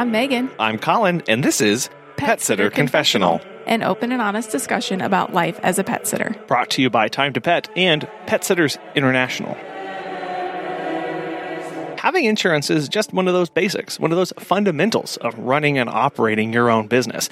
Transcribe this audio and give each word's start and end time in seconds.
I'm 0.00 0.12
Megan. 0.12 0.50
I'm 0.58 0.78
Colin, 0.78 1.22
and 1.28 1.44
this 1.44 1.60
is 1.60 1.90
Pet, 2.16 2.40
Sitter 2.40 2.70
Confessional, 2.70 3.38
an 3.66 3.82
open 3.82 4.12
and 4.12 4.22
honest 4.22 4.50
discussion 4.50 5.02
about 5.02 5.34
life 5.34 5.60
as 5.62 5.78
a 5.78 5.84
pet 5.84 6.06
sitter. 6.06 6.34
brought 6.46 6.70
to 6.70 6.80
you 6.80 6.88
by 6.88 7.08
Time 7.08 7.34
to 7.34 7.40
Pet 7.42 7.68
and 7.76 8.08
Pet 8.24 8.42
Sitters 8.42 8.78
International. 8.94 9.52
Having 11.98 12.24
insurance 12.24 12.70
is 12.70 12.88
just 12.88 13.12
one 13.12 13.28
of 13.28 13.34
those 13.34 13.50
basics, 13.50 14.00
one 14.00 14.10
of 14.10 14.16
those 14.16 14.32
fundamentals 14.38 15.18
of 15.18 15.38
running 15.38 15.76
and 15.76 15.90
operating 15.90 16.50
your 16.50 16.70
own 16.70 16.86
business. 16.86 17.28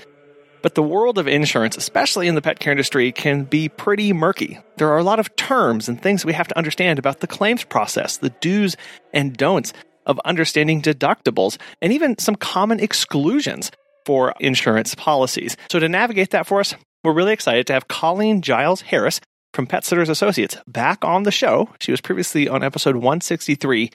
But 0.61 0.75
the 0.75 0.83
world 0.83 1.17
of 1.17 1.27
insurance, 1.27 1.79
especially 1.79 2.29
in 2.29 2.35
the 2.35 2.43
pet 2.43 2.59
care 2.59 2.73
industry, 2.73 3.13
can 3.13 3.45
be 3.45 3.71
pretty 3.71 4.13
murky. 4.13 4.59
There 4.77 4.91
are 4.91 4.99
a 4.99 5.05
lot 5.05 5.21
of 5.21 5.35
terms 5.37 5.89
and 5.89 6.03
things 6.03 6.23
we 6.23 6.35
have 6.35 6.49
to 6.49 6.59
understand 6.59 6.99
about 6.99 7.21
the 7.21 7.27
claims 7.27 7.65
process, 7.65 8.19
the 8.19 8.29
do's 8.29 8.77
and 9.15 9.35
don'ts 9.35 9.73
of 10.09 10.19
understanding 10.25 10.83
deductibles, 10.83 11.59
and 11.81 11.93
even 11.93 12.19
some 12.19 12.35
common 12.35 12.81
exclusions 12.81 13.71
for 14.05 14.35
insurance 14.41 14.95
policies. 14.95 15.57
So, 15.71 15.79
to 15.79 15.89
navigate 15.89 16.31
that 16.31 16.47
for 16.47 16.61
us, 16.61 16.75
we're 17.05 17.13
really 17.13 17.33
excited 17.33 17.67
to 17.69 17.75
have 17.75 17.89
Colleen 17.89 18.43
Giles 18.43 18.81
Harris 18.81 19.21
from 19.55 19.67
Pet 19.67 19.85
Sitters 19.85 20.09
Associates 20.09 20.57
back 20.67 21.05
on 21.05 21.23
the 21.23 21.31
show. 21.31 21.69
She 21.81 21.91
was 21.91 22.01
previously 22.01 22.49
on 22.49 22.65
episode 22.65 22.97
163 22.97 23.91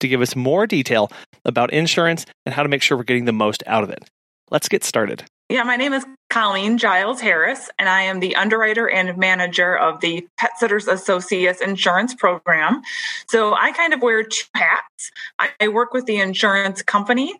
to 0.00 0.08
give 0.08 0.20
us 0.20 0.36
more 0.36 0.66
detail 0.66 1.10
about 1.44 1.72
insurance 1.72 2.26
and 2.44 2.54
how 2.54 2.62
to 2.62 2.68
make 2.68 2.82
sure 2.82 2.96
we're 2.96 3.04
getting 3.04 3.24
the 3.24 3.32
most 3.32 3.62
out 3.66 3.84
of 3.84 3.90
it. 3.90 4.08
Let's 4.50 4.68
get 4.68 4.84
started. 4.84 5.24
Yeah, 5.50 5.62
my 5.62 5.76
name 5.76 5.92
is 5.92 6.06
Colleen 6.30 6.78
Giles 6.78 7.20
Harris, 7.20 7.68
and 7.78 7.86
I 7.86 8.00
am 8.00 8.20
the 8.20 8.34
underwriter 8.34 8.88
and 8.88 9.18
manager 9.18 9.76
of 9.76 10.00
the 10.00 10.26
Pet 10.38 10.52
Sitters 10.58 10.88
Associates 10.88 11.60
Insurance 11.60 12.14
Program. 12.14 12.80
So 13.28 13.52
I 13.52 13.72
kind 13.72 13.92
of 13.92 14.00
wear 14.00 14.22
two 14.22 14.46
hats. 14.54 15.12
I 15.60 15.68
work 15.68 15.92
with 15.92 16.06
the 16.06 16.16
insurance 16.16 16.80
company 16.80 17.34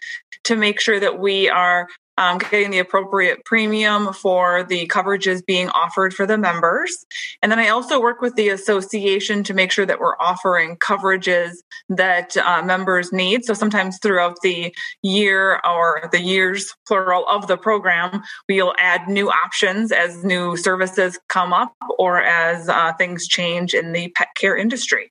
to 0.44 0.54
make 0.54 0.80
sure 0.80 1.00
that 1.00 1.18
we 1.18 1.48
are 1.48 1.88
um, 2.18 2.38
getting 2.38 2.70
the 2.70 2.78
appropriate 2.78 3.44
premium 3.44 4.12
for 4.12 4.64
the 4.64 4.86
coverages 4.86 5.44
being 5.44 5.68
offered 5.70 6.14
for 6.14 6.26
the 6.26 6.38
members. 6.38 7.04
And 7.42 7.50
then 7.50 7.58
I 7.58 7.68
also 7.68 8.00
work 8.00 8.20
with 8.20 8.34
the 8.36 8.48
association 8.50 9.42
to 9.44 9.54
make 9.54 9.72
sure 9.72 9.86
that 9.86 10.00
we're 10.00 10.16
offering 10.18 10.76
coverages 10.76 11.56
that 11.88 12.36
uh, 12.36 12.62
members 12.62 13.12
need. 13.12 13.44
So 13.44 13.54
sometimes 13.54 13.98
throughout 14.00 14.36
the 14.42 14.74
year 15.02 15.60
or 15.66 16.08
the 16.12 16.20
years 16.20 16.72
plural 16.86 17.26
of 17.28 17.46
the 17.46 17.56
program, 17.56 18.22
we'll 18.48 18.74
add 18.78 19.08
new 19.08 19.30
options 19.30 19.92
as 19.92 20.24
new 20.24 20.56
services 20.56 21.18
come 21.28 21.52
up 21.52 21.74
or 21.98 22.22
as 22.22 22.68
uh, 22.68 22.92
things 22.94 23.26
change 23.26 23.74
in 23.74 23.92
the 23.92 24.08
pet 24.08 24.28
care 24.36 24.56
industry. 24.56 25.10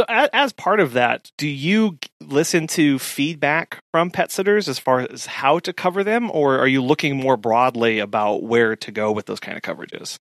So, 0.00 0.06
as, 0.08 0.54
part 0.54 0.80
of 0.80 0.94
that, 0.94 1.30
do 1.36 1.46
you 1.46 1.98
listen 2.22 2.66
to 2.68 2.98
feedback 2.98 3.82
from 3.92 4.10
pet 4.10 4.32
sitters 4.32 4.66
as 4.66 4.78
far 4.78 5.00
as 5.00 5.26
how 5.26 5.58
to 5.58 5.74
cover 5.74 6.02
them, 6.02 6.30
or 6.30 6.58
are 6.58 6.66
you 6.66 6.82
looking 6.82 7.18
more 7.18 7.36
broadly 7.36 7.98
about 7.98 8.42
where 8.42 8.74
to 8.76 8.90
go 8.90 9.12
with 9.12 9.26
those 9.26 9.40
kind 9.40 9.58
of 9.58 9.62
coverages? 9.62 10.16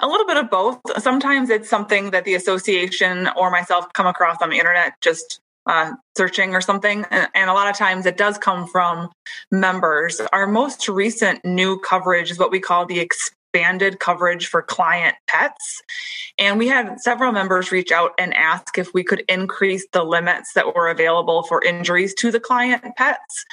A 0.00 0.08
little 0.08 0.26
bit 0.26 0.36
of 0.36 0.50
both. 0.50 0.80
Sometimes 1.00 1.48
it's 1.48 1.70
something 1.70 2.10
that 2.10 2.24
the 2.24 2.34
association 2.34 3.28
or 3.36 3.52
myself 3.52 3.86
come 3.92 4.08
across 4.08 4.42
on 4.42 4.50
the 4.50 4.58
internet 4.58 4.94
just 5.00 5.40
uh, 5.66 5.92
searching 6.16 6.56
or 6.56 6.60
something. 6.60 7.04
And, 7.12 7.28
and, 7.36 7.50
a 7.50 7.52
lot 7.52 7.70
of 7.70 7.76
times 7.76 8.04
it 8.04 8.16
does 8.16 8.36
come 8.36 8.66
from 8.66 9.10
members. 9.52 10.20
Our 10.32 10.48
most 10.48 10.88
recent 10.88 11.44
new 11.44 11.78
coverage 11.78 12.32
is 12.32 12.38
what 12.40 12.50
we 12.50 12.58
call 12.58 12.84
the 12.84 12.98
expanded 13.52 14.00
coverage 14.00 14.46
for 14.46 14.62
client 14.62 15.14
pets. 15.26 15.82
And 16.38 16.58
we 16.58 16.68
had 16.68 17.00
several 17.00 17.32
members 17.32 17.70
reach 17.70 17.92
out 17.92 18.12
and 18.18 18.34
ask 18.34 18.78
if 18.78 18.94
we 18.94 19.04
could 19.04 19.22
increase 19.28 19.86
the 19.92 20.04
limits 20.04 20.54
that 20.54 20.74
were 20.74 20.88
available 20.88 21.42
for 21.42 21.62
injuries 21.62 22.14
to 22.14 22.30
the 22.30 22.40
client 22.40 22.84
pets. 22.96 23.44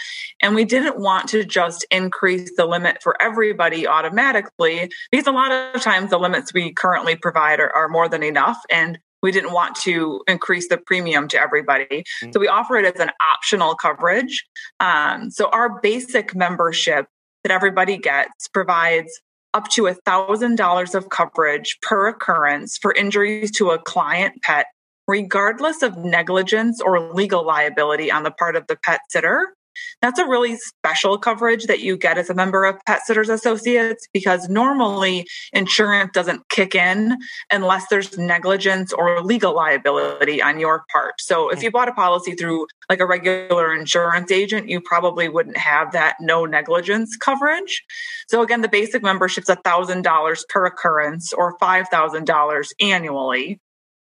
And 0.42 0.56
we 0.56 0.64
didn't 0.64 1.00
want 1.00 1.28
to 1.30 1.44
just 1.44 1.86
increase 1.92 2.52
the 2.56 2.66
limit 2.66 3.04
for 3.04 3.22
everybody 3.22 3.88
automatically 3.88 4.90
because 5.12 5.28
a 5.28 5.32
lot 5.32 5.52
of 5.52 5.82
times 5.82 6.12
the 6.12 6.20
limits 6.20 6.54
we 6.54 6.72
currently 6.72 7.16
provide 7.16 7.59
are, 7.59 7.76
are 7.76 7.90
more 7.90 8.08
than 8.08 8.24
enough. 8.24 8.58
And 8.72 9.00
we 9.22 9.34
didn't 9.34 9.52
want 9.52 9.76
to 9.82 10.22
increase 10.30 10.70
the 10.70 10.78
premium 10.78 11.28
to 11.28 11.38
everybody. 11.38 11.86
Mm-hmm. 12.24 12.32
So 12.32 12.40
we 12.40 12.48
offer 12.48 12.78
it 12.78 12.86
as 12.86 13.02
an 13.02 13.12
optional 13.36 13.76
coverage. 13.76 14.46
Um, 14.80 15.30
so 15.30 15.50
our 15.50 15.82
basic 15.82 16.34
membership 16.34 17.08
that 17.44 17.52
everybody 17.52 17.98
gets 17.98 18.48
provides 18.48 19.22
up 19.54 19.68
to 19.70 19.84
$1,000 19.84 20.96
of 20.96 21.10
coverage 21.10 21.78
per 21.82 22.08
occurrence 22.08 22.78
for 22.78 22.94
injuries 22.94 23.52
to 23.52 23.72
a 23.72 23.80
client 23.80 24.42
pet, 24.42 24.68
regardless 25.08 25.82
of 25.82 25.98
negligence 25.98 26.82
or 26.82 27.14
legal 27.14 27.46
liability 27.46 28.12
on 28.12 28.24
the 28.24 28.32
part 28.32 28.56
of 28.56 28.68
the 28.68 28.78
pet 28.84 29.02
sitter. 29.09 29.54
That's 30.01 30.19
a 30.19 30.25
really 30.25 30.57
special 30.57 31.17
coverage 31.17 31.66
that 31.66 31.79
you 31.79 31.97
get 31.97 32.17
as 32.17 32.29
a 32.29 32.34
member 32.34 32.66
of 32.66 32.78
Pet 32.85 33.01
Sitters 33.06 33.29
Associates 33.29 34.07
because 34.13 34.50
normally 34.50 35.28
insurance 35.53 36.12
doesn't 36.13 36.47
kick 36.50 36.75
in 36.75 37.17
unless 37.51 37.88
there's 37.90 38.17
negligence 38.17 38.94
or 38.94 39.22
legal 39.22 39.56
liability 39.56 40.41
on 40.41 40.59
your 40.59 40.85
part. 40.91 41.16
So 41.19 41.50
if 41.50 41.62
you 41.63 41.72
bought 41.72 41.90
a 41.90 41.94
policy 41.94 42.34
through 42.34 42.67
like 42.90 43.00
a 43.00 43.06
regular 43.06 43.73
insurance 43.73 44.31
agent, 44.31 44.69
you 44.69 44.81
probably 44.81 45.29
wouldn't 45.29 45.57
have 45.57 45.91
that 45.91 46.16
no 46.19 46.46
negligence 46.46 47.16
coverage. 47.17 47.84
So 48.28 48.41
again, 48.41 48.61
the 48.61 48.69
basic 48.69 49.03
membership's 49.03 49.50
$1,000 49.50 50.50
per 50.50 50.66
occurrence 50.66 51.34
or 51.34 51.57
$5,000 51.57 52.67
annually. 52.79 53.59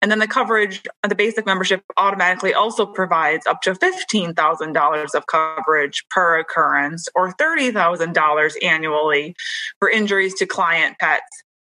And 0.04 0.10
then 0.10 0.18
the 0.18 0.28
coverage, 0.28 0.82
uh, 1.02 1.08
the 1.08 1.14
basic 1.14 1.46
membership 1.46 1.82
automatically 1.96 2.52
also 2.52 2.84
provides 2.84 3.46
up 3.46 3.62
to 3.62 3.72
$15,000 3.72 5.14
of 5.14 5.26
coverage 5.26 6.04
per 6.10 6.38
occurrence 6.40 7.08
or 7.14 7.32
$30,000 7.32 8.52
annually 8.62 9.34
for 9.78 9.88
injuries 9.88 10.34
to 10.34 10.44
client 10.44 10.98
pets. 11.00 11.24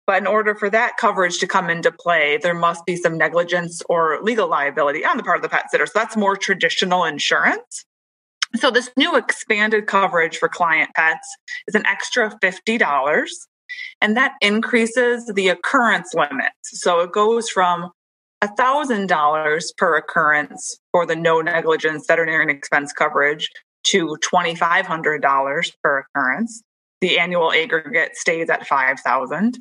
But 0.07 0.23
in 0.23 0.25
order 0.25 0.55
for 0.55 0.71
that 0.71 0.97
coverage 0.97 1.37
to 1.37 1.45
come 1.45 1.69
into 1.69 1.91
play, 1.91 2.39
there 2.41 2.55
must 2.55 2.83
be 2.87 2.95
some 2.95 3.15
negligence 3.15 3.83
or 3.89 4.19
legal 4.23 4.47
liability 4.47 5.05
on 5.05 5.17
the 5.17 5.23
part 5.23 5.37
of 5.37 5.43
the 5.43 5.49
pet 5.49 5.69
sitter. 5.69 5.85
So 5.85 5.91
that's 5.93 6.17
more 6.17 6.35
traditional 6.35 7.03
insurance. 7.03 7.85
So 8.55 8.71
this 8.71 8.89
new 8.97 9.17
expanded 9.17 9.85
coverage 9.85 10.37
for 10.37 10.49
client 10.49 10.89
pets 10.95 11.27
is 11.67 11.75
an 11.75 11.85
extra 11.85 12.31
$50 12.43 13.27
and 14.01 14.17
that 14.17 14.33
increases 14.41 15.31
the 15.35 15.49
occurrence 15.49 16.15
limits. 16.15 16.55
So 16.63 17.01
it 17.01 17.11
goes 17.11 17.49
from 17.49 17.91
$1,000 18.47 19.77
per 19.77 19.97
occurrence 19.97 20.77
for 20.91 21.05
the 21.05 21.15
no 21.15 21.41
negligence 21.41 22.05
veterinarian 22.07 22.49
expense 22.49 22.91
coverage 22.93 23.49
to 23.85 24.17
$2,500 24.21 25.71
per 25.83 25.99
occurrence. 25.99 26.61
The 27.01 27.19
annual 27.19 27.51
aggregate 27.51 28.15
stays 28.15 28.49
at 28.49 28.65
5000 28.65 29.57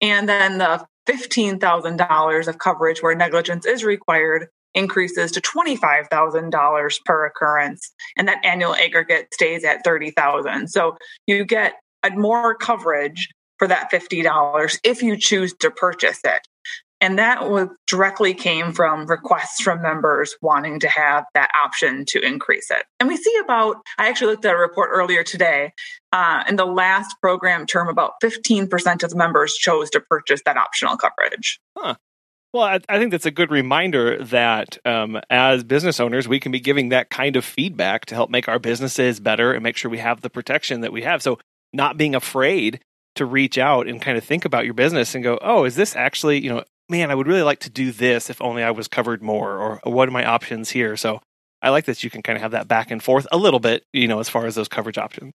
And 0.00 0.28
then 0.28 0.58
the 0.58 0.86
$15,000 1.08 2.48
of 2.48 2.58
coverage 2.58 3.02
where 3.02 3.14
negligence 3.14 3.66
is 3.66 3.84
required 3.84 4.48
increases 4.74 5.32
to 5.32 5.40
$25,000 5.40 7.04
per 7.04 7.26
occurrence. 7.26 7.92
And 8.16 8.28
that 8.28 8.44
annual 8.44 8.74
aggregate 8.74 9.32
stays 9.32 9.64
at 9.64 9.84
30000 9.84 10.68
So 10.68 10.96
you 11.26 11.44
get 11.44 11.74
more 12.14 12.54
coverage 12.54 13.28
for 13.58 13.66
that 13.68 13.90
$50 13.90 14.78
if 14.84 15.02
you 15.02 15.16
choose 15.16 15.54
to 15.54 15.70
purchase 15.70 16.20
it. 16.24 16.46
And 17.00 17.18
that 17.18 17.50
was 17.50 17.68
directly 17.86 18.32
came 18.32 18.72
from 18.72 19.06
requests 19.06 19.60
from 19.60 19.82
members 19.82 20.34
wanting 20.40 20.80
to 20.80 20.88
have 20.88 21.24
that 21.34 21.50
option 21.54 22.04
to 22.08 22.24
increase 22.24 22.70
it. 22.70 22.84
And 22.98 23.08
we 23.08 23.16
see 23.16 23.36
about, 23.44 23.76
I 23.98 24.08
actually 24.08 24.32
looked 24.32 24.46
at 24.46 24.54
a 24.54 24.58
report 24.58 24.90
earlier 24.92 25.22
today. 25.22 25.72
Uh, 26.12 26.44
in 26.48 26.56
the 26.56 26.64
last 26.64 27.14
program 27.20 27.66
term, 27.66 27.88
about 27.88 28.12
15% 28.22 29.02
of 29.02 29.14
members 29.14 29.54
chose 29.54 29.90
to 29.90 30.00
purchase 30.00 30.40
that 30.46 30.56
optional 30.56 30.96
coverage. 30.96 31.60
Huh. 31.76 31.96
Well, 32.54 32.64
I, 32.64 32.80
I, 32.88 32.98
think 32.98 33.10
that's 33.10 33.26
a 33.26 33.30
good 33.30 33.50
reminder 33.50 34.22
that 34.24 34.78
um, 34.86 35.20
as 35.28 35.62
business 35.62 36.00
owners, 36.00 36.26
we 36.26 36.40
can 36.40 36.52
be 36.52 36.60
giving 36.60 36.88
that 36.88 37.10
kind 37.10 37.36
of 37.36 37.44
feedback 37.44 38.06
to 38.06 38.14
help 38.14 38.30
make 38.30 38.48
our 38.48 38.58
businesses 38.58 39.20
better 39.20 39.52
and 39.52 39.62
make 39.62 39.76
sure 39.76 39.90
we 39.90 39.98
have 39.98 40.22
the 40.22 40.30
protection 40.30 40.80
that 40.80 40.92
we 40.92 41.02
have. 41.02 41.22
So, 41.22 41.38
not 41.74 41.98
being 41.98 42.14
afraid 42.14 42.80
to 43.16 43.26
reach 43.26 43.58
out 43.58 43.88
and 43.88 44.00
kind 44.00 44.16
of 44.16 44.24
think 44.24 44.46
about 44.46 44.64
your 44.64 44.72
business 44.72 45.14
and 45.14 45.22
go, 45.22 45.38
oh, 45.42 45.64
is 45.64 45.74
this 45.74 45.96
actually, 45.96 46.42
you 46.42 46.48
know, 46.48 46.62
man, 46.88 47.10
I 47.10 47.14
would 47.14 47.26
really 47.26 47.42
like 47.42 47.60
to 47.60 47.70
do 47.70 47.92
this 47.92 48.30
if 48.30 48.40
only 48.40 48.62
I 48.62 48.70
was 48.70 48.88
covered 48.88 49.22
more, 49.22 49.58
or 49.58 49.80
what 49.84 50.08
are 50.08 50.12
my 50.12 50.24
options 50.24 50.70
here? 50.70 50.96
So 50.96 51.20
I 51.62 51.70
like 51.70 51.86
that 51.86 52.04
you 52.04 52.10
can 52.10 52.22
kind 52.22 52.36
of 52.36 52.42
have 52.42 52.52
that 52.52 52.68
back 52.68 52.90
and 52.90 53.02
forth 53.02 53.26
a 53.32 53.36
little 53.36 53.60
bit, 53.60 53.84
you 53.92 54.08
know, 54.08 54.20
as 54.20 54.28
far 54.28 54.46
as 54.46 54.54
those 54.54 54.68
coverage 54.68 54.98
options. 54.98 55.32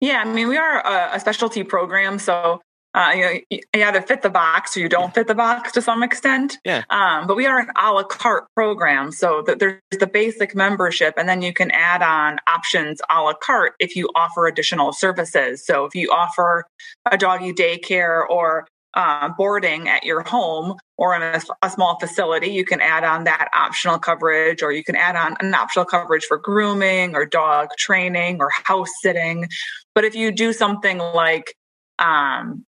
Yeah, 0.00 0.22
I 0.24 0.32
mean, 0.32 0.48
we 0.48 0.56
are 0.56 0.80
a, 0.80 1.16
a 1.16 1.20
specialty 1.20 1.62
program, 1.62 2.18
so 2.18 2.60
uh, 2.94 3.12
you, 3.14 3.22
know, 3.22 3.40
you 3.50 3.60
either 3.74 4.02
fit 4.02 4.20
the 4.20 4.28
box 4.28 4.76
or 4.76 4.80
you 4.80 4.88
don't 4.88 5.14
fit 5.14 5.26
the 5.26 5.34
box 5.34 5.72
to 5.72 5.80
some 5.80 6.02
extent. 6.02 6.58
Yeah. 6.64 6.82
Um, 6.90 7.26
but 7.26 7.36
we 7.36 7.46
are 7.46 7.60
an 7.60 7.68
a 7.80 7.92
la 7.92 8.02
carte 8.02 8.46
program, 8.54 9.12
so 9.12 9.42
that 9.46 9.58
there's 9.58 9.80
the 9.98 10.06
basic 10.06 10.54
membership, 10.54 11.14
and 11.16 11.28
then 11.28 11.40
you 11.40 11.54
can 11.54 11.70
add 11.70 12.02
on 12.02 12.38
options 12.46 13.00
a 13.10 13.22
la 13.22 13.32
carte 13.34 13.74
if 13.78 13.96
you 13.96 14.10
offer 14.14 14.46
additional 14.46 14.92
services. 14.92 15.64
So 15.64 15.84
if 15.84 15.94
you 15.94 16.10
offer 16.10 16.64
a 17.10 17.16
doggy 17.16 17.52
daycare 17.52 18.28
or 18.28 18.66
uh, 18.94 19.28
boarding 19.36 19.88
at 19.88 20.04
your 20.04 20.22
home 20.22 20.74
or 20.98 21.14
in 21.14 21.22
a, 21.22 21.40
a, 21.62 21.70
small 21.70 21.98
facility, 21.98 22.48
you 22.48 22.64
can 22.64 22.80
add 22.80 23.04
on 23.04 23.24
that 23.24 23.48
optional 23.54 23.98
coverage, 23.98 24.62
or 24.62 24.70
you 24.72 24.84
can 24.84 24.96
add 24.96 25.16
on 25.16 25.36
an 25.40 25.54
optional 25.54 25.84
coverage 25.84 26.24
for 26.24 26.36
grooming 26.36 27.14
or 27.16 27.24
dog 27.24 27.68
training 27.78 28.38
or 28.40 28.50
house 28.64 28.90
sitting. 29.00 29.48
But 29.94 30.04
if 30.04 30.14
you 30.14 30.30
do 30.30 30.52
something 30.52 30.98
like 30.98 31.54
um, 31.98 32.64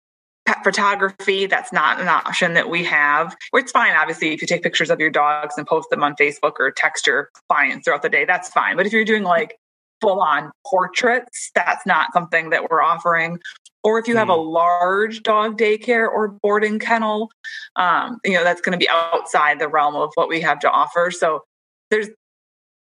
pet 0.45 0.63
photography, 0.63 1.47
that's 1.47 1.73
not 1.73 1.99
an 1.99 2.07
option 2.07 2.53
that 2.53 2.69
we 2.69 2.83
have. 2.83 3.35
It's 3.53 3.71
fine, 3.71 3.95
obviously, 3.95 4.33
if 4.33 4.41
you 4.41 4.47
take 4.47 4.63
pictures 4.63 4.89
of 4.89 4.99
your 4.99 5.09
dogs 5.09 5.55
and 5.57 5.65
post 5.65 5.89
them 5.89 6.03
on 6.03 6.15
Facebook 6.15 6.53
or 6.59 6.71
text 6.71 7.07
your 7.07 7.29
clients 7.49 7.85
throughout 7.85 8.03
the 8.03 8.09
day, 8.09 8.25
that's 8.25 8.49
fine. 8.49 8.77
But 8.77 8.85
if 8.85 8.93
you're 8.93 9.05
doing 9.05 9.23
like 9.23 9.57
full 10.01 10.19
on 10.19 10.51
portraits, 10.65 11.51
that's 11.55 11.85
not 11.85 12.11
something 12.13 12.49
that 12.49 12.69
we're 12.69 12.81
offering. 12.81 13.39
Or 13.83 13.97
if 13.97 14.07
you 14.07 14.15
have 14.17 14.29
a 14.29 14.35
hmm. 14.35 14.47
large 14.47 15.23
dog 15.23 15.57
daycare 15.57 16.07
or 16.07 16.27
boarding 16.27 16.77
kennel, 16.77 17.31
um, 17.75 18.19
you 18.23 18.33
know, 18.33 18.43
that's 18.43 18.61
going 18.61 18.73
to 18.73 18.77
be 18.77 18.89
outside 18.89 19.59
the 19.59 19.67
realm 19.67 19.95
of 19.95 20.11
what 20.15 20.29
we 20.29 20.41
have 20.41 20.59
to 20.59 20.69
offer. 20.69 21.09
So 21.11 21.43
there's 21.89 22.07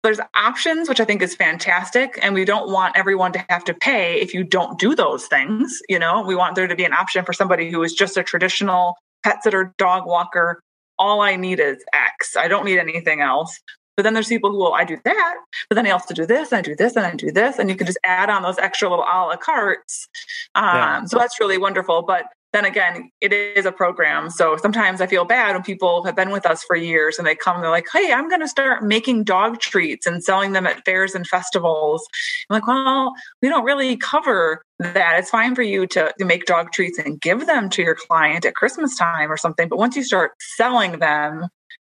there's 0.02 0.20
options 0.36 0.88
which 0.88 1.00
i 1.00 1.04
think 1.04 1.20
is 1.20 1.34
fantastic 1.34 2.16
and 2.22 2.32
we 2.32 2.44
don't 2.44 2.70
want 2.70 2.96
everyone 2.96 3.32
to 3.32 3.44
have 3.48 3.64
to 3.64 3.74
pay 3.74 4.20
if 4.20 4.32
you 4.32 4.44
don't 4.44 4.78
do 4.78 4.94
those 4.94 5.26
things 5.26 5.80
you 5.88 5.98
know 5.98 6.22
we 6.22 6.36
want 6.36 6.54
there 6.54 6.68
to 6.68 6.76
be 6.76 6.84
an 6.84 6.92
option 6.92 7.24
for 7.24 7.32
somebody 7.32 7.70
who 7.70 7.82
is 7.82 7.92
just 7.92 8.16
a 8.16 8.22
traditional 8.22 8.94
pet 9.24 9.42
sitter 9.42 9.74
dog 9.78 10.06
walker 10.06 10.60
all 10.96 11.22
i 11.22 11.34
need 11.34 11.58
is 11.58 11.78
x 11.92 12.36
i 12.36 12.46
don't 12.46 12.64
need 12.64 12.78
anything 12.78 13.20
else 13.20 13.58
but 13.96 14.02
then 14.02 14.14
there's 14.14 14.28
people 14.28 14.50
who 14.50 14.58
will, 14.58 14.74
I 14.74 14.84
do 14.84 14.98
that, 15.04 15.34
but 15.68 15.76
then 15.76 15.86
I 15.86 15.90
also 15.90 16.14
do 16.14 16.26
this, 16.26 16.52
and 16.52 16.58
I 16.58 16.62
do 16.62 16.76
this, 16.76 16.96
and 16.96 17.06
I 17.06 17.14
do 17.14 17.32
this, 17.32 17.58
and 17.58 17.70
you 17.70 17.76
can 17.76 17.86
just 17.86 17.98
add 18.04 18.30
on 18.30 18.42
those 18.42 18.58
extra 18.58 18.88
little 18.88 19.04
a 19.04 19.26
la 19.26 19.36
cartes. 19.36 20.08
Um, 20.54 20.64
yeah. 20.64 21.04
So 21.04 21.18
that's 21.18 21.40
really 21.40 21.58
wonderful. 21.58 22.02
But 22.02 22.26
then 22.52 22.64
again, 22.64 23.10
it 23.20 23.34
is 23.34 23.66
a 23.66 23.72
program. 23.72 24.30
So 24.30 24.56
sometimes 24.56 25.02
I 25.02 25.06
feel 25.06 25.26
bad 25.26 25.54
when 25.54 25.62
people 25.62 26.04
have 26.04 26.16
been 26.16 26.30
with 26.30 26.46
us 26.46 26.64
for 26.64 26.74
years 26.74 27.18
and 27.18 27.26
they 27.26 27.34
come 27.34 27.56
and 27.56 27.62
they're 27.62 27.70
like, 27.70 27.88
hey, 27.92 28.12
I'm 28.12 28.30
going 28.30 28.40
to 28.40 28.48
start 28.48 28.82
making 28.82 29.24
dog 29.24 29.60
treats 29.60 30.06
and 30.06 30.24
selling 30.24 30.52
them 30.52 30.66
at 30.66 30.82
fairs 30.86 31.14
and 31.14 31.26
festivals. 31.26 32.06
I'm 32.48 32.54
like, 32.54 32.66
well, 32.66 33.12
we 33.42 33.50
don't 33.50 33.64
really 33.64 33.96
cover 33.98 34.62
that. 34.78 35.18
It's 35.18 35.28
fine 35.28 35.54
for 35.54 35.62
you 35.62 35.86
to, 35.88 36.14
to 36.18 36.24
make 36.24 36.46
dog 36.46 36.72
treats 36.72 36.98
and 36.98 37.20
give 37.20 37.46
them 37.46 37.68
to 37.70 37.82
your 37.82 37.94
client 37.94 38.46
at 38.46 38.54
Christmas 38.54 38.96
time 38.96 39.30
or 39.30 39.36
something. 39.36 39.68
But 39.68 39.78
once 39.78 39.94
you 39.94 40.02
start 40.02 40.32
selling 40.56 41.00
them, 41.00 41.48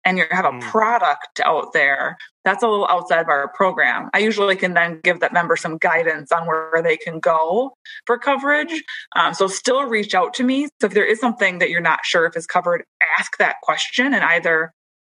and 0.08 0.18
you 0.18 0.24
have 0.32 0.46
a 0.46 0.52
mm. 0.52 0.62
product 0.62 1.42
out 1.44 1.74
there, 1.74 2.18
that's 2.46 2.64
a 2.64 2.68
little 2.68 2.88
outside 2.88 3.20
of 3.20 3.28
our 3.28 3.50
program. 3.50 4.10
I 4.14 4.20
usually 4.20 4.56
can 4.56 4.74
then 4.74 5.02
give 5.04 5.20
that 5.20 5.34
member 5.34 5.58
some 5.58 5.78
guidance 5.78 6.32
on 6.32 6.48
where 6.48 6.82
they 6.82 6.96
can 6.96 7.20
go 7.20 7.74
for 8.06 8.18
coverage. 8.18 8.84
Um, 9.18 9.34
so 9.34 9.48
still 9.48 9.84
reach 9.84 10.16
out 10.16 10.34
to 10.36 10.46
me. 10.46 10.70
So 10.80 10.88
if 10.88 10.94
there 10.94 11.06
is 11.06 11.20
something 11.20 11.60
that 11.60 11.70
you're 11.70 11.82
not 11.82 12.00
sure 12.06 12.26
if 12.26 12.38
is 12.38 12.48
covered, 12.48 12.86
ask 13.20 13.38
that 13.40 13.58
question 13.62 14.14
and 14.14 14.24
either 14.24 14.72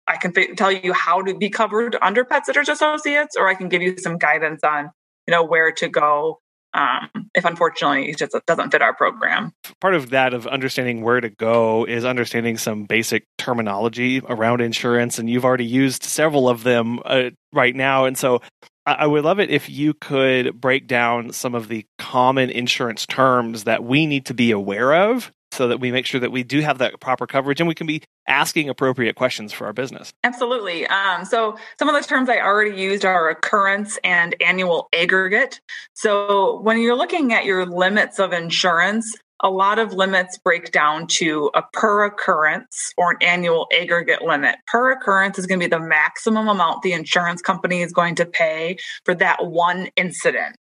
I 0.09 0.17
can 0.17 0.33
f- 0.35 0.57
tell 0.57 0.73
you 0.73 0.95
how 0.95 1.21
to 1.21 1.37
be 1.37 1.51
covered 1.51 1.95
under 2.01 2.25
Pet 2.25 2.47
Sitters 2.47 2.71
Associates, 2.71 3.37
or 3.39 3.47
I 3.47 3.55
can 3.55 3.69
give 3.69 3.83
you 3.83 3.99
some 3.99 4.17
guidance 4.17 4.65
on, 4.65 4.91
you 5.27 5.33
know, 5.33 5.45
where 5.45 5.71
to 5.71 5.89
go 5.91 6.41
um, 6.79 7.31
if 7.35 7.45
unfortunately 7.45 8.11
it 8.11 8.19
just 8.19 8.35
doesn't 8.47 8.71
fit 8.71 8.83
our 8.83 8.95
program. 8.95 9.53
Part 9.81 9.95
of 9.95 10.11
that 10.11 10.33
of 10.33 10.47
understanding 10.47 11.03
where 11.03 11.21
to 11.21 11.29
go 11.29 11.85
is 11.85 12.05
understanding 12.05 12.57
some 12.57 12.85
basic 12.85 13.25
terminology 13.37 14.23
around 14.29 14.61
insurance, 14.61 15.19
and 15.19 15.29
you've 15.29 15.45
already 15.45 15.67
used 15.67 16.05
several 16.05 16.49
of 16.49 16.63
them 16.63 17.01
uh, 17.05 17.31
right 17.53 17.75
now. 17.75 18.05
And 18.05 18.17
so 18.17 18.41
I 18.87 19.07
would 19.07 19.25
love 19.25 19.39
it 19.39 19.51
if 19.51 19.69
you 19.69 19.93
could 19.93 20.59
break 20.59 20.87
down 20.87 21.33
some 21.33 21.55
of 21.55 21.69
the 21.69 21.85
common 21.99 22.49
insurance 22.49 23.05
terms 23.05 23.65
that 23.65 23.85
we 23.85 24.07
need 24.07 24.27
to 24.27 24.35
be 24.35 24.51
aware 24.51 24.95
of 24.95 25.31
so 25.59 25.69
that 25.69 25.81
we 25.81 25.91
make 25.91 26.07
sure 26.07 26.21
that 26.21 26.33
we 26.33 26.45
do 26.45 26.61
have 26.61 26.79
that 26.79 27.01
proper 27.01 27.27
coverage 27.27 27.61
and 27.61 27.69
we 27.69 27.75
can 27.75 27.87
be 27.87 28.01
asking 28.29 28.69
appropriate 28.69 29.17
questions 29.17 29.53
for 29.53 29.67
our 29.67 29.73
business. 29.73 30.13
Absolutely. 30.23 30.87
Um, 30.87 31.25
so, 31.25 31.59
some 31.79 31.89
of 31.89 32.01
the 32.01 32.09
terms 32.09 32.29
I 32.29 32.39
already 32.39 32.81
used 32.81 33.05
are 33.05 33.29
occurrence 33.29 33.99
and 34.05 34.35
annual 34.41 34.89
aggregate. 34.95 35.61
So, 35.95 36.61
when 36.61 36.81
you're 36.81 36.97
looking 36.97 37.33
at 37.33 37.45
your 37.45 37.67
limits 37.67 38.21
of 38.21 38.33
insurance, 38.33 39.17
a 39.41 39.51
lot 39.51 39.79
of 39.79 39.93
limits 39.93 40.39
break 40.39 40.73
down 40.73 41.07
to 41.07 41.51
a 41.55 41.63
per 41.73 42.05
occurrence 42.05 42.93
or 42.97 43.13
an 43.13 43.19
annual 43.21 43.69
aggregate 43.77 44.23
limit. 44.23 44.57
Per 44.67 44.91
occurrence 44.93 45.39
is 45.39 45.47
going 45.47 45.61
to 45.61 45.67
be 45.67 45.71
the 45.71 45.81
maximum 45.81 46.49
amount 46.49 46.83
the 46.83 46.93
insurance 46.93 47.43
company 47.43 47.83
is 47.83 47.93
going 47.93 48.15
to 48.17 48.27
pay 48.27 48.77
for 49.05 49.15
that 49.15 49.47
one 49.47 49.91
incident. 49.97 50.59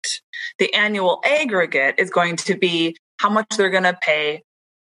The 0.59 0.73
annual 0.73 1.21
aggregate 1.25 1.95
is 1.97 2.09
going 2.09 2.35
to 2.37 2.55
be 2.55 2.95
how 3.19 3.29
much 3.29 3.47
they're 3.57 3.71
going 3.71 3.83
to 3.83 3.97
pay 3.99 4.43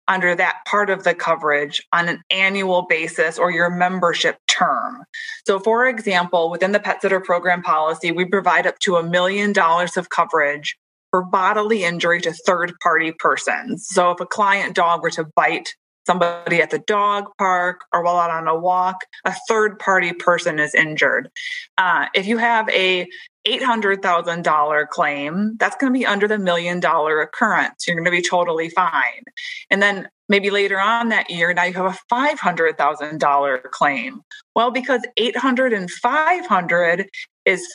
under 0.08 0.34
that 0.34 0.56
part 0.66 0.90
of 0.90 1.04
the 1.04 1.14
coverage 1.14 1.86
on 1.92 2.08
an 2.08 2.22
annual 2.30 2.82
basis 2.88 3.38
or 3.38 3.50
your 3.50 3.70
membership 3.70 4.38
term. 4.48 5.04
So, 5.46 5.58
for 5.60 5.86
example, 5.86 6.50
within 6.50 6.72
the 6.72 6.80
pet 6.80 7.02
sitter 7.02 7.20
program 7.20 7.62
policy, 7.62 8.10
we 8.10 8.24
provide 8.24 8.66
up 8.66 8.78
to 8.80 8.96
a 8.96 9.02
million 9.02 9.52
dollars 9.52 9.96
of 9.96 10.10
coverage 10.10 10.76
for 11.10 11.22
bodily 11.22 11.84
injury 11.84 12.20
to 12.22 12.32
third 12.32 12.72
party 12.82 13.12
persons. 13.12 13.86
So, 13.88 14.10
if 14.10 14.20
a 14.20 14.26
client 14.26 14.74
dog 14.74 15.02
were 15.02 15.10
to 15.10 15.26
bite 15.36 15.74
somebody 16.08 16.62
at 16.62 16.70
the 16.70 16.78
dog 16.78 17.26
park 17.36 17.82
or 17.92 18.02
while 18.02 18.16
out 18.16 18.30
on 18.30 18.48
a 18.48 18.58
walk, 18.58 19.02
a 19.26 19.34
third 19.46 19.78
party 19.78 20.14
person 20.14 20.58
is 20.58 20.74
injured. 20.74 21.28
Uh, 21.76 22.06
if 22.14 22.26
you 22.26 22.38
have 22.38 22.66
a 22.70 23.06
$800,000 23.46 24.88
claim, 24.88 25.54
that's 25.58 25.76
going 25.76 25.92
to 25.92 25.98
be 25.98 26.06
under 26.06 26.26
the 26.26 26.38
million 26.38 26.80
dollar 26.80 27.20
occurrence. 27.20 27.86
You're 27.86 27.94
going 27.94 28.06
to 28.06 28.10
be 28.10 28.22
totally 28.22 28.70
fine. 28.70 29.22
And 29.70 29.82
then 29.82 30.08
maybe 30.30 30.48
later 30.48 30.80
on 30.80 31.10
that 31.10 31.28
year, 31.28 31.52
now 31.52 31.64
you 31.64 31.74
have 31.74 31.94
a 31.94 32.14
$500,000 32.14 33.62
claim. 33.70 34.22
Well, 34.56 34.70
because 34.70 35.02
800 35.18 35.74
and 35.74 35.90
500 35.90 37.06
is 37.44 37.66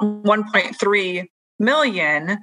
1.3 0.00 1.26
million, 1.58 2.38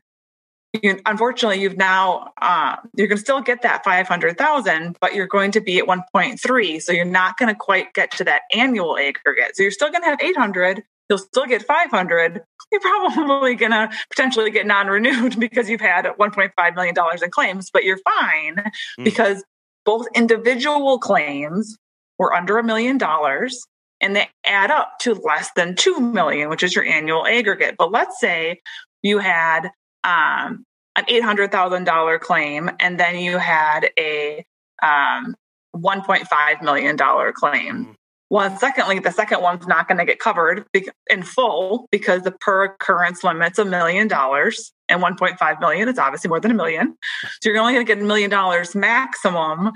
you, 0.73 0.99
unfortunately, 1.05 1.61
you've 1.61 1.77
now 1.77 2.31
uh, 2.41 2.77
you're 2.95 3.07
going 3.07 3.17
to 3.17 3.21
still 3.21 3.41
get 3.41 3.61
that 3.63 3.83
five 3.83 4.07
hundred 4.07 4.37
thousand, 4.37 4.97
but 5.01 5.13
you're 5.13 5.27
going 5.27 5.51
to 5.51 5.61
be 5.61 5.77
at 5.77 5.87
one 5.87 6.03
point 6.13 6.39
three, 6.39 6.79
so 6.79 6.91
you're 6.93 7.03
not 7.03 7.37
going 7.37 7.49
to 7.49 7.55
quite 7.55 7.93
get 7.93 8.11
to 8.11 8.23
that 8.23 8.43
annual 8.55 8.97
aggregate. 8.97 9.55
So 9.55 9.63
you're 9.63 9.71
still 9.71 9.89
going 9.91 10.03
to 10.03 10.09
have 10.09 10.21
eight 10.21 10.37
hundred. 10.37 10.83
You'll 11.09 11.17
still 11.17 11.45
get 11.45 11.63
five 11.63 11.91
hundred. 11.91 12.41
You're 12.71 12.81
probably 12.81 13.55
going 13.55 13.71
to 13.71 13.89
potentially 14.09 14.49
get 14.49 14.65
non-renewed 14.65 15.37
because 15.39 15.69
you've 15.69 15.81
had 15.81 16.07
one 16.15 16.31
point 16.31 16.53
five 16.55 16.73
million 16.75 16.95
dollars 16.95 17.21
in 17.21 17.31
claims, 17.31 17.69
but 17.71 17.83
you're 17.83 17.99
fine 17.99 18.55
mm. 18.97 19.03
because 19.03 19.43
both 19.83 20.07
individual 20.15 20.99
claims 20.99 21.77
were 22.17 22.33
under 22.33 22.57
a 22.57 22.63
million 22.63 22.97
dollars 22.97 23.65
and 23.99 24.15
they 24.15 24.29
add 24.45 24.71
up 24.71 24.99
to 24.99 25.13
less 25.13 25.51
than 25.55 25.75
2 25.75 25.99
million 25.99 26.49
which 26.49 26.61
is 26.61 26.75
your 26.75 26.85
annual 26.85 27.25
aggregate 27.25 27.75
but 27.77 27.91
let's 27.91 28.19
say 28.19 28.59
you 29.01 29.17
had 29.17 29.71
um, 30.03 30.65
an 30.95 31.05
$800,000 31.05 32.19
claim, 32.19 32.69
and 32.79 32.99
then 32.99 33.17
you 33.19 33.37
had 33.37 33.89
a 33.97 34.45
um, 34.83 35.35
$1.5 35.75 36.61
million 36.61 36.97
claim. 36.97 37.85
Mm. 37.85 37.95
Well, 38.29 38.57
secondly, 38.57 38.99
the 38.99 39.11
second 39.11 39.41
one's 39.41 39.67
not 39.67 39.89
going 39.89 39.97
to 39.97 40.05
get 40.05 40.19
covered 40.19 40.65
in 41.09 41.21
full 41.21 41.87
because 41.91 42.21
the 42.21 42.31
per 42.31 42.63
occurrence 42.63 43.25
limit's 43.25 43.59
a 43.59 43.65
million 43.65 44.07
dollars 44.07 44.71
and 44.87 45.03
1.5 45.03 45.59
million 45.59 45.89
is 45.89 45.99
obviously 45.99 46.29
more 46.29 46.39
than 46.39 46.51
a 46.51 46.55
million. 46.55 46.95
So 47.41 47.49
you're 47.49 47.59
only 47.59 47.73
going 47.73 47.85
to 47.85 47.93
get 47.93 48.01
a 48.01 48.05
million 48.05 48.29
dollars 48.29 48.73
maximum 48.73 49.73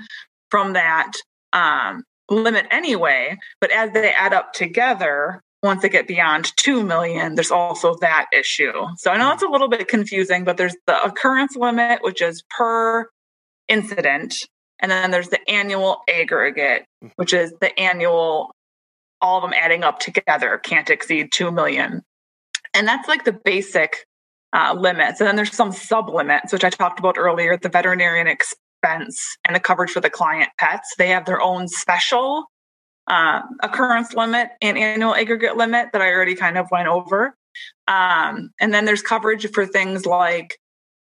from 0.50 0.72
that 0.72 1.12
um, 1.52 2.02
limit 2.30 2.66
anyway. 2.70 3.36
But 3.60 3.72
as 3.72 3.92
they 3.92 4.10
add 4.10 4.32
up 4.32 4.54
together, 4.54 5.42
once 5.66 5.82
they 5.82 5.88
get 5.88 6.06
beyond 6.06 6.52
2 6.56 6.82
million, 6.82 7.34
there's 7.34 7.50
also 7.50 7.96
that 8.00 8.26
issue. 8.32 8.72
So 8.96 9.10
I 9.10 9.18
know 9.18 9.32
it's 9.32 9.42
a 9.42 9.48
little 9.48 9.68
bit 9.68 9.88
confusing, 9.88 10.44
but 10.44 10.56
there's 10.56 10.76
the 10.86 11.02
occurrence 11.02 11.56
limit, 11.56 12.02
which 12.02 12.22
is 12.22 12.42
per 12.50 13.08
incident. 13.68 14.34
And 14.80 14.90
then 14.90 15.10
there's 15.10 15.28
the 15.28 15.50
annual 15.50 16.02
aggregate, 16.08 16.84
which 17.16 17.32
is 17.32 17.52
the 17.60 17.78
annual, 17.78 18.54
all 19.20 19.38
of 19.38 19.42
them 19.42 19.58
adding 19.60 19.84
up 19.84 19.98
together 19.98 20.58
can't 20.58 20.88
exceed 20.88 21.30
2 21.32 21.50
million. 21.50 22.02
And 22.74 22.86
that's 22.86 23.08
like 23.08 23.24
the 23.24 23.32
basic 23.32 24.06
uh, 24.52 24.74
limits. 24.78 25.20
And 25.20 25.28
then 25.28 25.36
there's 25.36 25.54
some 25.54 25.72
sub 25.72 26.08
limits, 26.08 26.52
which 26.52 26.64
I 26.64 26.70
talked 26.70 26.98
about 26.98 27.18
earlier 27.18 27.56
the 27.56 27.68
veterinarian 27.68 28.26
expense 28.26 29.36
and 29.44 29.54
the 29.54 29.60
coverage 29.60 29.90
for 29.90 30.00
the 30.00 30.10
client 30.10 30.50
pets. 30.58 30.94
They 30.98 31.08
have 31.08 31.24
their 31.24 31.40
own 31.40 31.68
special 31.68 32.44
uh, 33.08 33.42
occurrence 33.62 34.14
limit 34.14 34.50
and 34.60 34.76
annual 34.78 35.14
aggregate 35.14 35.56
limit 35.56 35.90
that 35.92 36.02
I 36.02 36.10
already 36.10 36.34
kind 36.34 36.58
of 36.58 36.66
went 36.70 36.88
over. 36.88 37.36
Um, 37.88 38.50
and 38.60 38.74
then 38.74 38.84
there's 38.84 39.02
coverage 39.02 39.50
for 39.52 39.66
things 39.66 40.06
like 40.06 40.58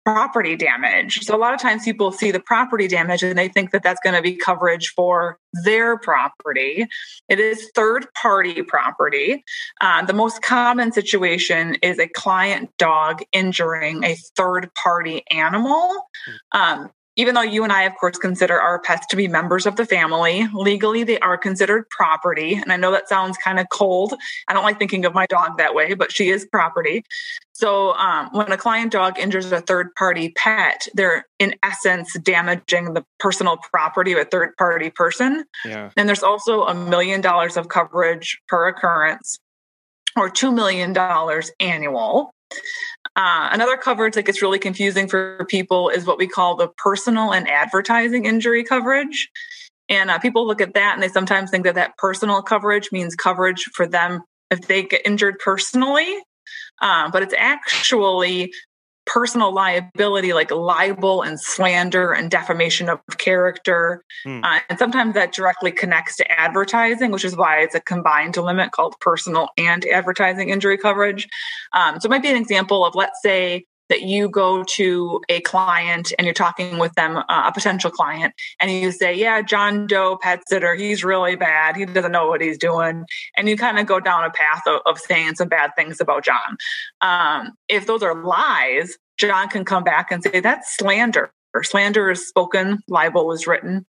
property 0.04 0.56
damage. 0.56 1.20
So 1.20 1.36
a 1.36 1.36
lot 1.36 1.52
of 1.52 1.60
times 1.60 1.84
people 1.84 2.12
see 2.12 2.30
the 2.30 2.40
property 2.40 2.88
damage 2.88 3.22
and 3.22 3.38
they 3.38 3.48
think 3.48 3.72
that 3.72 3.82
that's 3.82 4.00
going 4.02 4.16
to 4.16 4.22
be 4.22 4.36
coverage 4.36 4.88
for 4.96 5.38
their 5.64 5.98
property. 5.98 6.86
It 7.28 7.38
is 7.38 7.70
third 7.74 8.06
party 8.14 8.62
property. 8.62 9.44
Uh, 9.82 10.06
the 10.06 10.14
most 10.14 10.40
common 10.40 10.92
situation 10.92 11.76
is 11.82 11.98
a 11.98 12.08
client 12.08 12.70
dog 12.78 13.22
injuring 13.32 14.02
a 14.02 14.16
third 14.34 14.70
party 14.82 15.24
animal. 15.30 16.06
Um, 16.52 16.90
even 17.18 17.34
though 17.34 17.42
you 17.42 17.64
and 17.64 17.72
I, 17.72 17.82
of 17.82 17.96
course, 17.96 18.16
consider 18.16 18.58
our 18.58 18.78
pets 18.80 19.04
to 19.08 19.16
be 19.16 19.26
members 19.26 19.66
of 19.66 19.74
the 19.74 19.84
family, 19.84 20.46
legally 20.54 21.02
they 21.02 21.18
are 21.18 21.36
considered 21.36 21.90
property. 21.90 22.54
And 22.54 22.72
I 22.72 22.76
know 22.76 22.92
that 22.92 23.08
sounds 23.08 23.36
kind 23.38 23.58
of 23.58 23.68
cold. 23.70 24.14
I 24.46 24.54
don't 24.54 24.62
like 24.62 24.78
thinking 24.78 25.04
of 25.04 25.14
my 25.14 25.26
dog 25.26 25.58
that 25.58 25.74
way, 25.74 25.94
but 25.94 26.12
she 26.12 26.30
is 26.30 26.46
property. 26.46 27.02
So 27.52 27.92
um, 27.94 28.28
when 28.30 28.52
a 28.52 28.56
client 28.56 28.92
dog 28.92 29.18
injures 29.18 29.50
a 29.50 29.60
third 29.60 29.92
party 29.96 30.30
pet, 30.30 30.86
they're 30.94 31.26
in 31.40 31.56
essence 31.64 32.16
damaging 32.20 32.94
the 32.94 33.04
personal 33.18 33.56
property 33.56 34.12
of 34.12 34.20
a 34.20 34.24
third 34.24 34.56
party 34.56 34.90
person. 34.90 35.44
Yeah. 35.64 35.90
And 35.96 36.08
there's 36.08 36.22
also 36.22 36.62
a 36.62 36.74
million 36.74 37.20
dollars 37.20 37.56
of 37.56 37.66
coverage 37.66 38.38
per 38.46 38.68
occurrence 38.68 39.40
or 40.16 40.30
$2 40.30 40.54
million 40.54 40.96
annual. 41.58 42.32
Uh, 43.18 43.48
another 43.50 43.76
coverage 43.76 44.14
that 44.14 44.22
gets 44.22 44.40
really 44.42 44.60
confusing 44.60 45.08
for 45.08 45.44
people 45.46 45.88
is 45.88 46.06
what 46.06 46.18
we 46.18 46.28
call 46.28 46.54
the 46.54 46.68
personal 46.68 47.32
and 47.32 47.48
advertising 47.48 48.26
injury 48.26 48.62
coverage. 48.62 49.28
And 49.88 50.08
uh, 50.08 50.20
people 50.20 50.46
look 50.46 50.60
at 50.60 50.74
that 50.74 50.94
and 50.94 51.02
they 51.02 51.08
sometimes 51.08 51.50
think 51.50 51.64
that 51.64 51.74
that 51.74 51.96
personal 51.98 52.42
coverage 52.42 52.92
means 52.92 53.16
coverage 53.16 53.64
for 53.74 53.88
them 53.88 54.22
if 54.52 54.68
they 54.68 54.84
get 54.84 55.04
injured 55.04 55.40
personally. 55.40 56.16
Uh, 56.80 57.10
but 57.10 57.24
it's 57.24 57.34
actually 57.36 58.52
personal 59.08 59.52
liability 59.52 60.34
like 60.34 60.50
libel 60.50 61.22
and 61.22 61.40
slander 61.40 62.12
and 62.12 62.30
defamation 62.30 62.90
of 62.90 63.00
character. 63.16 64.04
Hmm. 64.22 64.44
Uh, 64.44 64.60
and 64.68 64.78
sometimes 64.78 65.14
that 65.14 65.32
directly 65.32 65.72
connects 65.72 66.16
to 66.16 66.30
advertising, 66.30 67.10
which 67.10 67.24
is 67.24 67.34
why 67.34 67.60
it's 67.60 67.74
a 67.74 67.80
combined 67.80 68.36
limit 68.36 68.70
called 68.70 68.94
personal 69.00 69.48
and 69.56 69.84
advertising 69.86 70.50
injury 70.50 70.76
coverage. 70.76 71.26
Um, 71.72 71.98
so 71.98 72.06
it 72.06 72.10
might 72.10 72.22
be 72.22 72.28
an 72.28 72.36
example 72.36 72.84
of, 72.84 72.94
let's 72.94 73.20
say, 73.22 73.64
that 73.88 74.02
you 74.02 74.28
go 74.28 74.64
to 74.64 75.20
a 75.28 75.40
client 75.40 76.12
and 76.18 76.26
you're 76.26 76.34
talking 76.34 76.78
with 76.78 76.92
them, 76.94 77.16
uh, 77.16 77.22
a 77.28 77.52
potential 77.52 77.90
client, 77.90 78.34
and 78.60 78.70
you 78.70 78.92
say, 78.92 79.14
Yeah, 79.14 79.42
John 79.42 79.86
Doe 79.86 80.18
pet 80.20 80.42
sitter, 80.48 80.74
he's 80.74 81.04
really 81.04 81.36
bad. 81.36 81.76
He 81.76 81.84
doesn't 81.84 82.12
know 82.12 82.28
what 82.28 82.40
he's 82.40 82.58
doing. 82.58 83.04
And 83.36 83.48
you 83.48 83.56
kind 83.56 83.78
of 83.78 83.86
go 83.86 84.00
down 84.00 84.24
a 84.24 84.30
path 84.30 84.62
of, 84.66 84.80
of 84.86 84.98
saying 84.98 85.36
some 85.36 85.48
bad 85.48 85.72
things 85.76 86.00
about 86.00 86.24
John. 86.24 86.56
Um, 87.00 87.52
if 87.68 87.86
those 87.86 88.02
are 88.02 88.22
lies, 88.22 88.96
John 89.18 89.48
can 89.48 89.64
come 89.64 89.84
back 89.84 90.10
and 90.10 90.22
say, 90.22 90.40
That's 90.40 90.76
slander. 90.76 91.30
Slander 91.62 92.10
is 92.10 92.28
spoken, 92.28 92.80
libel 92.88 93.32
is 93.32 93.46
written. 93.46 93.86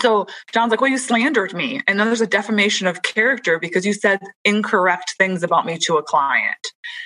So 0.00 0.26
John's 0.52 0.70
like, 0.70 0.80
well, 0.80 0.90
you 0.90 0.98
slandered 0.98 1.54
me. 1.54 1.80
And 1.86 1.98
then 1.98 2.06
there's 2.06 2.20
a 2.20 2.26
defamation 2.26 2.86
of 2.86 3.02
character 3.02 3.58
because 3.58 3.86
you 3.86 3.92
said 3.92 4.20
incorrect 4.44 5.14
things 5.18 5.42
about 5.42 5.64
me 5.64 5.78
to 5.78 5.96
a 5.96 6.02
client. 6.02 6.56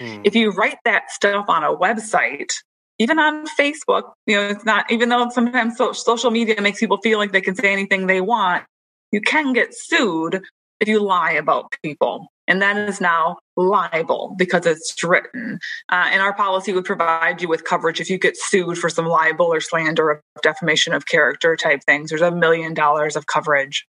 Hmm. 0.01 0.23
If 0.25 0.35
you 0.35 0.51
write 0.51 0.79
that 0.85 1.11
stuff 1.11 1.47
on 1.49 1.63
a 1.63 1.77
website, 1.77 2.53
even 2.99 3.19
on 3.19 3.47
Facebook, 3.59 4.13
you 4.27 4.37
know, 4.37 4.49
it's 4.49 4.65
not, 4.65 4.91
even 4.91 5.09
though 5.09 5.29
sometimes 5.31 5.77
social 5.77 6.31
media 6.31 6.61
makes 6.61 6.81
people 6.81 6.99
feel 6.99 7.19
like 7.19 7.33
they 7.33 7.41
can 7.41 7.55
say 7.55 7.73
anything 7.73 8.07
they 8.07 8.21
want, 8.21 8.65
you 9.13 9.21
can 9.21 9.53
get 9.53 9.75
sued 9.75 10.43
if 10.81 10.89
you 10.89 11.03
lie 11.03 11.33
about 11.33 11.75
people. 11.83 12.29
And 12.49 12.61
that 12.63 12.77
is 12.77 13.01
now 13.01 13.39
libel 13.57 14.35
because 14.37 14.67
it's 14.67 15.05
written. 15.05 15.61
Uh, 15.89 16.09
and 16.11 16.21
our 16.21 16.35
policy 16.35 16.73
would 16.73 16.85
provide 16.85 17.41
you 17.41 17.49
with 17.49 17.65
coverage 17.65 18.01
if 18.01 18.11
you 18.11 18.19
get 18.19 18.37
sued 18.37 18.77
for 18.77 18.89
some 18.89 19.07
libel 19.07 19.47
or 19.47 19.61
slander 19.61 20.11
or 20.11 20.23
defamation 20.43 20.93
of 20.93 21.07
character 21.07 21.55
type 21.55 21.81
things. 21.87 22.11
There's 22.11 22.23
a 22.23 22.33
million 22.33 22.75
dollars 22.75 23.15
of 23.15 23.27
coverage 23.27 23.87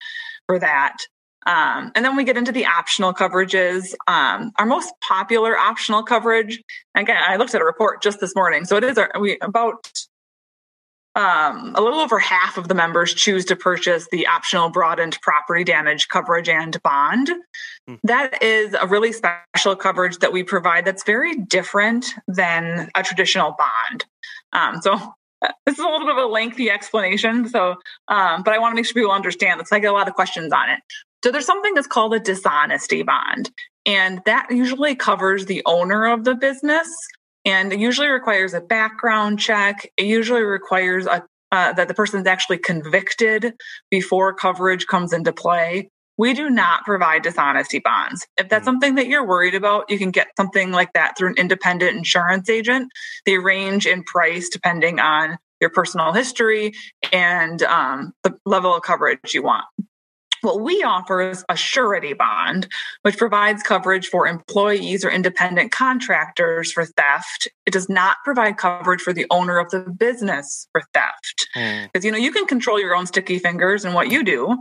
for 0.46 0.60
that. 0.60 0.98
Um, 1.46 1.94
and 1.96 2.04
then 2.04 2.18
we 2.18 2.26
get 2.26 2.36
into 2.36 2.52
the 2.52 2.66
optional 2.66 3.14
coverages. 3.14 3.94
Um, 4.08 4.52
our 4.58 4.66
most 4.66 4.94
popular 5.08 5.58
optional 5.58 6.04
coverage, 6.04 6.62
again, 6.96 7.18
I 7.26 7.38
looked 7.38 7.56
at 7.56 7.62
a 7.62 7.66
report 7.66 8.02
just 8.04 8.20
this 8.20 8.36
morning. 8.36 8.66
So 8.66 8.76
it 8.76 8.84
is 8.84 8.98
our, 8.98 9.10
we, 9.20 9.38
about 9.40 9.90
um, 11.16 11.74
a 11.76 11.82
little 11.82 12.00
over 12.00 12.20
half 12.20 12.58
of 12.58 12.68
the 12.68 12.76
members 12.76 13.14
choose 13.14 13.46
to 13.46 13.56
purchase 13.56 14.08
the 14.12 14.28
optional 14.28 14.70
broadened 14.70 15.18
property 15.22 15.64
damage 15.64 16.08
coverage 16.08 16.48
and 16.48 16.82
bond. 16.84 17.30
Mm. 17.90 18.00
That 18.04 18.42
is 18.44 18.76
a 18.80 18.88
really 18.88 19.12
special 19.12 19.76
coverage 19.76 20.20
that 20.20 20.32
we 20.32 20.44
provide 20.44 20.86
that's 20.86 21.04
very 21.04 21.36
different 21.36 22.06
than 22.28 22.90
a 22.96 23.04
traditional 23.04 23.56
bond. 23.58 24.06
Um, 24.54 24.82
so 24.82 24.98
this 25.66 25.80
is 25.80 25.80
a 25.80 25.88
little 25.88 26.08
bit 26.08 26.18
of 26.18 26.24
a 26.24 26.28
lengthy 26.28 26.70
explanation. 26.70 27.50
So, 27.50 27.76
um, 28.08 28.44
but 28.44 28.54
I 28.54 28.60
want 28.60 28.74
to 28.74 28.76
make 28.76 28.86
sure 28.86 28.94
people 28.94 29.12
understand 29.12 29.60
this. 29.60 29.72
I 29.72 29.80
get 29.80 29.92
a 29.92 29.94
lot 29.94 30.08
of 30.08 30.14
questions 30.14 30.54
on 30.54 30.70
it. 30.70 30.80
So 31.24 31.32
there's 31.32 31.46
something 31.46 31.74
that's 31.74 31.88
called 31.88 32.14
a 32.14 32.20
dishonesty 32.20 33.04
bond, 33.04 33.52
and 33.86 34.22
that 34.26 34.48
usually 34.52 34.96
covers 34.96 35.48
the 35.48 35.62
owner 35.66 36.06
of 36.06 36.24
the 36.24 36.34
business 36.34 36.88
and 37.46 37.72
it 37.74 37.80
usually 37.80 38.08
requires 38.08 38.54
a 38.54 38.62
background 38.62 39.40
check. 39.40 39.90
It 39.98 40.06
usually 40.06 40.42
requires 40.42 41.06
a, 41.06 41.24
uh, 41.52 41.74
that 41.74 41.88
the 41.88 41.94
person's 41.94 42.28
actually 42.28 42.60
convicted 42.60 43.54
before 43.90 44.34
coverage 44.34 44.88
comes 44.88 45.14
into 45.14 45.34
play. 45.34 45.90
We 46.18 46.34
do 46.34 46.50
not 46.50 46.84
provide 46.84 47.22
dishonesty 47.22 47.80
bonds. 47.80 48.28
If 48.38 48.50
that's 48.50 48.64
mm. 48.64 48.66
something 48.66 48.96
that 48.96 49.08
you're 49.08 49.26
worried 49.26 49.56
about, 49.56 49.90
you 49.90 49.98
can 49.98 50.12
get 50.12 50.28
something 50.36 50.72
like 50.72 50.92
that 50.94 51.18
through 51.18 51.30
an 51.30 51.36
independent 51.38 51.96
insurance 51.96 52.50
agent. 52.50 52.92
They 53.26 53.38
range 53.38 53.88
in 53.88 54.04
price 54.04 54.50
depending 54.50 55.00
on 55.00 55.38
your 55.62 55.70
personal 55.70 56.14
history 56.14 56.74
and 57.12 57.64
um, 57.64 58.14
the 58.24 58.38
level 58.46 58.76
of 58.76 58.84
coverage 58.84 59.34
you 59.34 59.44
want. 59.44 59.66
What 60.42 60.62
we 60.62 60.84
offer 60.84 61.22
is 61.22 61.44
a 61.50 61.56
surety 61.56 62.14
bond, 62.14 62.68
which 63.02 63.18
provides 63.18 63.64
coverage 63.64 64.08
for 64.08 64.28
employees 64.28 65.04
or 65.04 65.10
independent 65.10 65.72
contractors 65.72 66.72
for 66.72 66.86
theft. 66.86 67.48
It 67.66 67.74
does 67.74 67.90
not 67.90 68.18
provide 68.24 68.58
coverage 68.58 69.02
for 69.02 69.14
the 69.14 69.26
owner 69.30 69.58
of 69.58 69.70
the 69.72 69.80
business 69.80 70.68
for 70.72 70.82
theft. 70.94 71.48
Because, 71.54 72.04
mm. 72.04 72.06
you 72.06 72.12
know, 72.12 72.18
you 72.18 72.32
can 72.32 72.46
control 72.46 72.80
your 72.80 72.96
own 72.96 73.06
sticky 73.06 73.40
fingers 73.40 73.86
and 73.86 73.94
what 73.94 74.12
you 74.12 74.24
do, 74.24 74.58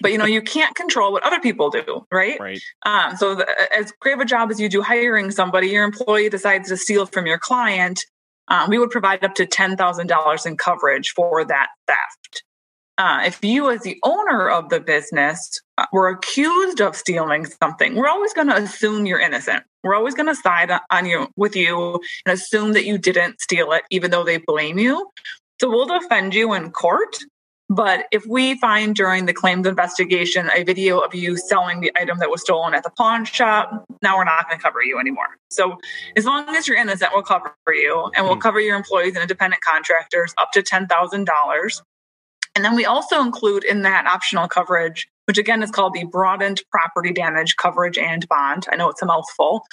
but, 0.00 0.12
you 0.12 0.18
know, 0.18 0.24
you 0.24 0.42
can't 0.42 0.74
control 0.74 1.12
what 1.12 1.22
other 1.22 1.40
people 1.40 1.70
do, 1.70 2.06
right? 2.10 2.40
Right. 2.40 2.60
Um, 2.84 3.16
so, 3.16 3.34
the, 3.34 3.46
as 3.76 3.92
great 4.00 4.14
of 4.14 4.20
a 4.20 4.24
job 4.24 4.50
as 4.50 4.58
you 4.58 4.68
do 4.68 4.82
hiring 4.82 5.30
somebody, 5.30 5.68
your 5.68 5.84
employee 5.84 6.28
decides 6.28 6.68
to 6.70 6.76
steal 6.76 7.06
from 7.06 7.26
your 7.26 7.38
client, 7.38 8.00
um, 8.48 8.70
we 8.70 8.78
would 8.78 8.90
provide 8.90 9.24
up 9.24 9.34
to 9.36 9.46
$10,000 9.46 10.46
in 10.46 10.56
coverage 10.56 11.10
for 11.14 11.44
that 11.44 11.68
theft. 11.86 12.44
Uh, 12.98 13.22
if 13.24 13.42
you, 13.42 13.70
as 13.70 13.80
the 13.80 13.98
owner 14.04 14.50
of 14.50 14.68
the 14.68 14.78
business, 14.78 15.60
uh, 15.78 15.86
were 15.92 16.08
accused 16.08 16.80
of 16.80 16.94
stealing 16.94 17.46
something, 17.46 17.94
we're 17.94 18.08
always 18.08 18.34
going 18.34 18.48
to 18.48 18.56
assume 18.56 19.06
you're 19.06 19.20
innocent. 19.20 19.64
We're 19.82 19.94
always 19.94 20.14
going 20.14 20.26
to 20.26 20.34
side 20.34 20.70
on 20.90 21.06
you 21.06 21.28
with 21.36 21.56
you 21.56 22.00
and 22.26 22.34
assume 22.34 22.74
that 22.74 22.84
you 22.84 22.98
didn't 22.98 23.40
steal 23.40 23.72
it, 23.72 23.82
even 23.90 24.10
though 24.10 24.24
they 24.24 24.36
blame 24.36 24.78
you. 24.78 25.10
So 25.60 25.70
we'll 25.70 25.86
defend 25.86 26.34
you 26.34 26.52
in 26.52 26.70
court. 26.70 27.16
But 27.68 28.04
if 28.12 28.26
we 28.26 28.58
find 28.58 28.94
during 28.94 29.24
the 29.24 29.32
claims 29.32 29.66
investigation 29.66 30.50
a 30.54 30.62
video 30.62 30.98
of 30.98 31.14
you 31.14 31.38
selling 31.38 31.80
the 31.80 31.90
item 31.96 32.18
that 32.18 32.28
was 32.28 32.42
stolen 32.42 32.74
at 32.74 32.82
the 32.82 32.90
pawn 32.90 33.24
shop, 33.24 33.86
now 34.02 34.18
we're 34.18 34.24
not 34.24 34.46
going 34.46 34.58
to 34.58 34.62
cover 34.62 34.82
you 34.82 34.98
anymore. 34.98 35.38
So 35.50 35.78
as 36.14 36.26
long 36.26 36.54
as 36.54 36.68
you're 36.68 36.76
innocent, 36.76 37.12
we'll 37.14 37.22
cover 37.22 37.54
you 37.68 38.10
and 38.14 38.26
we'll 38.26 38.34
hmm. 38.34 38.40
cover 38.40 38.60
your 38.60 38.76
employees 38.76 39.14
and 39.14 39.22
independent 39.22 39.62
contractors 39.62 40.34
up 40.36 40.50
to 40.52 40.62
$10,000. 40.62 41.82
And 42.54 42.64
then 42.64 42.74
we 42.74 42.84
also 42.84 43.20
include 43.20 43.64
in 43.64 43.82
that 43.82 44.06
optional 44.06 44.48
coverage, 44.48 45.08
which 45.26 45.38
again 45.38 45.62
is 45.62 45.70
called 45.70 45.94
the 45.94 46.04
broadened 46.04 46.60
property 46.70 47.12
damage 47.12 47.56
coverage 47.56 47.98
and 47.98 48.28
bond. 48.28 48.66
I 48.70 48.76
know 48.76 48.90
it's 48.90 49.02
a 49.02 49.06
mouthful. 49.06 49.64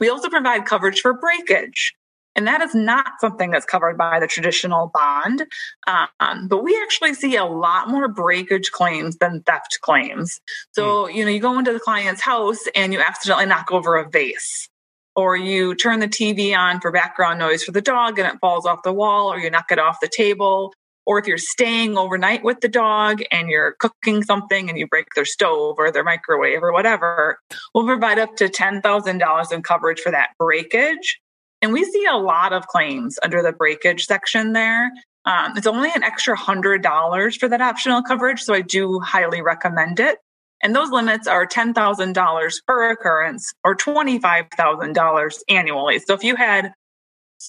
We 0.00 0.08
also 0.08 0.28
provide 0.28 0.64
coverage 0.64 1.00
for 1.00 1.12
breakage. 1.12 1.94
And 2.34 2.46
that 2.46 2.62
is 2.62 2.74
not 2.74 3.20
something 3.20 3.50
that's 3.50 3.66
covered 3.66 3.98
by 3.98 4.18
the 4.18 4.26
traditional 4.26 4.90
bond. 4.94 5.44
Um, 5.86 6.48
but 6.48 6.64
we 6.64 6.78
actually 6.82 7.12
see 7.12 7.36
a 7.36 7.44
lot 7.44 7.90
more 7.90 8.08
breakage 8.08 8.70
claims 8.70 9.18
than 9.18 9.42
theft 9.42 9.78
claims. 9.82 10.40
So, 10.72 11.06
mm. 11.06 11.14
you 11.14 11.24
know, 11.24 11.30
you 11.30 11.40
go 11.40 11.58
into 11.58 11.74
the 11.74 11.80
client's 11.80 12.22
house 12.22 12.60
and 12.74 12.92
you 12.92 13.00
accidentally 13.00 13.46
knock 13.46 13.70
over 13.70 13.96
a 13.96 14.08
vase 14.08 14.68
or 15.14 15.36
you 15.36 15.74
turn 15.74 16.00
the 16.00 16.08
TV 16.08 16.56
on 16.56 16.80
for 16.80 16.90
background 16.90 17.38
noise 17.38 17.62
for 17.62 17.72
the 17.72 17.82
dog 17.82 18.18
and 18.18 18.26
it 18.26 18.38
falls 18.40 18.64
off 18.64 18.82
the 18.82 18.92
wall, 18.92 19.32
or 19.32 19.38
you 19.38 19.50
knock 19.50 19.70
it 19.70 19.78
off 19.78 19.98
the 20.00 20.08
table, 20.08 20.72
or 21.06 21.18
if 21.18 21.26
you're 21.26 21.38
staying 21.38 21.98
overnight 21.98 22.44
with 22.44 22.60
the 22.60 22.68
dog 22.68 23.22
and 23.30 23.48
you're 23.48 23.72
cooking 23.78 24.22
something 24.22 24.68
and 24.68 24.78
you 24.78 24.86
break 24.86 25.06
their 25.14 25.24
stove 25.24 25.76
or 25.78 25.90
their 25.90 26.04
microwave 26.04 26.62
or 26.62 26.72
whatever, 26.72 27.38
we'll 27.74 27.86
provide 27.86 28.18
up 28.18 28.36
to 28.36 28.48
$10,000 28.48 29.52
in 29.52 29.62
coverage 29.62 30.00
for 30.00 30.12
that 30.12 30.30
breakage. 30.38 31.20
And 31.60 31.72
we 31.72 31.84
see 31.84 32.04
a 32.06 32.16
lot 32.16 32.52
of 32.52 32.66
claims 32.66 33.18
under 33.22 33.42
the 33.42 33.52
breakage 33.52 34.06
section 34.06 34.52
there. 34.52 34.90
Um, 35.24 35.56
it's 35.56 35.66
only 35.66 35.90
an 35.94 36.02
extra 36.02 36.36
$100 36.36 37.38
for 37.38 37.48
that 37.48 37.60
optional 37.60 38.02
coverage, 38.02 38.42
so 38.42 38.54
I 38.54 38.60
do 38.60 38.98
highly 39.00 39.40
recommend 39.40 40.00
it. 40.00 40.18
And 40.62 40.74
those 40.74 40.90
limits 40.90 41.26
are 41.26 41.46
$10,000 41.46 42.52
per 42.66 42.90
occurrence 42.90 43.52
or 43.64 43.76
$25,000 43.76 45.38
annually. 45.48 45.98
So 46.00 46.14
if 46.14 46.22
you 46.24 46.36
had 46.36 46.72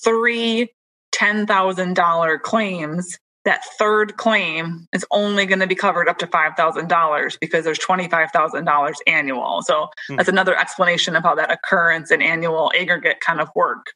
three 0.03 0.71
$10,000 1.13 2.41
claims, 2.41 3.17
that 3.45 3.61
third 3.77 4.15
claim 4.17 4.87
is 4.93 5.05
only 5.11 5.45
going 5.45 5.59
to 5.59 5.67
be 5.67 5.75
covered 5.75 6.07
up 6.07 6.17
to 6.19 6.27
$5,000 6.27 7.39
because 7.39 7.65
there's 7.65 7.79
$25,000 7.79 8.93
annual. 9.05 9.61
So 9.63 9.89
hmm. 10.07 10.15
that's 10.15 10.29
another 10.29 10.57
explanation 10.57 11.15
of 11.15 11.23
how 11.23 11.35
that 11.35 11.51
occurrence 11.51 12.09
and 12.09 12.23
annual 12.23 12.71
aggregate 12.77 13.19
kind 13.19 13.41
of 13.41 13.49
work. 13.55 13.87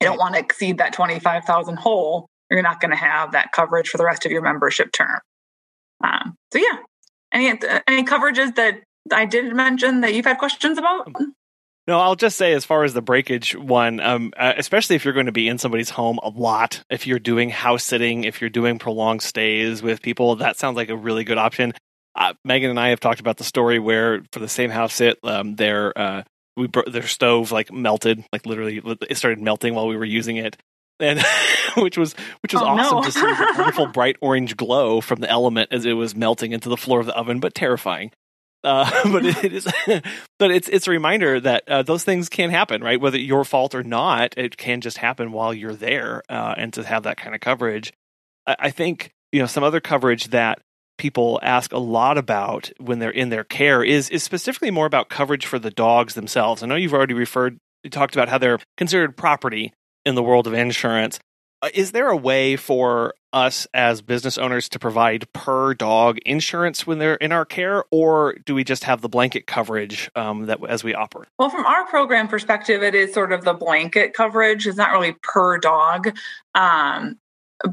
You 0.00 0.08
don't 0.08 0.18
want 0.18 0.34
to 0.34 0.40
exceed 0.40 0.78
that 0.78 0.92
25,000 0.92 1.76
whole 1.76 2.28
you're 2.50 2.62
not 2.62 2.80
going 2.80 2.90
to 2.90 2.96
have 2.96 3.32
that 3.32 3.52
coverage 3.52 3.88
for 3.88 3.98
the 3.98 4.04
rest 4.04 4.24
of 4.26 4.32
your 4.32 4.42
membership 4.42 4.92
term. 4.92 5.20
Um, 6.02 6.36
so 6.52 6.58
yeah, 6.58 6.78
any 7.32 7.48
any 7.88 8.04
coverages 8.04 8.54
that 8.56 8.80
I 9.12 9.24
didn't 9.24 9.56
mention 9.56 10.02
that 10.02 10.14
you've 10.14 10.24
had 10.24 10.38
questions 10.38 10.78
about? 10.78 11.10
No, 11.86 12.00
I'll 12.00 12.14
just 12.16 12.38
say 12.38 12.54
as 12.54 12.64
far 12.64 12.84
as 12.84 12.94
the 12.94 13.02
breakage 13.02 13.54
one, 13.54 14.00
um, 14.00 14.32
uh, 14.38 14.54
especially 14.56 14.96
if 14.96 15.04
you're 15.04 15.12
going 15.12 15.26
to 15.26 15.32
be 15.32 15.48
in 15.48 15.58
somebody's 15.58 15.90
home 15.90 16.18
a 16.22 16.30
lot, 16.30 16.82
if 16.88 17.06
you're 17.06 17.18
doing 17.18 17.50
house 17.50 17.84
sitting, 17.84 18.24
if 18.24 18.40
you're 18.40 18.48
doing 18.48 18.78
prolonged 18.78 19.20
stays 19.20 19.82
with 19.82 20.00
people, 20.00 20.36
that 20.36 20.56
sounds 20.56 20.76
like 20.76 20.88
a 20.88 20.96
really 20.96 21.24
good 21.24 21.36
option. 21.36 21.74
Uh, 22.14 22.32
Megan 22.44 22.70
and 22.70 22.80
I 22.80 22.88
have 22.88 23.00
talked 23.00 23.20
about 23.20 23.36
the 23.36 23.44
story 23.44 23.78
where 23.78 24.22
for 24.32 24.38
the 24.40 24.48
same 24.48 24.70
house 24.70 24.94
sit, 24.94 25.18
um, 25.24 25.56
their 25.56 25.96
uh, 25.98 26.22
we 26.56 26.68
bro- 26.68 26.84
their 26.90 27.06
stove 27.06 27.52
like 27.52 27.70
melted, 27.72 28.24
like 28.32 28.46
literally 28.46 28.80
it 29.10 29.16
started 29.18 29.40
melting 29.42 29.74
while 29.74 29.88
we 29.88 29.96
were 29.96 30.04
using 30.06 30.36
it, 30.36 30.56
and 31.00 31.20
which 31.76 31.98
was 31.98 32.14
which 32.42 32.54
was 32.54 32.62
Oh, 32.62 32.66
awesome 32.66 32.98
no. 32.98 33.02
to 33.02 33.10
see 33.12 33.20
the 33.20 33.54
wonderful 33.58 33.86
bright 33.92 34.16
orange 34.22 34.56
glow 34.56 35.00
from 35.02 35.20
the 35.20 35.28
element 35.28 35.68
as 35.72 35.84
it 35.84 35.94
was 35.94 36.14
melting 36.14 36.52
into 36.52 36.68
the 36.70 36.76
floor 36.78 37.00
of 37.00 37.06
the 37.06 37.14
oven, 37.16 37.40
but 37.40 37.54
terrifying. 37.54 38.10
Uh, 38.64 38.90
but 39.12 39.24
it 39.26 39.52
is, 39.52 39.68
but 40.38 40.50
it's 40.50 40.68
it's 40.68 40.88
a 40.88 40.90
reminder 40.90 41.38
that 41.38 41.68
uh, 41.68 41.82
those 41.82 42.02
things 42.02 42.28
can 42.28 42.50
happen, 42.50 42.82
right? 42.82 43.00
Whether 43.00 43.18
your 43.18 43.44
fault 43.44 43.74
or 43.74 43.82
not, 43.82 44.34
it 44.36 44.56
can 44.56 44.80
just 44.80 44.98
happen 44.98 45.32
while 45.32 45.52
you're 45.52 45.74
there, 45.74 46.22
uh, 46.28 46.54
and 46.56 46.72
to 46.72 46.82
have 46.82 47.02
that 47.04 47.18
kind 47.18 47.34
of 47.34 47.40
coverage, 47.40 47.92
I, 48.46 48.56
I 48.58 48.70
think 48.70 49.12
you 49.32 49.40
know 49.40 49.46
some 49.46 49.62
other 49.62 49.80
coverage 49.80 50.28
that 50.28 50.60
people 50.96 51.40
ask 51.42 51.72
a 51.72 51.78
lot 51.78 52.16
about 52.16 52.70
when 52.78 52.98
they're 52.98 53.10
in 53.10 53.28
their 53.28 53.44
care 53.44 53.84
is 53.84 54.08
is 54.10 54.22
specifically 54.22 54.70
more 54.70 54.86
about 54.86 55.08
coverage 55.10 55.46
for 55.46 55.58
the 55.58 55.70
dogs 55.70 56.14
themselves. 56.14 56.62
I 56.62 56.66
know 56.66 56.76
you've 56.76 56.94
already 56.94 57.14
referred, 57.14 57.58
talked 57.90 58.14
about 58.14 58.28
how 58.28 58.38
they're 58.38 58.60
considered 58.76 59.16
property 59.16 59.72
in 60.04 60.14
the 60.14 60.22
world 60.22 60.46
of 60.46 60.54
insurance. 60.54 61.18
Uh, 61.64 61.70
is 61.72 61.92
there 61.92 62.10
a 62.10 62.16
way 62.16 62.56
for 62.56 63.14
us 63.32 63.66
as 63.72 64.02
business 64.02 64.36
owners 64.36 64.68
to 64.68 64.78
provide 64.78 65.32
per 65.32 65.72
dog 65.72 66.18
insurance 66.26 66.86
when 66.86 66.98
they're 66.98 67.14
in 67.14 67.32
our 67.32 67.46
care, 67.46 67.84
or 67.90 68.34
do 68.44 68.54
we 68.54 68.62
just 68.62 68.84
have 68.84 69.00
the 69.00 69.08
blanket 69.08 69.46
coverage 69.46 70.10
um, 70.14 70.44
that 70.44 70.58
as 70.68 70.84
we 70.84 70.94
operate? 70.94 71.30
Well, 71.38 71.48
from 71.48 71.64
our 71.64 71.86
program 71.86 72.28
perspective, 72.28 72.82
it 72.82 72.94
is 72.94 73.14
sort 73.14 73.32
of 73.32 73.44
the 73.44 73.54
blanket 73.54 74.12
coverage. 74.12 74.66
It's 74.66 74.76
not 74.76 74.92
really 74.92 75.16
per 75.22 75.56
dog. 75.56 76.14
Um, 76.54 77.16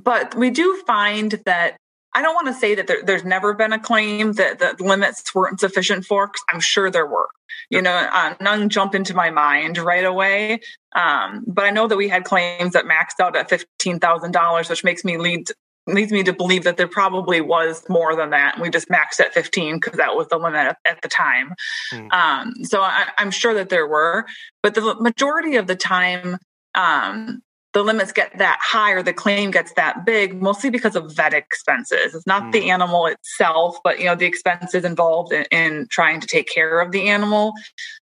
but 0.02 0.36
we 0.36 0.52
do 0.52 0.82
find 0.88 1.34
that 1.46 1.76
I 2.14 2.22
don't 2.22 2.34
want 2.34 2.48
to 2.48 2.54
say 2.54 2.76
that 2.76 2.88
there, 2.88 3.04
there's 3.04 3.26
never 3.26 3.54
been 3.54 3.74
a 3.74 3.80
claim 3.80 4.34
that 4.34 4.60
the 4.60 4.76
limits 4.80 5.36
weren't 5.36 5.60
sufficient 5.60 6.06
for. 6.06 6.32
I'm 6.50 6.62
sure 6.62 6.90
there 6.90 7.06
were. 7.06 7.28
You 7.72 7.82
know, 7.82 7.94
uh, 7.94 8.36
none 8.42 8.68
jump 8.68 8.94
into 8.94 9.16
my 9.16 9.30
mind 9.30 9.78
right 9.78 10.04
away. 10.04 10.60
Um, 10.94 11.46
but 11.48 11.64
I 11.64 11.70
know 11.72 11.88
that 11.88 11.96
we 11.96 12.10
had 12.10 12.26
claims 12.26 12.74
that 12.74 12.86
maxed 12.86 13.24
out 13.24 13.36
at 13.36 13.50
fifteen 13.50 13.98
thousand 13.98 14.34
dollars, 14.34 14.70
which 14.70 14.84
makes 14.84 15.06
me 15.06 15.18
lead 15.18 15.48
leads 15.88 16.12
me 16.12 16.22
to 16.24 16.34
believe 16.34 16.66
that 16.66 16.78
there 16.78 16.88
probably 16.88 17.42
was 17.42 17.84
more 17.90 18.16
than 18.16 18.32
that. 18.32 18.60
We 18.60 18.70
just 18.70 18.90
maxed 18.90 19.22
at 19.22 19.34
fifteen 19.34 19.80
because 19.80 19.98
that 19.98 20.16
was 20.16 20.28
the 20.28 20.38
limit 20.38 20.68
at, 20.68 20.78
at 20.86 21.02
the 21.02 21.08
time. 21.08 21.54
Hmm. 21.92 22.08
Um, 22.12 22.54
so 22.64 22.82
I, 22.82 23.08
I'm 23.18 23.32
sure 23.32 23.54
that 23.54 23.70
there 23.70 23.88
were, 23.88 24.26
but 24.62 24.76
the 24.76 24.96
majority 25.00 25.56
of 25.56 25.68
the 25.68 25.76
time, 25.78 26.38
um, 26.76 27.42
the 27.74 27.84
limits 27.84 28.12
get 28.12 28.38
that 28.38 28.60
high 28.62 28.92
or 28.92 29.02
the 29.02 29.14
claim 29.14 29.52
gets 29.52 29.74
that 29.74 30.06
big, 30.06 30.42
mostly 30.42 30.70
because 30.70 30.96
of 30.96 31.16
vet 31.16 31.34
expenses. 31.34 32.14
It's 32.14 32.28
not 32.28 32.52
the 32.52 32.70
animal 32.70 33.06
itself, 33.06 33.78
but 33.84 34.00
you 34.00 34.06
know 34.06 34.16
the 34.16 34.26
expenses 34.26 34.84
involved 34.84 35.32
in, 35.32 35.46
in 35.52 35.88
trying 35.90 36.20
to 36.20 36.28
take 36.28 36.50
care 36.50 36.82
of 36.82 36.92
the 36.92 37.08
animal. 37.08 37.54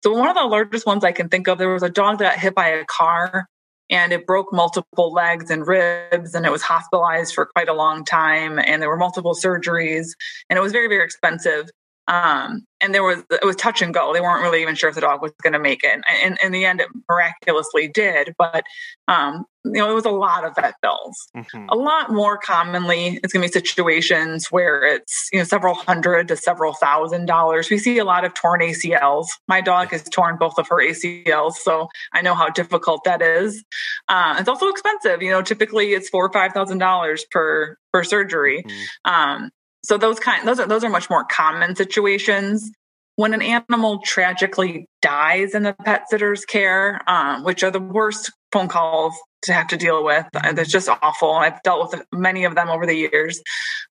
So 0.03 0.13
one 0.13 0.29
of 0.29 0.35
the 0.35 0.45
largest 0.45 0.87
ones 0.87 1.03
I 1.03 1.11
can 1.11 1.29
think 1.29 1.47
of, 1.47 1.59
there 1.59 1.69
was 1.69 1.83
a 1.83 1.89
dog 1.89 2.17
that 2.19 2.31
got 2.31 2.39
hit 2.39 2.55
by 2.55 2.67
a 2.69 2.85
car 2.85 3.47
and 3.91 4.13
it 4.13 4.25
broke 4.25 4.51
multiple 4.51 5.11
legs 5.11 5.51
and 5.51 5.67
ribs 5.67 6.33
and 6.33 6.45
it 6.45 6.51
was 6.51 6.63
hospitalized 6.63 7.35
for 7.35 7.45
quite 7.45 7.69
a 7.69 7.73
long 7.73 8.03
time 8.03 8.57
and 8.57 8.81
there 8.81 8.89
were 8.89 8.97
multiple 8.97 9.35
surgeries 9.35 10.07
and 10.49 10.57
it 10.57 10.61
was 10.61 10.71
very 10.71 10.87
very 10.87 11.03
expensive 11.03 11.69
um, 12.07 12.65
and 12.81 12.93
there 12.93 13.03
was 13.03 13.23
it 13.29 13.45
was 13.45 13.55
touch 13.55 13.81
and 13.81 13.93
go. 13.93 14.13
They 14.13 14.21
weren't 14.21 14.41
really 14.43 14.61
even 14.61 14.75
sure 14.75 14.89
if 14.89 14.95
the 14.95 15.01
dog 15.01 15.21
was 15.21 15.31
going 15.43 15.53
to 15.53 15.59
make 15.59 15.83
it. 15.83 16.01
And 16.23 16.37
in 16.43 16.51
the 16.51 16.65
end 16.65 16.81
it 16.81 16.87
miraculously 17.09 17.87
did 17.87 18.33
but 18.37 18.63
um, 19.07 19.45
you 19.65 19.73
know 19.73 19.91
it 19.91 19.93
was 19.93 20.05
a 20.05 20.09
lot 20.11 20.43
of 20.43 20.55
vet 20.55 20.75
bills. 20.81 21.15
Mhm. 21.35 21.67
a 21.69 21.75
lot 21.75 22.11
more 22.11 22.37
commonly 22.37 23.19
it's 23.23 23.31
going 23.33 23.41
to 23.41 23.47
be 23.47 23.51
situations 23.51 24.47
where 24.51 24.83
it's 24.83 25.29
you 25.31 25.39
know 25.39 25.45
several 25.45 25.75
hundred 25.75 26.27
to 26.29 26.35
several 26.37 26.73
thousand 26.73 27.25
dollars. 27.27 27.69
We 27.69 27.77
see 27.77 27.97
a 27.99 28.05
lot 28.05 28.25
of 28.25 28.33
torn 28.33 28.61
acls 28.61 29.27
my 29.47 29.61
dog 29.61 29.89
has 29.91 30.03
torn 30.09 30.37
both 30.37 30.57
of 30.57 30.67
her 30.69 30.77
acls 30.77 31.53
so 31.55 31.87
i 32.13 32.21
know 32.21 32.33
how 32.35 32.49
difficult 32.49 33.03
that 33.05 33.21
is. 33.21 33.63
Uh, 34.07 34.35
it's 34.39 34.49
also 34.49 34.67
expensive. 34.69 35.21
You 35.21 35.31
know 35.31 35.41
typically 35.41 35.93
it's 35.93 36.09
four 36.09 36.25
or 36.25 36.31
five 36.33 36.53
thousand 36.53 36.79
dollars 36.79 37.25
per 37.31 37.77
per 37.93 38.03
surgery. 38.03 38.63
Mhm. 38.63 39.11
um, 39.11 39.49
so 39.83 39.97
those 39.97 40.19
kind 40.19 40.47
those 40.47 40.59
are 40.59 40.67
those 40.67 40.83
are 40.83 40.89
much 40.89 41.09
more 41.09 41.23
common 41.25 41.75
situations 41.75 42.71
when 43.15 43.33
an 43.33 43.41
animal 43.41 43.99
tragically 44.03 44.87
dies 45.01 45.53
in 45.53 45.63
the 45.63 45.75
pet 45.85 46.09
sitter's 46.09 46.45
care, 46.45 47.01
um, 47.07 47.43
which 47.43 47.61
are 47.63 47.71
the 47.71 47.79
worst 47.79 48.31
phone 48.51 48.67
calls 48.67 49.13
to 49.43 49.53
have 49.53 49.67
to 49.67 49.77
deal 49.77 50.03
with. 50.03 50.25
Uh, 50.35 50.53
It's 50.57 50.71
just 50.71 50.89
awful. 50.89 51.33
I've 51.33 51.61
dealt 51.63 51.91
with 51.91 52.03
many 52.13 52.45
of 52.45 52.55
them 52.55 52.69
over 52.69 52.85
the 52.85 52.95
years. 52.95 53.41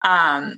Um, 0.05 0.57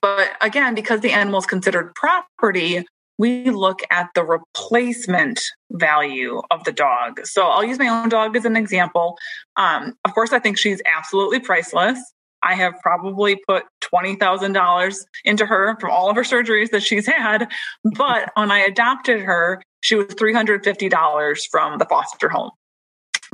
but 0.00 0.30
again, 0.40 0.74
because 0.74 1.00
the 1.00 1.12
animal 1.12 1.40
is 1.40 1.46
considered 1.46 1.94
property, 1.94 2.86
we 3.18 3.50
look 3.50 3.80
at 3.90 4.10
the 4.14 4.24
replacement 4.24 5.40
value 5.72 6.42
of 6.50 6.64
the 6.64 6.72
dog. 6.72 7.20
So 7.24 7.46
I'll 7.46 7.64
use 7.64 7.78
my 7.78 7.88
own 7.88 8.08
dog 8.08 8.36
as 8.36 8.44
an 8.44 8.56
example. 8.56 9.16
Um, 9.56 9.94
of 10.04 10.14
course, 10.14 10.32
I 10.32 10.38
think 10.38 10.58
she's 10.58 10.82
absolutely 10.86 11.40
priceless. 11.40 11.98
I 12.46 12.54
have 12.54 12.74
probably 12.80 13.36
put 13.48 13.64
$20,000 13.92 14.96
into 15.24 15.46
her 15.46 15.76
from 15.80 15.90
all 15.90 16.08
of 16.08 16.16
her 16.16 16.22
surgeries 16.22 16.70
that 16.70 16.82
she's 16.82 17.06
had. 17.06 17.50
But 17.84 18.30
when 18.36 18.50
I 18.50 18.60
adopted 18.60 19.20
her, 19.20 19.62
she 19.80 19.96
was 19.96 20.06
$350 20.06 21.40
from 21.50 21.78
the 21.78 21.84
foster 21.86 22.28
home. 22.28 22.50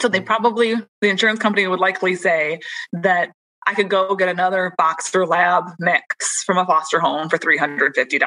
So 0.00 0.08
they 0.08 0.20
probably, 0.20 0.74
the 1.00 1.08
insurance 1.08 1.38
company 1.38 1.66
would 1.66 1.80
likely 1.80 2.14
say 2.14 2.60
that 2.92 3.32
I 3.66 3.74
could 3.74 3.90
go 3.90 4.16
get 4.16 4.28
another 4.28 4.74
Boxer 4.76 5.26
Lab 5.26 5.64
mix 5.78 6.42
from 6.44 6.58
a 6.58 6.66
foster 6.66 6.98
home 6.98 7.28
for 7.28 7.38
$350. 7.38 8.20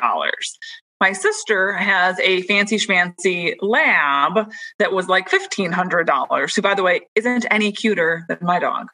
My 1.01 1.11
sister 1.11 1.73
has 1.73 2.17
a 2.21 2.43
fancy 2.43 2.77
schmancy 2.77 3.55
lab 3.59 4.49
that 4.79 4.93
was 4.93 5.09
like 5.09 5.29
$1,500, 5.29 6.55
who, 6.55 6.61
by 6.61 6.73
the 6.73 6.83
way, 6.83 7.01
isn't 7.15 7.45
any 7.51 7.73
cuter 7.73 8.25
than 8.29 8.37
my 8.41 8.59
dog. 8.59 8.87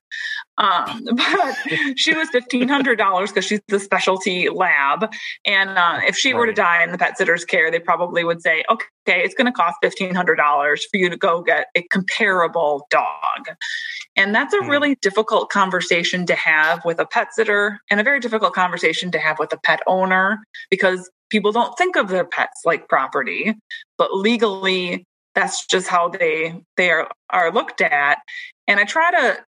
Um, 0.61 1.01
but 1.15 1.57
she 1.95 2.13
was 2.13 2.29
$1,500 2.29 3.27
because 3.27 3.45
she's 3.45 3.61
the 3.67 3.79
specialty 3.79 4.49
lab. 4.49 5.11
And 5.45 5.71
uh, 5.71 6.01
if 6.07 6.15
she 6.15 6.33
were 6.33 6.45
to 6.45 6.53
die 6.53 6.83
in 6.83 6.91
the 6.91 6.97
pet 6.97 7.17
sitter's 7.17 7.43
care, 7.43 7.71
they 7.71 7.79
probably 7.79 8.23
would 8.23 8.41
say, 8.41 8.63
okay, 8.69 9.23
it's 9.23 9.33
going 9.33 9.47
to 9.47 9.51
cost 9.51 9.75
$1,500 9.83 10.79
for 10.91 10.97
you 10.97 11.09
to 11.09 11.17
go 11.17 11.41
get 11.41 11.67
a 11.75 11.81
comparable 11.91 12.87
dog. 12.91 13.47
And 14.15 14.35
that's 14.35 14.53
a 14.53 14.59
Hmm. 14.61 14.69
really 14.69 14.95
difficult 15.01 15.49
conversation 15.49 16.25
to 16.27 16.35
have 16.35 16.85
with 16.85 16.99
a 16.99 17.05
pet 17.05 17.33
sitter 17.33 17.79
and 17.89 17.99
a 17.99 18.03
very 18.03 18.19
difficult 18.19 18.53
conversation 18.53 19.09
to 19.11 19.19
have 19.19 19.39
with 19.39 19.51
a 19.53 19.57
pet 19.57 19.81
owner 19.87 20.39
because 20.69 21.09
people 21.29 21.51
don't 21.51 21.75
think 21.77 21.95
of 21.95 22.09
their 22.09 22.25
pets 22.25 22.61
like 22.65 22.87
property, 22.87 23.55
but 23.97 24.13
legally 24.13 25.05
that's 25.33 25.65
just 25.65 25.87
how 25.87 26.09
they 26.09 26.61
they 26.77 26.91
are, 26.91 27.09
are 27.29 27.51
looked 27.51 27.81
at. 27.81 28.19
And 28.67 28.79
I 28.79 28.83
try 28.83 29.09
to 29.11 29.43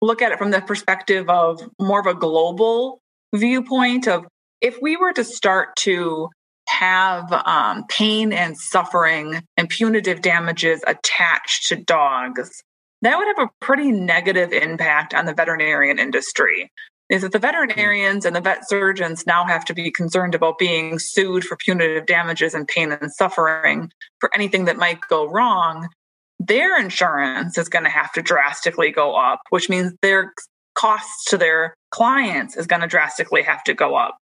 look 0.00 0.22
at 0.22 0.32
it 0.32 0.38
from 0.38 0.50
the 0.50 0.60
perspective 0.60 1.28
of 1.28 1.60
more 1.80 2.00
of 2.00 2.06
a 2.06 2.14
global 2.14 3.00
viewpoint 3.34 4.08
of 4.08 4.26
if 4.60 4.78
we 4.80 4.96
were 4.96 5.12
to 5.12 5.24
start 5.24 5.76
to 5.76 6.28
have 6.68 7.32
um, 7.32 7.84
pain 7.88 8.32
and 8.32 8.56
suffering 8.56 9.42
and 9.56 9.68
punitive 9.68 10.20
damages 10.20 10.82
attached 10.86 11.68
to 11.68 11.76
dogs, 11.76 12.62
that 13.02 13.16
would 13.16 13.26
have 13.26 13.48
a 13.48 13.64
pretty 13.64 13.92
negative 13.92 14.52
impact 14.52 15.14
on 15.14 15.24
the 15.26 15.34
veterinarian 15.34 15.98
industry. 15.98 16.70
Is 17.08 17.22
that 17.22 17.32
the 17.32 17.38
veterinarians 17.38 18.26
and 18.26 18.36
the 18.36 18.40
vet 18.40 18.68
surgeons 18.68 19.26
now 19.26 19.46
have 19.46 19.64
to 19.66 19.74
be 19.74 19.90
concerned 19.90 20.34
about 20.34 20.58
being 20.58 20.98
sued 20.98 21.44
for 21.44 21.56
punitive 21.56 22.04
damages 22.04 22.52
and 22.52 22.68
pain 22.68 22.92
and 22.92 23.10
suffering 23.12 23.90
for 24.20 24.30
anything 24.34 24.66
that 24.66 24.76
might 24.76 25.00
go 25.08 25.26
wrong? 25.26 25.88
Their 26.38 26.78
insurance 26.80 27.58
is 27.58 27.68
going 27.68 27.84
to 27.84 27.90
have 27.90 28.12
to 28.12 28.22
drastically 28.22 28.90
go 28.90 29.14
up, 29.14 29.40
which 29.50 29.68
means 29.68 29.92
their 30.02 30.32
costs 30.74 31.24
to 31.30 31.36
their 31.36 31.74
clients 31.90 32.56
is 32.56 32.66
going 32.66 32.82
to 32.82 32.86
drastically 32.86 33.42
have 33.42 33.64
to 33.64 33.74
go 33.74 33.96
up. 33.96 34.16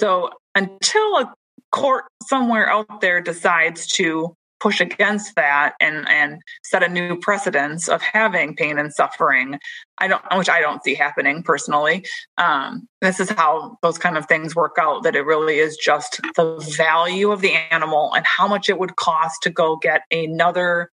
So 0.00 0.30
until 0.54 1.18
a 1.18 1.34
court 1.72 2.04
somewhere 2.28 2.70
out 2.70 3.00
there 3.00 3.20
decides 3.20 3.86
to 3.86 4.34
push 4.60 4.80
against 4.80 5.34
that 5.36 5.74
and 5.80 6.08
and 6.08 6.40
set 6.64 6.82
a 6.82 6.88
new 6.88 7.16
precedence 7.18 7.88
of 7.88 8.02
having 8.02 8.56
pain 8.56 8.78
and 8.78 8.92
suffering 8.92 9.58
i 9.98 10.08
don't 10.08 10.22
which 10.34 10.48
i 10.48 10.60
don't 10.60 10.82
see 10.82 10.94
happening 10.94 11.42
personally 11.42 12.04
um, 12.38 12.88
this 13.00 13.20
is 13.20 13.30
how 13.30 13.76
those 13.82 13.98
kind 13.98 14.16
of 14.16 14.26
things 14.26 14.56
work 14.56 14.76
out 14.80 15.02
that 15.04 15.14
it 15.14 15.24
really 15.24 15.58
is 15.58 15.76
just 15.76 16.20
the 16.36 16.74
value 16.76 17.30
of 17.30 17.40
the 17.40 17.52
animal 17.70 18.12
and 18.14 18.24
how 18.26 18.48
much 18.48 18.68
it 18.68 18.78
would 18.78 18.96
cost 18.96 19.42
to 19.42 19.50
go 19.50 19.76
get 19.76 20.02
another 20.10 20.90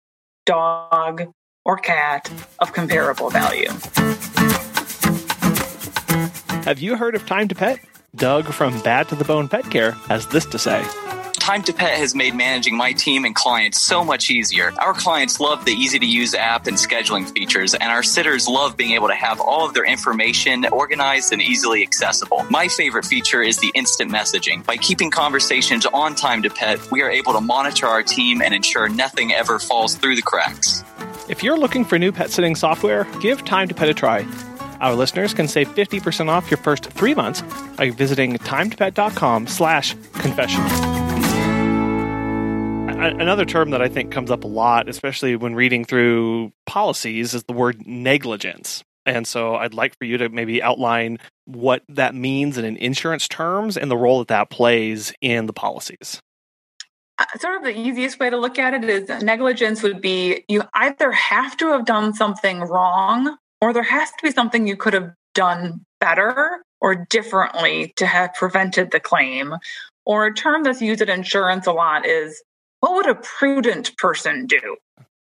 dog, 0.50 1.32
or 1.64 1.76
cat 1.76 2.28
of 2.58 2.72
comparable 2.72 3.30
value. 3.30 3.70
Have 6.64 6.80
you 6.80 6.96
heard 6.96 7.14
of 7.14 7.24
Time 7.24 7.46
to 7.46 7.54
Pet? 7.54 7.78
Doug 8.16 8.46
from 8.46 8.80
Bad 8.80 9.08
to 9.10 9.14
the 9.14 9.22
Bone 9.24 9.46
Pet 9.46 9.70
Care 9.70 9.92
has 10.08 10.26
this 10.26 10.44
to 10.46 10.58
say. 10.58 10.82
Time 11.34 11.62
to 11.62 11.72
Pet 11.72 11.96
has 11.98 12.14
made 12.14 12.34
managing 12.34 12.76
my 12.76 12.92
team 12.92 13.24
and 13.24 13.34
clients 13.34 13.80
so 13.80 14.04
much 14.04 14.30
easier. 14.30 14.72
Our 14.78 14.94
clients 14.94 15.40
love 15.40 15.64
the 15.64 15.72
easy 15.72 15.98
to 15.98 16.06
use 16.06 16.34
app 16.34 16.66
and 16.66 16.76
scheduling 16.76 17.30
features, 17.30 17.74
and 17.74 17.84
our 17.84 18.02
sitters 18.02 18.48
love 18.48 18.76
being 18.76 18.92
able 18.92 19.08
to 19.08 19.14
have 19.14 19.40
all 19.40 19.66
of 19.66 19.74
their 19.74 19.84
information 19.84 20.66
organized 20.66 21.32
and 21.32 21.42
easily 21.42 21.82
accessible. 21.82 22.44
My 22.50 22.68
favorite 22.68 23.04
feature 23.04 23.42
is 23.42 23.58
the 23.58 23.72
instant 23.74 24.10
messaging. 24.10 24.64
By 24.64 24.76
keeping 24.76 25.10
conversations 25.10 25.86
on 25.86 26.14
Time 26.14 26.42
to 26.42 26.50
Pet, 26.50 26.90
we 26.90 27.02
are 27.02 27.10
able 27.10 27.32
to 27.32 27.40
monitor 27.40 27.86
our 27.86 28.02
team 28.02 28.42
and 28.42 28.54
ensure 28.54 28.88
nothing 28.88 29.32
ever 29.32 29.58
falls 29.58 29.96
through 29.96 30.16
the 30.16 30.22
cracks. 30.22 30.84
If 31.28 31.42
you're 31.42 31.58
looking 31.58 31.84
for 31.84 31.98
new 31.98 32.12
pet 32.12 32.30
sitting 32.30 32.54
software, 32.54 33.04
give 33.20 33.44
Time 33.44 33.68
to 33.68 33.74
Pet 33.74 33.88
a 33.88 33.94
try. 33.94 34.26
Our 34.80 34.94
listeners 34.94 35.34
can 35.34 35.46
save 35.46 35.68
50% 35.74 36.28
off 36.28 36.50
your 36.50 36.58
first 36.58 36.86
three 36.86 37.14
months 37.14 37.42
by 37.76 37.90
visiting 37.90 38.38
timetopet.com 38.38 39.46
slash 39.46 39.94
confession 40.14 41.09
another 43.02 43.44
term 43.44 43.70
that 43.70 43.82
I 43.82 43.88
think 43.88 44.12
comes 44.12 44.30
up 44.30 44.44
a 44.44 44.48
lot, 44.48 44.88
especially 44.88 45.36
when 45.36 45.54
reading 45.54 45.84
through 45.84 46.52
policies, 46.66 47.34
is 47.34 47.44
the 47.44 47.52
word 47.52 47.86
negligence. 47.86 48.82
And 49.06 49.26
so 49.26 49.56
I'd 49.56 49.74
like 49.74 49.96
for 49.98 50.04
you 50.04 50.18
to 50.18 50.28
maybe 50.28 50.62
outline 50.62 51.18
what 51.46 51.82
that 51.88 52.14
means 52.14 52.58
in 52.58 52.76
insurance 52.76 53.26
terms 53.26 53.76
and 53.76 53.90
the 53.90 53.96
role 53.96 54.18
that 54.18 54.28
that 54.28 54.50
plays 54.50 55.12
in 55.20 55.46
the 55.46 55.52
policies. 55.52 56.20
Uh, 57.18 57.24
sort 57.38 57.56
of 57.56 57.62
the 57.62 57.78
easiest 57.78 58.18
way 58.18 58.30
to 58.30 58.36
look 58.36 58.58
at 58.58 58.72
it 58.72 58.84
is 58.84 59.08
negligence 59.22 59.82
would 59.82 60.00
be 60.00 60.44
you 60.48 60.62
either 60.74 61.12
have 61.12 61.56
to 61.58 61.68
have 61.68 61.84
done 61.84 62.14
something 62.14 62.60
wrong 62.60 63.36
or 63.60 63.72
there 63.72 63.82
has 63.82 64.10
to 64.10 64.22
be 64.22 64.30
something 64.30 64.66
you 64.66 64.76
could 64.76 64.94
have 64.94 65.12
done 65.34 65.84
better 66.00 66.62
or 66.80 66.94
differently 66.94 67.92
to 67.96 68.06
have 68.06 68.32
prevented 68.34 68.90
the 68.90 69.00
claim. 69.00 69.54
Or 70.06 70.26
a 70.26 70.34
term 70.34 70.62
that's 70.64 70.80
used 70.80 71.02
in 71.02 71.10
insurance 71.10 71.66
a 71.66 71.72
lot 71.72 72.06
is 72.06 72.42
what 72.80 72.94
would 72.94 73.08
a 73.08 73.14
prudent 73.14 73.96
person 73.96 74.46
do? 74.46 74.76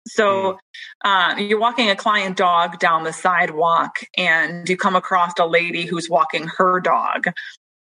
So 0.08 0.58
uh, 1.04 1.36
you're 1.38 1.60
walking 1.60 1.89
a 1.89 1.96
client 1.96 2.38
dog 2.38 2.80
down 2.80 3.04
the 3.04 3.13
sidewalk 3.13 3.98
and 4.17 4.67
you 4.67 4.78
come 4.78 4.96
across 4.96 5.34
a 5.38 5.46
lady 5.46 5.86
who's 5.86 6.10
walking 6.10 6.48
her 6.58 6.80
dog. 6.80 7.26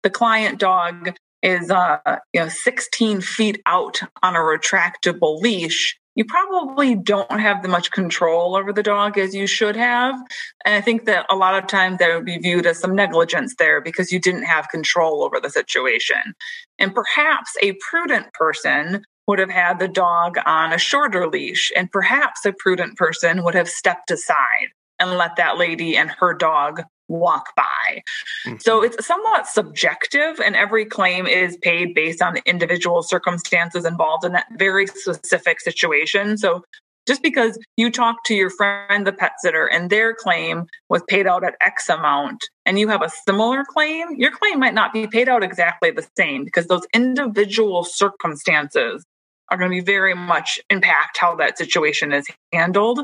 The 0.04 0.10
client 0.10 0.60
dog 0.60 1.16
is 1.42 1.70
uh, 1.70 2.00
you 2.34 2.42
know 2.42 2.50
16 2.50 3.22
feet 3.22 3.62
out 3.66 4.02
on 4.24 4.36
a 4.36 4.40
retractable 4.40 5.40
leash. 5.40 5.98
You 6.16 6.24
probably 6.26 6.96
don't 6.96 7.40
have 7.40 7.62
the 7.62 7.68
much 7.68 7.92
control 7.92 8.56
over 8.56 8.72
the 8.72 8.82
dog 8.82 9.18
as 9.18 9.36
you 9.36 9.46
should 9.48 9.76
have. 9.76 10.16
And 10.64 10.74
I 10.74 10.82
think 10.82 11.06
that 11.06 11.26
a 11.30 11.36
lot 11.36 11.62
of 11.62 11.68
times 11.68 12.00
that 12.00 12.16
would 12.16 12.26
be 12.26 12.38
viewed 12.38 12.66
as 12.66 12.80
some 12.80 12.96
negligence 12.96 13.56
there 13.60 13.82
because 13.82 14.14
you 14.14 14.20
didn't 14.20 14.44
have 14.44 14.70
control 14.70 15.24
over 15.24 15.42
the 15.42 15.50
situation. 15.50 16.34
And 16.80 16.96
perhaps 16.96 17.52
a 17.62 17.74
prudent 17.90 18.32
person 18.34 19.04
would 19.28 19.40
have 19.40 19.50
had 19.50 19.80
the 19.80 19.88
dog 19.88 20.38
on 20.46 20.74
a 20.74 20.78
shorter 20.78 21.28
leash, 21.28 21.72
and 21.76 21.92
perhaps 21.92 22.46
a 22.46 22.54
prudent 22.54 22.98
person 22.98 23.44
would 23.44 23.56
have 23.56 23.70
stepped 23.70 24.12
aside 24.12 24.70
and 25.00 25.18
let 25.18 25.36
that 25.36 25.58
lady 25.58 25.98
and 25.98 26.10
her 26.12 26.34
dog 26.34 26.84
walk 27.08 27.56
by. 27.56 28.02
Mm-hmm. 28.46 28.58
So 28.60 28.84
it's 28.84 29.06
somewhat 29.06 29.48
subjective, 29.48 30.40
and 30.40 30.56
every 30.56 30.86
claim 30.86 31.28
is 31.28 31.58
paid 31.58 31.94
based 31.94 32.22
on 32.22 32.34
the 32.34 32.42
individual 32.46 33.04
circumstances 33.04 33.86
involved 33.86 34.26
in 34.26 34.34
that 34.34 34.48
very 34.58 34.88
specific 34.88 35.60
situation. 35.60 36.38
So 36.38 36.64
just 37.08 37.22
because 37.22 37.60
you 37.78 37.92
talk 37.92 38.24
to 38.26 38.34
your 38.34 38.50
friend, 38.50 39.06
the 39.06 39.14
pet 39.14 39.34
sitter, 39.40 39.68
and 39.68 39.90
their 39.90 40.16
claim 40.16 40.66
was 40.90 41.04
paid 41.08 41.28
out 41.28 41.44
at 41.44 41.56
X 41.64 41.88
amount, 41.90 42.40
and 42.66 42.80
you 42.80 42.88
have 42.88 43.04
a 43.04 43.12
similar 43.28 43.64
claim, 43.64 44.16
your 44.18 44.32
claim 44.32 44.60
might 44.60 44.74
not 44.74 44.92
be 44.92 45.06
paid 45.06 45.30
out 45.30 45.44
exactly 45.44 45.92
the 45.92 46.08
same 46.18 46.44
because 46.44 46.66
those 46.66 46.88
individual 46.94 47.84
circumstances 47.84 49.06
are 49.50 49.58
going 49.58 49.70
to 49.70 49.76
be 49.76 49.82
very 49.82 50.14
much 50.14 50.60
impact 50.70 51.18
how 51.18 51.36
that 51.36 51.58
situation 51.58 52.14
is 52.14 52.28
handled. 52.52 53.02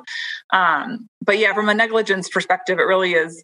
Um, 0.52 1.08
but 1.24 1.38
yeah, 1.38 1.54
from 1.54 1.70
a 1.70 1.74
negligence 1.74 2.30
perspective, 2.30 2.80
it 2.80 2.84
really 2.84 3.14
is 3.14 3.44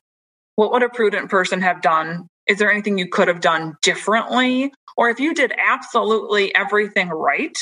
what 0.56 0.72
would 0.72 0.84
a 0.84 0.90
prudent 0.90 1.30
person 1.30 1.62
have 1.62 1.82
done? 1.82 2.28
Is 2.48 2.58
there 2.58 2.72
anything 2.72 2.98
you 2.98 3.08
could 3.08 3.28
have 3.28 3.42
done 3.42 3.78
differently? 3.82 4.72
Or 4.98 5.10
if 5.10 5.20
you 5.20 5.34
did 5.34 5.54
absolutely 5.56 6.54
everything 6.56 7.10
right 7.10 7.56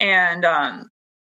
and 0.00 0.44
um, 0.44 0.88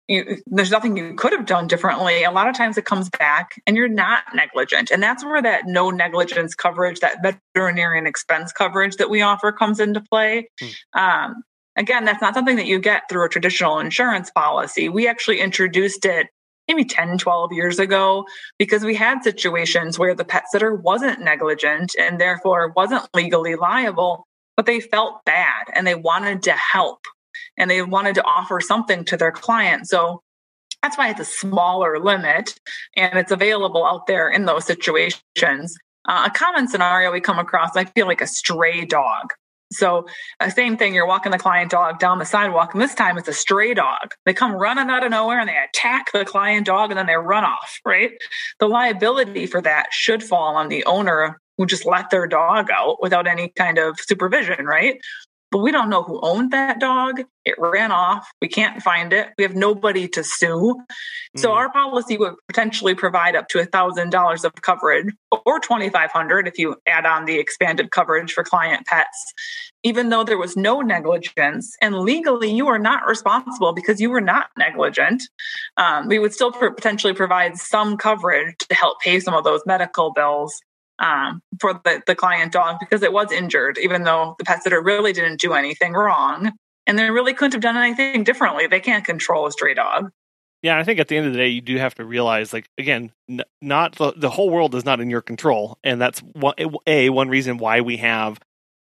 you, 0.06 0.38
there's 0.46 0.70
nothing 0.70 0.96
you 0.96 1.14
could 1.14 1.32
have 1.32 1.46
done 1.46 1.66
differently, 1.66 2.22
a 2.24 2.30
lot 2.30 2.48
of 2.48 2.56
times 2.56 2.78
it 2.78 2.84
comes 2.84 3.08
back 3.10 3.60
and 3.66 3.76
you're 3.76 3.88
not 3.88 4.22
negligent. 4.34 4.90
And 4.90 5.02
that's 5.02 5.24
where 5.24 5.42
that 5.42 5.66
no 5.66 5.90
negligence 5.90 6.54
coverage, 6.54 7.00
that 7.00 7.22
veterinarian 7.54 8.06
expense 8.06 8.52
coverage 8.52 8.96
that 8.96 9.10
we 9.10 9.22
offer 9.22 9.50
comes 9.50 9.80
into 9.80 10.00
play. 10.00 10.48
Hmm. 10.60 11.00
Um, 11.00 11.42
Again, 11.76 12.04
that's 12.04 12.20
not 12.20 12.34
something 12.34 12.56
that 12.56 12.66
you 12.66 12.78
get 12.78 13.08
through 13.08 13.24
a 13.24 13.28
traditional 13.28 13.78
insurance 13.78 14.30
policy. 14.30 14.88
We 14.88 15.06
actually 15.06 15.40
introduced 15.40 16.04
it 16.04 16.28
maybe 16.68 16.84
10, 16.84 17.18
12 17.18 17.52
years 17.52 17.78
ago 17.78 18.24
because 18.58 18.84
we 18.84 18.94
had 18.94 19.22
situations 19.22 19.98
where 19.98 20.14
the 20.14 20.24
pet 20.24 20.44
sitter 20.50 20.74
wasn't 20.74 21.20
negligent 21.20 21.94
and 21.98 22.20
therefore 22.20 22.72
wasn't 22.76 23.08
legally 23.14 23.56
liable, 23.56 24.26
but 24.56 24.66
they 24.66 24.80
felt 24.80 25.24
bad 25.24 25.66
and 25.74 25.86
they 25.86 25.94
wanted 25.94 26.42
to 26.44 26.52
help 26.52 27.00
and 27.56 27.70
they 27.70 27.82
wanted 27.82 28.14
to 28.14 28.24
offer 28.24 28.60
something 28.60 29.04
to 29.04 29.16
their 29.16 29.32
client. 29.32 29.88
So 29.88 30.22
that's 30.82 30.96
why 30.96 31.10
it's 31.10 31.20
a 31.20 31.24
smaller 31.24 31.98
limit 31.98 32.58
and 32.96 33.18
it's 33.18 33.32
available 33.32 33.84
out 33.84 34.06
there 34.06 34.28
in 34.28 34.46
those 34.46 34.64
situations. 34.64 35.76
Uh, 36.08 36.24
a 36.26 36.30
common 36.30 36.68
scenario 36.68 37.12
we 37.12 37.20
come 37.20 37.38
across, 37.38 37.76
I 37.76 37.84
feel 37.84 38.06
like 38.06 38.20
a 38.20 38.26
stray 38.26 38.84
dog. 38.84 39.32
So, 39.72 40.06
uh, 40.40 40.50
same 40.50 40.76
thing, 40.76 40.94
you're 40.94 41.06
walking 41.06 41.30
the 41.30 41.38
client 41.38 41.70
dog 41.70 42.00
down 42.00 42.18
the 42.18 42.24
sidewalk, 42.24 42.74
and 42.74 42.82
this 42.82 42.94
time 42.94 43.16
it's 43.18 43.28
a 43.28 43.32
stray 43.32 43.72
dog. 43.72 44.14
They 44.26 44.34
come 44.34 44.52
running 44.52 44.90
out 44.90 45.04
of 45.04 45.10
nowhere 45.10 45.38
and 45.38 45.48
they 45.48 45.56
attack 45.56 46.12
the 46.12 46.24
client 46.24 46.66
dog 46.66 46.90
and 46.90 46.98
then 46.98 47.06
they 47.06 47.14
run 47.14 47.44
off, 47.44 47.78
right? 47.84 48.12
The 48.58 48.66
liability 48.66 49.46
for 49.46 49.60
that 49.62 49.86
should 49.92 50.22
fall 50.22 50.56
on 50.56 50.68
the 50.68 50.84
owner 50.84 51.40
who 51.56 51.66
just 51.66 51.86
let 51.86 52.10
their 52.10 52.26
dog 52.26 52.68
out 52.70 53.02
without 53.02 53.26
any 53.26 53.50
kind 53.50 53.78
of 53.78 53.98
supervision, 54.00 54.64
right? 54.64 55.00
But 55.50 55.58
we 55.58 55.72
don't 55.72 55.90
know 55.90 56.02
who 56.02 56.20
owned 56.22 56.52
that 56.52 56.78
dog. 56.78 57.22
It 57.44 57.54
ran 57.58 57.90
off. 57.90 58.30
We 58.40 58.48
can't 58.48 58.82
find 58.82 59.12
it. 59.12 59.30
We 59.36 59.42
have 59.42 59.56
nobody 59.56 60.06
to 60.08 60.22
sue. 60.22 60.76
Mm. 61.36 61.40
So 61.40 61.52
our 61.52 61.72
policy 61.72 62.16
would 62.16 62.34
potentially 62.46 62.94
provide 62.94 63.34
up 63.34 63.48
to 63.48 63.58
$1,000 63.58 64.44
of 64.44 64.52
coverage 64.62 65.12
or 65.44 65.58
2500 65.58 66.46
if 66.46 66.58
you 66.58 66.76
add 66.86 67.06
on 67.06 67.24
the 67.24 67.38
expanded 67.38 67.90
coverage 67.90 68.32
for 68.32 68.44
client 68.44 68.86
pets. 68.86 69.32
Even 69.82 70.10
though 70.10 70.24
there 70.24 70.38
was 70.38 70.56
no 70.56 70.82
negligence 70.82 71.74
and 71.80 72.00
legally 72.00 72.52
you 72.52 72.68
are 72.68 72.78
not 72.78 73.06
responsible 73.06 73.72
because 73.72 74.00
you 74.00 74.10
were 74.10 74.20
not 74.20 74.50
negligent, 74.58 75.22
um, 75.78 76.06
we 76.06 76.18
would 76.18 76.34
still 76.34 76.52
potentially 76.52 77.14
provide 77.14 77.56
some 77.56 77.96
coverage 77.96 78.54
to 78.58 78.74
help 78.74 79.00
pay 79.00 79.18
some 79.20 79.34
of 79.34 79.42
those 79.42 79.62
medical 79.64 80.12
bills 80.12 80.60
um, 81.00 81.42
for 81.58 81.74
the, 81.74 82.02
the 82.06 82.14
client 82.14 82.52
dog 82.52 82.76
because 82.78 83.02
it 83.02 83.12
was 83.12 83.32
injured, 83.32 83.78
even 83.78 84.04
though 84.04 84.34
the 84.38 84.44
pet 84.44 84.62
sitter 84.62 84.80
really 84.80 85.12
didn't 85.12 85.40
do 85.40 85.54
anything 85.54 85.92
wrong. 85.94 86.52
And 86.86 86.98
they 86.98 87.10
really 87.10 87.34
couldn't 87.34 87.52
have 87.52 87.62
done 87.62 87.76
anything 87.76 88.24
differently. 88.24 88.66
They 88.66 88.80
can't 88.80 89.04
control 89.04 89.46
a 89.46 89.52
stray 89.52 89.74
dog. 89.74 90.10
Yeah, 90.62 90.78
I 90.78 90.84
think 90.84 91.00
at 91.00 91.08
the 91.08 91.16
end 91.16 91.26
of 91.26 91.32
the 91.32 91.38
day, 91.38 91.48
you 91.48 91.62
do 91.62 91.76
have 91.78 91.94
to 91.94 92.04
realize, 92.04 92.52
like, 92.52 92.68
again, 92.76 93.12
n- 93.28 93.42
not 93.62 93.96
the, 93.96 94.12
the 94.14 94.28
whole 94.28 94.50
world 94.50 94.74
is 94.74 94.84
not 94.84 95.00
in 95.00 95.08
your 95.08 95.22
control, 95.22 95.78
and 95.82 96.00
that's 96.00 96.20
one, 96.20 96.54
a 96.86 97.08
one 97.08 97.30
reason 97.30 97.56
why 97.56 97.80
we 97.80 97.96
have 97.98 98.38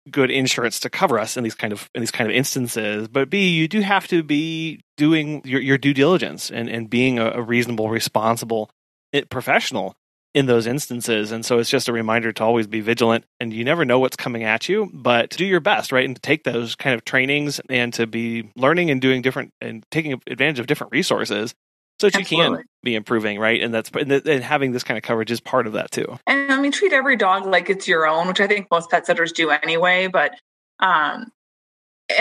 good 0.08 0.30
insurance 0.30 0.78
to 0.80 0.90
cover 0.90 1.18
us 1.18 1.36
in 1.36 1.42
these 1.42 1.56
kind 1.56 1.72
of 1.72 1.90
in 1.92 2.00
these 2.00 2.12
kind 2.12 2.30
of 2.30 2.36
instances. 2.36 3.08
But 3.08 3.30
b, 3.30 3.48
you 3.48 3.66
do 3.66 3.80
have 3.80 4.06
to 4.08 4.22
be 4.22 4.80
doing 4.96 5.42
your, 5.44 5.60
your 5.60 5.78
due 5.78 5.94
diligence 5.94 6.50
and 6.50 6.68
and 6.68 6.88
being 6.88 7.18
a, 7.18 7.30
a 7.30 7.42
reasonable, 7.42 7.88
responsible 7.88 8.70
eh, 9.12 9.22
professional 9.28 9.96
in 10.36 10.44
those 10.44 10.66
instances. 10.66 11.32
And 11.32 11.46
so 11.46 11.58
it's 11.58 11.70
just 11.70 11.88
a 11.88 11.94
reminder 11.94 12.30
to 12.30 12.44
always 12.44 12.66
be 12.66 12.82
vigilant 12.82 13.24
and 13.40 13.54
you 13.54 13.64
never 13.64 13.86
know 13.86 13.98
what's 13.98 14.16
coming 14.16 14.44
at 14.44 14.68
you, 14.68 14.90
but 14.92 15.30
to 15.30 15.38
do 15.38 15.46
your 15.46 15.60
best, 15.60 15.92
right? 15.92 16.04
And 16.04 16.14
to 16.14 16.20
take 16.20 16.44
those 16.44 16.74
kind 16.74 16.94
of 16.94 17.06
trainings 17.06 17.58
and 17.70 17.90
to 17.94 18.06
be 18.06 18.50
learning 18.54 18.90
and 18.90 19.00
doing 19.00 19.22
different 19.22 19.54
and 19.62 19.82
taking 19.90 20.20
advantage 20.26 20.58
of 20.58 20.66
different 20.66 20.92
resources 20.92 21.54
so 21.98 22.08
that 22.08 22.20
Absolutely. 22.20 22.44
you 22.44 22.56
can 22.56 22.64
be 22.82 22.94
improving, 22.94 23.38
right? 23.38 23.62
And 23.62 23.72
that's 23.72 23.90
and, 23.98 24.12
and 24.12 24.44
having 24.44 24.72
this 24.72 24.84
kind 24.84 24.98
of 24.98 25.02
coverage 25.02 25.30
is 25.30 25.40
part 25.40 25.66
of 25.66 25.72
that 25.72 25.90
too. 25.90 26.18
And 26.26 26.52
I 26.52 26.60
mean, 26.60 26.70
treat 26.70 26.92
every 26.92 27.16
dog 27.16 27.46
like 27.46 27.70
it's 27.70 27.88
your 27.88 28.06
own, 28.06 28.28
which 28.28 28.40
I 28.40 28.46
think 28.46 28.66
most 28.70 28.90
pet 28.90 29.06
sitters 29.06 29.32
do 29.32 29.48
anyway. 29.48 30.08
But 30.08 30.32
um, 30.80 31.32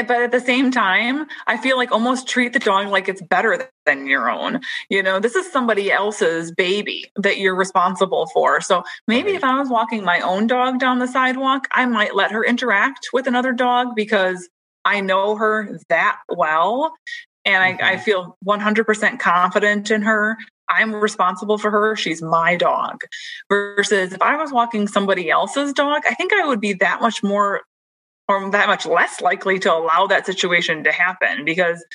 but 0.07 0.21
at 0.21 0.31
the 0.31 0.39
same 0.39 0.71
time, 0.71 1.27
I 1.47 1.57
feel 1.57 1.77
like 1.77 1.91
almost 1.91 2.27
treat 2.27 2.53
the 2.53 2.59
dog 2.59 2.87
like 2.87 3.07
it's 3.07 3.21
better 3.21 3.69
than 3.85 4.07
your 4.07 4.29
own. 4.29 4.61
You 4.89 5.03
know, 5.03 5.19
this 5.19 5.35
is 5.35 5.51
somebody 5.51 5.91
else's 5.91 6.51
baby 6.51 7.05
that 7.15 7.37
you're 7.37 7.55
responsible 7.55 8.25
for. 8.27 8.61
So 8.61 8.83
maybe 9.07 9.31
if 9.31 9.43
I 9.43 9.59
was 9.59 9.69
walking 9.69 10.03
my 10.03 10.19
own 10.21 10.47
dog 10.47 10.79
down 10.79 10.99
the 10.99 11.07
sidewalk, 11.07 11.67
I 11.71 11.85
might 11.85 12.15
let 12.15 12.31
her 12.31 12.43
interact 12.43 13.09
with 13.13 13.27
another 13.27 13.53
dog 13.53 13.89
because 13.95 14.49
I 14.85 15.01
know 15.01 15.35
her 15.35 15.79
that 15.89 16.17
well. 16.29 16.93
and 17.47 17.61
I, 17.63 17.91
I 17.91 17.95
Mhm. 17.97 18.01
feel 18.01 18.37
100% 18.43 19.19
confident 19.19 19.91
in 19.91 20.01
her. 20.01 20.35
I'm 20.67 20.95
responsible 20.95 21.59
for 21.59 21.69
her. 21.69 21.95
She's 21.95 22.19
my 22.23 22.55
dog. 22.55 23.01
Versus 23.49 24.13
if 24.13 24.21
I 24.23 24.35
was 24.35 24.51
walking 24.51 24.87
somebody 24.87 25.29
else's 25.29 25.71
dog, 25.71 26.01
I 26.09 26.15
think 26.15 26.33
I 26.33 26.43
would 26.47 26.59
be 26.59 26.73
that 26.73 27.01
much 27.01 27.21
more 27.21 27.61
or 28.27 28.49
that 28.51 28.67
much 28.67 28.85
less 28.85 29.21
likely 29.21 29.59
to 29.59 29.71
allow 29.71 30.07
that 30.07 30.25
situation 30.25 30.83
to 30.83 30.91
happen 30.91 31.45
because 31.45 31.85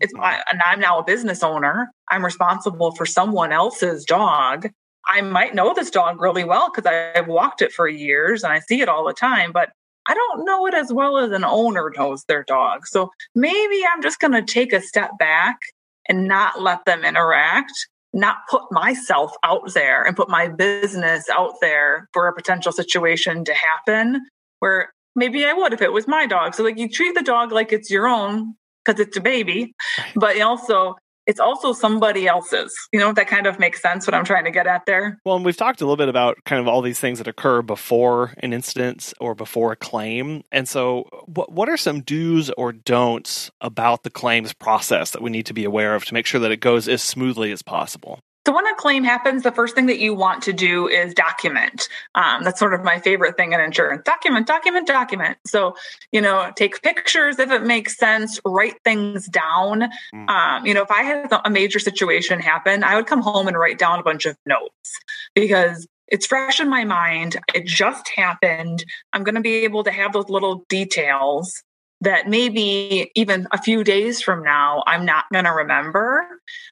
it's 0.00 0.12
mm-hmm. 0.12 0.22
my, 0.22 0.42
and 0.50 0.60
I'm 0.64 0.80
now 0.80 0.98
a 0.98 1.04
business 1.04 1.42
owner. 1.42 1.90
I'm 2.08 2.24
responsible 2.24 2.92
for 2.92 3.06
someone 3.06 3.52
else's 3.52 4.04
dog. 4.04 4.68
I 5.08 5.20
might 5.22 5.54
know 5.54 5.74
this 5.74 5.90
dog 5.90 6.20
really 6.20 6.44
well 6.44 6.70
because 6.72 6.86
I've 6.86 7.26
walked 7.26 7.62
it 7.62 7.72
for 7.72 7.88
years 7.88 8.44
and 8.44 8.52
I 8.52 8.60
see 8.60 8.80
it 8.80 8.88
all 8.88 9.06
the 9.06 9.12
time, 9.12 9.50
but 9.52 9.70
I 10.06 10.14
don't 10.14 10.44
know 10.44 10.66
it 10.66 10.74
as 10.74 10.92
well 10.92 11.18
as 11.18 11.30
an 11.32 11.44
owner 11.44 11.92
knows 11.96 12.24
their 12.24 12.44
dog. 12.44 12.86
So 12.86 13.10
maybe 13.34 13.82
I'm 13.92 14.02
just 14.02 14.20
going 14.20 14.32
to 14.32 14.42
take 14.42 14.72
a 14.72 14.80
step 14.80 15.10
back 15.18 15.58
and 16.08 16.26
not 16.26 16.60
let 16.60 16.84
them 16.84 17.04
interact, 17.04 17.72
not 18.12 18.38
put 18.48 18.62
myself 18.70 19.32
out 19.42 19.72
there 19.74 20.02
and 20.02 20.16
put 20.16 20.28
my 20.28 20.48
business 20.48 21.28
out 21.28 21.54
there 21.60 22.08
for 22.12 22.28
a 22.28 22.34
potential 22.34 22.72
situation 22.72 23.44
to 23.44 23.54
happen 23.54 24.20
where 24.60 24.92
maybe 25.14 25.44
I 25.44 25.52
would 25.52 25.72
if 25.72 25.82
it 25.82 25.92
was 25.92 26.06
my 26.06 26.26
dog. 26.26 26.54
So 26.54 26.62
like 26.62 26.78
you 26.78 26.88
treat 26.88 27.14
the 27.14 27.22
dog 27.22 27.52
like 27.52 27.72
it's 27.72 27.90
your 27.90 28.06
own 28.06 28.54
because 28.84 29.00
it's 29.00 29.16
a 29.16 29.20
baby, 29.20 29.74
but 30.16 30.40
also 30.40 30.96
it's 31.26 31.38
also 31.38 31.72
somebody 31.72 32.26
else's. 32.26 32.74
You 32.92 32.98
know, 32.98 33.10
if 33.10 33.14
that 33.16 33.28
kind 33.28 33.46
of 33.46 33.58
makes 33.58 33.80
sense 33.80 34.06
what 34.06 34.14
I'm 34.14 34.24
trying 34.24 34.44
to 34.44 34.50
get 34.50 34.66
at 34.66 34.86
there. 34.86 35.20
Well, 35.24 35.36
and 35.36 35.44
we've 35.44 35.56
talked 35.56 35.80
a 35.80 35.84
little 35.84 35.96
bit 35.96 36.08
about 36.08 36.38
kind 36.44 36.60
of 36.60 36.66
all 36.66 36.82
these 36.82 36.98
things 36.98 37.18
that 37.18 37.28
occur 37.28 37.62
before 37.62 38.34
an 38.38 38.52
incident 38.52 39.12
or 39.20 39.34
before 39.34 39.70
a 39.72 39.76
claim. 39.76 40.42
And 40.50 40.68
so, 40.68 41.08
what 41.26 41.52
what 41.52 41.68
are 41.68 41.76
some 41.76 42.00
do's 42.00 42.50
or 42.50 42.72
don'ts 42.72 43.50
about 43.60 44.02
the 44.02 44.10
claims 44.10 44.52
process 44.52 45.12
that 45.12 45.22
we 45.22 45.30
need 45.30 45.46
to 45.46 45.54
be 45.54 45.64
aware 45.64 45.94
of 45.94 46.04
to 46.06 46.14
make 46.14 46.26
sure 46.26 46.40
that 46.40 46.52
it 46.52 46.60
goes 46.60 46.88
as 46.88 47.02
smoothly 47.02 47.52
as 47.52 47.62
possible? 47.62 48.20
So 48.46 48.54
when 48.54 48.66
a 48.66 48.74
claim 48.74 49.04
happens, 49.04 49.42
the 49.42 49.52
first 49.52 49.74
thing 49.74 49.86
that 49.86 49.98
you 49.98 50.14
want 50.14 50.42
to 50.44 50.52
do 50.52 50.88
is 50.88 51.12
document. 51.12 51.88
Um, 52.14 52.42
that's 52.42 52.58
sort 52.58 52.72
of 52.72 52.82
my 52.82 52.98
favorite 52.98 53.36
thing 53.36 53.52
in 53.52 53.60
insurance: 53.60 54.02
document, 54.04 54.46
document, 54.46 54.86
document. 54.86 55.38
So 55.46 55.76
you 56.12 56.20
know, 56.20 56.50
take 56.56 56.82
pictures 56.82 57.38
if 57.38 57.50
it 57.50 57.62
makes 57.62 57.96
sense. 57.96 58.40
Write 58.44 58.82
things 58.82 59.26
down. 59.26 59.90
Mm. 60.14 60.28
Um, 60.28 60.66
you 60.66 60.74
know, 60.74 60.82
if 60.82 60.90
I 60.90 61.02
had 61.02 61.32
a 61.44 61.50
major 61.50 61.78
situation 61.78 62.40
happen, 62.40 62.82
I 62.82 62.96
would 62.96 63.06
come 63.06 63.22
home 63.22 63.46
and 63.46 63.56
write 63.56 63.78
down 63.78 63.98
a 63.98 64.02
bunch 64.02 64.26
of 64.26 64.36
notes 64.46 64.98
because 65.34 65.86
it's 66.08 66.26
fresh 66.26 66.60
in 66.60 66.68
my 66.68 66.84
mind. 66.84 67.36
It 67.54 67.66
just 67.66 68.08
happened. 68.08 68.84
I'm 69.12 69.22
going 69.22 69.36
to 69.36 69.40
be 69.40 69.64
able 69.64 69.84
to 69.84 69.92
have 69.92 70.12
those 70.12 70.28
little 70.28 70.64
details 70.68 71.62
that 72.00 72.28
maybe 72.28 73.10
even 73.14 73.46
a 73.52 73.60
few 73.60 73.84
days 73.84 74.22
from 74.22 74.42
now 74.42 74.82
I'm 74.86 75.04
not 75.04 75.24
going 75.32 75.44
to 75.44 75.52
remember. 75.52 76.26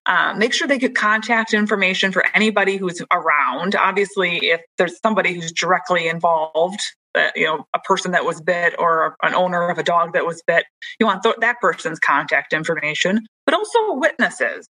Um, 0.06 0.38
make 0.38 0.54
sure 0.54 0.66
they 0.66 0.78
get 0.78 0.94
contact 0.94 1.52
information 1.52 2.12
for 2.12 2.24
anybody 2.34 2.76
who's 2.76 3.02
around. 3.12 3.74
Obviously, 3.74 4.38
if 4.46 4.60
there's 4.78 4.98
somebody 5.02 5.34
who's 5.34 5.52
directly 5.52 6.08
involved, 6.08 6.80
uh, 7.14 7.28
you 7.34 7.44
know, 7.44 7.64
a 7.74 7.78
person 7.80 8.12
that 8.12 8.24
was 8.24 8.40
bit 8.40 8.74
or 8.78 9.16
an 9.22 9.34
owner 9.34 9.68
of 9.68 9.78
a 9.78 9.82
dog 9.82 10.12
that 10.14 10.26
was 10.26 10.42
bit, 10.46 10.64
you 10.98 11.06
want 11.06 11.22
th- 11.22 11.36
that 11.40 11.56
person's 11.60 11.98
contact 11.98 12.52
information, 12.52 13.26
but 13.44 13.54
also 13.54 13.94
witnesses. 13.94 14.66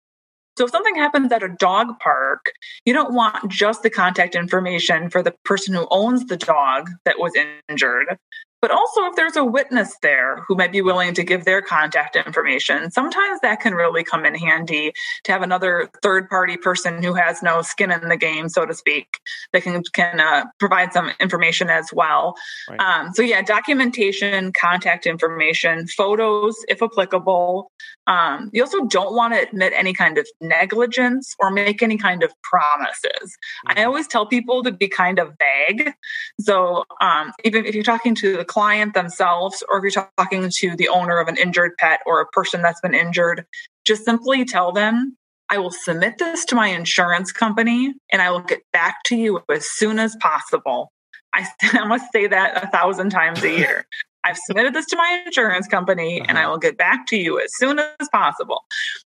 So 0.58 0.66
if 0.66 0.72
something 0.72 0.96
happens 0.96 1.32
at 1.32 1.44
a 1.44 1.50
dog 1.50 2.00
park, 2.00 2.52
you 2.84 2.92
don't 2.92 3.14
want 3.14 3.52
just 3.52 3.84
the 3.84 3.92
contact 3.92 4.34
information 4.34 5.12
for 5.12 5.22
the 5.22 5.36
person 5.46 5.76
who 5.76 5.88
owns 5.92 6.26
the 6.26 6.38
dog 6.38 6.90
that 7.06 7.20
was 7.20 7.34
injured, 7.70 8.18
but 8.62 8.72
also 8.72 9.06
if 9.06 9.16
there's 9.16 9.36
a 9.36 9.44
witness 9.44 9.96
there 10.02 10.44
who 10.48 10.56
might 10.56 10.72
be 10.72 10.82
willing 10.82 11.14
to 11.14 11.24
give 11.24 11.46
their 11.46 11.62
contact 11.62 12.16
information. 12.16 12.92
Sometimes 12.92 13.40
that 13.42 13.60
can 13.60 13.74
really 13.74 14.04
come 14.04 14.26
in 14.26 14.36
handy 14.36 14.94
to 15.24 15.32
have 15.32 15.42
another 15.42 15.90
third 16.02 16.30
party 16.30 16.58
person 16.58 17.04
who 17.04 17.14
has 17.14 17.44
no 17.44 17.62
skin 17.62 17.92
in 17.92 18.10
the 18.10 18.18
game, 18.18 18.50
so 18.50 18.66
to 18.66 18.74
speak, 18.74 19.08
that 19.54 19.64
can 19.64 19.84
can 19.94 20.20
uh, 20.20 20.46
provide 20.60 20.94
some 20.94 21.12
information 21.20 21.70
as 21.70 21.90
well. 21.94 22.36
Right. 22.70 22.80
Um, 22.80 23.14
so 23.14 23.22
yeah, 23.22 23.42
documentation, 23.42 24.52
contact 24.54 25.06
information, 25.06 25.88
photos 25.88 26.56
if 26.68 26.82
applicable. 26.82 27.72
Um, 28.08 28.50
you 28.54 28.64
also 28.64 28.86
don't 28.86 29.14
want 29.16 29.34
to 29.34 29.42
admit 29.42 29.74
any 29.76 29.94
kind 29.94 30.18
of 30.18 30.26
negligence 30.40 31.36
or 31.40 31.52
make 31.52 31.84
any 31.84 31.98
kind 31.98 32.24
of 32.24 32.32
promises. 32.42 33.38
I 33.68 33.84
always 33.84 34.08
tell 34.08 34.26
people 34.26 34.64
to 34.64 34.72
be 34.72 34.88
kind 34.88 35.20
of 35.20 35.34
vague. 35.38 35.92
So 36.40 36.86
um, 37.02 37.34
even 37.44 37.66
if 37.66 37.76
you're 37.76 37.84
talking 37.84 38.16
to 38.16 38.38
the 38.38 38.46
client 38.48 38.94
themselves 38.94 39.64
or 39.70 39.78
if 39.86 39.94
you're 39.96 40.10
talking 40.18 40.50
to 40.50 40.76
the 40.76 40.88
owner 40.90 41.20
of 41.20 41.28
an 41.28 41.38
injured 41.38 41.72
pet 41.78 42.00
or 42.06 42.22
a 42.22 42.26
person 42.28 42.62
that's 42.62 42.82
been 42.82 42.94
injured, 42.94 43.46
just 43.86 44.06
simply 44.06 44.46
tell 44.46 44.72
them, 44.72 45.18
I 45.50 45.58
will 45.60 45.72
submit 45.72 46.18
this 46.18 46.44
to 46.46 46.56
my 46.56 46.68
insurance 46.68 47.32
company 47.32 47.94
and 48.12 48.22
I 48.22 48.32
will 48.32 48.42
get 48.42 48.62
back 48.74 49.04
to 49.06 49.16
you 49.16 49.42
as 49.54 49.70
soon 49.70 50.00
as 50.00 50.16
possible. 50.18 50.92
I, 51.34 51.48
I 51.74 51.86
must 51.86 52.12
say 52.12 52.28
that 52.28 52.64
a 52.64 52.68
thousand 52.68 53.12
times 53.12 53.44
a 53.44 53.50
year. 53.52 53.86
I've 54.24 54.38
submitted 54.46 54.74
this 54.74 54.88
to 54.88 54.98
my 54.98 55.24
insurance 55.26 55.68
company 55.68 56.22
and 56.28 56.38
I 56.38 56.42
Uh-huh. 56.44 56.52
will 56.52 56.58
get 56.58 56.78
back 56.78 57.08
to 57.08 57.16
you 57.18 57.40
as 57.40 57.50
soon 57.56 57.80
as 57.80 58.10
possible. 58.12 58.66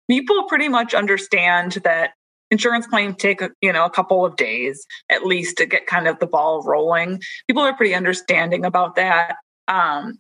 People 0.09 0.45
pretty 0.45 0.69
much 0.69 0.95
understand 0.95 1.73
that 1.85 2.13
insurance 2.51 2.87
claims 2.87 3.17
take 3.17 3.41
you 3.61 3.73
know 3.73 3.85
a 3.85 3.91
couple 3.91 4.25
of 4.25 4.37
days 4.37 4.85
at 5.09 5.25
least 5.25 5.59
to 5.59 5.67
get 5.67 5.87
kind 5.87 6.09
of 6.09 6.19
the 6.19 6.27
ball 6.27 6.63
rolling. 6.63 7.21
People 7.47 7.63
are 7.63 7.77
pretty 7.77 7.95
understanding 7.95 8.65
about 8.65 8.97
that. 8.97 9.37
Um, 9.69 10.19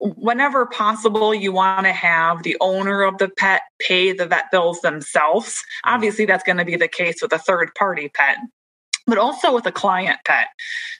whenever 0.00 0.66
possible, 0.66 1.34
you 1.34 1.52
want 1.52 1.86
to 1.86 1.92
have 1.92 2.42
the 2.42 2.56
owner 2.60 3.02
of 3.02 3.18
the 3.18 3.28
pet 3.28 3.62
pay 3.78 4.12
the 4.12 4.26
vet 4.26 4.50
bills 4.50 4.80
themselves. 4.80 5.62
Obviously, 5.84 6.24
that's 6.24 6.44
going 6.44 6.58
to 6.58 6.64
be 6.64 6.76
the 6.76 6.88
case 6.88 7.20
with 7.20 7.32
a 7.32 7.38
third 7.38 7.70
party 7.76 8.08
pet 8.08 8.38
but 9.08 9.18
also 9.18 9.52
with 9.52 9.66
a 9.66 9.72
client 9.72 10.18
pet. 10.24 10.48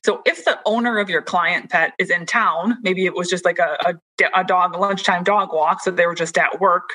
So 0.05 0.23
if 0.25 0.45
the 0.45 0.59
owner 0.65 0.99
of 0.99 1.11
your 1.11 1.23
client 1.23 1.71
pet 1.71 1.93
is 1.99 2.11
in 2.11 2.27
town, 2.27 2.79
maybe 2.83 3.05
it 3.05 3.15
was 3.15 3.29
just 3.29 3.45
like 3.45 3.59
a, 3.59 3.77
a, 3.87 4.41
a 4.41 4.45
dog, 4.45 4.75
a 4.75 4.79
lunchtime 4.79 5.23
dog 5.23 5.53
walk, 5.53 5.83
so 5.83 5.91
they 5.91 6.07
were 6.07 6.15
just 6.15 6.37
at 6.39 6.61
work, 6.61 6.91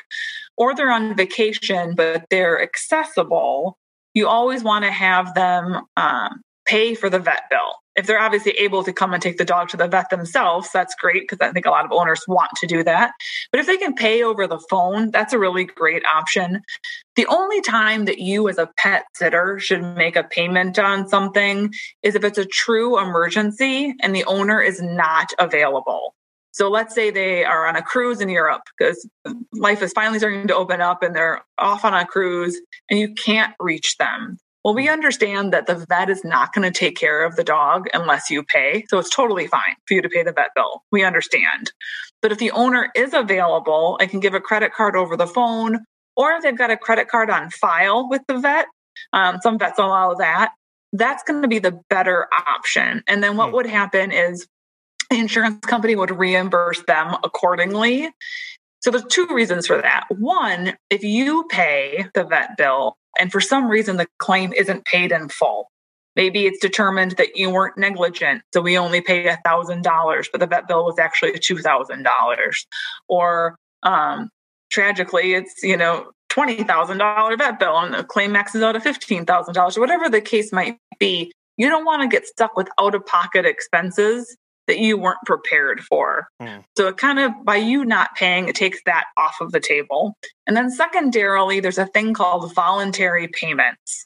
or 0.57 0.75
they're 0.75 0.91
on 0.91 1.15
vacation, 1.15 1.95
but 1.95 2.25
they're 2.29 2.61
accessible, 2.61 3.77
you 4.13 4.27
always 4.27 4.63
want 4.63 4.85
to 4.85 4.91
have 4.91 5.33
them 5.33 5.81
um, 5.97 6.41
pay 6.65 6.95
for 6.95 7.09
the 7.09 7.19
vet 7.19 7.43
bill. 7.49 7.82
If 7.95 8.07
they're 8.07 8.19
obviously 8.19 8.53
able 8.53 8.83
to 8.83 8.93
come 8.93 9.13
and 9.13 9.21
take 9.21 9.37
the 9.37 9.45
dog 9.45 9.69
to 9.69 9.77
the 9.77 9.87
vet 9.87 10.09
themselves, 10.09 10.69
that's 10.73 10.95
great 10.95 11.23
because 11.23 11.39
I 11.41 11.51
think 11.51 11.65
a 11.65 11.69
lot 11.69 11.85
of 11.85 11.91
owners 11.91 12.23
want 12.27 12.51
to 12.57 12.67
do 12.67 12.83
that. 12.83 13.13
But 13.51 13.59
if 13.59 13.67
they 13.67 13.77
can 13.77 13.93
pay 13.93 14.23
over 14.23 14.47
the 14.47 14.59
phone, 14.69 15.11
that's 15.11 15.33
a 15.33 15.39
really 15.39 15.65
great 15.65 16.03
option. 16.05 16.61
The 17.15 17.27
only 17.27 17.61
time 17.61 18.05
that 18.05 18.19
you, 18.19 18.49
as 18.49 18.57
a 18.57 18.69
pet 18.77 19.05
sitter, 19.13 19.59
should 19.59 19.83
make 19.95 20.15
a 20.15 20.23
payment 20.23 20.79
on 20.79 21.07
something 21.07 21.71
is 22.01 22.15
if 22.15 22.23
it's 22.23 22.39
a 22.39 22.45
true 22.45 22.99
emergency 22.99 23.93
and 24.01 24.15
the 24.15 24.25
owner 24.25 24.59
is 24.59 24.81
not 24.81 25.29
available. 25.37 26.15
So 26.53 26.69
let's 26.69 26.93
say 26.93 27.09
they 27.09 27.43
are 27.43 27.67
on 27.67 27.75
a 27.75 27.81
cruise 27.81 28.21
in 28.21 28.29
Europe 28.29 28.61
because 28.77 29.09
life 29.53 29.81
is 29.81 29.91
finally 29.91 30.19
starting 30.19 30.47
to 30.47 30.55
open 30.55 30.81
up 30.81 31.01
and 31.01 31.15
they're 31.15 31.41
off 31.57 31.83
on 31.83 31.95
a 31.95 32.05
cruise 32.05 32.59
and 32.89 32.99
you 32.99 33.13
can't 33.15 33.55
reach 33.59 33.97
them. 33.97 34.37
Well, 34.63 34.73
we 34.73 34.87
understand 34.87 35.51
that 35.51 35.67
the 35.67 35.85
vet 35.89 36.09
is 36.09 36.23
not 36.23 36.53
going 36.53 36.71
to 36.71 36.77
take 36.77 36.95
care 36.95 37.25
of 37.25 37.35
the 37.35 37.43
dog 37.43 37.87
unless 37.93 38.29
you 38.29 38.43
pay. 38.43 38.85
So 38.87 38.97
it's 38.97 39.09
totally 39.09 39.47
fine 39.47 39.75
for 39.87 39.95
you 39.95 40.01
to 40.01 40.09
pay 40.09 40.23
the 40.23 40.31
vet 40.31 40.51
bill. 40.55 40.83
We 40.91 41.03
understand. 41.03 41.73
But 42.21 42.31
if 42.31 42.37
the 42.37 42.51
owner 42.51 42.89
is 42.95 43.13
available 43.13 43.97
and 43.99 44.09
can 44.09 44.21
give 44.21 44.33
a 44.33 44.39
credit 44.39 44.73
card 44.73 44.95
over 44.95 45.17
the 45.17 45.27
phone, 45.27 45.83
or 46.15 46.31
if 46.31 46.43
they've 46.43 46.57
got 46.57 46.71
a 46.71 46.77
credit 46.77 47.09
card 47.09 47.29
on 47.29 47.49
file 47.49 48.07
with 48.09 48.21
the 48.27 48.37
vet, 48.37 48.67
um, 49.11 49.39
some 49.41 49.59
vets 49.59 49.79
allow 49.79 50.13
that, 50.13 50.53
that's 50.93 51.23
going 51.23 51.41
to 51.41 51.47
be 51.47 51.59
the 51.59 51.79
better 51.89 52.27
option. 52.47 53.03
And 53.07 53.21
then 53.21 53.35
what 53.35 53.49
Hmm. 53.49 53.55
would 53.55 53.65
happen 53.65 54.11
is 54.11 54.47
the 55.09 55.19
insurance 55.19 55.65
company 55.65 55.95
would 55.95 56.11
reimburse 56.11 56.81
them 56.83 57.17
accordingly. 57.23 58.11
So 58.81 58.91
there's 58.91 59.05
two 59.05 59.27
reasons 59.27 59.67
for 59.67 59.81
that. 59.81 60.05
One, 60.09 60.77
if 60.89 61.03
you 61.03 61.45
pay 61.49 62.05
the 62.13 62.23
vet 62.23 62.57
bill 62.57 62.97
and 63.19 63.31
for 63.31 63.41
some 63.41 63.67
reason 63.67 63.97
the 63.97 64.07
claim 64.19 64.53
isn't 64.53 64.85
paid 64.85 65.11
in 65.11 65.29
full, 65.29 65.69
maybe 66.15 66.45
it's 66.45 66.59
determined 66.59 67.11
that 67.11 67.35
you 67.35 67.49
weren't 67.49 67.77
negligent, 67.77 68.41
so 68.53 68.61
we 68.61 68.77
only 68.77 69.01
thousand 69.43 69.83
dollars, 69.83 70.29
but 70.31 70.39
the 70.39 70.47
vet 70.47 70.67
bill 70.67 70.85
was 70.85 70.99
actually 70.99 71.37
two 71.39 71.57
thousand 71.57 72.03
dollars, 72.03 72.65
or 73.07 73.55
um, 73.83 74.29
tragically, 74.71 75.33
it's 75.33 75.63
you 75.63 75.77
know 75.77 76.11
twenty 76.29 76.63
thousand 76.63 76.97
dollar 76.97 77.35
vet 77.37 77.59
bill 77.59 77.77
and 77.77 77.93
the 77.93 78.03
claim 78.03 78.31
maxes 78.31 78.61
out 78.61 78.75
at 78.75 78.83
fifteen 78.83 79.25
thousand 79.25 79.53
dollars, 79.53 79.77
or 79.77 79.81
whatever 79.81 80.09
the 80.09 80.21
case 80.21 80.51
might 80.51 80.77
be. 80.99 81.31
You 81.57 81.69
don't 81.69 81.85
want 81.85 82.01
to 82.01 82.07
get 82.07 82.25
stuck 82.25 82.57
with 82.57 82.67
out 82.79 82.95
of 82.95 83.05
pocket 83.05 83.45
expenses 83.45 84.35
that 84.67 84.79
you 84.79 84.97
weren't 84.97 85.19
prepared 85.25 85.81
for. 85.81 86.27
Mm. 86.41 86.63
So 86.77 86.87
it 86.87 86.97
kind 86.97 87.19
of 87.19 87.31
by 87.43 87.57
you 87.57 87.85
not 87.85 88.15
paying, 88.15 88.47
it 88.47 88.55
takes 88.55 88.79
that 88.85 89.05
off 89.17 89.35
of 89.41 89.51
the 89.51 89.59
table. 89.59 90.17
And 90.47 90.55
then 90.55 90.69
secondarily, 90.69 91.59
there's 91.59 91.77
a 91.77 91.85
thing 91.87 92.13
called 92.13 92.53
voluntary 92.53 93.27
payments. 93.27 94.03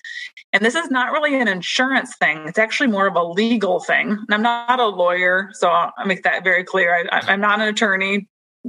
And 0.54 0.64
this 0.64 0.76
is 0.76 0.90
not 0.90 1.12
really 1.12 1.40
an 1.40 1.48
insurance 1.48 2.16
thing. 2.16 2.48
It's 2.48 2.58
actually 2.58 2.88
more 2.88 3.08
of 3.08 3.16
a 3.16 3.24
legal 3.24 3.80
thing. 3.80 4.12
And 4.12 4.34
I'm 4.34 4.42
not 4.42 4.80
a 4.80 4.88
lawyer, 4.88 5.50
so 5.54 5.68
I'll 5.70 5.92
make 6.06 6.24
that 6.24 6.44
very 6.44 6.64
clear. 6.64 7.08
I, 7.12 7.20
I'm 7.28 7.42
not 7.42 7.60
an 7.60 7.68
attorney. 7.68 8.28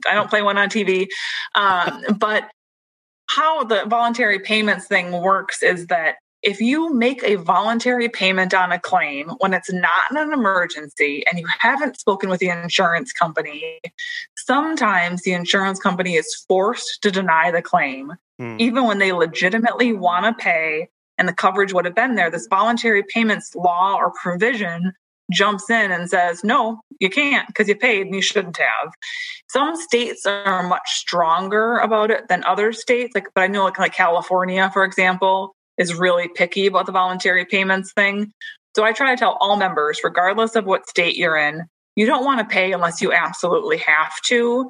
I 0.09 0.15
don't 0.15 0.29
play 0.29 0.43
one 0.43 0.59
on 0.59 0.69
TV. 0.69 1.07
Um, 1.55 2.05
but 2.19 2.49
how 3.31 3.65
the 3.65 3.85
voluntary 3.87 4.39
payments 4.39 4.87
thing 4.87 5.13
works 5.13 5.63
is 5.63 5.87
that 5.87 6.17
if 6.43 6.61
you 6.61 6.95
make 6.95 7.23
a 7.25 7.35
voluntary 7.37 8.09
payment 8.09 8.55
on 8.55 8.71
a 8.71 8.79
claim 8.79 9.31
when 9.39 9.53
it's 9.53 9.73
not 9.73 10.11
an 10.11 10.33
emergency 10.33 11.25
and 11.29 11.39
you 11.39 11.47
haven't 11.59 11.99
spoken 11.99 12.31
with 12.31 12.41
the 12.41 12.49
insurance 12.49 13.13
company, 13.13 13.81
sometimes 14.37 15.23
the 15.23 15.33
insurance 15.33 15.81
company 15.81 16.15
is 16.15 16.45
forced 16.47 17.03
to 17.03 17.11
deny 17.11 17.51
the 17.51 17.63
claim, 17.63 18.13
hmm. 18.39 18.57
even 18.59 18.85
when 18.85 18.99
they 18.99 19.13
legitimately 19.13 19.93
want 19.93 20.25
to 20.25 20.43
pay 20.45 20.89
and 21.19 21.29
the 21.29 21.33
coverage 21.33 21.73
would 21.73 21.85
have 21.85 21.97
been 21.97 22.15
there. 22.15 22.31
This 22.31 22.47
voluntary 22.49 23.03
payments 23.03 23.55
law 23.57 23.97
or 23.97 24.13
provision 24.13 24.93
jumps 25.33 25.69
in 25.69 25.91
and 25.91 26.09
says, 26.09 26.43
no, 26.43 26.81
you 27.01 27.11
can't 27.11 27.47
because 27.49 27.69
you 27.69 27.77
paid 27.77 28.07
and 28.07 28.15
you 28.15 28.23
shouldn't 28.23 28.57
have. 28.57 28.93
Some 29.49 29.77
states 29.77 30.25
are 30.25 30.63
much 30.63 30.89
stronger 30.89 31.79
about 31.79 32.11
it 32.11 32.29
than 32.29 32.45
other 32.45 32.73
states. 32.73 33.15
Like, 33.15 33.27
but 33.35 33.43
I 33.43 33.47
know 33.49 33.65
like, 33.65 33.79
like 33.79 33.93
California, 33.93 34.71
for 34.73 34.85
example, 34.85 35.55
is 35.79 35.95
really 35.95 36.29
picky 36.29 36.67
about 36.67 36.87
the 36.87 36.93
voluntary 36.93 37.45
payments 37.45 37.93
thing. 37.93 38.33
So 38.77 38.85
I 38.85 38.93
try 38.93 39.15
to 39.15 39.19
tell 39.19 39.37
all 39.41 39.57
members, 39.57 40.01
regardless 40.05 40.55
of 40.55 40.67
what 40.67 40.89
state 40.89 41.17
you're 41.17 41.37
in, 41.37 41.65
you 41.97 42.07
don't 42.07 42.25
want 42.25 42.41
to 42.41 42.45
pay 42.45 42.73
unless 42.73 43.01
you 43.03 43.13
absolutely 43.13 43.79
have 43.79 44.21
to. 44.27 44.69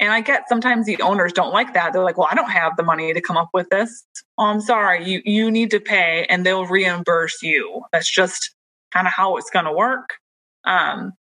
And 0.00 0.12
I 0.12 0.20
get 0.20 0.48
sometimes 0.48 0.86
the 0.86 1.00
owners 1.02 1.32
don't 1.32 1.52
like 1.52 1.74
that. 1.74 1.92
They're 1.92 2.04
like, 2.04 2.16
well, 2.16 2.28
I 2.30 2.36
don't 2.36 2.50
have 2.50 2.76
the 2.76 2.84
money 2.84 3.12
to 3.12 3.20
come 3.20 3.36
up 3.36 3.48
with 3.52 3.68
this. 3.70 4.04
Oh, 4.36 4.44
I'm 4.44 4.60
sorry. 4.60 5.04
You, 5.08 5.22
you 5.24 5.50
need 5.50 5.72
to 5.72 5.80
pay 5.80 6.24
and 6.28 6.46
they'll 6.46 6.66
reimburse 6.66 7.42
you. 7.42 7.82
That's 7.92 8.08
just 8.08 8.54
kind 8.92 9.06
of 9.08 9.12
how 9.12 9.36
it's 9.38 9.50
going 9.50 9.64
to 9.64 9.72
work. 9.72 10.14
Um, 10.64 11.14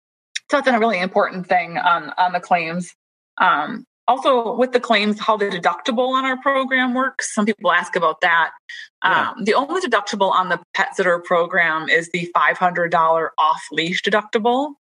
so 0.51 0.59
that's 0.59 0.69
a 0.69 0.79
really 0.79 1.01
important 1.01 1.47
thing 1.47 1.79
on, 1.79 2.13
on 2.19 2.33
the 2.33 2.41
claims. 2.41 2.95
Um, 3.39 3.87
also, 4.09 4.55
with 4.55 4.73
the 4.73 4.81
claims, 4.81 5.19
how 5.19 5.37
the 5.37 5.47
deductible 5.47 6.11
on 6.11 6.25
our 6.25 6.41
program 6.41 6.95
works. 6.95 7.35
Some 7.35 7.45
people 7.45 7.73
ask 7.73 7.97
about 7.97 8.21
that. 8.21 8.53
Yeah. 9.05 9.31
Um, 9.31 9.45
the 9.45 9.55
only 9.55 9.81
deductible 9.81 10.31
on 10.31 10.49
the 10.49 10.61
pet 10.75 10.95
sitter 10.95 11.19
program 11.19 11.89
is 11.89 12.11
the 12.13 12.31
$500 12.35 13.29
off 13.39 13.63
leash 13.73 14.03
deductible. 14.03 14.75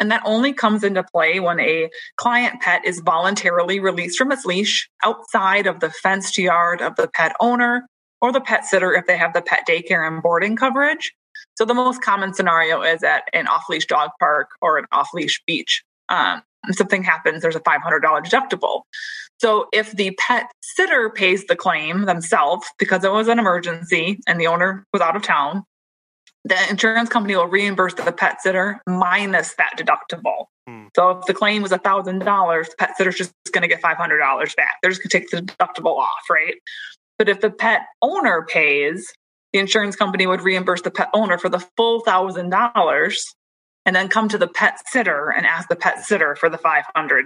And 0.00 0.10
that 0.10 0.22
only 0.24 0.52
comes 0.52 0.82
into 0.82 1.04
play 1.04 1.38
when 1.38 1.60
a 1.60 1.88
client 2.16 2.60
pet 2.60 2.84
is 2.84 2.98
voluntarily 3.00 3.78
released 3.78 4.18
from 4.18 4.32
its 4.32 4.44
leash 4.44 4.88
outside 5.04 5.68
of 5.68 5.78
the 5.78 5.90
fenced 5.90 6.36
yard 6.38 6.80
of 6.80 6.96
the 6.96 7.06
pet 7.06 7.36
owner 7.38 7.86
or 8.20 8.32
the 8.32 8.40
pet 8.40 8.64
sitter 8.64 8.92
if 8.94 9.06
they 9.06 9.16
have 9.16 9.32
the 9.32 9.42
pet 9.42 9.60
daycare 9.68 10.06
and 10.06 10.20
boarding 10.20 10.56
coverage. 10.56 11.12
So 11.56 11.64
the 11.64 11.74
most 11.74 12.02
common 12.02 12.34
scenario 12.34 12.82
is 12.82 13.04
at 13.04 13.24
an 13.32 13.46
off 13.46 13.64
leash 13.68 13.86
dog 13.86 14.10
park 14.18 14.48
or 14.60 14.78
an 14.78 14.86
off 14.90 15.10
leash 15.14 15.40
beach. 15.46 15.84
Um, 16.08 16.42
something 16.70 17.02
happens, 17.02 17.42
there's 17.42 17.56
a 17.56 17.60
$500 17.60 18.00
deductible. 18.00 18.82
So 19.40 19.66
if 19.72 19.92
the 19.92 20.16
pet 20.20 20.46
sitter 20.62 21.10
pays 21.10 21.46
the 21.46 21.56
claim 21.56 22.02
themselves 22.04 22.66
because 22.78 23.02
it 23.02 23.10
was 23.10 23.28
an 23.28 23.38
emergency 23.38 24.20
and 24.26 24.40
the 24.40 24.46
owner 24.46 24.86
was 24.92 25.02
out 25.02 25.16
of 25.16 25.22
town, 25.22 25.64
the 26.44 26.56
insurance 26.70 27.08
company 27.08 27.34
will 27.36 27.46
reimburse 27.46 27.94
the 27.94 28.12
pet 28.12 28.40
sitter 28.40 28.80
minus 28.86 29.54
that 29.54 29.72
deductible. 29.76 30.46
Hmm. 30.68 30.86
So 30.94 31.10
if 31.10 31.26
the 31.26 31.34
claim 31.34 31.62
was 31.62 31.72
$1,000, 31.72 32.20
the 32.20 32.74
pet 32.78 32.96
sitter's 32.96 33.16
just 33.16 33.32
going 33.52 33.62
to 33.62 33.68
get 33.68 33.82
$500 33.82 34.56
back. 34.56 34.74
They're 34.80 34.90
just 34.90 35.02
going 35.02 35.10
to 35.10 35.18
take 35.18 35.30
the 35.30 35.42
deductible 35.42 35.98
off, 35.98 36.22
right? 36.30 36.54
But 37.18 37.28
if 37.28 37.40
the 37.40 37.50
pet 37.50 37.82
owner 38.00 38.46
pays, 38.48 39.12
the 39.52 39.58
insurance 39.58 39.96
company 39.96 40.26
would 40.26 40.40
reimburse 40.40 40.82
the 40.82 40.90
pet 40.90 41.08
owner 41.14 41.38
for 41.38 41.48
the 41.48 41.64
full 41.76 42.00
thousand 42.00 42.50
dollars 42.50 43.24
and 43.84 43.94
then 43.96 44.08
come 44.08 44.28
to 44.28 44.38
the 44.38 44.48
pet 44.48 44.78
sitter 44.88 45.30
and 45.30 45.46
ask 45.46 45.68
the 45.68 45.76
pet 45.76 46.04
sitter 46.04 46.36
for 46.36 46.48
the 46.48 46.58
$500. 46.58 47.24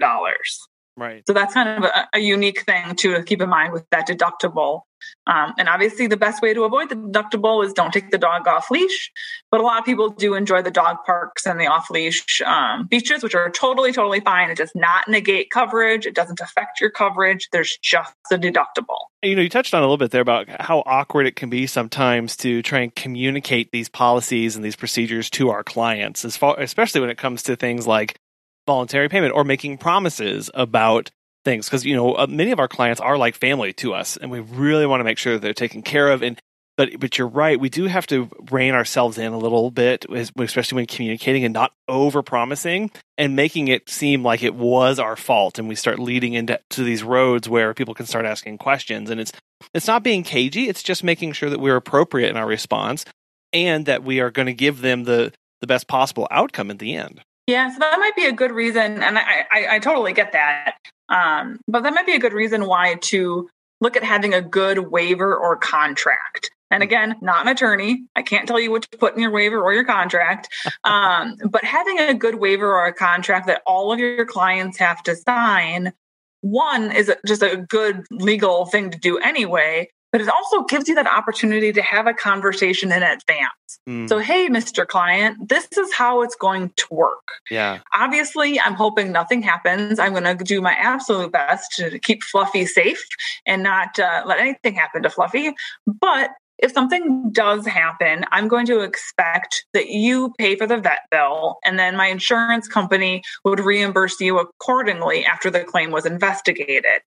Right. 0.97 1.23
So 1.27 1.35
that's 1.35 1.53
kind 1.53 1.69
of 1.69 1.85
a, 1.85 2.09
a, 2.15 2.19
unique 2.19 2.63
thing 2.63 2.97
to 2.97 3.23
keep 3.23 3.43
in 3.43 3.51
mind 3.51 3.75
with 3.75 3.85
that 3.91 4.09
deductible. 4.09 4.83
Um, 5.27 5.53
and 5.59 5.69
obviously, 5.69 6.07
the 6.07 6.17
best 6.17 6.41
way 6.41 6.55
to 6.55 6.65
avoid 6.65 6.89
the 6.89 6.95
deductible 6.95 7.65
is 7.65 7.75
don't 7.75 7.93
take 7.93 8.11
the 8.11 8.19
dog 8.19 8.49
off 8.49 8.71
leash. 8.71 9.13
But 9.51 9.61
a 9.61 9.63
lot 9.63 9.79
of 9.79 9.85
people 9.85 10.09
do 10.09 10.35
enjoy 10.35 10.63
the 10.63 10.71
dog 10.71 10.97
parks 11.05 11.47
and 11.47 11.61
the 11.61 11.67
off 11.67 11.91
leash 11.91 12.41
um, 12.41 12.87
beaches, 12.87 13.23
which 13.23 13.35
are 13.35 13.51
totally, 13.51 13.93
totally 13.93 14.21
fine. 14.21 14.51
It 14.51 14.57
does 14.57 14.73
not 14.75 15.07
negate 15.07 15.51
coverage. 15.51 16.07
It 16.07 16.15
doesn't 16.15 16.41
affect 16.41 16.81
your 16.81 16.91
coverage. 16.91 17.49
There's 17.53 17.77
just 17.83 18.15
the 18.31 18.37
deductible. 18.37 18.97
You 19.23 19.37
know, 19.37 19.43
you 19.43 19.51
touched 19.51 19.75
on 19.75 19.83
a 19.83 19.85
little 19.85 19.99
bit 19.99 20.13
there 20.13 20.23
about 20.23 20.49
how 20.63 20.83
awkward 20.87 21.27
it 21.27 21.37
can 21.37 21.51
be 21.51 21.67
sometimes 21.67 22.37
to 22.39 22.63
try 22.63 22.81
and 22.81 22.95
communicate 22.95 23.71
these 23.71 23.91
policies 23.91 24.57
and 24.57 24.65
these 24.65 24.77
procedures 24.77 25.29
to 25.31 25.51
our 25.51 25.63
clients, 25.63 26.25
as 26.25 26.39
far, 26.39 26.59
especially 26.59 27.03
when 27.03 27.11
it 27.11 27.19
comes 27.19 27.43
to 27.45 27.57
things 27.57 27.87
like 27.87 28.19
voluntary 28.67 29.09
payment 29.09 29.35
or 29.35 29.45
making 29.45 29.79
promises 29.79 30.51
about 30.55 31.11
things. 31.45 31.67
Because 31.67 31.87
you 31.87 31.97
know 31.97 32.15
uh, 32.15 32.27
many 32.29 32.51
of 32.51 32.59
our 32.59 32.69
clients 32.69 33.01
are 33.01 33.17
like 33.17 33.35
family 33.35 33.73
to 33.75 33.95
us 33.95 34.17
and 34.17 34.31
we 34.31 34.41
really 34.41 34.87
want 34.87 35.01
to 35.01 35.05
make 35.05 35.19
sure 35.19 35.39
they're 35.39 35.55
taken 35.55 35.83
care 35.83 36.11
of 36.11 36.23
and 36.23 36.41
but 36.77 37.01
but 37.01 37.19
you're 37.19 37.29
right 37.29 37.59
we 37.59 37.69
do 37.69 37.87
have 37.87 38.07
to 38.07 38.29
rein 38.51 38.75
ourselves 38.75 39.19
in 39.19 39.33
a 39.33 39.39
little 39.39 39.71
bit 39.71 40.05
especially 40.11 40.77
when 40.77 40.87
communicating 40.87 41.45
and 41.45 41.55
not 41.55 41.73
over 41.89 42.23
promising 42.23 42.91
and 43.17 43.35
making 43.35 43.69
it 43.69 43.89
seem 43.89 44.23
like 44.23 44.43
it 44.43 44.55
was 44.55 44.99
our 44.99 45.17
fault 45.17 45.59
and 45.59 45.69
we 45.69 45.75
start 45.75 45.99
leading 45.99 46.35
into 46.35 46.61
to 46.71 46.85
these 46.85 47.03
roads 47.03 47.49
where 47.49 47.75
people 47.75 47.95
can 47.95 48.07
start 48.07 48.25
asking 48.25 48.59
questions 48.59 49.11
and 49.11 49.21
it's 49.21 49.33
it's 49.73 49.87
not 49.87 50.03
being 50.03 50.23
cagey 50.23 50.69
it's 50.69 50.83
just 50.83 51.03
making 51.03 51.33
sure 51.33 51.51
that 51.51 51.61
we're 51.61 51.77
appropriate 51.77 52.31
in 52.31 52.37
our 52.37 52.47
response 52.47 53.05
and 53.53 53.87
that 53.87 54.05
we 54.05 54.21
are 54.21 54.31
going 54.31 54.47
to 54.47 54.55
give 54.55 54.81
them 54.81 55.05
the 55.05 55.33
the 55.61 55.67
best 55.67 55.89
possible 55.89 56.29
outcome 56.31 56.71
at 56.71 56.79
the 56.79 56.95
end 56.95 57.23
yeah, 57.47 57.71
so 57.71 57.79
that 57.79 57.99
might 57.99 58.17
be 58.17 58.27
a 58.27 58.33
good 58.33 58.51
reason, 58.51 59.03
and 59.03 59.19
I, 59.19 59.47
I, 59.51 59.67
I 59.77 59.79
totally 59.79 60.13
get 60.13 60.33
that. 60.33 60.77
Um, 61.09 61.61
but 61.69 61.83
that 61.85 61.95
might 61.95 62.07
be 62.07 62.15
a 62.15 62.19
good 62.19 62.33
reason 62.33 62.67
why 62.67 62.95
to 63.03 63.49
look 63.81 63.97
at 63.97 64.03
having 64.03 64.35
a 64.35 64.43
good 64.43 64.91
waiver 64.91 65.37
or 65.37 65.57
contract. 65.57 66.51
And 66.71 66.83
again, 66.83 67.15
not 67.21 67.43
an 67.43 67.49
attorney. 67.49 68.05
I 68.17 68.23
can't 68.23 68.49
tell 68.49 68.59
you 68.59 68.73
what 68.73 68.83
to 68.91 68.99
put 68.99 69.15
in 69.15 69.21
your 69.21 69.31
waiver 69.31 69.63
or 69.63 69.73
your 69.73 69.85
contract. 69.85 70.49
Um, 70.83 71.37
but 71.49 71.63
having 71.63 72.01
a 72.01 72.15
good 72.15 72.37
waiver 72.37 72.73
or 72.73 72.87
a 72.87 72.93
contract 72.93 73.47
that 73.47 73.63
all 73.67 73.93
of 73.93 74.01
your 74.01 74.27
clients 74.27 74.79
have 74.79 75.03
to 75.05 75.15
sign, 75.15 75.93
one 76.41 76.91
is 76.91 77.13
just 77.25 77.43
a 77.43 77.65
good 77.69 78.05
legal 78.11 78.67
thing 78.67 78.91
to 78.91 78.99
do 78.99 79.19
anyway 79.19 79.89
but 80.17 80.23
it 80.23 80.31
also 80.31 80.63
gives 80.63 80.89
you 80.89 80.95
that 80.95 81.07
opportunity 81.07 81.75
to 81.75 81.83
have 81.83 82.07
a 82.07 82.15
conversation 82.15 82.91
in 82.91 83.03
advance. 83.03 83.51
Mm. 83.87 84.09
So, 84.09 84.19
hey, 84.19 84.49
Mr. 84.49 84.89
Client, 84.89 85.51
this 85.51 85.69
is 85.77 85.93
how 85.93 86.23
it's 86.23 86.35
going 86.35 86.73
to 86.75 86.87
work. 86.91 87.29
Yeah. 87.51 87.81
Obviously, 87.95 88.59
I'm 88.59 88.73
hoping 88.73 89.13
nothing 89.13 89.43
happens. 89.43 89.99
I'm 89.99 90.13
going 90.13 90.25
to 90.25 90.43
do 90.43 90.63
my 90.63 90.73
absolute 90.73 91.33
best 91.33 91.71
to 91.77 91.99
keep 91.99 92.23
Fluffy 92.23 92.65
safe 92.65 93.05
and 93.47 93.63
not 93.63 93.99
uh, 93.99 94.23
let 94.25 94.39
anything 94.39 94.73
happen 94.73 95.03
to 95.03 95.11
Fluffy. 95.11 95.53
But 95.87 96.31
if 96.63 96.73
something 96.73 97.31
does 97.31 97.67
happen, 97.67 98.25
I'm 98.33 98.49
going 98.49 98.65
to 98.69 98.81
expect 98.81 99.67
that 99.75 99.89
you 99.89 100.33
pay 100.39 100.57
for 100.57 100.67
the 100.67 100.79
vet 100.79 101.01
bill 101.11 101.59
and 101.67 101.79
then 101.79 101.95
my 101.95 102.07
insurance 102.07 102.67
company 102.69 103.23
would 103.45 103.61
reimburse 103.61 104.19
you 104.21 104.39
accordingly 104.39 105.27
after 105.27 105.51
the 105.51 105.65
claim 105.65 105.91
was 105.91 106.07
investigated 106.07 107.03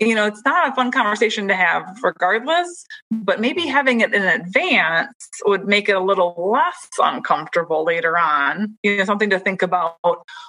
you 0.00 0.14
know, 0.14 0.26
it's 0.26 0.42
not 0.44 0.70
a 0.70 0.74
fun 0.74 0.90
conversation 0.90 1.46
to 1.48 1.54
have 1.54 1.84
regardless, 2.02 2.86
but 3.10 3.38
maybe 3.38 3.66
having 3.66 4.00
it 4.00 4.14
in 4.14 4.22
advance 4.22 5.28
would 5.44 5.66
make 5.66 5.88
it 5.88 5.96
a 5.96 6.00
little 6.00 6.50
less 6.52 6.88
uncomfortable 6.98 7.84
later 7.84 8.16
on, 8.16 8.78
you 8.82 8.96
know, 8.96 9.04
something 9.04 9.30
to 9.30 9.38
think 9.38 9.60
about. 9.60 9.98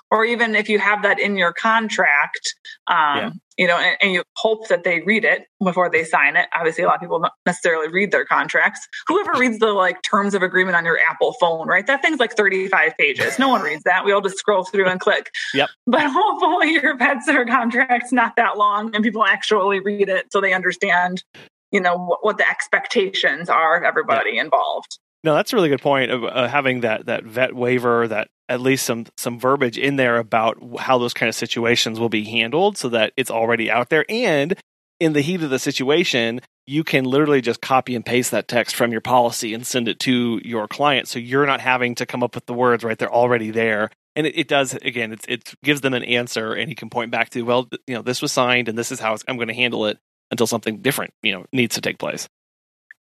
Or 0.10 0.24
even 0.24 0.56
if 0.56 0.70
you 0.70 0.80
have 0.80 1.04
that 1.04 1.20
in 1.20 1.36
your 1.36 1.52
contract, 1.52 2.56
um, 2.88 3.18
yeah 3.18 3.32
you 3.58 3.68
know, 3.68 3.78
and, 3.78 3.98
and, 4.02 4.12
you 4.14 4.24
hope 4.38 4.68
that 4.70 4.84
they 4.84 5.02
read 5.02 5.26
it 5.26 5.44
before 5.64 5.90
they 5.90 6.04
sign 6.04 6.36
it. 6.36 6.48
Obviously, 6.56 6.84
a 6.84 6.88
lot 6.88 6.96
of 6.96 7.02
people 7.02 7.20
don't 7.20 7.34
necessarily 7.46 7.90
read 7.90 8.12
their 8.12 8.26
contracts. 8.26 8.88
Whoever 9.08 9.34
reads 9.38 9.60
the 9.60 9.74
like 9.74 10.02
terms 10.04 10.34
of 10.34 10.42
agreement 10.42 10.76
on 10.76 10.86
your 10.86 10.98
Apple 11.10 11.34
phone, 11.40 11.68
right? 11.68 11.86
That 11.86 12.02
thing's 12.02 12.20
like 12.20 12.34
35 12.34 12.94
pages. 12.98 13.38
No 13.40 13.50
one 13.50 13.62
reads 13.62 13.84
that. 13.84 14.06
We 14.06 14.12
all 14.12 14.22
just 14.22 14.38
scroll 14.38 14.64
through 14.64 14.88
and 14.88 15.00
click. 15.00 15.32
Yep. 15.54 15.70
But 15.86 16.04
hopefully 16.06 16.74
your 16.74 16.98
pet 16.98 17.24
sitter 17.24 17.46
contract's 17.46 18.12
not 18.12 18.36
that 18.38 18.58
long 18.58 18.96
and 18.96 19.04
people 19.04 19.26
actually 19.26 19.80
read 19.80 20.10
it 20.10 20.32
so 20.32 20.42
they 20.42 20.54
understand, 20.54 21.24
you 21.72 21.82
know, 21.82 21.98
what, 21.98 22.24
what 22.24 22.38
the 22.38 22.50
expectations 22.50 23.50
are 23.50 23.78
of 23.78 23.84
everybody 23.84 24.38
involved. 24.38 25.00
No, 25.24 25.36
that's 25.36 25.54
a 25.54 25.56
really 25.56 25.70
good 25.70 25.82
point 25.82 26.10
of 26.10 26.24
uh, 26.24 26.48
having 26.48 26.82
that 26.82 27.06
that 27.06 27.24
vet 27.24 27.56
waiver, 27.56 28.08
that 28.08 28.30
at 28.52 28.62
least 28.62 28.86
some 28.86 29.06
some 29.18 29.40
verbiage 29.40 29.78
in 29.78 29.96
there 29.96 30.18
about 30.18 30.58
how 30.80 30.98
those 30.98 31.14
kind 31.14 31.30
of 31.30 31.36
situations 31.36 32.00
will 32.00 32.10
be 32.10 32.24
handled, 32.26 32.78
so 32.78 32.90
that 32.90 33.14
it's 33.18 33.32
already 33.32 33.72
out 33.72 33.90
there. 33.90 34.06
And 34.10 34.54
in 35.00 35.14
the 35.14 35.22
heat 35.22 35.42
of 35.42 35.50
the 35.50 35.58
situation, 35.58 36.42
you 36.68 36.84
can 36.84 37.06
literally 37.06 37.42
just 37.42 37.62
copy 37.62 37.96
and 37.96 38.06
paste 38.06 38.32
that 38.32 38.48
text 38.48 38.76
from 38.76 38.92
your 38.92 39.02
policy 39.02 39.54
and 39.54 39.66
send 39.66 39.88
it 39.88 40.00
to 40.02 40.40
your 40.44 40.68
client, 40.68 41.08
so 41.08 41.18
you're 41.18 41.48
not 41.48 41.62
having 41.62 41.96
to 41.96 42.06
come 42.06 42.24
up 42.24 42.36
with 42.36 42.46
the 42.46 42.54
words. 42.54 42.84
Right, 42.84 42.98
they're 42.98 43.14
already 43.14 43.52
there. 43.52 43.90
And 44.16 44.28
it, 44.28 44.38
it 44.38 44.48
does 44.50 44.74
again. 44.74 45.14
It, 45.14 45.26
it 45.30 45.54
gives 45.64 45.82
them 45.82 45.94
an 45.94 46.04
answer, 46.04 46.54
and 46.54 46.68
he 46.68 46.76
can 46.76 46.90
point 46.90 47.12
back 47.12 47.30
to, 47.30 47.42
well, 47.44 47.70
you 47.88 47.96
know, 47.96 48.02
this 48.02 48.22
was 48.22 48.34
signed, 48.34 48.68
and 48.68 48.78
this 48.78 48.92
is 48.92 49.00
how 49.00 49.16
I'm 49.28 49.38
going 49.38 49.48
to 49.48 49.54
handle 49.54 49.86
it 49.86 49.98
until 50.30 50.48
something 50.48 50.82
different, 50.82 51.14
you 51.24 51.32
know, 51.32 51.46
needs 51.54 51.76
to 51.76 51.82
take 51.82 51.98
place. 51.98 52.28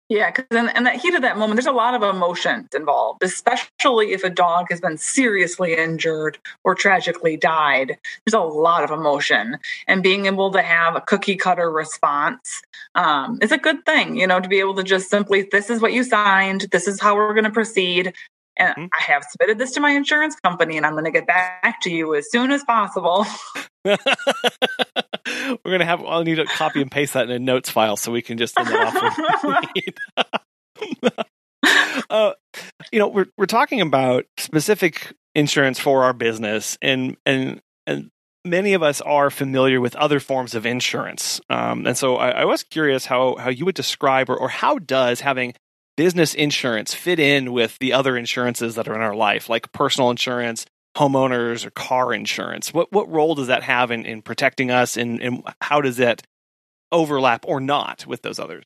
Yeah, 0.10 0.32
because 0.32 0.46
in, 0.50 0.76
in, 0.76 0.86
that 0.86 0.96
heat 0.96 1.14
of 1.14 1.22
that 1.22 1.38
moment, 1.38 1.58
there's 1.58 1.68
a 1.68 1.72
lot 1.72 1.94
of 1.94 2.02
emotions 2.02 2.70
involved, 2.74 3.22
especially 3.22 4.12
if 4.12 4.24
a 4.24 4.30
dog 4.32 4.66
has 4.72 4.82
been 4.82 4.98
seriously 4.98 5.76
injured 5.76 6.40
or 6.64 6.74
tragically 6.74 7.38
died. 7.38 7.96
There's 8.26 8.34
a 8.34 8.40
lot 8.40 8.84
of 8.84 8.90
emotion, 8.90 9.60
and 9.88 10.02
being 10.02 10.26
able 10.26 10.52
to 10.52 10.64
have 10.64 10.96
a 10.96 11.02
cookie 11.02 11.36
cutter 11.36 11.70
response 11.70 12.60
um, 12.96 13.38
is 13.44 13.52
a 13.52 13.60
good 13.60 13.86
thing. 13.86 14.18
You 14.18 14.26
know, 14.26 14.40
to 14.40 14.50
be 14.50 14.60
able 14.60 14.74
to 14.76 14.84
just 14.84 15.12
simply, 15.12 15.48
this 15.52 15.70
is 15.70 15.80
what 15.80 15.94
you 15.94 16.04
signed, 16.04 16.62
this 16.72 16.88
is 16.88 17.00
how 17.00 17.16
we're 17.16 17.36
going 17.36 17.44
to 17.44 17.52
proceed. 17.52 18.16
And 18.60 18.76
mm-hmm. 18.76 18.86
I 19.00 19.04
have 19.04 19.24
submitted 19.24 19.58
this 19.58 19.72
to 19.72 19.80
my 19.80 19.92
insurance 19.92 20.36
company, 20.36 20.78
and 20.78 20.86
I'm 20.86 20.94
going 20.94 21.06
to 21.06 21.12
get 21.12 21.26
back 21.26 21.82
to 21.84 21.90
you 21.90 22.14
as 22.16 22.30
soon 22.30 22.52
as 22.52 22.64
possible. 22.64 23.26
We're 23.86 25.72
gonna 25.72 25.86
have. 25.86 26.04
I'll 26.04 26.24
need 26.24 26.36
to 26.36 26.46
copy 26.46 26.82
and 26.82 26.92
paste 26.92 27.14
that 27.14 27.26
in 27.26 27.32
a 27.32 27.40
notes 27.40 27.70
file 27.70 27.96
so 27.96 28.12
we 28.12 28.22
can 28.22 28.38
just 28.38 28.54
send 28.56 28.68
that 28.68 29.20
off. 30.16 31.26
uh, 32.10 32.34
you 32.92 33.00
know, 33.00 33.08
we're 33.08 33.28
we're 33.38 33.46
talking 33.46 33.80
about 33.80 34.26
specific 34.38 35.14
insurance 35.34 35.80
for 35.80 36.04
our 36.04 36.14
business, 36.14 36.78
and 36.82 37.16
and 37.26 37.62
and 37.88 38.12
many 38.44 38.74
of 38.74 38.84
us 38.84 39.00
are 39.02 39.30
familiar 39.30 39.80
with 39.80 39.96
other 39.96 40.20
forms 40.20 40.56
of 40.56 40.66
insurance. 40.66 41.40
Um, 41.50 41.86
and 41.88 41.98
so 41.98 42.18
I, 42.18 42.30
I, 42.30 42.46
was 42.46 42.64
curious 42.64 43.06
how 43.06 43.36
how 43.36 43.50
you 43.50 43.66
would 43.66 43.76
describe 43.76 44.30
or, 44.30 44.38
or 44.38 44.50
how 44.50 44.78
does 44.80 45.22
having 45.22 45.54
business 46.00 46.34
insurance 46.34 46.94
fit 46.94 47.20
in 47.20 47.52
with 47.52 47.78
the 47.80 47.92
other 47.92 48.16
insurances 48.16 48.76
that 48.76 48.88
are 48.88 48.96
in 48.96 49.02
our 49.02 49.18
life, 49.18 49.50
like 49.50 49.70
personal 49.74 50.10
insurance, 50.10 50.66
homeowners 50.96 51.66
or 51.66 51.72
car 51.72 52.14
insurance? 52.14 52.74
What 52.74 52.90
what 52.94 53.12
role 53.12 53.36
does 53.36 53.48
that 53.48 53.64
have 53.64 53.92
in, 53.92 54.06
in 54.06 54.22
protecting 54.22 54.72
us 54.72 54.96
and, 54.96 55.22
and 55.22 55.44
how 55.60 55.82
does 55.82 55.98
that 55.98 56.22
overlap 56.94 57.44
or 57.46 57.60
not 57.60 58.06
with 58.08 58.22
those 58.22 58.40
others? 58.40 58.64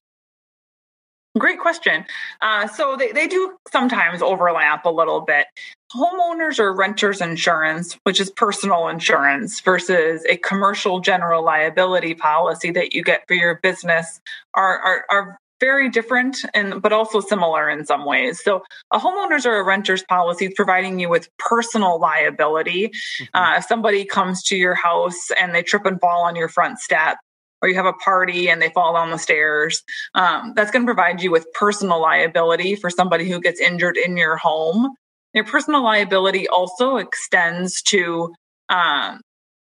Great 1.36 1.60
question. 1.60 2.06
Uh, 2.44 2.68
so 2.68 2.96
they, 2.96 3.12
they 3.12 3.26
do 3.26 3.58
sometimes 3.72 4.22
overlap 4.22 4.86
a 4.86 4.92
little 4.92 5.22
bit. 5.22 5.48
Homeowners 5.96 6.60
or 6.60 6.76
renters 6.76 7.20
insurance, 7.20 7.98
which 8.04 8.20
is 8.20 8.30
personal 8.30 8.88
insurance, 8.88 9.60
versus 9.60 10.24
a 10.30 10.38
commercial 10.38 11.00
general 11.00 11.44
liability 11.44 12.14
policy 12.14 12.70
that 12.70 12.94
you 12.94 13.04
get 13.04 13.24
for 13.28 13.34
your 13.34 13.60
business, 13.64 14.22
are, 14.54 14.78
are, 14.78 15.06
are 15.10 15.40
very 15.64 15.90
different 15.90 16.36
and 16.54 16.82
but 16.82 16.92
also 16.92 17.22
similar 17.22 17.70
in 17.70 17.86
some 17.86 18.04
ways. 18.06 18.44
So 18.44 18.64
a 18.92 19.00
homeowner's 19.00 19.46
or 19.46 19.56
a 19.56 19.64
renter's 19.64 20.04
policy 20.04 20.46
is 20.48 20.54
providing 20.56 21.00
you 21.00 21.08
with 21.10 21.30
personal 21.40 22.00
liability. 22.00 22.90
Mm-hmm. 22.90 23.38
Uh, 23.38 23.58
if 23.58 23.64
somebody 23.66 24.04
comes 24.04 24.44
to 24.50 24.58
your 24.58 24.76
house 24.76 25.22
and 25.40 25.56
they 25.56 25.64
trip 25.64 25.86
and 25.86 26.00
fall 26.02 26.24
on 26.24 26.36
your 26.36 26.50
front 26.50 26.80
step, 26.80 27.18
or 27.62 27.70
you 27.70 27.76
have 27.76 27.86
a 27.86 27.94
party 27.94 28.50
and 28.50 28.62
they 28.62 28.72
fall 28.72 28.94
down 28.94 29.10
the 29.12 29.18
stairs, 29.18 29.82
um, 30.16 30.52
that's 30.54 30.70
going 30.70 30.86
to 30.86 30.94
provide 30.94 31.22
you 31.24 31.32
with 31.32 31.48
personal 31.54 32.02
liability 32.02 32.76
for 32.76 32.90
somebody 32.90 33.30
who 33.30 33.40
gets 33.40 33.62
injured 33.62 33.96
in 33.96 34.18
your 34.18 34.36
home. 34.36 34.90
Your 35.34 35.46
personal 35.46 35.82
liability 35.82 36.46
also 36.50 36.98
extends 36.98 37.82
to 37.84 38.34
um, 38.68 39.22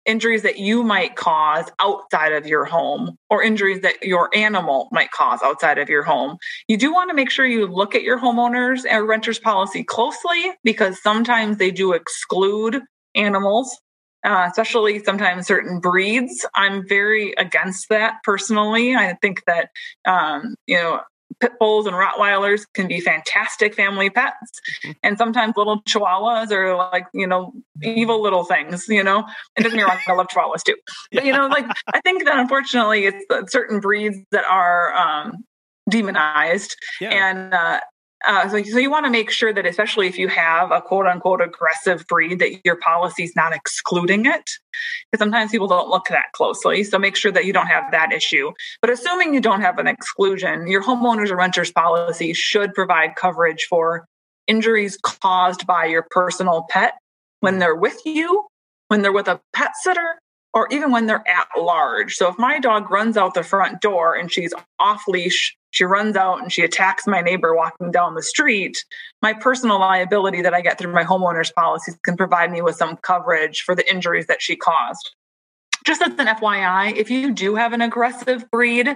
injuries 0.05 0.41
that 0.43 0.57
you 0.57 0.83
might 0.83 1.15
cause 1.15 1.65
outside 1.79 2.33
of 2.33 2.47
your 2.47 2.65
home 2.65 3.17
or 3.29 3.43
injuries 3.43 3.81
that 3.81 4.03
your 4.03 4.29
animal 4.35 4.87
might 4.91 5.11
cause 5.11 5.39
outside 5.43 5.77
of 5.77 5.89
your 5.89 6.03
home. 6.03 6.37
You 6.67 6.77
do 6.77 6.93
want 6.93 7.09
to 7.09 7.15
make 7.15 7.29
sure 7.29 7.45
you 7.45 7.67
look 7.67 7.95
at 7.95 8.03
your 8.03 8.19
homeowners 8.19 8.83
and 8.89 9.07
renters 9.07 9.39
policy 9.39 9.83
closely 9.83 10.53
because 10.63 11.01
sometimes 11.01 11.57
they 11.57 11.71
do 11.71 11.93
exclude 11.93 12.81
animals. 13.15 13.77
Uh, 14.23 14.45
especially 14.47 15.03
sometimes 15.03 15.47
certain 15.47 15.79
breeds. 15.79 16.45
I'm 16.53 16.87
very 16.87 17.33
against 17.39 17.89
that 17.89 18.17
personally. 18.23 18.93
I 18.93 19.17
think 19.19 19.41
that 19.47 19.69
um, 20.05 20.53
you 20.67 20.77
know 20.77 21.01
pit 21.39 21.53
bulls 21.59 21.85
and 21.85 21.95
Rottweilers 21.95 22.65
can 22.73 22.87
be 22.87 22.99
fantastic 22.99 23.73
family 23.73 24.09
pets. 24.09 24.35
Mm-hmm. 24.83 24.91
And 25.03 25.17
sometimes 25.17 25.53
little 25.55 25.81
chihuahuas 25.83 26.51
are 26.51 26.75
like, 26.75 27.05
you 27.13 27.27
know, 27.27 27.53
evil 27.81 28.21
little 28.21 28.43
things, 28.43 28.87
you 28.87 29.03
know. 29.03 29.25
And 29.55 29.63
doesn't 29.63 29.77
get 29.77 29.85
me 29.85 29.89
wrong, 29.89 29.99
I 30.07 30.13
love 30.13 30.27
chihuahuas 30.27 30.63
too. 30.63 30.75
But, 31.11 31.25
you 31.25 31.33
know, 31.33 31.47
like, 31.47 31.65
I 31.93 32.01
think 32.01 32.25
that 32.25 32.37
unfortunately 32.37 33.05
it's 33.05 33.51
certain 33.51 33.79
breeds 33.79 34.17
that 34.31 34.45
are 34.45 34.93
um, 34.93 35.43
demonized. 35.89 36.75
Yeah. 36.99 37.09
And, 37.09 37.53
uh, 37.53 37.79
uh, 38.27 38.49
so, 38.49 38.61
so 38.63 38.77
you 38.77 38.91
want 38.91 39.05
to 39.05 39.11
make 39.11 39.31
sure 39.31 39.53
that, 39.53 39.65
especially 39.65 40.07
if 40.07 40.17
you 40.17 40.27
have 40.27 40.71
a 40.71 40.81
quote 40.81 41.05
unquote 41.05 41.41
aggressive 41.41 42.05
breed, 42.07 42.39
that 42.39 42.63
your 42.63 42.75
policy 42.75 43.23
is 43.23 43.35
not 43.35 43.53
excluding 43.53 44.25
it. 44.25 44.49
Because 45.11 45.19
sometimes 45.19 45.51
people 45.51 45.67
don't 45.67 45.89
look 45.89 46.05
that 46.09 46.31
closely. 46.33 46.83
So 46.83 46.97
make 46.97 47.15
sure 47.15 47.31
that 47.31 47.45
you 47.45 47.53
don't 47.53 47.67
have 47.67 47.91
that 47.91 48.11
issue. 48.11 48.51
But 48.81 48.89
assuming 48.89 49.33
you 49.33 49.41
don't 49.41 49.61
have 49.61 49.77
an 49.79 49.87
exclusion, 49.87 50.67
your 50.67 50.83
homeowners 50.83 51.29
or 51.29 51.35
renters 51.35 51.71
policy 51.71 52.33
should 52.33 52.73
provide 52.73 53.15
coverage 53.15 53.67
for 53.69 54.05
injuries 54.47 54.97
caused 55.01 55.67
by 55.67 55.85
your 55.85 56.05
personal 56.09 56.65
pet 56.69 56.93
when 57.41 57.59
they're 57.59 57.75
with 57.75 57.99
you, 58.05 58.45
when 58.87 59.01
they're 59.01 59.11
with 59.11 59.27
a 59.27 59.39
pet 59.53 59.71
sitter, 59.81 60.19
or 60.53 60.67
even 60.71 60.91
when 60.91 61.05
they're 61.05 61.23
at 61.27 61.47
large. 61.57 62.15
So 62.15 62.27
if 62.29 62.37
my 62.37 62.59
dog 62.59 62.91
runs 62.91 63.17
out 63.17 63.33
the 63.33 63.43
front 63.43 63.81
door 63.81 64.15
and 64.15 64.31
she's 64.31 64.53
off 64.79 65.03
leash 65.07 65.55
she 65.71 65.85
runs 65.85 66.15
out 66.15 66.41
and 66.41 66.51
she 66.51 66.63
attacks 66.63 67.07
my 67.07 67.21
neighbor 67.21 67.55
walking 67.55 67.91
down 67.91 68.13
the 68.13 68.21
street, 68.21 68.83
my 69.21 69.33
personal 69.33 69.79
liability 69.79 70.41
that 70.41 70.53
I 70.53 70.61
get 70.61 70.77
through 70.77 70.93
my 70.93 71.03
homeowner's 71.03 71.51
policies 71.51 71.97
can 72.03 72.15
provide 72.15 72.51
me 72.51 72.61
with 72.61 72.75
some 72.75 72.97
coverage 72.97 73.61
for 73.61 73.73
the 73.73 73.89
injuries 73.89 74.27
that 74.27 74.41
she 74.41 74.55
caused. 74.55 75.11
Just 75.85 76.01
as 76.01 76.09
an 76.19 76.27
FYI, 76.27 76.95
if 76.95 77.09
you 77.09 77.33
do 77.33 77.55
have 77.55 77.73
an 77.73 77.81
aggressive 77.81 78.49
breed 78.51 78.95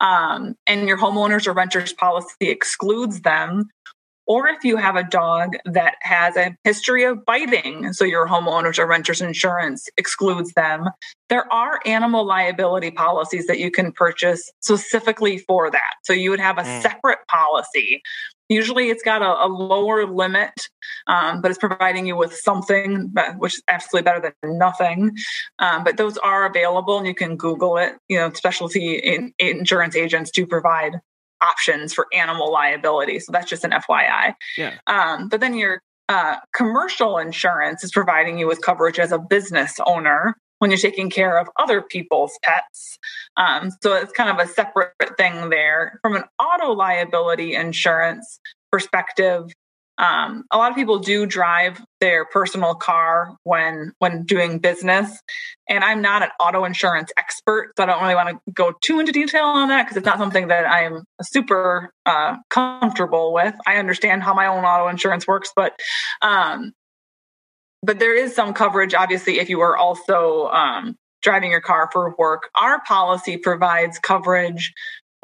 um, 0.00 0.56
and 0.66 0.88
your 0.88 0.98
homeowners 0.98 1.46
or 1.46 1.52
renters 1.52 1.92
policy 1.92 2.34
excludes 2.40 3.20
them, 3.20 3.68
or 4.26 4.48
if 4.48 4.64
you 4.64 4.76
have 4.76 4.96
a 4.96 5.04
dog 5.04 5.56
that 5.64 5.94
has 6.00 6.36
a 6.36 6.56
history 6.64 7.04
of 7.04 7.24
biting, 7.24 7.92
so 7.92 8.04
your 8.04 8.26
homeowners 8.26 8.78
or 8.78 8.86
renters 8.86 9.20
insurance 9.20 9.88
excludes 9.96 10.52
them, 10.54 10.88
there 11.28 11.50
are 11.52 11.80
animal 11.86 12.24
liability 12.26 12.90
policies 12.90 13.46
that 13.46 13.58
you 13.58 13.70
can 13.70 13.92
purchase 13.92 14.50
specifically 14.60 15.38
for 15.38 15.70
that. 15.70 15.94
So 16.02 16.12
you 16.12 16.30
would 16.30 16.40
have 16.40 16.58
a 16.58 16.62
mm. 16.62 16.82
separate 16.82 17.18
policy. 17.28 18.02
Usually 18.48 18.90
it's 18.90 19.02
got 19.02 19.22
a, 19.22 19.44
a 19.44 19.48
lower 19.48 20.06
limit, 20.06 20.52
um, 21.08 21.40
but 21.40 21.50
it's 21.50 21.58
providing 21.58 22.06
you 22.06 22.16
with 22.16 22.32
something, 22.32 23.12
which 23.38 23.54
is 23.54 23.62
absolutely 23.68 24.04
better 24.04 24.34
than 24.42 24.58
nothing. 24.58 25.16
Um, 25.58 25.82
but 25.82 25.96
those 25.96 26.16
are 26.18 26.46
available 26.46 26.98
and 26.98 27.06
you 27.06 27.14
can 27.14 27.36
Google 27.36 27.76
it. 27.76 27.94
You 28.08 28.18
know, 28.18 28.32
specialty 28.32 28.94
in, 28.94 29.32
insurance 29.38 29.96
agents 29.96 30.30
do 30.30 30.46
provide 30.46 31.00
options 31.42 31.92
for 31.92 32.06
animal 32.14 32.52
liability. 32.52 33.20
So 33.20 33.32
that's 33.32 33.48
just 33.48 33.64
an 33.64 33.72
FYI. 33.72 34.34
Yeah. 34.56 34.74
Um, 34.86 35.28
but 35.28 35.40
then 35.40 35.54
your 35.54 35.80
uh, 36.08 36.36
commercial 36.54 37.18
insurance 37.18 37.82
is 37.82 37.90
providing 37.90 38.38
you 38.38 38.46
with 38.46 38.62
coverage 38.62 38.98
as 38.98 39.12
a 39.12 39.18
business 39.18 39.74
owner 39.86 40.36
when 40.58 40.70
you're 40.70 40.78
taking 40.78 41.10
care 41.10 41.38
of 41.38 41.48
other 41.58 41.82
people's 41.82 42.38
pets. 42.42 42.98
Um, 43.36 43.70
so 43.82 43.94
it's 43.94 44.12
kind 44.12 44.30
of 44.30 44.38
a 44.38 44.50
separate 44.50 44.92
thing 45.18 45.50
there. 45.50 45.98
From 46.02 46.16
an 46.16 46.24
auto 46.38 46.72
liability 46.72 47.54
insurance 47.54 48.38
perspective, 48.72 49.52
um, 49.98 50.44
a 50.50 50.58
lot 50.58 50.70
of 50.70 50.76
people 50.76 50.98
do 50.98 51.26
drive 51.26 51.80
their 52.00 52.24
personal 52.26 52.74
car 52.74 53.36
when 53.44 53.92
when 53.98 54.24
doing 54.24 54.58
business. 54.58 55.20
And 55.68 55.82
i'm 55.82 56.00
not 56.00 56.22
an 56.22 56.28
auto 56.38 56.64
insurance 56.64 57.10
expert 57.18 57.72
so 57.76 57.82
i 57.82 57.86
don't 57.86 58.02
really 58.02 58.14
want 58.14 58.28
to 58.28 58.52
go 58.52 58.72
too 58.82 59.00
into 59.00 59.12
detail 59.12 59.44
on 59.44 59.68
that 59.68 59.84
because 59.84 59.96
it's 59.96 60.06
not 60.06 60.18
something 60.18 60.48
that 60.48 60.66
i'm 60.66 61.04
super 61.22 61.90
uh, 62.04 62.36
comfortable 62.50 63.32
with. 63.32 63.54
I 63.66 63.76
understand 63.76 64.22
how 64.22 64.34
my 64.34 64.46
own 64.46 64.64
auto 64.64 64.88
insurance 64.88 65.26
works 65.26 65.52
but 65.56 65.72
um, 66.22 66.72
but 67.82 67.98
there 67.98 68.16
is 68.16 68.34
some 68.34 68.54
coverage 68.54 68.94
obviously 68.94 69.38
if 69.38 69.48
you 69.48 69.60
are 69.60 69.76
also 69.76 70.46
um, 70.48 70.96
driving 71.22 71.50
your 71.50 71.60
car 71.60 71.88
for 71.92 72.14
work. 72.18 72.50
Our 72.54 72.80
policy 72.84 73.36
provides 73.36 73.98
coverage 73.98 74.72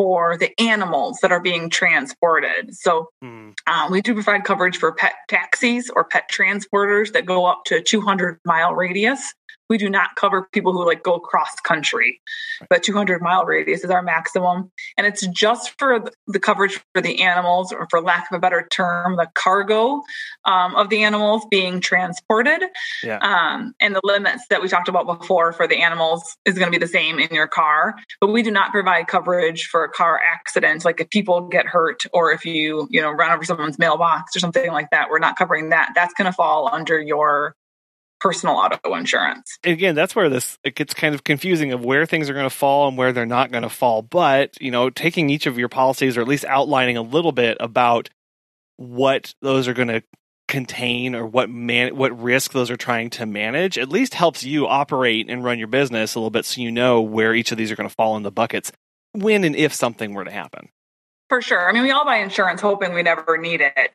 for 0.03 0.37
the 0.37 0.51
animals 0.61 1.21
that 1.23 1.31
are 1.31 1.39
being 1.39 1.71
transported. 1.71 2.75
So 2.75 3.11
mm. 3.23 3.55
we 3.89 4.03
do 4.03 4.15
provide 4.15 4.43
coverage 4.43 4.77
for 4.77 4.91
pet 4.93 5.15
taxis 5.29 5.91
or 5.91 6.03
pet 6.03 6.29
transporters 6.29 7.13
that 7.13 7.25
go 7.25 7.47
up 7.47 7.63
to 7.67 7.77
a 7.77 7.81
200 7.81 8.41
mile 8.45 8.75
radius. 8.75 9.33
We 9.73 9.79
do 9.79 9.89
not 9.89 10.17
cover 10.17 10.47
people 10.53 10.75
who 10.75 10.85
like 10.85 11.03
go 11.03 11.19
cross 11.19 11.49
country, 11.65 12.21
but 12.69 12.83
200 12.83 13.23
mile 13.23 13.47
radius 13.47 13.85
is 13.85 13.91
our 13.91 14.03
maximum. 14.03 14.71
And 14.99 15.07
it's 15.07 15.27
just 15.29 15.79
for 15.79 16.05
the 16.27 16.39
coverage 16.39 16.79
for 16.95 17.01
the 17.01 17.23
animals, 17.23 17.73
or 17.73 17.87
for 17.89 18.03
lack 18.03 18.31
of 18.31 18.37
a 18.37 18.39
better 18.39 18.69
term, 18.71 19.17
the 19.17 19.29
cargo 19.35 20.03
um, 20.45 20.75
of 20.75 20.91
the 20.91 21.05
animals 21.05 21.47
being 21.51 21.81
transported. 21.81 22.63
Yeah. 23.03 23.17
Um, 23.17 23.73
and 23.81 23.95
the 23.95 24.03
limits 24.05 24.45
that 24.51 24.61
we 24.61 24.69
talked 24.69 24.89
about 24.89 25.07
before 25.07 25.55
for 25.55 25.67
the 25.67 25.79
animals 25.79 26.37
is 26.45 26.59
going 26.59 26.71
to 26.71 26.79
be 26.79 26.85
the 26.85 26.93
same 26.93 27.19
in 27.19 27.35
your 27.35 27.49
car. 27.49 27.95
But 28.21 28.27
we 28.27 28.43
do 28.43 28.51
not 28.51 28.73
provide 28.73 29.07
coverage 29.07 29.69
for 29.69 29.85
a 29.85 29.89
car 29.89 30.21
accident, 30.35 30.85
like 30.85 31.01
if 31.01 31.09
people 31.09 31.49
get 31.49 31.65
hurt 31.65 32.03
or 32.13 32.31
if 32.31 32.45
you, 32.45 32.89
you 32.91 33.01
know, 33.01 33.11
run 33.11 33.33
over 33.33 33.43
someone's 33.43 33.79
mailbox 33.79 34.37
or 34.37 34.39
something 34.39 34.71
like 34.71 34.91
that. 34.91 35.09
We're 35.09 35.19
not 35.19 35.37
covering 35.37 35.71
that. 35.71 35.93
That's 35.95 36.13
going 36.13 36.27
to 36.27 36.33
fall 36.35 36.69
under 36.71 37.01
your 37.01 37.57
personal 38.23 38.55
auto 38.55 38.95
insurance. 38.95 39.59
Again, 39.65 39.97
that's 39.97 40.15
where 40.15 40.29
this 40.29 40.57
it 40.63 40.77
gets 40.77 40.95
kind 40.95 41.15
of 41.15 41.25
confusing 41.25 41.73
of 41.73 41.85
where 41.85 42.07
things 42.07 42.31
are 42.31 42.35
going 42.35 42.49
to 42.49 42.55
fall 42.55 42.87
and 42.87 42.97
where 42.97 43.13
they're 43.13 43.27
not 43.27 43.51
going 43.51 43.65
to 43.65 43.69
fall. 43.69 44.01
But, 44.01 44.61
you 44.61 44.71
know, 44.71 44.91
taking 44.91 45.29
each 45.29 45.47
of 45.47 45.59
your 45.59 45.69
policies 45.69 46.17
or 46.17 46.21
at 46.21 46.29
least 46.29 46.45
outlining 46.45 46.97
a 46.97 47.03
little 47.03 47.33
bit 47.33 47.57
about 47.59 48.11
what 48.77 49.35
those 49.43 49.67
are 49.67 49.75
going 49.75 49.89
to 49.89 50.03
contain 50.49 51.15
or 51.15 51.27
what 51.27 51.49
man 51.49 51.97
what 51.97 52.21
risk 52.21 52.53
those 52.53 52.71
are 52.71 52.77
trying 52.77 53.09
to 53.09 53.25
manage 53.25 53.79
at 53.79 53.89
least 53.89 54.13
helps 54.13 54.45
you 54.45 54.67
operate 54.67 55.31
and 55.31 55.43
run 55.43 55.59
your 55.59 55.69
business 55.69 56.15
a 56.15 56.19
little 56.19 56.31
bit 56.31 56.45
so 56.45 56.61
you 56.61 56.71
know 56.71 57.01
where 57.01 57.33
each 57.33 57.53
of 57.53 57.57
these 57.57 57.71
are 57.71 57.77
going 57.77 57.89
to 57.89 57.95
fall 57.95 58.17
in 58.17 58.23
the 58.23 58.31
buckets 58.31 58.71
when 59.13 59.45
and 59.45 59.57
if 59.57 59.73
something 59.73 60.13
were 60.13 60.25
to 60.25 60.31
happen 60.31 60.69
for 61.31 61.41
sure 61.41 61.71
i 61.71 61.73
mean 61.73 61.85
we 61.85 61.91
all 61.91 62.05
buy 62.05 62.17
insurance 62.17 62.61
hoping 62.61 62.93
we 62.93 63.03
never 63.03 63.39
need 63.39 63.63
it 63.63 63.93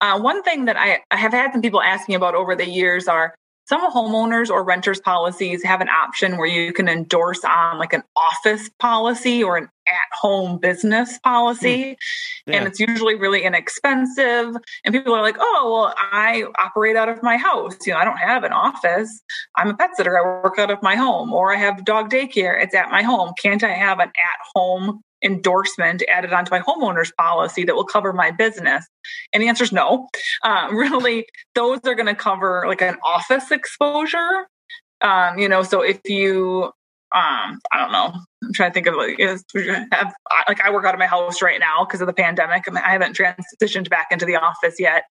uh, 0.00 0.18
one 0.18 0.42
thing 0.42 0.64
that 0.64 0.76
I, 0.76 1.00
I 1.10 1.16
have 1.16 1.32
had 1.32 1.52
some 1.52 1.62
people 1.62 1.82
ask 1.82 2.08
me 2.08 2.14
about 2.14 2.34
over 2.34 2.56
the 2.56 2.66
years 2.66 3.06
are 3.06 3.34
some 3.70 3.88
homeowners 3.92 4.50
or 4.50 4.64
renters 4.64 5.00
policies 5.00 5.62
have 5.62 5.80
an 5.80 5.88
option 5.88 6.38
where 6.38 6.48
you 6.48 6.72
can 6.72 6.88
endorse 6.88 7.44
on 7.44 7.78
like 7.78 7.92
an 7.92 8.02
office 8.16 8.68
policy 8.80 9.44
or 9.44 9.56
an 9.56 9.68
at 9.86 10.18
home 10.20 10.58
business 10.58 11.20
policy. 11.20 11.92
Mm. 11.92 11.96
Yeah. 12.46 12.56
And 12.56 12.66
it's 12.66 12.80
usually 12.80 13.14
really 13.14 13.44
inexpensive. 13.44 14.56
And 14.84 14.92
people 14.92 15.14
are 15.14 15.22
like, 15.22 15.36
oh, 15.38 15.70
well, 15.72 15.94
I 16.10 16.46
operate 16.58 16.96
out 16.96 17.08
of 17.08 17.22
my 17.22 17.36
house. 17.36 17.76
You 17.86 17.92
know, 17.92 18.00
I 18.00 18.04
don't 18.04 18.16
have 18.16 18.42
an 18.42 18.52
office. 18.52 19.22
I'm 19.56 19.68
a 19.68 19.74
pet 19.74 19.90
sitter. 19.96 20.18
I 20.18 20.42
work 20.42 20.58
out 20.58 20.72
of 20.72 20.82
my 20.82 20.96
home. 20.96 21.32
Or 21.32 21.54
I 21.54 21.56
have 21.56 21.84
dog 21.84 22.10
daycare. 22.10 22.60
It's 22.60 22.74
at 22.74 22.90
my 22.90 23.02
home. 23.02 23.34
Can't 23.40 23.62
I 23.62 23.70
have 23.70 24.00
an 24.00 24.08
at 24.08 24.40
home 24.56 25.00
endorsement 25.22 26.02
added 26.08 26.32
onto 26.32 26.50
my 26.50 26.60
homeowner's 26.60 27.12
policy 27.12 27.64
that 27.64 27.74
will 27.74 27.84
cover 27.84 28.12
my 28.12 28.30
business? 28.30 28.86
And 29.32 29.42
the 29.42 29.48
answer 29.48 29.64
is 29.64 29.72
no. 29.72 30.08
Uh, 30.42 30.68
really, 30.72 31.26
those 31.54 31.80
are 31.84 31.94
going 31.94 32.06
to 32.06 32.14
cover 32.14 32.64
like 32.66 32.82
an 32.82 32.96
office 33.04 33.50
exposure. 33.50 34.48
Um, 35.00 35.38
you 35.38 35.48
know, 35.48 35.62
so 35.62 35.80
if 35.80 36.00
you 36.04 36.72
um, 37.12 37.58
I 37.72 37.78
don't 37.78 37.90
know. 37.90 38.14
I'm 38.42 38.52
trying 38.52 38.70
to 38.70 38.74
think 38.74 38.86
of 38.86 38.94
like, 38.94 39.18
is, 39.18 39.44
have, 39.92 40.14
like 40.48 40.60
I 40.60 40.70
work 40.70 40.84
out 40.84 40.94
of 40.94 40.98
my 40.98 41.06
house 41.06 41.42
right 41.42 41.58
now 41.58 41.84
because 41.84 42.00
of 42.00 42.06
the 42.06 42.12
pandemic. 42.12 42.64
I, 42.68 42.70
mean, 42.70 42.82
I 42.84 42.92
haven't 42.92 43.16
transitioned 43.16 43.90
back 43.90 44.08
into 44.12 44.24
the 44.24 44.36
office 44.36 44.78
yet. 44.78 45.04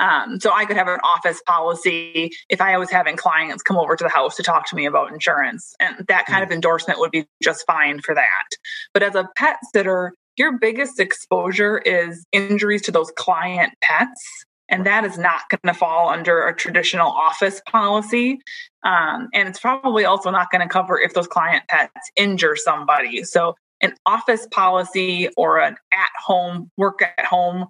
Um, 0.00 0.40
so 0.40 0.52
I 0.52 0.64
could 0.64 0.76
have 0.76 0.88
an 0.88 0.98
office 1.04 1.40
policy 1.46 2.32
if 2.48 2.60
I 2.60 2.76
was 2.76 2.90
having 2.90 3.16
clients 3.16 3.62
come 3.62 3.76
over 3.76 3.94
to 3.94 4.04
the 4.04 4.10
house 4.10 4.36
to 4.36 4.42
talk 4.42 4.68
to 4.70 4.76
me 4.76 4.84
about 4.84 5.12
insurance. 5.12 5.74
And 5.80 6.04
that 6.08 6.26
kind 6.26 6.42
mm. 6.42 6.46
of 6.46 6.52
endorsement 6.52 6.98
would 6.98 7.12
be 7.12 7.26
just 7.42 7.64
fine 7.66 8.00
for 8.00 8.14
that. 8.14 8.48
But 8.92 9.04
as 9.04 9.14
a 9.14 9.28
pet 9.36 9.58
sitter, 9.72 10.12
your 10.36 10.58
biggest 10.58 10.98
exposure 10.98 11.78
is 11.78 12.26
injuries 12.32 12.82
to 12.82 12.90
those 12.90 13.12
client 13.16 13.74
pets 13.80 14.44
and 14.68 14.86
that 14.86 15.04
is 15.04 15.18
not 15.18 15.42
going 15.50 15.72
to 15.72 15.78
fall 15.78 16.08
under 16.08 16.46
a 16.46 16.54
traditional 16.54 17.10
office 17.10 17.60
policy. 17.70 18.40
Um, 18.82 19.28
and 19.34 19.48
it's 19.48 19.60
probably 19.60 20.04
also 20.04 20.30
not 20.30 20.50
going 20.50 20.62
to 20.62 20.68
cover 20.68 20.98
if 20.98 21.14
those 21.14 21.26
client 21.26 21.64
pets 21.68 22.10
injure 22.16 22.56
somebody. 22.56 23.24
So, 23.24 23.56
an 23.82 23.94
office 24.06 24.46
policy 24.50 25.28
or 25.36 25.58
an 25.60 25.76
at 25.92 26.10
home, 26.24 26.70
work 26.76 27.02
at 27.02 27.24
home 27.24 27.66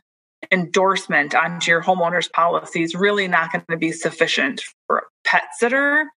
endorsement 0.52 1.34
onto 1.34 1.70
your 1.70 1.82
homeowner's 1.82 2.28
policy 2.28 2.82
is 2.82 2.94
really 2.94 3.26
not 3.26 3.50
going 3.50 3.64
to 3.70 3.76
be 3.76 3.90
sufficient 3.90 4.62
for 4.86 4.98
a 4.98 5.02
pet 5.24 5.44
sitter. 5.58 6.10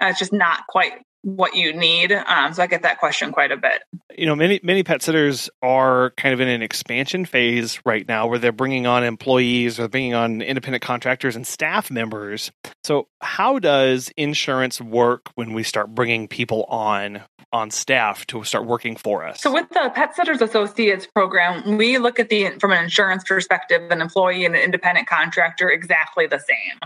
Uh, 0.00 0.06
it's 0.06 0.18
just 0.18 0.32
not 0.32 0.66
quite 0.68 0.92
what 1.22 1.54
you 1.54 1.72
need. 1.72 2.12
Um, 2.12 2.52
so 2.52 2.62
I 2.62 2.66
get 2.66 2.82
that 2.82 2.98
question 2.98 3.32
quite 3.32 3.52
a 3.52 3.56
bit. 3.56 3.82
You 4.16 4.26
know, 4.26 4.36
many 4.36 4.60
many 4.62 4.82
pet 4.82 5.02
sitters 5.02 5.48
are 5.62 6.10
kind 6.16 6.34
of 6.34 6.40
in 6.40 6.48
an 6.48 6.62
expansion 6.62 7.24
phase 7.24 7.80
right 7.84 8.06
now, 8.06 8.26
where 8.26 8.38
they're 8.38 8.52
bringing 8.52 8.86
on 8.86 9.04
employees 9.04 9.80
or 9.80 9.88
bringing 9.88 10.14
on 10.14 10.42
independent 10.42 10.82
contractors 10.82 11.36
and 11.36 11.46
staff 11.46 11.90
members. 11.90 12.50
So, 12.84 13.08
how 13.20 13.58
does 13.58 14.10
insurance 14.16 14.80
work 14.80 15.30
when 15.34 15.52
we 15.52 15.62
start 15.62 15.94
bringing 15.94 16.28
people 16.28 16.64
on 16.64 17.22
on 17.52 17.70
staff 17.70 18.26
to 18.26 18.42
start 18.44 18.66
working 18.66 18.96
for 18.96 19.24
us? 19.24 19.40
So, 19.40 19.52
with 19.52 19.68
the 19.70 19.90
Pet 19.94 20.16
Sitters 20.16 20.40
Associates 20.40 21.06
program, 21.06 21.76
we 21.76 21.98
look 21.98 22.18
at 22.18 22.28
the 22.28 22.50
from 22.60 22.72
an 22.72 22.82
insurance 22.82 23.24
perspective, 23.24 23.90
an 23.90 24.00
employee 24.00 24.44
and 24.44 24.54
an 24.56 24.62
independent 24.62 25.06
contractor 25.06 25.70
exactly 25.70 26.26
the 26.26 26.38
same. 26.38 26.78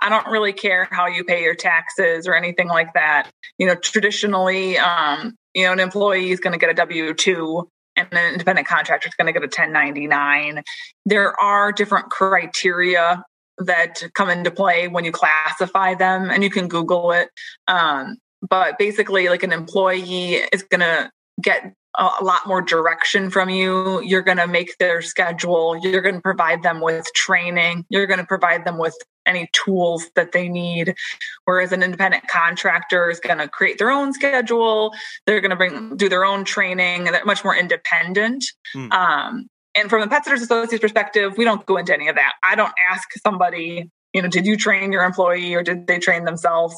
I 0.00 0.08
don't 0.08 0.26
really 0.28 0.52
care 0.52 0.88
how 0.90 1.06
you 1.06 1.24
pay 1.24 1.42
your 1.42 1.54
taxes 1.54 2.26
or 2.26 2.34
anything 2.34 2.68
like 2.68 2.94
that. 2.94 3.30
You 3.58 3.66
know, 3.66 3.74
traditionally, 3.82 4.78
um, 4.78 5.34
you 5.54 5.66
know, 5.66 5.72
an 5.72 5.80
employee 5.80 6.30
is 6.30 6.40
going 6.40 6.52
to 6.52 6.58
get 6.58 6.70
a 6.70 6.74
W 6.74 7.12
2 7.12 7.68
and 7.96 8.08
an 8.12 8.32
independent 8.32 8.66
contractor 8.66 9.08
is 9.08 9.14
going 9.14 9.26
to 9.26 9.32
get 9.32 9.42
a 9.42 9.46
1099. 9.46 10.62
There 11.04 11.38
are 11.40 11.72
different 11.72 12.10
criteria 12.10 13.22
that 13.58 14.02
come 14.14 14.30
into 14.30 14.50
play 14.50 14.88
when 14.88 15.04
you 15.04 15.12
classify 15.12 15.94
them, 15.94 16.30
and 16.30 16.42
you 16.42 16.50
can 16.50 16.68
Google 16.68 17.12
it. 17.12 17.28
Um, 17.68 18.16
but 18.48 18.78
basically, 18.78 19.28
like 19.28 19.42
an 19.42 19.52
employee 19.52 20.34
is 20.52 20.62
going 20.62 20.80
to 20.80 21.10
get 21.40 21.74
a 21.98 22.24
lot 22.24 22.46
more 22.46 22.62
direction 22.62 23.30
from 23.30 23.50
you. 23.50 24.00
You're 24.02 24.22
going 24.22 24.38
to 24.38 24.46
make 24.46 24.78
their 24.78 25.02
schedule. 25.02 25.78
You're 25.82 26.00
going 26.00 26.14
to 26.14 26.20
provide 26.20 26.62
them 26.62 26.80
with 26.80 27.06
training. 27.14 27.84
You're 27.88 28.06
going 28.06 28.20
to 28.20 28.26
provide 28.26 28.64
them 28.64 28.78
with 28.78 28.96
any 29.26 29.48
tools 29.52 30.10
that 30.16 30.32
they 30.32 30.48
need. 30.48 30.94
Whereas 31.44 31.72
an 31.72 31.82
independent 31.82 32.26
contractor 32.28 33.10
is 33.10 33.20
going 33.20 33.38
to 33.38 33.48
create 33.48 33.78
their 33.78 33.90
own 33.90 34.12
schedule. 34.12 34.92
They're 35.26 35.40
going 35.40 35.50
to 35.50 35.56
bring 35.56 35.96
do 35.96 36.08
their 36.08 36.24
own 36.24 36.44
training. 36.44 37.04
They're 37.04 37.24
much 37.24 37.44
more 37.44 37.56
independent. 37.56 38.44
Mm. 38.74 38.92
Um, 38.92 39.48
and 39.74 39.88
from 39.88 40.02
the 40.02 40.08
Pet 40.08 40.24
Sitters 40.24 40.42
Associates 40.42 40.82
perspective, 40.82 41.36
we 41.36 41.44
don't 41.44 41.64
go 41.64 41.76
into 41.76 41.94
any 41.94 42.08
of 42.08 42.16
that. 42.16 42.34
I 42.46 42.54
don't 42.54 42.72
ask 42.90 43.08
somebody 43.24 43.90
you 44.12 44.22
know, 44.22 44.28
did 44.28 44.46
you 44.46 44.56
train 44.56 44.92
your 44.92 45.04
employee 45.04 45.54
or 45.54 45.62
did 45.62 45.86
they 45.86 45.98
train 45.98 46.24
themselves? 46.24 46.74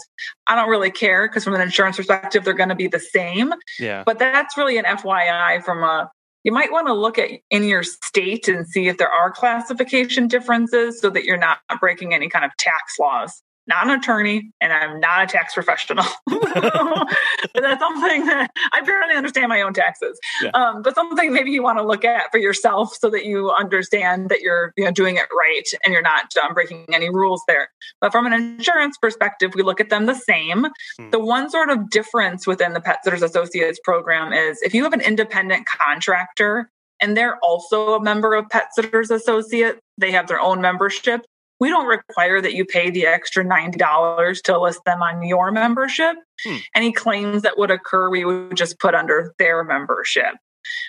I 0.46 0.54
don't 0.54 0.68
really 0.68 0.90
care 0.90 1.28
because 1.28 1.44
from 1.44 1.54
an 1.54 1.60
insurance 1.60 1.96
perspective, 1.96 2.44
they're 2.44 2.54
going 2.54 2.68
to 2.68 2.74
be 2.74 2.86
the 2.86 3.00
same. 3.00 3.52
Yeah. 3.78 4.04
But 4.06 4.18
that's 4.18 4.56
really 4.56 4.78
an 4.78 4.84
FYI 4.84 5.62
from 5.64 5.82
a, 5.82 6.10
you 6.44 6.52
might 6.52 6.70
want 6.70 6.86
to 6.86 6.94
look 6.94 7.18
at 7.18 7.30
in 7.50 7.64
your 7.64 7.82
state 7.82 8.48
and 8.48 8.66
see 8.66 8.88
if 8.88 8.98
there 8.98 9.10
are 9.10 9.30
classification 9.30 10.28
differences 10.28 11.00
so 11.00 11.10
that 11.10 11.24
you're 11.24 11.36
not 11.36 11.58
breaking 11.80 12.14
any 12.14 12.28
kind 12.28 12.44
of 12.44 12.50
tax 12.58 12.98
laws 13.00 13.42
not 13.66 13.88
an 13.88 13.98
attorney 13.98 14.50
and 14.60 14.72
I'm 14.72 15.00
not 15.00 15.22
a 15.22 15.26
tax 15.26 15.54
professional. 15.54 16.04
but 16.26 17.08
that's 17.54 17.80
something 17.80 18.26
that 18.26 18.50
I 18.72 18.80
barely 18.82 19.14
understand 19.14 19.48
my 19.48 19.62
own 19.62 19.72
taxes. 19.72 20.18
Yeah. 20.42 20.50
Um, 20.50 20.82
but 20.82 20.94
something 20.94 21.32
maybe 21.32 21.50
you 21.50 21.62
want 21.62 21.78
to 21.78 21.86
look 21.86 22.04
at 22.04 22.30
for 22.30 22.38
yourself 22.38 22.94
so 22.94 23.10
that 23.10 23.24
you 23.24 23.50
understand 23.50 24.28
that 24.28 24.40
you're 24.40 24.72
you 24.76 24.84
know, 24.84 24.90
doing 24.90 25.16
it 25.16 25.26
right 25.36 25.64
and 25.84 25.92
you're 25.92 26.02
not 26.02 26.36
um, 26.36 26.54
breaking 26.54 26.86
any 26.92 27.08
rules 27.08 27.42
there. 27.48 27.70
But 28.00 28.12
from 28.12 28.26
an 28.26 28.32
insurance 28.32 28.98
perspective, 28.98 29.52
we 29.54 29.62
look 29.62 29.80
at 29.80 29.90
them 29.90 30.06
the 30.06 30.14
same. 30.14 30.66
Hmm. 30.98 31.10
The 31.10 31.20
one 31.20 31.50
sort 31.50 31.70
of 31.70 31.90
difference 31.90 32.46
within 32.46 32.74
the 32.74 32.80
Pet 32.80 32.98
Sitters 33.04 33.22
Associates 33.22 33.78
program 33.82 34.32
is 34.32 34.60
if 34.62 34.74
you 34.74 34.84
have 34.84 34.92
an 34.92 35.00
independent 35.00 35.66
contractor 35.66 36.70
and 37.00 37.16
they're 37.16 37.38
also 37.38 37.94
a 37.94 38.02
member 38.02 38.34
of 38.34 38.48
Pet 38.50 38.68
Sitters 38.74 39.10
Associate, 39.10 39.78
they 39.98 40.10
have 40.10 40.28
their 40.28 40.40
own 40.40 40.60
membership 40.60 41.24
we 41.64 41.70
don't 41.70 41.86
require 41.86 42.42
that 42.42 42.52
you 42.52 42.66
pay 42.66 42.90
the 42.90 43.06
extra 43.06 43.42
$90 43.42 44.42
to 44.42 44.60
list 44.60 44.80
them 44.84 45.02
on 45.02 45.22
your 45.22 45.50
membership. 45.50 46.14
Hmm. 46.44 46.56
Any 46.74 46.92
claims 46.92 47.40
that 47.40 47.56
would 47.56 47.70
occur, 47.70 48.10
we 48.10 48.26
would 48.26 48.54
just 48.54 48.78
put 48.78 48.94
under 48.94 49.32
their 49.38 49.64
membership. 49.64 50.34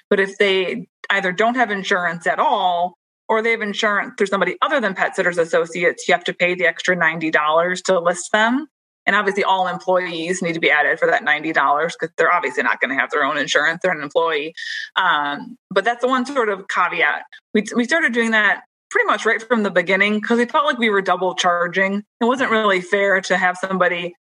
But 0.10 0.20
if 0.20 0.38
they 0.38 0.90
either 1.10 1.32
don't 1.32 1.56
have 1.56 1.72
insurance 1.72 2.28
at 2.28 2.40
all, 2.40 2.98
or 3.30 3.42
they 3.42 3.52
have 3.52 3.62
insurance 3.62 4.16
through 4.18 4.28
somebody 4.28 4.58
other 4.62 4.82
than 4.82 4.96
Pet 4.96 5.16
Sitters 5.16 5.38
Associates, 5.38 6.10
you 6.10 6.14
have 6.14 6.26
to 6.26 6.34
pay 6.34 6.56
the 6.56 6.66
extra 6.66 6.94
$90 6.98 7.84
to 7.84 8.00
list 8.02 8.34
them. 8.34 8.68
And 9.06 9.16
obviously, 9.16 9.46
all 9.46 9.70
employees 9.70 10.42
need 10.42 10.56
to 10.56 10.60
be 10.60 10.72
added 10.72 11.00
for 11.00 11.08
that 11.08 11.24
$90 11.24 11.54
because 11.94 12.14
they're 12.18 12.34
obviously 12.34 12.64
not 12.64 12.82
going 12.82 12.90
to 12.90 13.00
have 13.00 13.12
their 13.12 13.24
own 13.24 13.38
insurance. 13.38 13.80
They're 13.82 13.94
an 13.94 14.04
employee. 14.04 14.54
Um, 14.98 15.58
but 15.70 15.86
that's 15.86 16.02
the 16.02 16.10
one 16.10 16.26
sort 16.26 16.50
of 16.50 16.68
caveat. 16.68 17.22
We, 17.54 17.64
we 17.74 17.86
started 17.86 18.12
doing 18.12 18.32
that 18.32 18.64
pretty 18.90 19.08
much 19.08 19.26
right 19.26 19.42
from 19.42 19.64
the 19.64 19.72
beginning 19.72 20.20
because 20.20 20.38
we 20.38 20.46
felt 20.46 20.66
like 20.66 20.78
we 20.78 20.90
were 20.90 21.02
double 21.02 21.36
charging. 21.36 22.04
It 22.22 22.26
wasn't 22.26 22.52
really 22.52 22.82
fair 22.82 23.22
to 23.22 23.38
have 23.38 23.58
somebody 23.58 24.14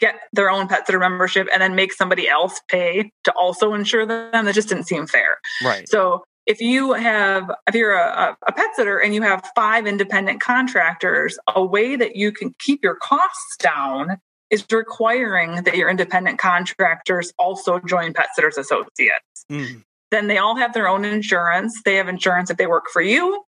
get 0.00 0.16
their 0.32 0.50
own 0.50 0.68
pet 0.68 0.86
sitter 0.86 0.98
membership 0.98 1.48
and 1.52 1.62
then 1.62 1.74
make 1.74 1.92
somebody 1.92 2.28
else 2.28 2.60
pay 2.68 3.10
to 3.24 3.32
also 3.32 3.74
insure 3.74 4.06
them. 4.06 4.44
That 4.44 4.54
just 4.54 4.68
didn't 4.68 4.84
seem 4.84 5.06
fair. 5.06 5.38
Right. 5.64 5.88
So 5.88 6.24
if 6.46 6.60
you 6.60 6.92
have 6.92 7.50
if 7.68 7.74
you're 7.74 7.94
a, 7.94 8.36
a, 8.46 8.52
pet 8.52 8.74
sitter 8.74 8.98
and 8.98 9.14
you 9.14 9.22
have 9.22 9.48
five 9.54 9.86
independent 9.86 10.40
contractors 10.40 11.38
a 11.54 11.64
way 11.64 11.96
that 11.96 12.16
you 12.16 12.32
can 12.32 12.54
keep 12.58 12.82
your 12.82 12.96
costs 12.96 13.56
down 13.58 14.18
is 14.50 14.64
requiring 14.70 15.62
that 15.62 15.76
your 15.76 15.88
independent 15.88 16.38
contractors 16.38 17.32
also 17.38 17.78
join 17.80 18.12
pet 18.12 18.28
sitters 18.34 18.58
associates 18.58 19.44
mm. 19.50 19.82
then 20.10 20.26
they 20.26 20.38
all 20.38 20.56
have 20.56 20.74
their 20.74 20.88
own 20.88 21.04
insurance 21.04 21.80
they 21.84 21.94
have 21.94 22.08
insurance 22.08 22.50
if 22.50 22.56
they 22.56 22.66
work 22.66 22.86
for 22.92 23.02
you 23.02 23.44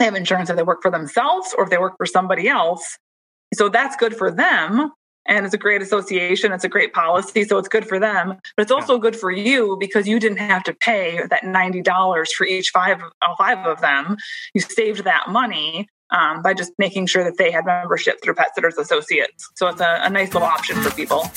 they 0.00 0.06
have 0.06 0.16
insurance 0.16 0.50
if 0.50 0.56
they 0.56 0.64
work 0.64 0.82
for 0.82 0.90
themselves 0.90 1.54
or 1.56 1.64
if 1.64 1.70
they 1.70 1.78
work 1.78 1.94
for 1.96 2.06
somebody 2.06 2.48
else. 2.48 2.98
So 3.54 3.68
that's 3.68 3.94
good 3.94 4.16
for 4.16 4.30
them. 4.32 4.90
And 5.26 5.44
it's 5.44 5.54
a 5.54 5.58
great 5.58 5.82
association. 5.82 6.50
It's 6.50 6.64
a 6.64 6.68
great 6.68 6.92
policy. 6.92 7.44
So 7.44 7.58
it's 7.58 7.68
good 7.68 7.86
for 7.86 8.00
them. 8.00 8.38
But 8.56 8.62
it's 8.62 8.72
also 8.72 8.94
yeah. 8.94 9.00
good 9.00 9.16
for 9.16 9.30
you 9.30 9.76
because 9.78 10.08
you 10.08 10.18
didn't 10.18 10.38
have 10.38 10.64
to 10.64 10.74
pay 10.74 11.20
that 11.28 11.42
$90 11.42 12.26
for 12.36 12.46
each 12.46 12.70
five, 12.70 13.00
all 13.22 13.36
five 13.36 13.64
of 13.66 13.80
them. 13.80 14.16
You 14.54 14.62
saved 14.62 15.04
that 15.04 15.28
money. 15.28 15.86
um, 16.12 16.42
by 16.42 16.54
just 16.54 16.72
making 16.78 17.06
sure 17.06 17.22
that 17.22 17.38
they 17.38 17.50
had 17.50 17.64
membership 17.64 18.20
through 18.22 18.34
Pet 18.34 18.54
Sitters 18.54 18.76
Associates. 18.76 19.48
So 19.54 19.68
it's 19.68 19.80
a, 19.80 20.00
a 20.02 20.10
nice 20.10 20.34
little 20.34 20.48
option 20.48 20.76
for 20.82 20.90
people. 20.94 21.30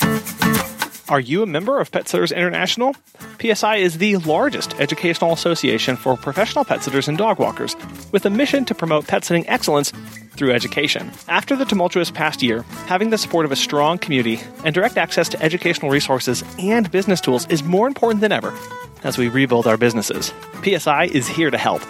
Are 1.06 1.20
you 1.20 1.42
a 1.42 1.46
member 1.46 1.80
of 1.80 1.90
Pet 1.90 2.08
Sitters 2.08 2.32
International? 2.32 2.96
PSI 3.38 3.76
is 3.76 3.98
the 3.98 4.16
largest 4.16 4.80
educational 4.80 5.34
association 5.34 5.96
for 5.96 6.16
professional 6.16 6.64
pet 6.64 6.82
sitters 6.82 7.08
and 7.08 7.18
dog 7.18 7.38
walkers, 7.38 7.76
with 8.10 8.24
a 8.24 8.30
mission 8.30 8.64
to 8.64 8.74
promote 8.74 9.06
pet 9.06 9.22
sitting 9.22 9.46
excellence 9.46 9.92
through 10.34 10.52
education. 10.52 11.12
After 11.28 11.56
the 11.56 11.66
tumultuous 11.66 12.10
past 12.10 12.42
year, 12.42 12.62
having 12.86 13.10
the 13.10 13.18
support 13.18 13.44
of 13.44 13.52
a 13.52 13.56
strong 13.56 13.98
community 13.98 14.40
and 14.64 14.74
direct 14.74 14.96
access 14.96 15.28
to 15.28 15.42
educational 15.42 15.90
resources 15.90 16.42
and 16.58 16.90
business 16.90 17.20
tools 17.20 17.46
is 17.48 17.62
more 17.62 17.86
important 17.86 18.22
than 18.22 18.32
ever 18.32 18.56
as 19.02 19.18
we 19.18 19.28
rebuild 19.28 19.66
our 19.66 19.76
businesses. 19.76 20.32
PSI 20.62 21.04
is 21.12 21.28
here 21.28 21.50
to 21.50 21.58
help. 21.58 21.82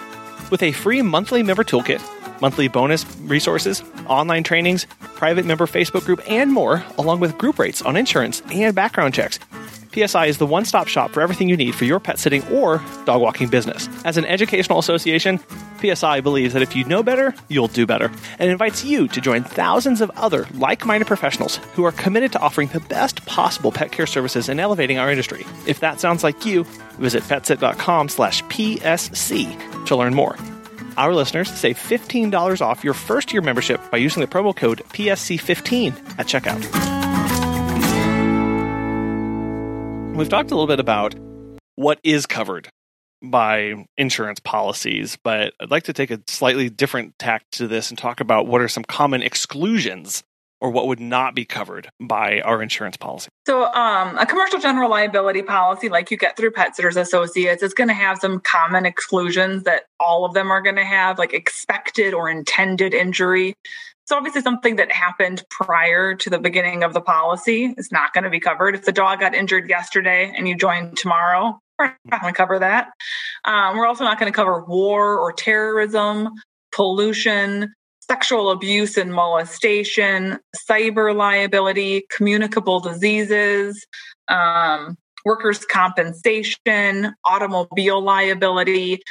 With 0.51 0.61
a 0.61 0.73
free 0.73 1.01
monthly 1.01 1.41
member 1.41 1.63
toolkit, 1.63 2.01
monthly 2.41 2.67
bonus 2.67 3.05
resources, 3.21 3.83
online 4.07 4.43
trainings, 4.43 4.85
private 5.15 5.45
member 5.45 5.65
Facebook 5.65 6.05
group, 6.05 6.21
and 6.29 6.51
more, 6.51 6.83
along 6.97 7.19
with 7.19 7.37
group 7.37 7.59
rates 7.59 7.81
on 7.81 7.95
insurance 7.95 8.41
and 8.51 8.75
background 8.75 9.13
checks. 9.13 9.39
PSI 9.95 10.25
is 10.25 10.37
the 10.37 10.45
one 10.45 10.65
stop 10.65 10.87
shop 10.87 11.11
for 11.11 11.21
everything 11.21 11.47
you 11.47 11.55
need 11.55 11.73
for 11.73 11.85
your 11.85 12.01
pet 12.01 12.19
sitting 12.19 12.45
or 12.49 12.83
dog 13.05 13.21
walking 13.21 13.47
business. 13.47 13.87
As 14.03 14.17
an 14.17 14.25
educational 14.25 14.77
association, 14.77 15.39
PSI 15.79 16.19
believes 16.19 16.53
that 16.53 16.61
if 16.61 16.75
you 16.75 16.83
know 16.83 17.01
better, 17.01 17.33
you'll 17.47 17.67
do 17.69 17.85
better, 17.85 18.11
and 18.37 18.51
invites 18.51 18.83
you 18.83 19.07
to 19.07 19.21
join 19.21 19.43
thousands 19.43 20.01
of 20.01 20.11
other 20.17 20.47
like 20.55 20.85
minded 20.85 21.07
professionals 21.07 21.57
who 21.75 21.85
are 21.85 21.93
committed 21.93 22.33
to 22.33 22.39
offering 22.39 22.67
the 22.69 22.81
best 22.81 23.25
possible 23.25 23.71
pet 23.71 23.91
care 23.91 24.07
services 24.07 24.49
and 24.49 24.59
elevating 24.59 24.97
our 24.97 25.09
industry. 25.09 25.45
If 25.65 25.79
that 25.79 26.01
sounds 26.01 26.23
like 26.23 26.45
you, 26.45 26.65
visit 26.99 27.23
petsit.com 27.23 28.09
slash 28.09 28.43
PSC 28.43 29.85
to 29.85 29.95
learn 29.95 30.13
more. 30.13 30.35
Our 30.97 31.13
listeners 31.13 31.49
to 31.51 31.57
save 31.57 31.77
$15 31.77 32.61
off 32.61 32.83
your 32.83 32.93
first 32.93 33.33
year 33.33 33.41
membership 33.41 33.81
by 33.91 33.97
using 33.97 34.21
the 34.21 34.27
promo 34.27 34.55
code 34.55 34.81
PSC15 34.89 36.19
at 36.19 36.27
checkout. 36.27 36.63
We've 40.15 40.29
talked 40.29 40.51
a 40.51 40.53
little 40.55 40.67
bit 40.67 40.79
about 40.79 41.13
what 41.75 41.99
is 42.03 42.25
covered 42.25 42.69
by 43.21 43.85
insurance 43.97 44.39
policies, 44.39 45.17
but 45.21 45.53
I'd 45.59 45.71
like 45.71 45.83
to 45.83 45.93
take 45.93 46.11
a 46.11 46.21
slightly 46.27 46.69
different 46.69 47.19
tack 47.19 47.43
to 47.53 47.67
this 47.67 47.89
and 47.89 47.97
talk 47.97 48.21
about 48.21 48.47
what 48.47 48.61
are 48.61 48.69
some 48.69 48.85
common 48.85 49.21
exclusions 49.21 50.23
or 50.65 50.71
what 50.71 50.87
would 50.87 50.99
not 50.99 51.35
be 51.35 51.45
covered 51.45 51.91
by 51.99 52.41
our 52.41 52.59
insurance 52.59 52.97
policy? 52.97 53.29
So, 53.45 53.65
um, 53.65 54.17
a 54.17 54.25
commercial 54.25 54.59
general 54.59 54.89
liability 54.89 55.43
policy, 55.43 55.89
like 55.89 56.09
you 56.09 56.17
get 56.17 56.35
through 56.35 56.51
Pet 56.53 56.75
Sitters 56.75 56.97
Associates, 56.97 57.61
is 57.61 57.75
going 57.75 57.89
to 57.89 57.93
have 57.93 58.17
some 58.17 58.39
common 58.39 58.83
exclusions 58.83 59.61
that 59.65 59.83
all 59.99 60.25
of 60.25 60.33
them 60.33 60.49
are 60.49 60.63
going 60.63 60.77
to 60.77 60.83
have, 60.83 61.19
like 61.19 61.33
expected 61.33 62.15
or 62.15 62.31
intended 62.31 62.95
injury. 62.95 63.53
So, 64.07 64.17
obviously, 64.17 64.41
something 64.41 64.77
that 64.77 64.91
happened 64.91 65.43
prior 65.51 66.15
to 66.15 66.29
the 66.31 66.39
beginning 66.39 66.83
of 66.83 66.95
the 66.95 67.01
policy 67.01 67.75
is 67.77 67.91
not 67.91 68.11
going 68.13 68.23
to 68.23 68.31
be 68.31 68.39
covered. 68.39 68.73
If 68.73 68.85
the 68.85 68.91
dog 68.91 69.19
got 69.19 69.35
injured 69.35 69.69
yesterday 69.69 70.33
and 70.35 70.47
you 70.47 70.57
join 70.57 70.95
tomorrow, 70.95 71.59
we're 71.77 71.95
not 72.05 72.21
going 72.21 72.33
to 72.33 72.37
cover 72.37 72.57
that. 72.57 72.87
Um, 73.43 73.77
we're 73.77 73.85
also 73.85 74.03
not 74.03 74.19
going 74.19 74.33
to 74.33 74.35
cover 74.35 74.65
war 74.65 75.19
or 75.19 75.31
terrorism, 75.31 76.29
pollution, 76.73 77.71
sexual 78.07 78.51
abuse 78.51 78.97
and 78.97 79.13
molestation, 79.13 80.39
cyber 80.69 81.15
liability, 81.15 82.05
communicable 82.15 82.79
diseases, 82.79 83.85
um, 84.27 84.97
workers' 85.23 85.65
compensation, 85.65 87.15
automobile 87.25 88.01
liability. 88.01 89.01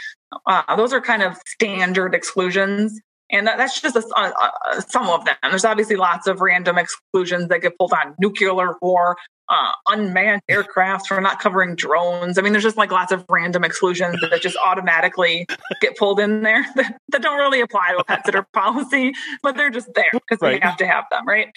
Uh, 0.47 0.77
those 0.77 0.93
are 0.93 1.01
kind 1.01 1.23
of 1.23 1.37
standard 1.47 2.15
exclusions. 2.15 3.01
And 3.31 3.47
that, 3.47 3.57
that's 3.57 3.81
just 3.81 3.97
a, 3.97 4.05
a, 4.17 4.77
a, 4.77 4.83
some 4.83 5.09
of 5.09 5.25
them. 5.25 5.35
There's 5.43 5.65
obviously 5.65 5.97
lots 5.97 6.27
of 6.27 6.41
random 6.41 6.79
exclusions 6.79 7.49
that 7.49 7.63
get 7.63 7.77
pulled 7.79 7.93
on 7.93 8.15
nuclear 8.19 8.75
war, 8.83 9.17
uh, 9.49 9.73
unmanned 9.89 10.43
aircraft. 10.49 11.11
We're 11.11 11.21
not 11.21 11.41
covering 11.41 11.75
drones. 11.75 12.39
I 12.39 12.43
mean, 12.43 12.53
there's 12.53 12.65
just 12.65 12.77
like 12.77 12.93
lots 12.93 13.13
of 13.13 13.25
random 13.29 13.65
exclusions 13.65 14.21
that 14.21 14.41
just 14.43 14.57
automatically 14.65 15.47
get 15.81 15.97
pulled 15.97 16.21
in 16.21 16.43
there 16.43 16.65
that, 16.77 16.99
that 17.09 17.23
don't 17.23 17.39
really 17.39 17.61
apply 17.61 17.93
to 17.93 17.99
a 17.99 18.05
pet 18.05 18.27
sitter 18.27 18.47
policy, 18.53 19.13
but 19.43 19.57
they're 19.57 19.71
just 19.71 19.89
there 19.95 20.05
because 20.13 20.39
right. 20.41 20.55
we 20.55 20.61
have 20.61 20.77
to 20.79 20.87
have 20.87 21.05
them, 21.11 21.27
right? 21.27 21.49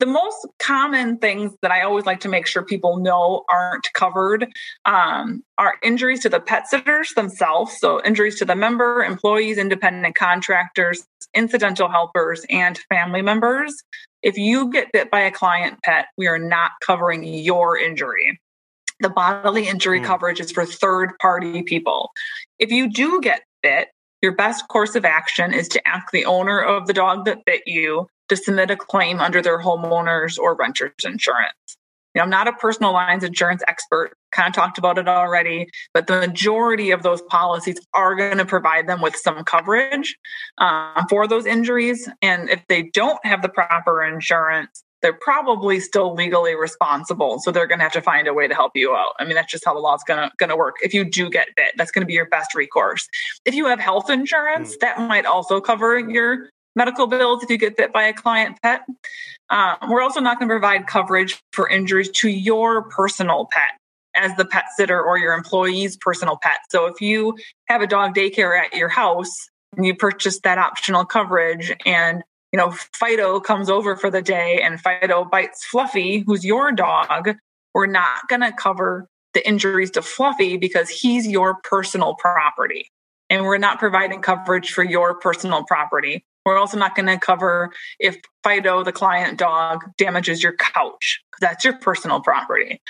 The 0.00 0.06
most 0.06 0.46
common 0.58 1.18
things 1.18 1.52
that 1.60 1.70
I 1.70 1.82
always 1.82 2.06
like 2.06 2.20
to 2.20 2.28
make 2.28 2.46
sure 2.46 2.64
people 2.64 2.96
know 2.96 3.44
aren't 3.52 3.86
covered 3.92 4.48
um, 4.86 5.44
are 5.58 5.74
injuries 5.82 6.20
to 6.20 6.30
the 6.30 6.40
pet 6.40 6.66
sitters 6.66 7.12
themselves. 7.14 7.76
So, 7.78 8.02
injuries 8.02 8.38
to 8.38 8.46
the 8.46 8.56
member, 8.56 9.04
employees, 9.04 9.58
independent 9.58 10.16
contractors, 10.16 11.06
incidental 11.34 11.88
helpers, 11.88 12.44
and 12.48 12.78
family 12.88 13.22
members. 13.22 13.74
If 14.22 14.36
you 14.36 14.70
get 14.72 14.90
bit 14.92 15.10
by 15.10 15.20
a 15.20 15.30
client 15.30 15.78
pet, 15.84 16.06
we 16.16 16.26
are 16.26 16.38
not 16.38 16.72
covering 16.84 17.22
your 17.22 17.78
injury. 17.78 18.40
The 19.00 19.10
bodily 19.10 19.68
injury 19.68 20.00
mm. 20.00 20.04
coverage 20.04 20.40
is 20.40 20.50
for 20.50 20.64
third 20.64 21.12
party 21.20 21.62
people. 21.62 22.10
If 22.58 22.70
you 22.70 22.90
do 22.90 23.20
get 23.20 23.42
bit, 23.62 23.88
your 24.22 24.34
best 24.34 24.68
course 24.68 24.94
of 24.94 25.04
action 25.04 25.54
is 25.54 25.68
to 25.68 25.88
ask 25.88 26.10
the 26.12 26.26
owner 26.26 26.60
of 26.60 26.86
the 26.86 26.92
dog 26.92 27.24
that 27.24 27.44
bit 27.46 27.62
you 27.66 28.06
to 28.30 28.36
submit 28.36 28.70
a 28.70 28.76
claim 28.76 29.20
under 29.20 29.42
their 29.42 29.60
homeowners 29.60 30.38
or 30.38 30.56
renters 30.56 30.92
insurance. 31.04 31.76
You 32.14 32.18
know, 32.18 32.24
I'm 32.24 32.30
not 32.30 32.48
a 32.48 32.52
personal 32.52 32.92
lines 32.92 33.22
insurance 33.22 33.62
expert, 33.68 34.16
kind 34.32 34.48
of 34.48 34.54
talked 34.54 34.78
about 34.78 34.98
it 34.98 35.06
already, 35.06 35.68
but 35.94 36.08
the 36.08 36.18
majority 36.18 36.90
of 36.90 37.02
those 37.04 37.22
policies 37.22 37.76
are 37.94 38.16
going 38.16 38.38
to 38.38 38.44
provide 38.44 38.88
them 38.88 39.00
with 39.00 39.14
some 39.14 39.44
coverage 39.44 40.16
um, 40.58 41.04
for 41.08 41.28
those 41.28 41.46
injuries. 41.46 42.08
And 42.20 42.50
if 42.50 42.62
they 42.68 42.82
don't 42.82 43.24
have 43.24 43.42
the 43.42 43.48
proper 43.48 44.02
insurance, 44.02 44.82
they're 45.02 45.12
probably 45.12 45.80
still 45.80 46.14
legally 46.14 46.54
responsible. 46.54 47.38
So 47.38 47.50
they're 47.50 47.66
going 47.66 47.78
to 47.78 47.84
have 47.84 47.92
to 47.92 48.02
find 48.02 48.26
a 48.26 48.34
way 48.34 48.48
to 48.48 48.54
help 48.54 48.72
you 48.74 48.92
out. 48.92 49.12
I 49.18 49.24
mean, 49.24 49.34
that's 49.34 49.50
just 49.50 49.64
how 49.64 49.72
the 49.72 49.80
law 49.80 49.94
is 49.94 50.02
going 50.04 50.20
to 50.28 50.34
going 50.36 50.50
to 50.50 50.56
work. 50.56 50.76
If 50.82 50.92
you 50.92 51.04
do 51.04 51.30
get 51.30 51.48
bit, 51.56 51.72
that's 51.76 51.90
going 51.90 52.02
to 52.02 52.06
be 52.06 52.14
your 52.14 52.28
best 52.28 52.54
recourse. 52.54 53.08
If 53.44 53.54
you 53.54 53.66
have 53.66 53.80
health 53.80 54.10
insurance, 54.10 54.76
mm. 54.76 54.80
that 54.80 54.98
might 54.98 55.26
also 55.26 55.60
cover 55.60 55.98
your 55.98 56.50
medical 56.76 57.06
bills 57.06 57.42
if 57.42 57.50
you 57.50 57.58
get 57.58 57.76
bit 57.76 57.92
by 57.92 58.04
a 58.04 58.12
client 58.12 58.58
pet. 58.62 58.82
Uh, 59.48 59.76
we're 59.88 60.02
also 60.02 60.20
not 60.20 60.38
going 60.38 60.48
to 60.48 60.52
provide 60.52 60.86
coverage 60.86 61.40
for 61.52 61.68
injuries 61.68 62.10
to 62.10 62.28
your 62.28 62.82
personal 62.82 63.48
pet 63.50 63.78
as 64.16 64.36
the 64.36 64.44
pet 64.44 64.64
sitter 64.76 65.00
or 65.00 65.18
your 65.18 65.32
employee's 65.32 65.96
personal 65.96 66.38
pet. 66.42 66.58
So 66.70 66.86
if 66.86 67.00
you 67.00 67.36
have 67.66 67.80
a 67.80 67.86
dog 67.86 68.14
daycare 68.14 68.58
at 68.58 68.74
your 68.74 68.88
house 68.88 69.48
and 69.76 69.86
you 69.86 69.94
purchase 69.94 70.40
that 70.40 70.58
optional 70.58 71.04
coverage 71.04 71.72
and 71.86 72.22
you 72.52 72.56
know 72.56 72.72
Fido 72.94 73.40
comes 73.40 73.70
over 73.70 73.96
for 73.96 74.10
the 74.10 74.22
day 74.22 74.60
and 74.62 74.80
Fido 74.80 75.24
bites 75.24 75.64
Fluffy, 75.64 76.24
who's 76.26 76.44
your 76.44 76.72
dog, 76.72 77.36
we're 77.74 77.86
not 77.86 78.28
going 78.28 78.40
to 78.40 78.52
cover 78.52 79.06
the 79.34 79.46
injuries 79.46 79.92
to 79.92 80.02
Fluffy 80.02 80.56
because 80.56 80.88
he's 80.88 81.26
your 81.26 81.58
personal 81.62 82.14
property. 82.14 82.88
And 83.28 83.44
we're 83.44 83.58
not 83.58 83.78
providing 83.78 84.22
coverage 84.22 84.72
for 84.72 84.82
your 84.82 85.14
personal 85.14 85.62
property. 85.64 86.24
We're 86.44 86.58
also 86.58 86.78
not 86.78 86.94
going 86.94 87.06
to 87.06 87.18
cover 87.18 87.72
if 87.98 88.16
Fido, 88.42 88.82
the 88.82 88.92
client 88.92 89.38
dog, 89.38 89.84
damages 89.98 90.42
your 90.42 90.54
couch 90.54 91.20
because 91.30 91.40
that's 91.40 91.64
your 91.64 91.74
personal 91.78 92.20
property. 92.20 92.80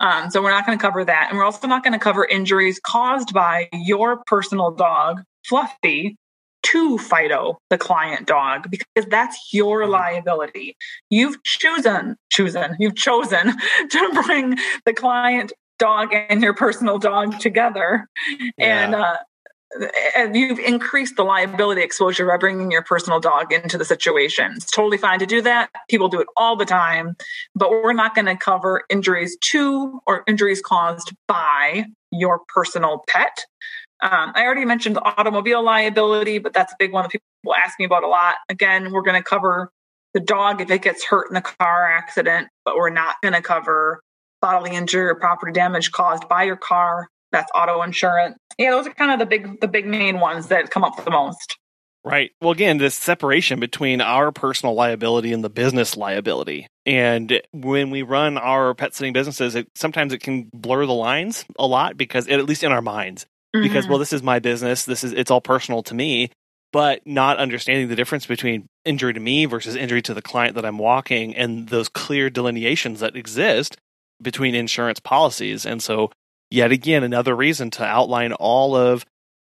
Um, 0.00 0.30
so 0.30 0.42
we're 0.42 0.50
not 0.50 0.66
going 0.66 0.78
to 0.78 0.82
cover 0.82 1.04
that. 1.04 1.28
And 1.28 1.38
we're 1.38 1.44
also 1.44 1.66
not 1.66 1.82
going 1.82 1.94
to 1.94 1.98
cover 1.98 2.24
injuries 2.24 2.80
caused 2.84 3.32
by 3.32 3.68
your 3.72 4.22
personal 4.26 4.70
dog, 4.70 5.22
Fluffy, 5.46 6.16
to 6.64 6.98
Fido, 6.98 7.58
the 7.70 7.78
client 7.78 8.26
dog, 8.26 8.70
because 8.70 9.06
that's 9.08 9.52
your 9.52 9.82
mm-hmm. 9.82 9.92
liability. 9.92 10.76
You've 11.08 11.42
chosen, 11.44 12.16
chosen, 12.30 12.76
you've 12.78 12.96
chosen 12.96 13.54
to 13.90 14.22
bring 14.24 14.58
the 14.84 14.92
client 14.92 15.52
dog 15.78 16.12
and 16.12 16.42
your 16.42 16.54
personal 16.54 16.98
dog 16.98 17.38
together. 17.38 18.08
Yeah. 18.58 18.84
And 18.84 18.94
uh, 18.94 19.16
and 19.16 19.18
you've 20.32 20.58
increased 20.58 21.16
the 21.16 21.24
liability 21.24 21.82
exposure 21.82 22.26
by 22.26 22.36
bringing 22.36 22.70
your 22.70 22.82
personal 22.82 23.20
dog 23.20 23.52
into 23.52 23.76
the 23.76 23.84
situation. 23.84 24.52
It's 24.56 24.70
totally 24.70 24.96
fine 24.96 25.18
to 25.18 25.26
do 25.26 25.42
that. 25.42 25.70
People 25.88 26.08
do 26.08 26.20
it 26.20 26.26
all 26.36 26.56
the 26.56 26.64
time, 26.64 27.16
but 27.54 27.70
we're 27.70 27.92
not 27.92 28.14
going 28.14 28.26
to 28.26 28.36
cover 28.36 28.84
injuries 28.88 29.36
to 29.50 30.00
or 30.06 30.24
injuries 30.26 30.62
caused 30.62 31.12
by 31.26 31.84
your 32.10 32.40
personal 32.48 33.04
pet. 33.08 33.44
Um, 34.00 34.32
I 34.34 34.44
already 34.44 34.64
mentioned 34.64 34.96
the 34.96 35.04
automobile 35.04 35.62
liability, 35.62 36.38
but 36.38 36.52
that's 36.52 36.72
a 36.72 36.76
big 36.78 36.92
one 36.92 37.02
that 37.02 37.10
people 37.10 37.54
ask 37.54 37.78
me 37.78 37.84
about 37.84 38.04
a 38.04 38.08
lot. 38.08 38.36
Again, 38.48 38.92
we're 38.92 39.02
going 39.02 39.20
to 39.20 39.28
cover 39.28 39.70
the 40.14 40.20
dog 40.20 40.60
if 40.60 40.70
it 40.70 40.82
gets 40.82 41.04
hurt 41.04 41.30
in 41.30 41.36
a 41.36 41.42
car 41.42 41.90
accident, 41.90 42.48
but 42.64 42.76
we're 42.76 42.90
not 42.90 43.16
going 43.22 43.34
to 43.34 43.42
cover 43.42 44.00
bodily 44.40 44.74
injury 44.74 45.08
or 45.08 45.16
property 45.16 45.52
damage 45.52 45.90
caused 45.90 46.28
by 46.28 46.44
your 46.44 46.56
car 46.56 47.08
that's 47.32 47.50
auto 47.54 47.82
insurance. 47.82 48.38
Yeah, 48.58 48.72
those 48.72 48.86
are 48.86 48.92
kind 48.92 49.12
of 49.12 49.18
the 49.20 49.26
big 49.26 49.60
the 49.60 49.68
big 49.68 49.86
main 49.86 50.20
ones 50.20 50.48
that 50.48 50.70
come 50.70 50.84
up 50.84 51.02
the 51.04 51.10
most. 51.10 51.56
Right. 52.04 52.30
Well, 52.40 52.52
again, 52.52 52.78
this 52.78 52.94
separation 52.94 53.60
between 53.60 54.00
our 54.00 54.32
personal 54.32 54.74
liability 54.74 55.32
and 55.32 55.44
the 55.44 55.50
business 55.50 55.96
liability. 55.96 56.66
And 56.86 57.42
when 57.52 57.90
we 57.90 58.02
run 58.02 58.38
our 58.38 58.72
pet 58.74 58.94
sitting 58.94 59.12
businesses, 59.12 59.54
it, 59.54 59.68
sometimes 59.74 60.12
it 60.12 60.20
can 60.20 60.48
blur 60.54 60.86
the 60.86 60.94
lines 60.94 61.44
a 61.58 61.66
lot 61.66 61.96
because, 61.96 62.26
at 62.28 62.44
least 62.46 62.62
in 62.64 62.72
our 62.72 62.80
minds, 62.80 63.26
mm-hmm. 63.54 63.62
because, 63.62 63.86
well, 63.86 63.98
this 63.98 64.12
is 64.12 64.22
my 64.22 64.38
business. 64.38 64.84
This 64.84 65.04
is, 65.04 65.12
it's 65.12 65.30
all 65.30 65.40
personal 65.40 65.82
to 65.82 65.94
me. 65.94 66.30
but 66.72 67.06
not 67.06 67.38
understanding 67.38 67.88
the 67.88 67.96
difference 67.96 68.26
between 68.26 68.66
injury 68.84 69.14
to 69.14 69.20
me 69.20 69.46
versus 69.46 69.74
injury 69.74 70.02
to 70.02 70.14
the 70.14 70.22
client 70.22 70.54
that 70.54 70.64
I'm 70.64 70.78
walking 70.78 71.34
and 71.34 71.68
those 71.68 71.88
clear 71.88 72.30
delineations 72.30 73.00
that 73.00 73.16
exist 73.16 73.76
between 74.20 74.54
insurance 74.54 75.00
policies. 75.00 75.64
And 75.64 75.82
so, 75.82 76.10
yet 76.50 76.72
again, 76.72 77.04
another 77.04 77.34
reason 77.34 77.70
to 77.72 77.84
outline 77.84 78.32
all 78.32 78.76
of 78.76 79.04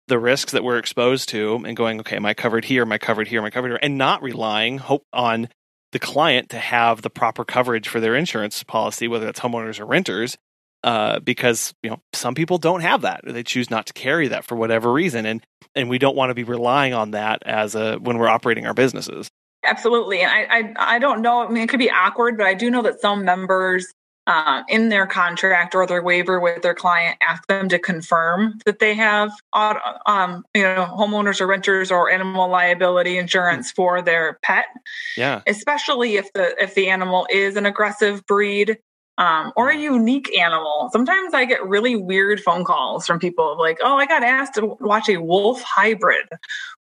the 0.09 0.19
risks 0.19 0.53
that 0.53 0.65
we're 0.65 0.79
exposed 0.79 1.29
to 1.31 1.63
and 1.67 1.77
going, 1.77 2.01
okay, 2.01 2.17
am 2.17 2.27
I 2.27 2.35
covered 2.35 2.65
here? 2.65 2.83
Am 2.83 2.93
I 2.93 2.99
covered 2.99 3.29
here? 3.29 3.41
Am 3.41 3.47
I 3.47 3.51
covered 3.51 3.69
here? 3.69 3.79
And 3.83 3.99
not 3.99 4.23
relying 4.23 4.79
hope 4.79 5.05
on 5.13 5.49
the 5.93 5.99
client 5.99 6.51
to 6.51 6.59
have 6.59 7.03
the 7.03 7.11
proper 7.11 7.45
coverage 7.45 7.89
for 7.89 8.01
their 8.01 8.15
insurance 8.15 8.63
policy, 8.63 9.09
whether 9.09 9.29
it's 9.29 9.41
homeowners 9.41 9.81
or 9.81 9.87
renters, 9.87 10.37
uh, 10.85 11.19
because 11.21 11.75
you 11.83 11.91
know 11.91 12.01
some 12.13 12.35
people 12.35 12.59
don't 12.59 12.83
have 12.83 13.03
that 13.03 13.23
they 13.25 13.43
choose 13.43 13.71
not 13.71 13.87
to 13.87 13.93
carry 13.93 14.29
that 14.29 14.45
for 14.45 14.55
whatever 14.55 14.93
reason 14.93 15.27
and 15.27 15.45
and 15.75 15.89
we 15.89 15.99
don't 15.99 16.17
want 16.17 16.31
to 16.31 16.35
be 16.35 16.45
relying 16.45 16.95
on 16.95 17.11
that 17.13 17.43
as 17.45 17.75
a 17.75 17.97
when 17.97 18.19
we're 18.19 18.29
operating 18.29 18.67
our 18.67 18.75
businesses 18.75 19.29
absolutely 19.65 20.21
and 20.21 20.31
I, 20.31 20.59
I 20.59 20.95
i 20.95 20.99
don't 20.99 21.21
know 21.21 21.45
i 21.45 21.49
mean 21.49 21.65
it 21.65 21.69
could 21.69 21.81
be 21.81 21.91
awkward 21.91 22.39
but 22.39 22.47
i 22.47 22.55
do 22.55 22.71
know 22.71 22.83
that 22.83 23.01
some 23.01 23.25
members 23.25 23.93
uh, 24.29 24.63
in 24.69 24.91
their 24.91 25.07
contract 25.07 25.75
or 25.75 25.87
their 25.87 26.03
waiver 26.03 26.39
with 26.39 26.61
their 26.63 26.75
client 26.75 27.17
ask 27.27 27.47
them 27.49 27.69
to 27.69 27.79
confirm 27.79 28.59
that 28.67 28.79
they 28.79 28.95
have 28.95 29.33
um, 29.55 30.45
you 30.55 30.63
know 30.63 30.87
homeowners 30.97 31.41
or 31.41 31.47
renters 31.47 31.91
or 31.91 32.11
animal 32.11 32.49
liability 32.49 33.17
insurance 33.17 33.73
for 33.73 34.03
their 34.03 34.39
pet 34.43 34.67
yeah 35.17 35.41
especially 35.47 36.17
if 36.17 36.31
the 36.35 36.55
if 36.63 36.75
the 36.75 36.89
animal 36.89 37.27
is 37.31 37.57
an 37.57 37.65
aggressive 37.65 38.25
breed 38.27 38.79
um, 39.17 39.53
or 39.57 39.69
a 39.69 39.77
unique 39.77 40.37
animal. 40.39 40.91
Sometimes 40.93 41.35
I 41.35 41.45
get 41.45 41.67
really 41.67 41.97
weird 41.97 42.41
phone 42.41 42.65
calls 42.65 43.05
from 43.05 43.19
people 43.19 43.59
like, 43.59 43.79
oh, 43.83 43.97
I 43.97 44.07
got 44.07 44.23
asked 44.23 44.55
to 44.55 44.77
watch 44.79 45.09
a 45.09 45.17
wolf 45.17 45.61
hybrid. 45.61 46.27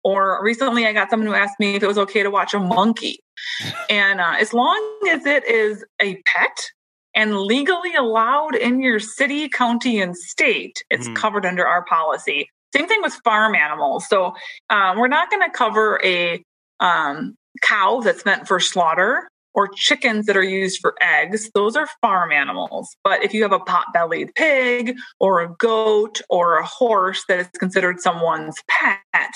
Or 0.03 0.43
recently 0.43 0.87
I 0.87 0.93
got 0.93 1.11
someone 1.11 1.27
who 1.27 1.35
asked 1.35 1.59
me 1.59 1.75
if 1.75 1.83
it 1.83 1.87
was 1.87 1.99
okay 1.99 2.23
to 2.23 2.31
watch 2.31 2.55
a 2.55 2.59
monkey. 2.59 3.19
and 3.89 4.19
uh, 4.19 4.35
as 4.39 4.51
long 4.51 4.99
as 5.11 5.27
it 5.27 5.47
is 5.47 5.85
a 6.01 6.15
pet 6.25 6.71
and 7.15 7.37
legally 7.37 7.93
allowed 7.95 8.55
in 8.55 8.81
your 8.81 8.99
city, 8.99 9.49
county, 9.49 10.01
and 10.01 10.17
state, 10.17 10.83
it's 10.89 11.07
mm. 11.07 11.15
covered 11.15 11.45
under 11.45 11.65
our 11.65 11.85
policy. 11.85 12.49
Same 12.75 12.87
thing 12.87 13.01
with 13.01 13.13
farm 13.23 13.53
animals. 13.55 14.07
So 14.07 14.33
um, 14.69 14.97
we're 14.97 15.07
not 15.07 15.29
going 15.29 15.43
to 15.43 15.55
cover 15.55 15.99
a 16.03 16.43
um, 16.79 17.35
cow 17.61 18.01
that's 18.01 18.25
meant 18.25 18.47
for 18.47 18.59
slaughter 18.59 19.27
or 19.53 19.67
chickens 19.67 20.25
that 20.25 20.37
are 20.37 20.43
used 20.43 20.79
for 20.81 20.95
eggs, 21.01 21.49
those 21.53 21.75
are 21.75 21.87
farm 22.01 22.31
animals. 22.31 22.95
But 23.03 23.23
if 23.23 23.33
you 23.33 23.43
have 23.43 23.51
a 23.51 23.59
pot 23.59 23.85
bellied 23.93 24.33
pig 24.35 24.95
or 25.19 25.41
a 25.41 25.53
goat 25.59 26.21
or 26.29 26.57
a 26.57 26.65
horse 26.65 27.23
that 27.27 27.39
is 27.39 27.47
considered 27.59 27.99
someone's 27.99 28.57
pet, 28.67 29.33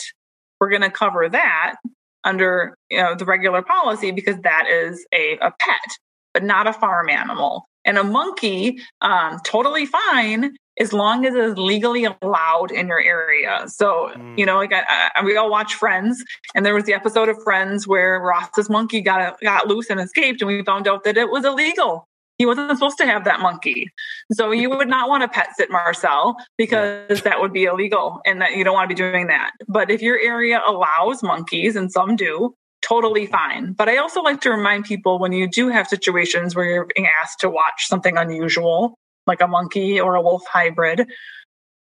we're 0.59 0.69
going 0.69 0.81
to 0.81 0.89
cover 0.89 1.29
that 1.29 1.75
under 2.23 2.75
you 2.89 2.97
know, 2.97 3.15
the 3.15 3.25
regular 3.25 3.61
policy 3.61 4.11
because 4.11 4.37
that 4.41 4.65
is 4.67 5.05
a, 5.13 5.37
a 5.37 5.51
pet, 5.59 5.97
but 6.37 6.43
not 6.43 6.67
a 6.67 6.73
farm 6.73 7.09
animal. 7.09 7.67
And 7.83 7.97
a 7.97 8.03
monkey, 8.03 8.79
um, 9.01 9.39
totally 9.43 9.87
fine 9.87 10.55
as 10.79 10.93
long 10.93 11.25
as 11.25 11.33
it 11.33 11.43
is 11.43 11.57
legally 11.57 12.05
allowed 12.21 12.71
in 12.71 12.89
your 12.89 13.01
area. 13.01 13.63
So, 13.65 14.11
mm. 14.15 14.37
you 14.37 14.45
know, 14.45 14.57
like 14.57 14.71
I, 14.71 15.09
I, 15.15 15.23
we 15.25 15.35
all 15.35 15.49
watch 15.49 15.73
Friends, 15.73 16.23
and 16.53 16.63
there 16.63 16.75
was 16.75 16.83
the 16.83 16.93
episode 16.93 17.27
of 17.27 17.41
Friends 17.41 17.87
where 17.87 18.19
Ross's 18.19 18.69
monkey 18.69 19.01
got 19.01 19.41
got 19.41 19.67
loose 19.67 19.89
and 19.89 19.99
escaped, 19.99 20.43
and 20.43 20.47
we 20.47 20.63
found 20.63 20.87
out 20.87 21.05
that 21.05 21.17
it 21.17 21.31
was 21.31 21.43
illegal. 21.43 22.07
He 22.37 22.45
wasn't 22.45 22.69
supposed 22.69 22.99
to 22.99 23.07
have 23.07 23.23
that 23.23 23.39
monkey. 23.39 23.89
So 24.31 24.51
you 24.51 24.69
would 24.69 24.87
not 24.87 25.09
want 25.09 25.23
to 25.23 25.27
pet 25.27 25.47
sit 25.57 25.71
Marcel 25.71 26.35
because 26.55 27.09
yeah. 27.09 27.21
that 27.21 27.41
would 27.41 27.51
be 27.51 27.63
illegal 27.63 28.21
and 28.27 28.39
that 28.41 28.55
you 28.55 28.63
don't 28.63 28.75
want 28.75 28.87
to 28.87 28.95
be 28.95 29.01
doing 29.01 29.25
that. 29.25 29.53
But 29.67 29.89
if 29.89 30.03
your 30.03 30.19
area 30.19 30.61
allows 30.67 31.23
monkeys, 31.23 31.75
and 31.75 31.91
some 31.91 32.15
do, 32.15 32.53
totally 32.87 33.25
fine. 33.25 33.73
But 33.73 33.89
I 33.89 33.97
also 33.97 34.21
like 34.21 34.41
to 34.41 34.51
remind 34.51 34.85
people 34.85 35.19
when 35.19 35.31
you 35.31 35.47
do 35.47 35.69
have 35.69 35.87
situations 35.87 36.55
where 36.55 36.65
you're 36.65 36.87
being 36.95 37.07
asked 37.21 37.39
to 37.41 37.49
watch 37.49 37.87
something 37.87 38.17
unusual, 38.17 38.95
like 39.25 39.41
a 39.41 39.47
monkey 39.47 39.99
or 39.99 40.15
a 40.15 40.21
wolf 40.21 40.43
hybrid, 40.47 41.07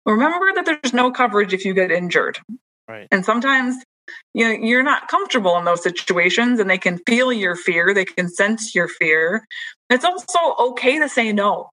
remember 0.05 0.47
that 0.55 0.65
there's 0.65 0.93
no 0.93 1.11
coverage 1.11 1.53
if 1.53 1.65
you 1.65 1.73
get 1.73 1.91
injured. 1.91 2.39
Right. 2.87 3.07
And 3.11 3.25
sometimes 3.25 3.75
you 4.33 4.45
know 4.45 4.51
you're 4.51 4.83
not 4.83 5.09
comfortable 5.09 5.57
in 5.57 5.65
those 5.65 5.83
situations 5.83 6.59
and 6.59 6.69
they 6.69 6.77
can 6.77 6.97
feel 7.05 7.31
your 7.33 7.55
fear, 7.55 7.93
they 7.93 8.05
can 8.05 8.29
sense 8.29 8.73
your 8.73 8.87
fear. 8.87 9.45
It's 9.89 10.05
also 10.05 10.55
okay 10.59 10.99
to 10.99 11.09
say 11.09 11.31
no. 11.33 11.69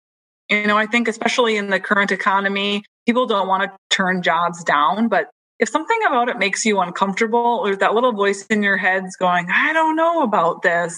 You 0.50 0.66
know, 0.66 0.76
I 0.76 0.86
think 0.86 1.08
especially 1.08 1.56
in 1.56 1.70
the 1.70 1.80
current 1.80 2.12
economy, 2.12 2.84
people 3.06 3.26
don't 3.26 3.48
want 3.48 3.62
to 3.62 3.76
turn 3.90 4.22
jobs 4.22 4.62
down, 4.62 5.08
but 5.08 5.30
if 5.64 5.70
something 5.70 5.98
about 6.06 6.28
it 6.28 6.38
makes 6.38 6.66
you 6.66 6.78
uncomfortable 6.78 7.62
or 7.64 7.74
that 7.74 7.94
little 7.94 8.12
voice 8.12 8.44
in 8.48 8.62
your 8.62 8.76
head's 8.76 9.16
going, 9.16 9.48
I 9.50 9.72
don't 9.72 9.96
know 9.96 10.22
about 10.22 10.60
this, 10.60 10.94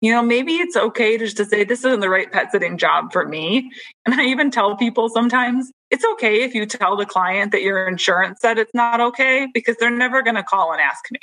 you 0.00 0.10
know, 0.10 0.22
maybe 0.22 0.54
it's 0.54 0.74
okay 0.74 1.18
just 1.18 1.36
to 1.36 1.44
say, 1.44 1.64
this 1.64 1.80
isn't 1.80 2.00
the 2.00 2.08
right 2.08 2.32
pet 2.32 2.50
sitting 2.50 2.78
job 2.78 3.12
for 3.12 3.28
me. 3.28 3.70
And 4.06 4.14
I 4.14 4.24
even 4.24 4.50
tell 4.50 4.74
people 4.74 5.10
sometimes 5.10 5.70
it's 5.90 6.04
okay 6.12 6.42
if 6.44 6.54
you 6.54 6.64
tell 6.64 6.96
the 6.96 7.04
client 7.04 7.52
that 7.52 7.60
your 7.60 7.86
insurance 7.86 8.40
said 8.40 8.56
it's 8.56 8.72
not 8.72 9.02
okay 9.02 9.48
because 9.52 9.76
they're 9.76 9.90
never 9.90 10.22
going 10.22 10.36
to 10.36 10.42
call 10.42 10.72
and 10.72 10.80
ask 10.80 11.04
me. 11.12 11.20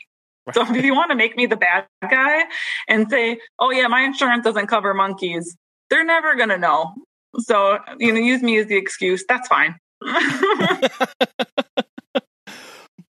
So 0.53 0.61
if 0.61 0.85
you 0.85 0.93
want 0.93 1.09
to 1.09 1.15
make 1.15 1.35
me 1.35 1.47
the 1.47 1.57
bad 1.57 1.87
guy 2.07 2.43
and 2.87 3.09
say, 3.09 3.39
oh, 3.57 3.71
yeah, 3.71 3.87
my 3.87 4.01
insurance 4.01 4.43
doesn't 4.43 4.67
cover 4.67 4.93
monkeys, 4.93 5.57
they're 5.89 6.05
never 6.05 6.35
going 6.35 6.49
to 6.49 6.59
know. 6.59 6.93
So, 7.39 7.79
you 7.97 8.13
know, 8.13 8.19
use 8.19 8.43
me 8.43 8.59
as 8.59 8.67
the 8.67 8.77
excuse. 8.77 9.25
That's 9.27 9.47
fine. 9.47 9.77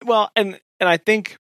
well, 0.05 0.31
and 0.37 0.61
and 0.81 0.89
I 0.89 0.97
think 0.97 1.39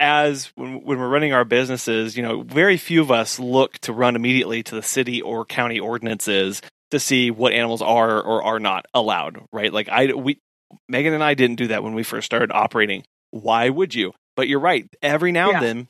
as 0.00 0.46
when, 0.56 0.82
when 0.82 0.98
we're 0.98 1.08
running 1.08 1.32
our 1.32 1.44
businesses, 1.44 2.16
you 2.16 2.22
know, 2.22 2.42
very 2.42 2.76
few 2.76 3.00
of 3.00 3.10
us 3.10 3.38
look 3.38 3.78
to 3.80 3.92
run 3.92 4.16
immediately 4.16 4.62
to 4.64 4.74
the 4.74 4.82
city 4.82 5.22
or 5.22 5.44
county 5.44 5.78
ordinances 5.78 6.60
to 6.90 6.98
see 6.98 7.30
what 7.30 7.52
animals 7.52 7.80
are 7.80 8.20
or 8.20 8.42
are 8.42 8.58
not 8.58 8.84
allowed, 8.92 9.40
right? 9.52 9.72
Like 9.72 9.88
I 9.88 10.12
we 10.12 10.40
Megan 10.88 11.14
and 11.14 11.22
I 11.22 11.34
didn't 11.34 11.56
do 11.56 11.68
that 11.68 11.82
when 11.82 11.94
we 11.94 12.02
first 12.02 12.26
started 12.26 12.50
operating. 12.52 13.04
Why 13.30 13.68
would 13.68 13.94
you? 13.94 14.12
But 14.36 14.48
you're 14.48 14.60
right. 14.60 14.86
Every 15.02 15.32
now 15.32 15.50
yeah. 15.50 15.62
and 15.62 15.88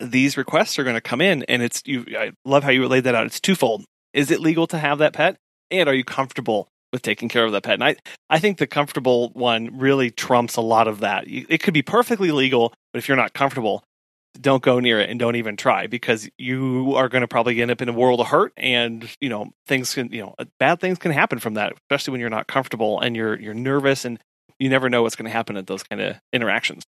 then 0.00 0.10
these 0.10 0.36
requests 0.36 0.78
are 0.78 0.84
going 0.84 0.96
to 0.96 1.00
come 1.00 1.20
in 1.20 1.44
and 1.44 1.62
it's 1.62 1.82
you 1.86 2.04
I 2.18 2.32
love 2.44 2.64
how 2.64 2.70
you 2.70 2.86
laid 2.88 3.04
that 3.04 3.14
out. 3.14 3.26
It's 3.26 3.40
twofold. 3.40 3.84
Is 4.12 4.30
it 4.30 4.40
legal 4.40 4.66
to 4.68 4.78
have 4.78 4.98
that 4.98 5.12
pet? 5.12 5.36
And 5.70 5.88
are 5.88 5.94
you 5.94 6.04
comfortable 6.04 6.68
with 6.92 7.02
taking 7.02 7.28
care 7.28 7.44
of 7.44 7.52
the 7.52 7.60
pet. 7.60 7.74
And 7.74 7.84
I, 7.84 7.96
I 8.30 8.38
think 8.38 8.58
the 8.58 8.66
comfortable 8.66 9.30
one 9.30 9.78
really 9.78 10.10
trumps 10.10 10.56
a 10.56 10.60
lot 10.60 10.88
of 10.88 11.00
that. 11.00 11.24
It 11.26 11.62
could 11.62 11.74
be 11.74 11.82
perfectly 11.82 12.30
legal, 12.30 12.72
but 12.92 12.98
if 12.98 13.08
you're 13.08 13.16
not 13.16 13.34
comfortable, 13.34 13.84
don't 14.40 14.62
go 14.62 14.80
near 14.80 15.00
it 15.00 15.10
and 15.10 15.18
don't 15.18 15.36
even 15.36 15.56
try 15.56 15.86
because 15.86 16.28
you 16.38 16.94
are 16.96 17.08
going 17.08 17.22
to 17.22 17.28
probably 17.28 17.60
end 17.60 17.70
up 17.70 17.82
in 17.82 17.88
a 17.88 17.92
world 17.92 18.20
of 18.20 18.28
hurt 18.28 18.52
and 18.56 19.08
you 19.20 19.28
know 19.28 19.50
things 19.66 19.94
can 19.94 20.12
you 20.12 20.22
know 20.22 20.34
uh, 20.38 20.44
bad 20.58 20.80
things 20.80 20.98
can 20.98 21.12
happen 21.12 21.38
from 21.38 21.54
that 21.54 21.72
especially 21.72 22.12
when 22.12 22.20
you're 22.20 22.30
not 22.30 22.46
comfortable 22.46 23.00
and 23.00 23.16
you're 23.16 23.38
you're 23.38 23.54
nervous 23.54 24.04
and 24.04 24.18
you 24.58 24.68
never 24.68 24.88
know 24.88 25.02
what's 25.02 25.16
going 25.16 25.24
to 25.24 25.32
happen 25.32 25.56
at 25.56 25.66
those 25.66 25.82
kind 25.82 26.00
of 26.00 26.16
interactions 26.32 26.84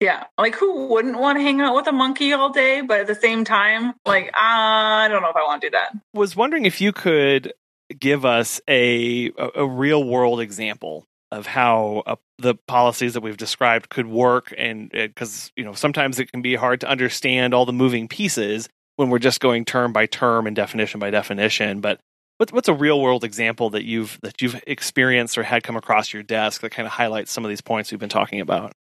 yeah 0.00 0.24
like 0.36 0.54
who 0.54 0.86
wouldn't 0.88 1.18
want 1.18 1.38
to 1.38 1.42
hang 1.42 1.60
out 1.60 1.74
with 1.74 1.86
a 1.86 1.92
monkey 1.92 2.32
all 2.32 2.50
day 2.50 2.80
but 2.82 3.00
at 3.00 3.06
the 3.06 3.14
same 3.14 3.44
time 3.44 3.94
like 4.04 4.30
i 4.38 5.06
don't 5.08 5.22
know 5.22 5.30
if 5.30 5.36
i 5.36 5.42
want 5.42 5.62
to 5.62 5.68
do 5.68 5.70
that 5.70 5.96
was 6.12 6.36
wondering 6.36 6.66
if 6.66 6.80
you 6.80 6.92
could 6.92 7.52
give 7.98 8.24
us 8.24 8.60
a 8.68 9.30
a, 9.36 9.66
real 9.66 10.04
world 10.04 10.40
example 10.40 11.06
of 11.30 11.46
how 11.46 12.02
uh, 12.06 12.16
the 12.38 12.54
policies 12.66 13.14
that 13.14 13.20
we've 13.20 13.36
described 13.36 13.88
could 13.88 14.06
work 14.06 14.54
and 14.56 14.90
because 14.90 15.52
you 15.56 15.64
know 15.64 15.72
sometimes 15.72 16.18
it 16.18 16.30
can 16.30 16.42
be 16.42 16.54
hard 16.54 16.80
to 16.80 16.88
understand 16.88 17.52
all 17.52 17.66
the 17.66 17.72
moving 17.72 18.08
pieces 18.08 18.68
when 18.96 19.10
we're 19.10 19.18
just 19.18 19.40
going 19.40 19.64
term 19.64 19.92
by 19.92 20.06
term 20.06 20.46
and 20.46 20.56
definition 20.56 20.98
by 21.00 21.10
definition 21.10 21.80
but 21.80 22.00
what's 22.38 22.52
what's 22.52 22.68
a 22.68 22.74
real 22.74 23.00
world 23.00 23.24
example 23.24 23.70
that 23.70 23.84
you've 23.84 24.18
that 24.22 24.40
you've 24.40 24.60
experienced 24.66 25.36
or 25.36 25.42
had 25.42 25.62
come 25.62 25.76
across 25.76 26.12
your 26.12 26.22
desk 26.22 26.60
that 26.62 26.70
kind 26.70 26.86
of 26.86 26.92
highlights 26.92 27.32
some 27.32 27.44
of 27.44 27.48
these 27.48 27.60
points 27.60 27.90
we've 27.90 28.00
been 28.00 28.08
talking 28.08 28.40
about? 28.40 28.72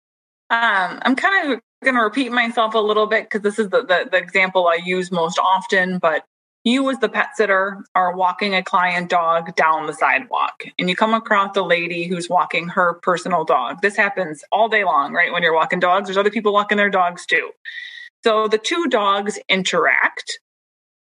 Um, 0.51 1.01
i'm 1.03 1.17
kind 1.17 1.53
of 1.53 1.61
going 1.83 1.97
to 1.97 2.03
repeat 2.03 2.31
myself 2.31 2.75
a 2.75 2.79
little 2.79 3.07
bit 3.07 3.25
because 3.25 3.41
this 3.41 3.59
is 3.59 3.71
the, 3.71 3.83
the, 3.83 4.09
the 4.11 4.19
example 4.19 4.69
i 4.69 4.75
use 4.75 5.11
most 5.11 5.39
often 5.39 5.99
but 5.99 6.25
you 6.65 6.89
as 6.91 6.99
the 6.99 7.09
pet 7.09 7.31
sitter 7.37 7.85
are 7.95 8.17
walking 8.17 8.55
a 8.55 8.63
client 8.63 9.09
dog 9.11 9.55
down 9.57 9.87
the 9.87 9.95
sidewalk 9.95 10.65
and 10.79 10.89
you 10.89 10.97
come 10.97 11.15
across 11.15 11.57
a 11.57 11.63
lady 11.63 12.07
who's 12.07 12.29
walking 12.29 12.69
her 12.69 12.95
personal 12.95 13.45
dog. 13.45 13.83
This 13.83 13.97
happens 13.97 14.45
all 14.53 14.69
day 14.69 14.85
long 14.85 15.13
right? 15.13 15.33
When 15.33 15.43
you're 15.43 15.55
walking 15.55 15.81
dogs 15.81 16.07
there's 16.09 16.17
other 16.19 16.31
people 16.31 16.53
walking 16.53 16.79
their 16.79 16.91
dogs 16.91 17.27
too. 17.27 17.51
So 18.25 18.49
the 18.49 18.59
two 18.59 18.87
dogs 18.89 19.39
interact 19.49 20.41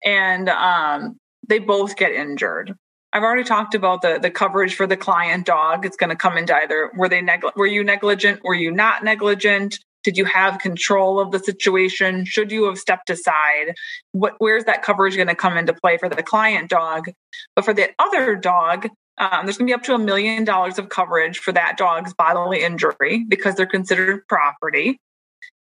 and 0.04 0.50
um, 0.50 1.18
they 1.48 1.60
both 1.60 1.96
get 1.96 2.12
injured. 2.12 2.76
I've 3.14 3.24
already 3.24 3.44
talked 3.46 3.74
about 3.74 4.02
the, 4.02 4.20
the 4.22 4.30
coverage 4.30 4.76
for 4.76 4.86
the 4.86 4.98
client 4.98 5.46
dog. 5.46 5.86
It's 5.86 5.98
going 5.98 6.10
to 6.10 6.16
come 6.16 6.38
into 6.38 6.56
either 6.56 6.92
were 6.96 7.10
they 7.10 7.22
neg- 7.22 7.44
were 7.56 7.66
you 7.68 7.84
negligent 7.84 8.42
were 8.44 8.54
you 8.56 8.72
not 8.72 9.04
negligent 9.04 9.80
did 10.04 10.18
you 10.18 10.26
have 10.26 10.60
control 10.60 11.20
of 11.20 11.32
the 11.32 11.40
situation? 11.40 12.26
Should 12.26 12.52
you 12.52 12.66
have 12.66 12.78
stepped 12.78 13.10
aside? 13.10 13.74
What, 14.12 14.36
where's 14.38 14.66
that 14.66 14.84
coverage 14.84 15.16
going 15.16 15.28
to 15.28 15.36
come 15.36 15.58
into 15.58 15.74
play 15.74 15.98
for 15.98 16.10
the 16.10 16.24
client 16.24 16.70
dog? 16.70 17.10
But 17.56 17.66
for 17.66 17.74
the 17.74 17.90
other 18.00 18.36
dog, 18.36 18.88
um, 19.18 19.46
there's 19.46 19.58
going 19.58 19.68
to 19.68 19.72
be 19.72 19.74
up 19.74 19.84
to 19.84 19.96
a 19.96 20.00
million 20.00 20.44
dollars 20.44 20.78
of 20.78 20.90
coverage 20.90 21.40
for 21.40 21.52
that 21.52 21.78
dog's 21.78 22.14
bodily 22.14 22.64
injury 22.64 23.26
because 23.28 23.56
they're 23.56 23.66
considered 23.66 24.28
property. 24.28 25.00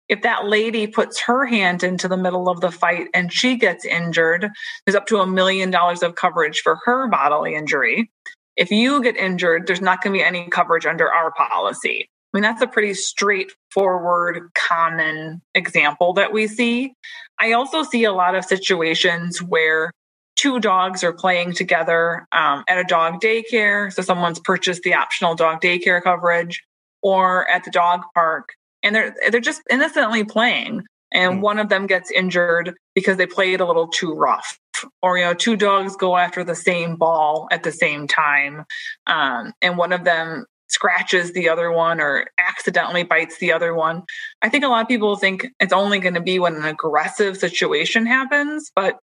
If 0.09 0.23
that 0.23 0.47
lady 0.47 0.87
puts 0.87 1.21
her 1.23 1.47
hand 1.47 1.83
into 1.83 2.09
the 2.09 2.17
middle 2.17 2.49
of 2.49 2.61
the 2.61 2.71
fight 2.71 3.09
and 3.15 3.33
she 3.33 3.57
gets 3.57 3.87
injured, 3.87 4.51
there's 4.85 4.97
up 4.97 5.07
to 5.07 5.21
a 5.21 5.27
million 5.27 5.71
dollars 5.71 6.03
of 6.03 6.17
coverage 6.17 6.61
for 6.61 6.79
her 6.85 7.09
bodily 7.09 7.55
injury. 7.55 8.11
If 8.57 8.71
you 8.71 9.03
get 9.03 9.17
injured, 9.17 9.67
there's 9.67 9.81
not 9.81 10.03
going 10.03 10.13
to 10.13 10.19
be 10.19 10.25
any 10.25 10.49
coverage 10.49 10.85
under 10.85 11.11
our 11.11 11.33
policy. 11.33 12.11
I 12.35 12.37
mean, 12.37 12.43
that's 12.43 12.63
a 12.63 12.67
pretty 12.67 12.95
straightforward, 12.95 14.51
common 14.55 15.41
example 15.55 16.15
that 16.15 16.33
we 16.33 16.49
see. 16.49 16.95
I 17.41 17.53
also 17.53 17.85
see 17.85 18.03
a 18.03 18.13
lot 18.13 18.35
of 18.35 18.45
situations 18.45 19.41
where 19.41 19.93
two 20.35 20.59
dogs 20.59 21.05
are 21.05 21.13
playing 21.13 21.53
together 21.53 22.27
um, 22.33 22.65
at 22.69 22.79
a 22.79 22.85
dog 22.85 23.21
daycare. 23.21 23.93
So 23.93 24.03
someone's 24.03 24.41
purchased 24.41 24.83
the 24.83 24.95
optional 24.95 25.37
dog 25.37 25.61
daycare 25.61 26.03
coverage 26.03 26.61
or 27.03 27.49
at 27.49 27.63
the 27.63 27.71
dog 27.71 28.03
park 28.15 28.49
and 28.85 28.95
they're 28.95 29.15
they're 29.31 29.41
just 29.41 29.63
innocently 29.71 30.25
playing 30.25 30.85
and 31.13 31.39
mm. 31.39 31.41
one 31.41 31.59
of 31.59 31.69
them 31.69 31.87
gets 31.87 32.11
injured 32.11 32.75
because 32.95 33.17
they 33.17 33.27
played 33.27 33.61
a 33.61 33.67
little 33.67 33.89
too 33.89 34.13
rough 34.13 34.59
or 35.03 35.19
you 35.19 35.25
know 35.25 35.35
two 35.35 35.57
dogs 35.57 35.97
go 35.97 36.17
after 36.17 36.45
the 36.45 36.55
same 36.55 36.97
ball 36.97 37.49
at 37.51 37.63
the 37.63 37.73
same 37.73 38.07
time 38.07 38.65
um, 39.07 39.53
and 39.63 39.77
one 39.77 39.93
of 39.93 40.05
them 40.05 40.47
scratches 40.69 41.33
the 41.33 41.49
other 41.49 41.71
one 41.71 42.01
or 42.01 42.27
accidentally 42.39 43.03
bites 43.03 43.39
the 43.39 43.53
other 43.53 43.75
one. 43.75 44.03
I 44.43 44.49
think 44.49 44.65
a 44.65 44.69
lot 44.69 44.83
of 44.83 44.89
people 44.89 45.17
think 45.17 45.47
it's 45.61 45.73
only 45.73 45.99
going 45.99 46.15
to 46.15 46.21
be 46.21 46.39
when 46.39 46.57
an 46.57 46.65
aggressive 46.65 47.37
situation 47.37 48.07
happens, 48.07 48.71
but 48.75 48.99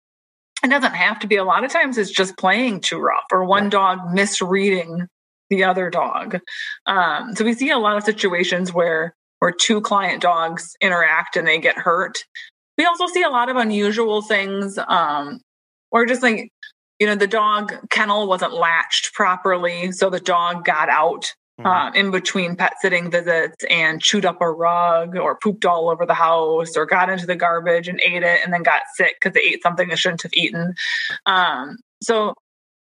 it 0.65 0.69
doesn't 0.69 0.95
have 0.95 1.19
to 1.21 1.27
be. 1.27 1.37
A 1.37 1.45
lot 1.45 1.65
of 1.65 1.71
times 1.71 1.99
it's 1.99 2.11
just 2.11 2.37
playing 2.37 2.81
too 2.81 2.99
rough 2.99 3.25
or 3.33 3.45
one 3.45 3.69
dog 3.69 4.13
misreading 4.13 5.07
the 5.51 5.65
other 5.65 5.91
dog. 5.91 6.41
Um, 6.87 7.35
so 7.35 7.45
we 7.45 7.55
see 7.55 7.71
a 7.71 7.79
lot 7.79 7.97
of 7.97 8.05
situations 8.05 8.73
where 8.73 9.15
where 9.39 9.53
two 9.53 9.81
client 9.81 10.21
dogs 10.21 10.77
interact 10.81 11.37
and 11.37 11.47
they 11.47 11.59
get 11.59 11.77
hurt. 11.77 12.25
We 12.77 12.85
also 12.85 13.07
see 13.07 13.23
a 13.23 13.31
lot 13.31 13.49
of 13.49 13.57
unusual 13.57 14.21
things, 14.21 14.79
um, 14.89 15.41
or 15.91 16.07
just 16.07 16.23
like 16.23 16.51
you 16.99 17.07
know 17.07 17.15
the 17.15 17.27
dog 17.27 17.75
kennel 17.91 18.27
wasn't 18.27 18.55
latched 18.55 19.15
properly, 19.15 19.93
so 19.93 20.11
the 20.11 20.21
dog 20.21 20.65
got 20.65 20.89
out 20.89 21.35
mm-hmm. 21.59 21.67
uh, 21.67 21.91
in 21.93 22.11
between 22.11 22.57
pet 22.57 22.75
sitting 22.81 23.11
visits 23.11 23.57
and 23.69 24.01
chewed 24.01 24.25
up 24.25 24.41
a 24.41 24.51
rug 24.51 25.17
or 25.17 25.37
pooped 25.37 25.65
all 25.65 25.91
over 25.91 26.07
the 26.07 26.15
house 26.15 26.77
or 26.77 26.87
got 26.87 27.11
into 27.11 27.27
the 27.27 27.37
garbage 27.37 27.89
and 27.89 28.01
ate 28.01 28.23
it 28.23 28.41
and 28.45 28.53
then 28.53 28.63
got 28.63 28.83
sick 28.95 29.17
because 29.21 29.35
they 29.35 29.41
ate 29.41 29.63
something 29.63 29.89
they 29.89 29.97
shouldn't 29.97 30.23
have 30.23 30.35
eaten. 30.35 30.75
Um, 31.27 31.79
so 32.03 32.35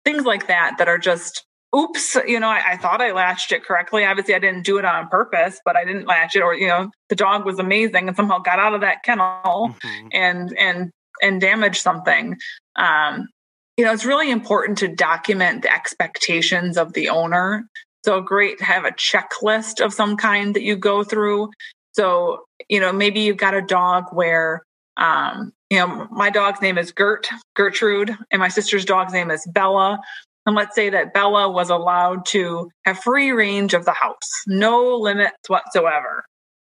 things 0.04 0.24
like 0.24 0.46
that 0.46 0.76
that 0.78 0.88
are 0.88 0.98
just 0.98 1.44
oops, 1.74 2.16
you 2.26 2.40
know, 2.40 2.48
I, 2.48 2.62
I, 2.68 2.76
thought 2.76 3.02
I 3.02 3.12
latched 3.12 3.52
it 3.52 3.64
correctly. 3.64 4.04
Obviously, 4.04 4.34
I 4.34 4.38
didn't 4.38 4.64
do 4.64 4.78
it 4.78 4.84
on 4.84 5.08
purpose, 5.08 5.60
but 5.64 5.76
I 5.76 5.84
didn't 5.84 6.06
latch 6.06 6.34
it, 6.36 6.40
or 6.40 6.54
you 6.54 6.68
know, 6.68 6.90
the 7.08 7.16
dog 7.16 7.44
was 7.44 7.58
amazing 7.58 8.08
and 8.08 8.16
somehow 8.16 8.38
got 8.38 8.58
out 8.58 8.74
of 8.74 8.80
that 8.80 9.02
kennel 9.02 9.34
mm-hmm. 9.44 10.08
and 10.12 10.56
and 10.58 10.90
and 11.22 11.40
damaged 11.40 11.82
something. 11.82 12.36
Um, 12.76 13.28
you 13.76 13.84
know, 13.84 13.92
it's 13.92 14.06
really 14.06 14.30
important 14.30 14.78
to 14.78 14.88
document 14.88 15.62
the 15.62 15.72
expectations 15.72 16.78
of 16.78 16.94
the 16.94 17.10
owner 17.10 17.68
so 18.06 18.20
great 18.20 18.58
to 18.58 18.64
have 18.64 18.84
a 18.84 18.92
checklist 18.92 19.84
of 19.84 19.92
some 19.92 20.16
kind 20.16 20.54
that 20.54 20.62
you 20.62 20.76
go 20.76 21.02
through. 21.02 21.50
So, 21.92 22.44
you 22.68 22.78
know, 22.78 22.92
maybe 22.92 23.20
you've 23.20 23.36
got 23.36 23.54
a 23.54 23.60
dog 23.60 24.04
where, 24.12 24.62
um, 24.96 25.52
you 25.70 25.78
know, 25.78 26.06
my 26.12 26.30
dog's 26.30 26.62
name 26.62 26.78
is 26.78 26.92
Gert, 26.92 27.28
Gertrude, 27.56 28.16
and 28.30 28.38
my 28.38 28.48
sister's 28.48 28.84
dog's 28.84 29.12
name 29.12 29.32
is 29.32 29.44
Bella. 29.52 29.98
And 30.46 30.54
let's 30.54 30.76
say 30.76 30.88
that 30.88 31.12
Bella 31.12 31.50
was 31.50 31.68
allowed 31.68 32.24
to 32.26 32.70
have 32.84 33.00
free 33.00 33.32
range 33.32 33.74
of 33.74 33.84
the 33.84 33.92
house, 33.92 34.30
no 34.46 34.96
limits 34.96 35.48
whatsoever. 35.48 36.24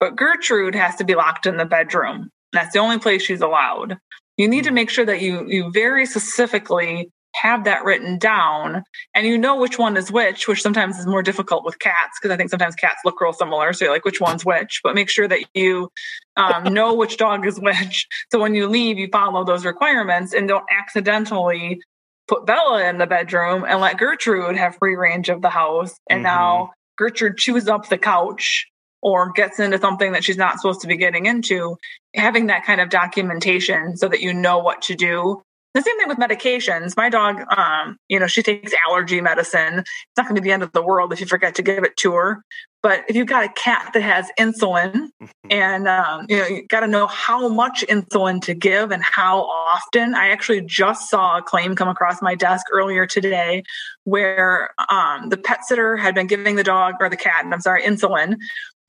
But 0.02 0.18
Gertrude 0.18 0.76
has 0.76 0.98
to 0.98 1.06
be 1.06 1.16
locked 1.16 1.46
in 1.46 1.56
the 1.56 1.66
bedroom. 1.66 2.30
That's 2.52 2.74
the 2.74 2.80
only 2.80 3.00
place 3.00 3.22
she's 3.22 3.40
allowed. 3.40 3.98
You 4.36 4.50
need 4.50 4.66
to 4.66 4.70
hmm. 4.70 4.76
make 4.76 4.90
sure 4.90 5.06
that 5.06 5.22
you 5.22 5.48
you 5.48 5.72
very 5.72 6.06
specifically 6.06 7.10
have 7.36 7.64
that 7.64 7.84
written 7.84 8.18
down 8.18 8.84
and 9.16 9.26
you 9.26 9.38
know 9.38 9.56
which 9.56 9.80
one 9.80 9.98
is 9.98 10.12
which, 10.12 10.48
which 10.48 10.62
sometimes 10.62 10.98
is 10.98 11.06
more 11.06 11.24
difficult 11.24 11.64
with 11.64 11.80
cats 11.80 12.20
because 12.20 12.34
I 12.34 12.38
think 12.38 12.50
sometimes 12.50 12.76
cats 12.76 13.02
look 13.06 13.20
real 13.22 13.34
similar. 13.34 13.74
So 13.74 13.86
you're 13.86 13.94
like, 13.94 14.06
which 14.06 14.22
one's 14.22 14.46
which? 14.46 14.82
But 14.84 14.96
make 14.96 15.10
sure 15.10 15.28
that 15.28 15.40
you 15.54 15.90
um, 16.36 16.64
know 16.74 16.94
which 16.94 17.18
dog 17.18 17.46
is 17.46 17.60
which. 17.60 18.08
So 18.32 18.40
when 18.40 18.56
you 18.56 18.68
leave, 18.68 18.98
you 18.98 19.08
follow 19.12 19.44
those 19.44 19.66
requirements 19.66 20.34
and 20.34 20.48
don't 20.48 20.66
accidentally 20.70 21.82
put 22.28 22.46
Bella 22.46 22.88
in 22.88 22.98
the 22.98 23.08
bedroom 23.08 23.66
and 23.68 23.82
let 23.82 23.98
Gertrude 23.98 24.58
have 24.58 24.78
free 24.78 24.96
range 24.96 25.30
of 25.30 25.42
the 25.42 25.50
house. 25.50 25.96
And 26.10 26.18
mm-hmm. 26.18 26.24
now 26.24 26.72
Gertrude 26.98 27.38
chews 27.38 27.68
up 27.68 27.90
the 27.90 27.98
couch 27.98 28.68
or 29.02 29.32
gets 29.32 29.60
into 29.60 29.80
something 29.80 30.12
that 30.12 30.24
she's 30.24 30.38
not 30.38 30.60
supposed 30.60 30.82
to 30.82 30.88
be 30.88 30.96
getting 30.96 31.26
into, 31.26 31.78
having 32.16 32.48
that 32.48 32.66
kind 32.66 32.80
of 32.80 32.90
documentation 32.90 33.98
so 33.98 34.08
that 34.08 34.22
you 34.22 34.34
know 34.34 34.60
what 34.60 34.84
to 34.84 34.96
do 34.96 35.42
the 35.74 35.82
same 35.82 35.98
thing 35.98 36.10
with 36.10 36.18
medications. 36.18 36.98
My 36.98 37.10
dog, 37.10 37.42
um, 37.56 37.98
you 38.10 38.20
know, 38.20 38.28
she 38.28 38.44
takes 38.44 38.74
allergy 38.88 39.22
medicine. 39.22 39.80
It's 39.80 40.18
not 40.18 40.26
going 40.26 40.36
to 40.36 40.42
be 40.42 40.50
the 40.50 40.54
end 40.54 40.64
of 40.64 40.72
the 40.74 40.82
world 40.82 41.14
if 41.14 41.22
you 41.22 41.26
forget 41.26 41.56
to 41.56 41.62
give 41.62 41.84
it 41.84 41.96
to 41.98 42.14
her. 42.14 42.44
But 42.84 43.06
if 43.08 43.16
you've 43.16 43.28
got 43.28 43.46
a 43.46 43.50
cat 43.50 43.92
that 43.94 44.02
has 44.02 44.28
insulin, 44.40 45.10
and 45.50 45.88
um, 45.88 46.26
you 46.28 46.38
know, 46.38 46.48
you 46.48 46.68
got 46.68 46.82
to 46.82 46.88
know 46.88 47.08
how 47.08 47.48
much 47.48 47.86
insulin 47.88 48.42
to 48.44 48.54
give 48.54 48.92
and 48.92 49.04
how 49.04 49.44
often. 49.44 50.14
I 50.14 50.30
actually 50.30 50.62
just 50.62 51.10
saw 51.10 51.38
a 51.38 51.42
claim 51.42 51.76
come 51.76 51.88
across 51.88 52.22
my 52.22 52.36
desk 52.36 52.66
earlier 52.72 53.06
today, 53.06 53.64
where 54.04 54.72
um, 54.90 55.30
the 55.30 55.38
pet 55.38 55.64
sitter 55.64 55.96
had 55.96 56.16
been 56.16 56.28
giving 56.28 56.56
the 56.56 56.64
dog 56.64 56.96
or 57.00 57.08
the 57.08 57.18
cat, 57.18 57.46
and 57.46 57.54
I'm 57.54 57.62
sorry, 57.62 57.84
insulin, 57.84 58.36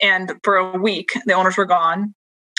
and 0.01 0.33
for 0.43 0.57
a 0.57 0.77
week 0.77 1.11
the 1.25 1.33
owners 1.33 1.55
were 1.55 1.65
gone, 1.65 2.13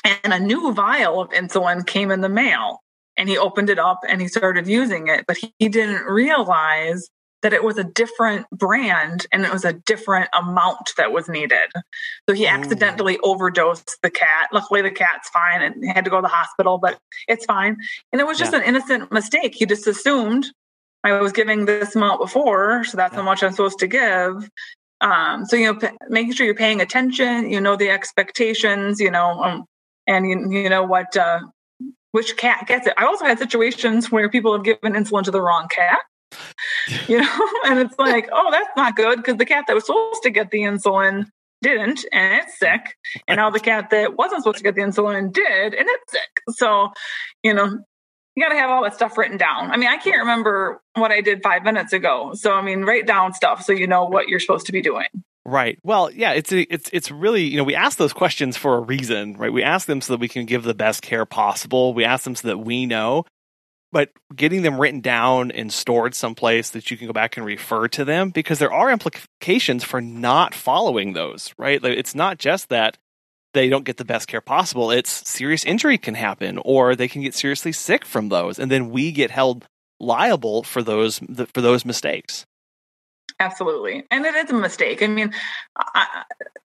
and 0.04 0.32
a 0.32 0.40
new 0.40 0.72
vial 0.72 1.20
of 1.20 1.30
insulin 1.30 1.86
came 1.86 2.10
in 2.10 2.20
the 2.20 2.28
mail 2.28 2.80
and 3.16 3.28
he 3.28 3.38
opened 3.38 3.70
it 3.70 3.78
up 3.78 4.00
and 4.08 4.20
he 4.20 4.28
started 4.28 4.66
using 4.66 5.08
it, 5.08 5.24
but 5.26 5.38
he 5.58 5.68
didn't 5.68 6.04
realize 6.04 7.08
that 7.44 7.52
it 7.52 7.62
was 7.62 7.76
a 7.76 7.84
different 7.84 8.48
brand 8.50 9.26
and 9.30 9.44
it 9.44 9.52
was 9.52 9.66
a 9.66 9.74
different 9.74 10.30
amount 10.32 10.92
that 10.96 11.12
was 11.12 11.28
needed. 11.28 11.68
So 12.26 12.34
he 12.34 12.46
accidentally 12.46 13.18
overdosed 13.22 13.98
the 14.02 14.10
cat. 14.10 14.48
Luckily, 14.50 14.80
the 14.80 14.90
cat's 14.90 15.28
fine 15.28 15.60
and 15.60 15.84
had 15.94 16.06
to 16.06 16.10
go 16.10 16.16
to 16.16 16.22
the 16.22 16.28
hospital, 16.28 16.78
but 16.78 16.98
it's 17.28 17.44
fine. 17.44 17.76
And 18.12 18.20
it 18.20 18.26
was 18.26 18.38
just 18.38 18.52
yeah. 18.52 18.60
an 18.60 18.64
innocent 18.64 19.12
mistake. 19.12 19.54
He 19.54 19.66
just 19.66 19.86
assumed 19.86 20.46
I 21.04 21.20
was 21.20 21.32
giving 21.32 21.66
this 21.66 21.94
amount 21.94 22.18
before, 22.18 22.82
so 22.84 22.96
that's 22.96 23.12
yeah. 23.12 23.20
how 23.20 23.24
much 23.26 23.42
I'm 23.42 23.50
supposed 23.50 23.78
to 23.80 23.86
give. 23.86 24.48
Um, 25.02 25.44
so 25.44 25.56
you 25.56 25.66
know, 25.66 25.78
p- 25.78 25.94
making 26.08 26.32
sure 26.32 26.46
you're 26.46 26.54
paying 26.54 26.80
attention, 26.80 27.50
you 27.50 27.60
know 27.60 27.76
the 27.76 27.90
expectations, 27.90 29.00
you 29.00 29.10
know, 29.10 29.42
um, 29.42 29.64
and 30.06 30.26
you, 30.26 30.62
you 30.62 30.70
know 30.70 30.82
what 30.82 31.14
uh, 31.14 31.40
which 32.14 32.36
cat 32.36 32.64
gets 32.68 32.86
it. 32.86 32.94
I 32.96 33.06
also 33.06 33.24
had 33.24 33.40
situations 33.40 34.12
where 34.12 34.28
people 34.28 34.52
have 34.52 34.62
given 34.62 34.92
insulin 34.92 35.24
to 35.24 35.32
the 35.32 35.42
wrong 35.42 35.66
cat. 35.68 35.98
You 37.08 37.20
know, 37.20 37.48
and 37.66 37.78
it's 37.78 37.98
like, 37.98 38.28
oh, 38.30 38.50
that's 38.50 38.68
not 38.76 38.94
good 38.94 39.16
because 39.16 39.36
the 39.36 39.46
cat 39.46 39.64
that 39.66 39.74
was 39.74 39.86
supposed 39.86 40.22
to 40.22 40.30
get 40.30 40.50
the 40.50 40.60
insulin 40.60 41.26
didn't 41.62 42.04
and 42.12 42.34
it's 42.34 42.58
sick. 42.58 42.96
And 43.26 43.38
now 43.38 43.50
the 43.50 43.58
cat 43.58 43.90
that 43.90 44.16
wasn't 44.16 44.42
supposed 44.42 44.58
to 44.58 44.64
get 44.64 44.74
the 44.74 44.82
insulin 44.82 45.32
did 45.32 45.74
and 45.74 45.88
it's 45.88 46.12
sick. 46.12 46.42
So, 46.50 46.92
you 47.42 47.54
know, 47.54 47.78
you 48.36 48.42
got 48.42 48.50
to 48.50 48.58
have 48.58 48.70
all 48.70 48.82
that 48.82 48.94
stuff 48.94 49.16
written 49.16 49.38
down. 49.38 49.70
I 49.70 49.76
mean, 49.76 49.88
I 49.88 49.96
can't 49.96 50.18
remember 50.18 50.82
what 50.94 51.10
I 51.10 51.20
did 51.20 51.42
five 51.42 51.64
minutes 51.64 51.92
ago. 51.92 52.32
So, 52.34 52.52
I 52.52 52.62
mean, 52.62 52.82
write 52.82 53.06
down 53.06 53.32
stuff 53.32 53.62
so 53.64 53.72
you 53.72 53.86
know 53.86 54.04
what 54.04 54.28
you're 54.28 54.40
supposed 54.40 54.66
to 54.66 54.72
be 54.72 54.82
doing. 54.82 55.06
Right. 55.46 55.78
Well, 55.82 56.10
yeah, 56.10 56.32
it's 56.32 56.50
it's 56.52 56.88
it's 56.90 57.10
really 57.10 57.42
you 57.44 57.58
know 57.58 57.64
we 57.64 57.74
ask 57.74 57.98
those 57.98 58.14
questions 58.14 58.56
for 58.56 58.76
a 58.76 58.80
reason, 58.80 59.36
right? 59.36 59.52
We 59.52 59.62
ask 59.62 59.86
them 59.86 60.00
so 60.00 60.14
that 60.14 60.20
we 60.20 60.28
can 60.28 60.46
give 60.46 60.62
the 60.62 60.74
best 60.74 61.02
care 61.02 61.26
possible. 61.26 61.92
We 61.92 62.04
ask 62.04 62.24
them 62.24 62.34
so 62.34 62.48
that 62.48 62.58
we 62.58 62.86
know, 62.86 63.26
but 63.92 64.08
getting 64.34 64.62
them 64.62 64.80
written 64.80 65.02
down 65.02 65.50
and 65.50 65.70
stored 65.70 66.14
someplace 66.14 66.70
that 66.70 66.90
you 66.90 66.96
can 66.96 67.06
go 67.08 67.12
back 67.12 67.36
and 67.36 67.44
refer 67.44 67.88
to 67.88 68.06
them 68.06 68.30
because 68.30 68.58
there 68.58 68.72
are 68.72 68.90
implications 68.90 69.84
for 69.84 70.00
not 70.00 70.54
following 70.54 71.12
those, 71.12 71.52
right? 71.58 71.82
Like, 71.82 71.98
it's 71.98 72.14
not 72.14 72.38
just 72.38 72.70
that 72.70 72.96
they 73.52 73.68
don't 73.68 73.84
get 73.84 73.98
the 73.98 74.04
best 74.06 74.28
care 74.28 74.40
possible; 74.40 74.90
it's 74.90 75.28
serious 75.28 75.62
injury 75.66 75.98
can 75.98 76.14
happen, 76.14 76.58
or 76.64 76.96
they 76.96 77.06
can 77.08 77.20
get 77.20 77.34
seriously 77.34 77.72
sick 77.72 78.06
from 78.06 78.30
those, 78.30 78.58
and 78.58 78.70
then 78.70 78.88
we 78.88 79.12
get 79.12 79.30
held 79.30 79.66
liable 80.00 80.62
for 80.62 80.82
those 80.82 81.18
for 81.52 81.60
those 81.60 81.84
mistakes. 81.84 82.46
Absolutely. 83.44 84.04
And 84.10 84.24
it 84.24 84.34
is 84.34 84.50
a 84.50 84.54
mistake. 84.54 85.02
I 85.02 85.06
mean, 85.06 85.32
I, 85.76 86.24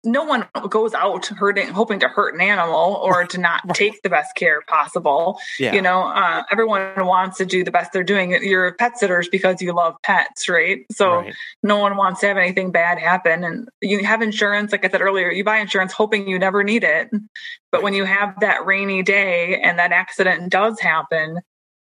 no 0.05 0.25
one 0.25 0.47
goes 0.69 0.95
out 0.95 1.27
hurting, 1.27 1.69
hoping 1.69 2.01
to 2.01 2.09
hurt 2.09 2.35
an 2.35 2.41
animal 2.41 2.99
or 3.03 3.25
to 3.27 3.39
not 3.39 3.63
take 3.75 4.01
the 4.03 4.09
best 4.09 4.35
care 4.35 4.63
possible. 4.63 5.39
Yeah. 5.59 5.75
You 5.75 5.83
know, 5.83 6.05
uh, 6.05 6.45
everyone 6.51 7.07
wants 7.07 7.39
to 7.39 7.47
do 7.47 7.63
the 7.63 7.71
best 7.71 7.93
they're 7.93 8.03
doing. 8.03 8.31
You're 8.43 8.69
a 8.69 8.73
pet 8.73 8.99
sitters 8.99 9.29
because 9.29 9.61
you 9.61 9.73
love 9.75 9.97
pets, 10.03 10.49
right? 10.49 10.87
So 10.91 11.17
right. 11.17 11.35
no 11.63 11.77
one 11.79 11.97
wants 11.97 12.21
to 12.21 12.29
have 12.29 12.39
anything 12.39 12.73
bad 12.73 12.99
happen. 12.99 13.45
And 13.45 13.69
you 13.81 14.03
have 14.05 14.23
insurance, 14.23 14.73
like 14.73 14.85
I 14.85 14.89
said 14.89 15.03
earlier, 15.03 15.31
you 15.31 15.45
buy 15.45 15.59
insurance 15.59 15.93
hoping 15.93 16.27
you 16.27 16.39
never 16.39 16.65
need 16.65 16.85
it. 16.85 17.11
But 17.71 17.83
when 17.83 17.95
you 17.95 18.05
have 18.05 18.41
that 18.41 18.65
rainy 18.65 19.03
day 19.03 19.61
and 19.61 19.79
that 19.79 19.93
accident 19.93 20.51
does 20.51 20.81
happen, 20.81 21.41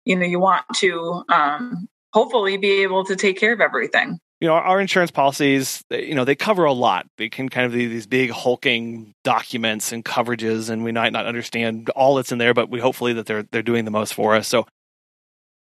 you 0.06 0.18
know, 0.18 0.26
you 0.26 0.40
want 0.40 0.66
to 0.78 1.24
um, 1.30 1.88
hopefully 2.14 2.58
be 2.58 2.84
able 2.84 3.04
to 3.06 3.16
take 3.16 3.40
care 3.40 3.54
of 3.54 3.62
everything. 3.62 4.20
You 4.40 4.48
know, 4.48 4.56
our 4.56 4.82
insurance 4.82 5.12
policies, 5.12 5.84
you 5.90 6.16
know, 6.16 6.26
they 6.26 6.36
cover 6.36 6.66
a 6.66 6.74
lot. 6.74 7.06
They 7.18 7.30
can 7.30 7.48
kind 7.48 7.66
of 7.66 7.72
be 7.72 7.88
these 7.88 8.08
big 8.08 8.30
hulking 8.30 9.14
documents 9.24 9.92
and 9.92 10.04
coverages, 10.04 10.70
and 10.70 10.84
we 10.84 10.92
might 10.92 11.14
not 11.14 11.26
understand 11.26 11.90
all 11.92 12.16
that's 12.16 12.32
in 12.32 12.40
there, 12.40 12.54
but 12.54 12.70
we 12.70 12.80
hopefully 12.80 13.14
that 13.14 13.26
they're 13.26 13.44
they're 13.52 13.62
doing 13.62 13.86
the 13.86 13.92
most 13.92 14.14
for 14.14 14.36
us. 14.36 14.48
So, 14.48 14.68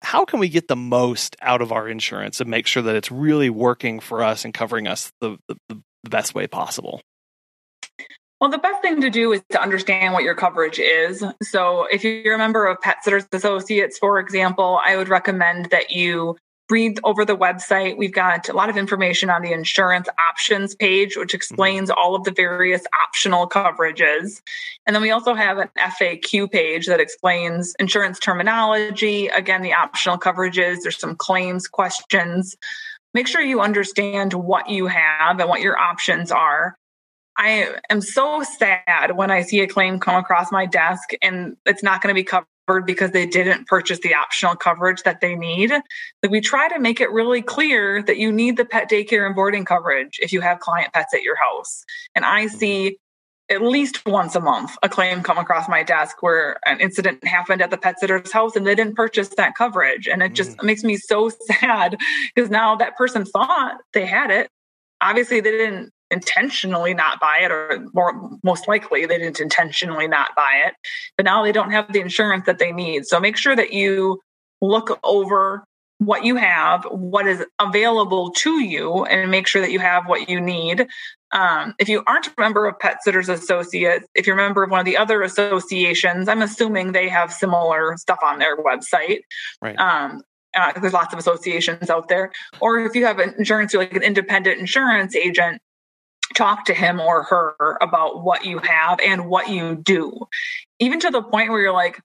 how 0.02 0.24
can 0.24 0.40
we 0.40 0.48
get 0.48 0.68
the 0.68 0.78
most 0.78 1.36
out 1.42 1.62
of 1.62 1.72
our 1.72 1.90
insurance 1.90 2.40
and 2.40 2.50
make 2.50 2.68
sure 2.68 2.84
that 2.84 2.96
it's 2.96 3.12
really 3.12 3.50
working 3.50 4.00
for 4.00 4.24
us 4.24 4.46
and 4.46 4.54
covering 4.54 4.88
us 4.88 5.12
the 5.20 5.38
the, 5.48 5.56
the 5.68 6.10
best 6.10 6.34
way 6.34 6.48
possible? 6.48 7.02
Well, 8.40 8.50
the 8.50 8.58
best 8.58 8.82
thing 8.82 9.02
to 9.02 9.10
do 9.10 9.34
is 9.34 9.42
to 9.50 9.62
understand 9.62 10.14
what 10.14 10.24
your 10.24 10.36
coverage 10.36 10.80
is. 10.80 11.22
So, 11.44 11.86
if 11.92 12.06
you're 12.06 12.36
a 12.36 12.38
member 12.38 12.66
of 12.66 12.80
Pet 12.80 13.04
Sitters 13.04 13.28
Associates, 13.34 13.98
for 13.98 14.20
example, 14.20 14.80
I 14.82 14.96
would 14.96 15.10
recommend 15.10 15.72
that 15.72 15.92
you 15.92 16.38
read 16.70 17.00
over 17.04 17.26
the 17.26 17.36
website. 17.36 17.98
We've 17.98 18.14
got 18.14 18.50
a 18.50 18.54
lot 18.54 18.70
of 18.70 18.78
information 18.78 19.30
on 19.30 19.42
the 19.42 19.52
insurance 19.52 20.08
options 20.30 20.76
page, 20.76 21.18
which 21.18 21.34
explains 21.34 21.90
mm-hmm. 21.90 22.00
all 22.00 22.16
of 22.16 22.24
the 22.24 22.32
various 22.32 22.84
optional 23.06 23.50
coverages. 23.50 24.42
And 24.86 24.96
then 24.96 25.02
we 25.02 25.12
also 25.12 25.34
have 25.34 25.58
an 25.58 25.70
FAQ 25.78 26.52
page 26.52 26.88
that 26.88 27.00
explains 27.00 27.74
insurance 27.80 28.20
terminology, 28.20 29.28
again, 29.28 29.62
the 29.62 29.74
optional 29.74 30.18
coverages. 30.18 30.78
There's 30.84 31.00
some 31.00 31.16
claims 31.16 31.68
questions. 31.68 32.56
Make 33.14 33.28
sure 33.28 33.42
you 33.42 33.62
understand 33.62 34.34
what 34.34 34.70
you 34.70 34.88
have 34.88 35.40
and 35.40 35.50
what 35.50 35.62
your 35.62 35.78
options 35.78 36.32
are. 36.32 36.76
I 37.38 37.74
am 37.90 38.02
so 38.02 38.44
sad 38.44 39.16
when 39.16 39.32
I 39.32 39.44
see 39.44 39.62
a 39.62 39.68
claim 39.68 40.00
come 40.00 40.16
across 40.16 40.52
my 40.52 40.66
desk 40.66 41.12
and 41.22 41.56
it's 41.66 41.82
not 41.82 42.02
going 42.02 42.14
to 42.14 42.20
be 42.20 42.26
covered 42.26 42.48
because 42.86 43.12
they 43.12 43.26
didn't 43.26 43.68
purchase 43.68 44.00
the 44.00 44.14
optional 44.14 44.56
coverage 44.56 45.04
that 45.04 45.22
they 45.22 45.36
need. 45.36 45.72
Like 45.72 46.32
we 46.32 46.42
try 46.42 46.70
to 46.70 46.80
make 46.80 47.02
it 47.02 47.12
really 47.12 47.42
clear 47.42 48.04
that 48.04 48.18
you 48.18 48.32
need 48.32 48.58
the 48.58 48.66
pet 48.66 48.90
daycare 48.90 49.26
and 49.26 49.36
boarding 49.36 49.66
coverage 49.66 50.20
if 50.22 50.32
you 50.32 50.42
have 50.42 50.60
client 50.60 50.94
pets 50.94 51.14
at 51.14 51.22
your 51.22 51.36
house. 51.36 51.84
And 52.16 52.26
I 52.26 52.48
see 52.48 52.98
at 53.50 53.62
least 53.62 54.06
once 54.06 54.36
a 54.36 54.40
month 54.40 54.78
a 54.84 54.90
claim 54.90 55.24
come 55.24 55.38
across 55.38 55.68
my 55.68 55.82
desk 55.82 56.22
where 56.22 56.60
an 56.66 56.80
incident 56.80 57.26
happened 57.26 57.62
at 57.62 57.72
the 57.72 57.78
pet 57.78 58.00
sitter's 58.00 58.32
house 58.32 58.56
and 58.56 58.66
they 58.66 58.76
didn't 58.76 58.96
purchase 58.96 59.30
that 59.30 59.56
coverage. 59.56 60.08
And 60.08 60.22
it 60.22 60.34
just 60.34 60.58
mm. 60.58 60.64
makes 60.64 60.84
me 60.84 60.98
so 60.98 61.30
sad 61.60 61.98
because 62.36 62.50
now 62.50 62.76
that 62.76 62.96
person 62.96 63.26
thought 63.26 63.78
they 63.94 64.06
had 64.06 64.30
it. 64.30 64.50
Obviously, 65.02 65.40
they 65.40 65.52
didn't 65.52 65.92
intentionally 66.12 66.94
not 66.94 67.20
buy 67.20 67.38
it 67.42 67.52
or 67.52 67.86
more 67.94 68.30
most 68.44 68.68
likely 68.68 69.06
they 69.06 69.18
didn't 69.18 69.40
intentionally 69.40 70.08
not 70.08 70.36
buy 70.36 70.64
it 70.66 70.74
but 71.18 71.26
now 71.26 71.44
they 71.44 71.52
don't 71.52 71.72
have 71.72 71.92
the 71.92 72.00
insurance 72.00 72.46
that 72.46 72.60
they 72.60 72.72
need. 72.72 73.06
So 73.06 73.20
make 73.20 73.38
sure 73.38 73.56
that 73.56 73.74
you 73.74 74.20
look 74.62 75.00
over 75.04 75.64
what 76.00 76.24
you 76.24 76.38
have 76.38 76.86
what 76.86 77.28
is 77.28 77.46
available 77.60 78.32
to 78.32 78.64
you 78.64 79.04
and 79.06 79.30
make 79.30 79.48
sure 79.48 79.62
that 79.62 79.72
you 79.72 79.80
have 79.80 80.08
what 80.08 80.30
you 80.30 80.40
need. 80.40 80.88
Um, 81.32 81.76
if 81.78 81.90
you 81.90 82.04
aren't 82.08 82.28
a 82.28 82.34
member 82.40 82.66
of 82.66 82.80
pet 82.80 83.04
sitters 83.04 83.30
associates 83.30 84.08
if 84.16 84.26
you're 84.26 84.40
a 84.40 84.42
member 84.42 84.64
of 84.64 84.72
one 84.72 84.80
of 84.80 84.86
the 84.86 84.98
other 84.98 85.22
associations 85.22 86.28
i'm 86.28 86.42
assuming 86.42 86.92
they 86.92 87.08
have 87.08 87.32
similar 87.32 87.96
stuff 87.98 88.20
on 88.24 88.40
their 88.40 88.58
website. 88.58 89.20
Right. 89.62 89.78
Um, 89.78 90.24
uh, 90.58 90.74
there's 90.80 90.94
lots 90.94 91.14
of 91.14 91.20
associations 91.20 91.90
out 91.90 92.08
there. 92.08 92.32
Or 92.60 92.80
if 92.80 92.96
you 92.96 93.06
have 93.06 93.20
an 93.20 93.36
insurance, 93.38 93.74
you're 93.74 93.84
like 93.84 93.96
an 93.96 94.04
independent 94.04 94.60
insurance 94.60 95.16
agent, 95.16 95.62
talk 96.36 96.66
to 96.66 96.74
him 96.74 97.00
or 97.00 97.24
her 97.24 97.78
about 97.82 98.24
what 98.24 98.46
you 98.46 98.60
have 98.60 99.00
and 99.00 99.28
what 99.28 99.50
you 99.50 99.76
do, 99.76 100.28
even 100.80 101.00
to 101.00 101.10
the 101.10 101.22
point 101.22 101.50
where 101.50 101.62
you're 101.62 101.74
like, 101.74 102.02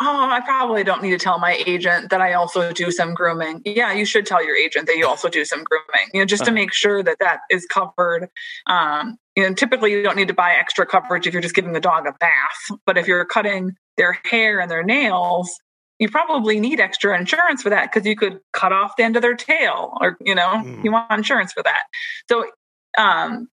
oh, 0.00 0.28
I 0.30 0.40
probably 0.40 0.84
don't 0.84 1.02
need 1.02 1.12
to 1.12 1.18
tell 1.18 1.38
my 1.38 1.62
agent 1.66 2.10
that 2.10 2.20
I 2.20 2.34
also 2.34 2.70
do 2.70 2.90
some 2.90 3.14
grooming. 3.14 3.62
Yeah, 3.64 3.92
you 3.92 4.04
should 4.04 4.26
tell 4.26 4.44
your 4.44 4.54
agent 4.54 4.86
that 4.88 4.96
you 4.96 5.06
also 5.06 5.28
do 5.28 5.44
some 5.44 5.64
grooming, 5.64 6.10
you 6.12 6.20
know, 6.20 6.26
just 6.26 6.44
to 6.44 6.50
uh-huh. 6.50 6.54
make 6.54 6.72
sure 6.74 7.02
that 7.02 7.18
that 7.20 7.40
is 7.50 7.66
covered. 7.66 8.28
Um, 8.66 9.16
you 9.34 9.42
know, 9.42 9.54
typically 9.54 9.92
you 9.92 10.02
don't 10.02 10.16
need 10.16 10.28
to 10.28 10.34
buy 10.34 10.52
extra 10.52 10.84
coverage 10.84 11.26
if 11.26 11.32
you're 11.32 11.42
just 11.42 11.54
giving 11.54 11.72
the 11.72 11.80
dog 11.80 12.06
a 12.06 12.12
bath, 12.12 12.78
but 12.84 12.98
if 12.98 13.06
you're 13.06 13.24
cutting 13.24 13.74
their 13.96 14.18
hair 14.24 14.60
and 14.60 14.70
their 14.70 14.82
nails, 14.82 15.58
you 15.98 16.10
probably 16.10 16.60
need 16.60 16.78
extra 16.78 17.18
insurance 17.18 17.62
for 17.62 17.70
that 17.70 17.90
because 17.90 18.06
you 18.06 18.16
could 18.16 18.40
cut 18.52 18.72
off 18.72 18.96
the 18.96 19.02
end 19.02 19.16
of 19.16 19.22
their 19.22 19.34
tail 19.34 19.96
or 20.00 20.16
you 20.20 20.34
know 20.34 20.48
mm. 20.48 20.84
you 20.84 20.92
want 20.92 21.10
insurance 21.10 21.52
for 21.52 21.62
that 21.62 21.84
so 22.28 22.44
um, 22.96 23.48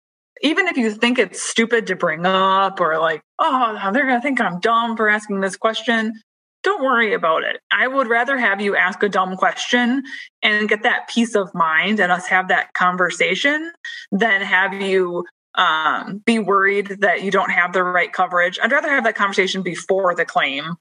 even 0.42 0.68
if 0.68 0.76
you 0.76 0.90
think 0.92 1.18
it's 1.18 1.42
stupid 1.42 1.86
to 1.88 1.96
bring 1.96 2.24
up 2.24 2.80
or 2.80 2.98
like, 2.98 3.22
oh, 3.38 3.90
they're 3.92 4.06
going 4.06 4.18
to 4.18 4.22
think 4.22 4.40
I'm 4.40 4.60
dumb 4.60 4.96
for 4.96 5.08
asking 5.08 5.40
this 5.40 5.56
question, 5.56 6.14
don't 6.62 6.82
worry 6.82 7.14
about 7.14 7.42
it. 7.42 7.60
I 7.70 7.86
would 7.86 8.06
rather 8.06 8.38
have 8.38 8.60
you 8.60 8.76
ask 8.76 9.02
a 9.02 9.08
dumb 9.08 9.36
question 9.36 10.02
and 10.42 10.68
get 10.68 10.82
that 10.82 11.08
peace 11.08 11.34
of 11.34 11.54
mind 11.54 12.00
and 12.00 12.12
us 12.12 12.26
have 12.28 12.48
that 12.48 12.72
conversation 12.74 13.72
than 14.12 14.42
have 14.42 14.74
you 14.74 15.24
um, 15.54 16.22
be 16.24 16.38
worried 16.38 16.98
that 17.00 17.22
you 17.22 17.30
don't 17.30 17.50
have 17.50 17.72
the 17.72 17.82
right 17.82 18.12
coverage. 18.12 18.58
I'd 18.62 18.72
rather 18.72 18.90
have 18.90 19.04
that 19.04 19.16
conversation 19.16 19.62
before 19.62 20.14
the 20.14 20.24
claim 20.24 20.76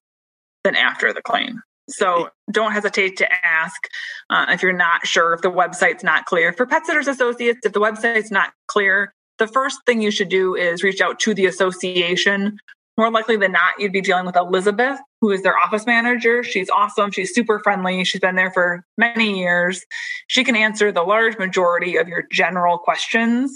than 0.64 0.76
after 0.76 1.14
the 1.14 1.22
claim. 1.22 1.62
So 1.90 2.30
don't 2.52 2.72
hesitate 2.72 3.18
to 3.18 3.46
ask 3.46 3.90
uh, 4.30 4.46
if 4.50 4.62
you're 4.62 4.74
not 4.74 5.06
sure 5.06 5.34
if 5.34 5.42
the 5.42 5.52
website's 5.52 6.04
not 6.04 6.26
clear. 6.26 6.54
For 6.54 6.66
Pet 6.66 6.86
Sitters 6.86 7.08
Associates, 7.08 7.66
if 7.66 7.74
the 7.74 7.80
website's 7.80 8.32
not 8.32 8.54
clear, 8.68 9.14
the 9.40 9.48
first 9.48 9.80
thing 9.86 10.02
you 10.02 10.12
should 10.12 10.30
do 10.30 10.56
is 10.56 10.84
reach 10.84 11.02
out 11.02 11.20
to 11.22 11.34
the 11.34 11.46
association. 11.46 12.60
More 12.98 13.10
likely 13.10 13.38
than 13.38 13.54
not, 13.54 13.80
you'd 13.80 13.94
be 13.94 14.02
dealing 14.02 14.26
with 14.26 14.36
Elizabeth, 14.36 15.00
who 15.22 15.32
is 15.32 15.42
their 15.42 15.58
office 15.58 15.86
manager. 15.86 16.44
She's 16.44 16.70
awesome. 16.70 17.12
She's 17.12 17.34
super 17.34 17.60
friendly. 17.60 18.04
She's 18.04 18.20
been 18.20 18.36
there 18.36 18.52
for 18.52 18.86
many 18.98 19.40
years. 19.40 19.86
She 20.28 20.44
can 20.44 20.56
answer 20.58 20.92
the 20.92 21.04
large 21.04 21.38
majority 21.38 21.96
of 21.96 22.10
your 22.10 22.26
general 22.30 22.78
questions. 22.78 23.54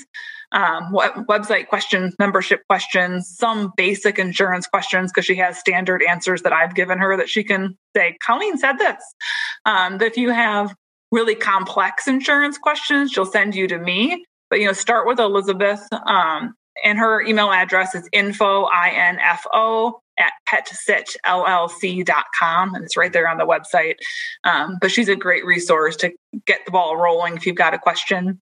Um, 0.54 0.94
website 0.94 1.68
questions, 1.68 2.16
membership 2.20 2.62
questions, 2.70 3.34
some 3.38 3.74
basic 3.76 4.20
insurance 4.20 4.68
questions, 4.68 5.12
because 5.12 5.26
she 5.26 5.36
has 5.36 5.58
standard 5.58 6.04
answers 6.04 6.44
that 6.44 6.54
I've 6.54 6.76
given 6.76 7.00
her 7.00 7.18
that 7.18 7.28
she 7.28 7.44
can 7.44 7.76
say, 7.96 8.18
Colleen 8.24 8.58
said 8.58 8.78
this. 8.78 9.04
Um, 9.66 9.98
that 9.98 10.06
if 10.06 10.18
you 10.18 10.30
have 10.30 10.76
really 11.12 11.36
complex 11.36 12.08
insurance 12.08 12.58
questions, 12.58 13.12
she'll 13.12 13.26
send 13.26 13.56
you 13.56 13.68
to 13.68 13.80
me. 13.80 14.26
But 14.50 14.60
you 14.60 14.68
know, 14.68 14.74
start 14.74 15.08
with 15.08 15.20
Elizabeth. 15.20 15.82
Um, 15.92 16.54
and 16.84 16.98
her 16.98 17.22
email 17.22 17.52
address 17.52 17.94
is 17.96 18.10
info 18.12 18.68
info 18.68 20.02
at 20.20 20.34
petsitllc.com 20.48 22.76
and 22.76 22.84
it's 22.84 22.96
right 22.96 23.14
there 23.14 23.28
on 23.28 23.38
the 23.38 23.46
website 23.46 23.96
um, 24.44 24.78
but 24.80 24.92
she's 24.92 25.10
a 25.10 25.16
great 25.16 25.44
resource 25.46 25.96
to 25.96 26.12
get 26.46 26.64
the 26.66 26.72
ball 26.72 26.96
rolling 26.96 27.36
if 27.36 27.48
you've 27.48 27.56
got 27.56 27.74
a 27.74 27.80
question 27.80 28.40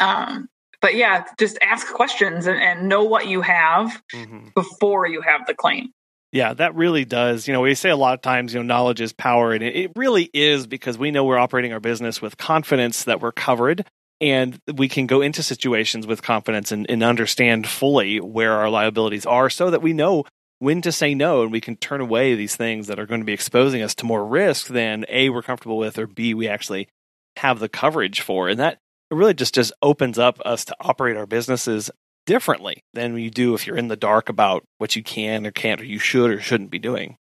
um, 0.00 0.48
but 0.86 0.94
yeah 0.94 1.24
just 1.36 1.58
ask 1.62 1.92
questions 1.92 2.46
and, 2.46 2.60
and 2.60 2.88
know 2.88 3.02
what 3.02 3.26
you 3.26 3.40
have 3.40 4.00
mm-hmm. 4.14 4.48
before 4.54 5.04
you 5.04 5.20
have 5.20 5.44
the 5.48 5.54
claim 5.54 5.90
yeah, 6.32 6.52
that 6.54 6.74
really 6.74 7.06
does. 7.06 7.46
You 7.46 7.54
know, 7.54 7.62
we 7.62 7.74
say 7.74 7.88
a 7.88 7.96
lot 7.96 8.12
of 8.12 8.20
times, 8.20 8.52
you 8.52 8.60
know, 8.60 8.66
knowledge 8.66 9.00
is 9.00 9.14
power, 9.14 9.52
and 9.52 9.62
it, 9.62 9.92
really 9.96 10.28
is 10.34 10.66
because 10.66 10.98
we 10.98 11.10
know 11.10 11.24
we're 11.24 11.38
operating 11.38 11.72
our 11.72 11.80
business 11.80 12.20
with 12.20 12.36
confidence 12.36 13.04
that 13.04 13.22
we're 13.22 13.32
covered 13.32 13.86
and 14.20 14.60
we 14.74 14.88
can 14.88 15.06
go 15.06 15.20
into 15.20 15.42
situations 15.42 16.06
with 16.06 16.22
confidence 16.22 16.72
and, 16.72 16.86
and, 16.90 17.02
understand 17.02 17.66
fully 17.66 18.20
where 18.20 18.52
our 18.52 18.68
liabilities 18.68 19.24
are 19.24 19.48
so 19.48 19.70
that 19.70 19.82
we 19.82 19.92
know 19.92 20.24
when 20.58 20.80
to 20.82 20.92
say 20.92 21.14
no 21.14 21.42
and 21.42 21.52
we 21.52 21.60
can 21.60 21.76
turn 21.76 22.00
away 22.00 22.34
these 22.34 22.56
things 22.56 22.86
that 22.86 22.98
are 22.98 23.06
going 23.06 23.20
to 23.20 23.26
be 23.26 23.32
exposing 23.32 23.82
us 23.82 23.94
to 23.94 24.06
more 24.06 24.26
risk 24.26 24.68
than 24.68 25.04
a 25.08 25.28
we're 25.28 25.42
comfortable 25.42 25.76
with 25.76 25.98
or 25.98 26.06
b 26.06 26.32
we 26.32 26.48
actually 26.48 26.88
have 27.36 27.58
the 27.58 27.68
coverage 27.68 28.22
for 28.22 28.48
and 28.48 28.58
that 28.58 28.78
really 29.10 29.34
just 29.34 29.54
just 29.54 29.72
opens 29.82 30.18
up 30.18 30.40
us 30.44 30.64
to 30.64 30.76
operate 30.80 31.16
our 31.16 31.26
businesses 31.26 31.90
differently 32.26 32.82
than 32.92 33.16
you 33.16 33.30
do 33.30 33.54
if 33.54 33.66
you're 33.66 33.76
in 33.76 33.88
the 33.88 33.96
dark 33.96 34.28
about 34.28 34.64
what 34.78 34.96
you 34.96 35.02
can 35.02 35.46
or 35.46 35.50
can't 35.50 35.80
or 35.80 35.84
you 35.84 35.98
should 35.98 36.30
or 36.30 36.40
shouldn't 36.40 36.70
be 36.70 36.78
doing 36.78 37.16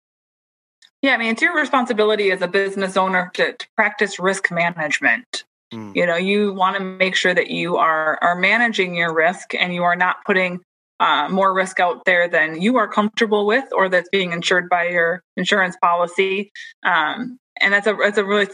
yeah 1.02 1.14
i 1.14 1.18
mean 1.18 1.32
it's 1.32 1.42
your 1.42 1.56
responsibility 1.56 2.32
as 2.32 2.42
a 2.42 2.48
business 2.48 2.96
owner 2.96 3.32
to, 3.34 3.54
to 3.54 3.68
practice 3.76 4.20
risk 4.20 4.52
management 4.52 5.44
Mm. 5.74 5.96
You 5.96 6.06
know, 6.06 6.18
you 6.18 6.54
want 6.54 6.78
to 6.78 6.84
make 6.84 7.16
sure 7.16 7.34
that 7.34 7.50
you 7.50 7.78
are 7.78 8.20
are 8.22 8.36
managing 8.36 8.96
your 8.96 9.14
risk 9.14 9.54
and 9.56 9.74
you 9.74 9.84
are 9.84 9.96
not 9.96 10.18
putting 10.26 10.60
uh, 11.00 11.30
more 11.30 11.54
risk 11.54 11.80
out 11.80 12.04
there 12.06 12.28
than 12.28 12.62
you 12.62 12.78
are 12.78 12.88
comfortable 12.88 13.46
with 13.46 13.66
or 13.72 13.90
that's 13.90 14.10
being 14.10 14.34
insured 14.34 14.70
by 14.70 14.90
your 14.90 15.24
insurance 15.38 15.76
policy. 15.82 16.52
Um, 16.84 17.40
and 17.60 17.74
that's 17.74 17.88
a 17.88 17.96
that's 17.96 18.18
a 18.18 18.26
really 18.26 18.48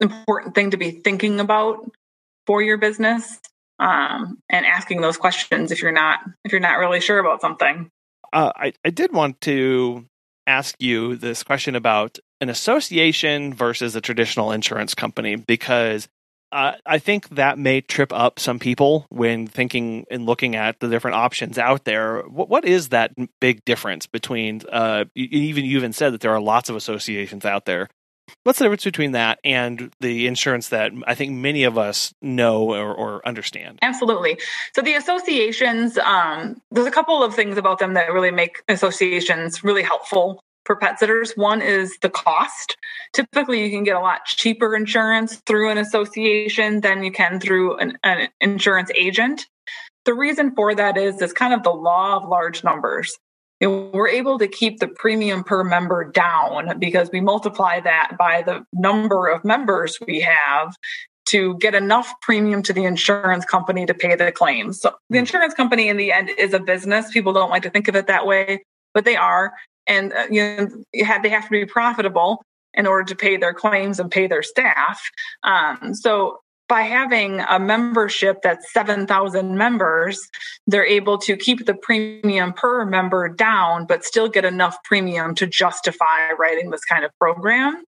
important 0.00 0.54
thing 0.54 0.70
to 0.70 0.76
be 0.76 0.90
thinking 0.90 1.40
about 1.40 1.90
for 2.46 2.62
your 2.62 2.78
business 2.78 3.40
um, 3.78 4.38
and 4.50 4.66
asking 4.66 5.00
those 5.00 5.16
questions 5.16 5.72
if 5.72 5.82
you're 5.82 5.92
not 5.92 6.20
if 6.44 6.52
you're 6.52 6.60
not 6.60 6.78
really 6.78 7.00
sure 7.00 7.18
about 7.18 7.40
something. 7.40 7.90
Uh, 8.32 8.52
I 8.56 8.72
I 8.84 8.90
did 8.90 9.12
want 9.12 9.40
to 9.42 10.06
ask 10.46 10.74
you 10.78 11.16
this 11.16 11.42
question 11.42 11.74
about 11.74 12.18
an 12.40 12.50
association 12.50 13.54
versus 13.54 13.96
a 13.96 14.00
traditional 14.00 14.52
insurance 14.52 14.94
company 14.94 15.36
because 15.36 16.08
uh, 16.52 16.76
I 16.86 16.98
think 16.98 17.30
that 17.30 17.58
may 17.58 17.80
trip 17.80 18.12
up 18.12 18.38
some 18.38 18.60
people 18.60 19.06
when 19.08 19.48
thinking 19.48 20.06
and 20.08 20.24
looking 20.24 20.54
at 20.54 20.78
the 20.78 20.88
different 20.88 21.16
options 21.16 21.58
out 21.58 21.84
there. 21.84 22.22
What, 22.22 22.48
what 22.48 22.64
is 22.64 22.90
that 22.90 23.12
big 23.40 23.64
difference 23.64 24.06
between? 24.06 24.62
Uh, 24.70 25.06
even 25.16 25.64
you 25.64 25.78
even 25.78 25.92
said 25.92 26.12
that 26.12 26.20
there 26.20 26.32
are 26.32 26.40
lots 26.40 26.68
of 26.68 26.76
associations 26.76 27.44
out 27.44 27.64
there. 27.64 27.88
What's 28.44 28.58
the 28.58 28.66
difference 28.66 28.84
between 28.84 29.12
that 29.12 29.38
and 29.44 29.92
the 30.00 30.26
insurance 30.26 30.68
that 30.68 30.92
I 31.06 31.14
think 31.14 31.32
many 31.32 31.64
of 31.64 31.78
us 31.78 32.14
know 32.20 32.74
or, 32.74 32.94
or 32.94 33.26
understand? 33.26 33.78
Absolutely. 33.82 34.38
So 34.74 34.82
the 34.82 34.94
associations, 34.94 35.98
um, 35.98 36.60
there's 36.70 36.86
a 36.86 36.90
couple 36.90 37.22
of 37.22 37.34
things 37.34 37.56
about 37.56 37.78
them 37.78 37.94
that 37.94 38.12
really 38.12 38.30
make 38.30 38.62
associations 38.68 39.64
really 39.64 39.82
helpful 39.82 40.40
for 40.64 40.76
pet 40.76 40.98
sitters. 40.98 41.32
One 41.36 41.62
is 41.62 41.98
the 42.00 42.10
cost. 42.10 42.76
Typically, 43.12 43.62
you 43.62 43.70
can 43.70 43.84
get 43.84 43.96
a 43.96 44.00
lot 44.00 44.24
cheaper 44.24 44.74
insurance 44.74 45.36
through 45.46 45.70
an 45.70 45.78
association 45.78 46.80
than 46.80 47.02
you 47.02 47.12
can 47.12 47.40
through 47.40 47.76
an, 47.78 47.98
an 48.02 48.28
insurance 48.40 48.90
agent. 48.96 49.46
The 50.04 50.14
reason 50.14 50.54
for 50.54 50.74
that 50.74 50.96
is 50.96 51.20
it's 51.22 51.32
kind 51.32 51.54
of 51.54 51.62
the 51.62 51.70
law 51.70 52.16
of 52.16 52.28
large 52.28 52.62
numbers. 52.62 53.18
We're 53.60 54.08
able 54.08 54.38
to 54.38 54.48
keep 54.48 54.80
the 54.80 54.88
premium 54.88 55.44
per 55.44 55.64
member 55.64 56.10
down 56.10 56.78
because 56.78 57.10
we 57.12 57.20
multiply 57.20 57.80
that 57.80 58.12
by 58.18 58.42
the 58.42 58.64
number 58.72 59.28
of 59.28 59.44
members 59.44 59.98
we 60.06 60.20
have 60.20 60.74
to 61.26 61.56
get 61.58 61.74
enough 61.74 62.12
premium 62.20 62.62
to 62.62 62.72
the 62.72 62.84
insurance 62.84 63.44
company 63.44 63.86
to 63.86 63.94
pay 63.94 64.14
the 64.14 64.30
claims. 64.30 64.80
So 64.80 64.90
the 65.08 65.18
hmm. 65.18 65.20
insurance 65.20 65.54
company 65.54 65.88
in 65.88 65.96
the 65.96 66.12
end 66.12 66.30
is 66.36 66.52
a 66.52 66.60
business. 66.60 67.10
People 67.12 67.32
don't 67.32 67.50
like 67.50 67.62
to 67.62 67.70
think 67.70 67.88
of 67.88 67.96
it 67.96 68.06
that 68.08 68.26
way, 68.26 68.62
but 68.92 69.04
they 69.04 69.16
are. 69.16 69.52
And 69.86 70.12
uh, 70.12 70.26
you 70.30 70.42
know, 70.42 70.68
they 70.92 71.28
have 71.28 71.44
to 71.44 71.50
be 71.50 71.64
profitable 71.64 72.42
in 72.74 72.86
order 72.86 73.04
to 73.04 73.16
pay 73.16 73.36
their 73.36 73.54
claims 73.54 74.00
and 74.00 74.10
pay 74.10 74.26
their 74.26 74.42
staff. 74.42 75.00
Um, 75.44 75.94
so 75.94 76.38
by 76.68 76.82
having 76.82 77.40
a 77.40 77.58
membership 77.58 78.38
that's 78.42 78.72
7,000 78.72 79.56
members, 79.56 80.20
they're 80.66 80.86
able 80.86 81.18
to 81.18 81.36
keep 81.36 81.66
the 81.66 81.74
premium 81.74 82.52
per 82.52 82.84
member 82.84 83.28
down, 83.28 83.86
but 83.86 84.04
still 84.04 84.28
get 84.28 84.44
enough 84.44 84.76
premium 84.84 85.34
to 85.34 85.46
justify 85.46 86.30
writing 86.38 86.70
this 86.70 86.84
kind 86.84 87.04
of 87.04 87.10
program. 87.18 87.84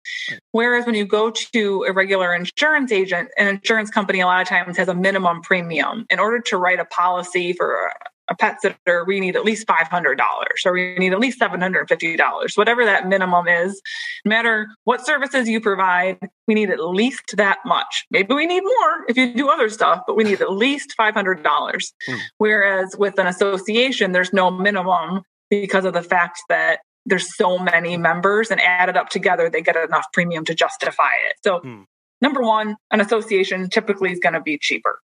Whereas 0.52 0.86
when 0.86 0.96
you 0.96 1.06
go 1.06 1.32
to 1.32 1.84
a 1.88 1.94
regular 1.94 2.34
insurance 2.34 2.92
agent, 2.92 3.30
an 3.38 3.48
insurance 3.48 3.90
company 3.90 4.22
a 4.22 4.26
lot 4.26 4.42
of 4.42 4.48
times 4.48 4.78
has 4.78 4.88
a 4.88 4.96
minimum 4.96 5.42
premium. 5.42 6.06
In 6.10 6.20
order 6.20 6.40
to 6.40 6.58
write 6.58 6.80
a 6.80 6.86
policy 6.86 7.54
for 7.54 7.92
pet 8.36 8.62
sitter, 8.62 9.04
we 9.06 9.20
need 9.20 9.36
at 9.36 9.44
least 9.44 9.68
$500 9.68 10.18
or 10.66 10.74
we 10.74 10.96
need 10.98 11.14
at 11.14 11.20
least 11.20 11.40
$750, 11.40 12.58
whatever 12.58 12.86
that 12.86 13.08
minimum 13.08 13.48
is. 13.48 13.82
No 14.26 14.30
matter 14.30 14.68
what 14.84 15.06
services 15.06 15.48
you 15.48 15.62
provide, 15.62 16.20
we 16.48 16.54
need 16.54 16.70
at 16.70 16.84
least 16.84 17.36
that 17.38 17.60
much. 17.66 18.06
Maybe 18.12 18.34
we 18.34 18.46
need 18.46 18.62
more 18.62 19.06
if 19.08 19.18
you 19.18 19.34
do 19.34 19.50
other 19.50 19.70
stuff, 19.70 20.02
but 20.08 20.16
we 20.16 20.24
need 20.24 20.42
at 20.42 20.52
least 20.52 20.96
$500. 21.00 21.94
Hmm. 22.08 22.16
Whereas 22.38 22.96
with 22.98 23.20
an 23.20 23.28
association, 23.28 24.12
there's 24.12 24.34
no 24.34 24.52
minimum 24.52 25.24
because 25.50 25.86
of 25.86 25.94
the 25.94 26.02
fact 26.04 26.40
that 26.50 26.80
there's 27.06 27.36
so 27.36 27.58
many 27.58 27.98
members 27.98 28.52
and 28.52 28.62
added 28.62 28.96
up 28.96 29.10
together, 29.10 29.50
they 29.50 29.62
get 29.62 29.76
enough 29.76 30.06
premium 30.14 30.46
to 30.46 30.56
justify 30.56 31.12
it. 31.30 31.36
So, 31.44 31.60
hmm. 31.60 31.82
number 32.22 32.42
one, 32.42 32.76
an 32.92 33.02
association 33.02 33.70
typically 33.70 34.12
is 34.12 34.20
going 34.20 34.34
to 34.34 34.42
be 34.42 34.58
cheaper. 34.58 35.00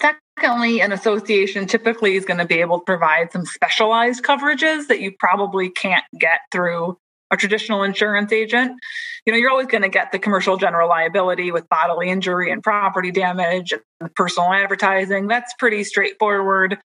Secondly, 0.00 0.80
an 0.80 0.92
association 0.92 1.66
typically 1.66 2.16
is 2.16 2.24
going 2.24 2.38
to 2.38 2.44
be 2.44 2.60
able 2.60 2.78
to 2.80 2.84
provide 2.84 3.32
some 3.32 3.44
specialized 3.44 4.24
coverages 4.24 4.88
that 4.88 5.00
you 5.00 5.12
probably 5.18 5.70
can't 5.70 6.04
get 6.18 6.40
through 6.50 6.98
a 7.32 7.36
traditional 7.36 7.82
insurance 7.82 8.30
agent. 8.30 8.78
You 9.24 9.32
know, 9.32 9.38
you're 9.38 9.50
always 9.50 9.66
going 9.66 9.82
to 9.82 9.88
get 9.88 10.12
the 10.12 10.18
commercial 10.18 10.58
general 10.58 10.88
liability 10.88 11.50
with 11.50 11.68
bodily 11.68 12.10
injury 12.10 12.52
and 12.52 12.62
property 12.62 13.10
damage 13.10 13.72
and 13.72 14.14
personal 14.14 14.52
advertising. 14.52 15.28
That's 15.28 15.54
pretty 15.58 15.82
straightforward. 15.84 16.78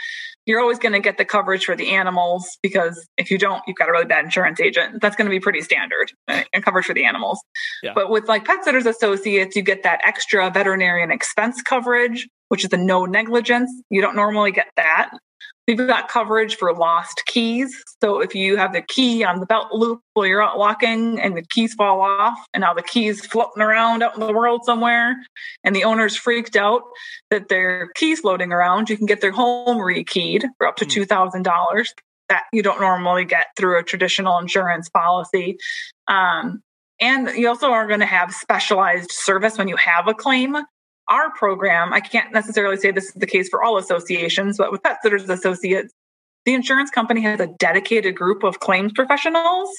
You're 0.45 0.61
always 0.61 0.79
going 0.79 0.93
to 0.93 1.01
get 1.01 1.17
the 1.17 1.25
coverage 1.25 1.65
for 1.65 1.75
the 1.75 1.95
animals 1.95 2.57
because 2.63 3.05
if 3.17 3.29
you 3.29 3.37
don't, 3.37 3.61
you've 3.67 3.75
got 3.75 3.89
a 3.89 3.91
really 3.91 4.05
bad 4.05 4.23
insurance 4.23 4.61
agent. 4.61 5.01
That's 5.01 5.17
going 5.17 5.25
to 5.25 5.31
be 5.31 5.41
pretty 5.41 5.61
standard 5.61 6.13
uh, 6.29 6.43
and 6.53 6.63
coverage 6.63 6.85
for 6.85 6.93
the 6.93 7.03
animals. 7.03 7.41
Yeah. 7.83 7.91
But 7.93 8.09
with 8.09 8.29
like 8.29 8.45
Pet 8.45 8.63
Sitters 8.63 8.85
Associates, 8.85 9.57
you 9.57 9.63
get 9.63 9.83
that 9.83 9.99
extra 10.05 10.49
veterinarian 10.49 11.11
expense 11.11 11.61
coverage 11.61 12.29
which 12.49 12.63
is 12.63 12.69
the 12.69 12.77
no 12.77 13.05
negligence. 13.05 13.71
You 13.89 14.01
don't 14.01 14.15
normally 14.15 14.51
get 14.51 14.67
that. 14.75 15.11
We've 15.67 15.77
got 15.77 16.07
coverage 16.07 16.55
for 16.55 16.73
lost 16.73 17.23
keys. 17.25 17.83
So 18.01 18.21
if 18.21 18.33
you 18.33 18.55
have 18.55 18.71
the 18.71 18.81
key 18.81 19.25
on 19.25 19.41
the 19.41 19.45
belt 19.45 19.67
loop 19.73 19.99
while 20.13 20.25
you're 20.25 20.41
out 20.41 20.57
walking 20.57 21.19
and 21.19 21.35
the 21.35 21.41
keys 21.41 21.73
fall 21.73 21.99
off 21.99 22.39
and 22.53 22.61
now 22.61 22.73
the 22.73 22.81
keys 22.81 23.25
floating 23.25 23.61
around 23.61 24.01
out 24.01 24.13
in 24.13 24.21
the 24.21 24.31
world 24.31 24.61
somewhere 24.63 25.17
and 25.65 25.75
the 25.75 25.83
owner's 25.83 26.15
freaked 26.15 26.55
out 26.55 26.83
that 27.31 27.49
their 27.49 27.89
keys 27.95 28.21
floating 28.21 28.53
around, 28.53 28.89
you 28.89 28.95
can 28.95 29.07
get 29.07 29.19
their 29.19 29.31
home 29.31 29.77
rekeyed 29.77 30.45
for 30.57 30.67
up 30.67 30.77
to 30.77 30.85
hmm. 30.85 31.01
$2,000 31.01 31.85
that 32.29 32.43
you 32.53 32.63
don't 32.63 32.79
normally 32.79 33.25
get 33.25 33.47
through 33.57 33.77
a 33.77 33.83
traditional 33.83 34.37
insurance 34.39 34.89
policy. 34.89 35.57
Um, 36.07 36.61
and 36.99 37.29
you 37.37 37.47
also 37.49 37.71
are 37.71 37.87
going 37.87 37.99
to 37.99 38.05
have 38.05 38.33
specialized 38.33 39.11
service 39.11 39.57
when 39.57 39.67
you 39.67 39.75
have 39.75 40.07
a 40.07 40.13
claim 40.13 40.55
our 41.09 41.31
program, 41.33 41.93
I 41.93 41.99
can't 41.99 42.33
necessarily 42.33 42.77
say 42.77 42.91
this 42.91 43.05
is 43.05 43.13
the 43.13 43.27
case 43.27 43.49
for 43.49 43.63
all 43.63 43.77
associations, 43.77 44.57
but 44.57 44.71
with 44.71 44.83
Pet 44.83 44.97
Sitters 45.01 45.29
Associates, 45.29 45.93
the 46.45 46.53
insurance 46.53 46.89
company 46.89 47.21
has 47.21 47.39
a 47.39 47.47
dedicated 47.59 48.15
group 48.15 48.43
of 48.43 48.59
claims 48.59 48.93
professionals. 48.93 49.69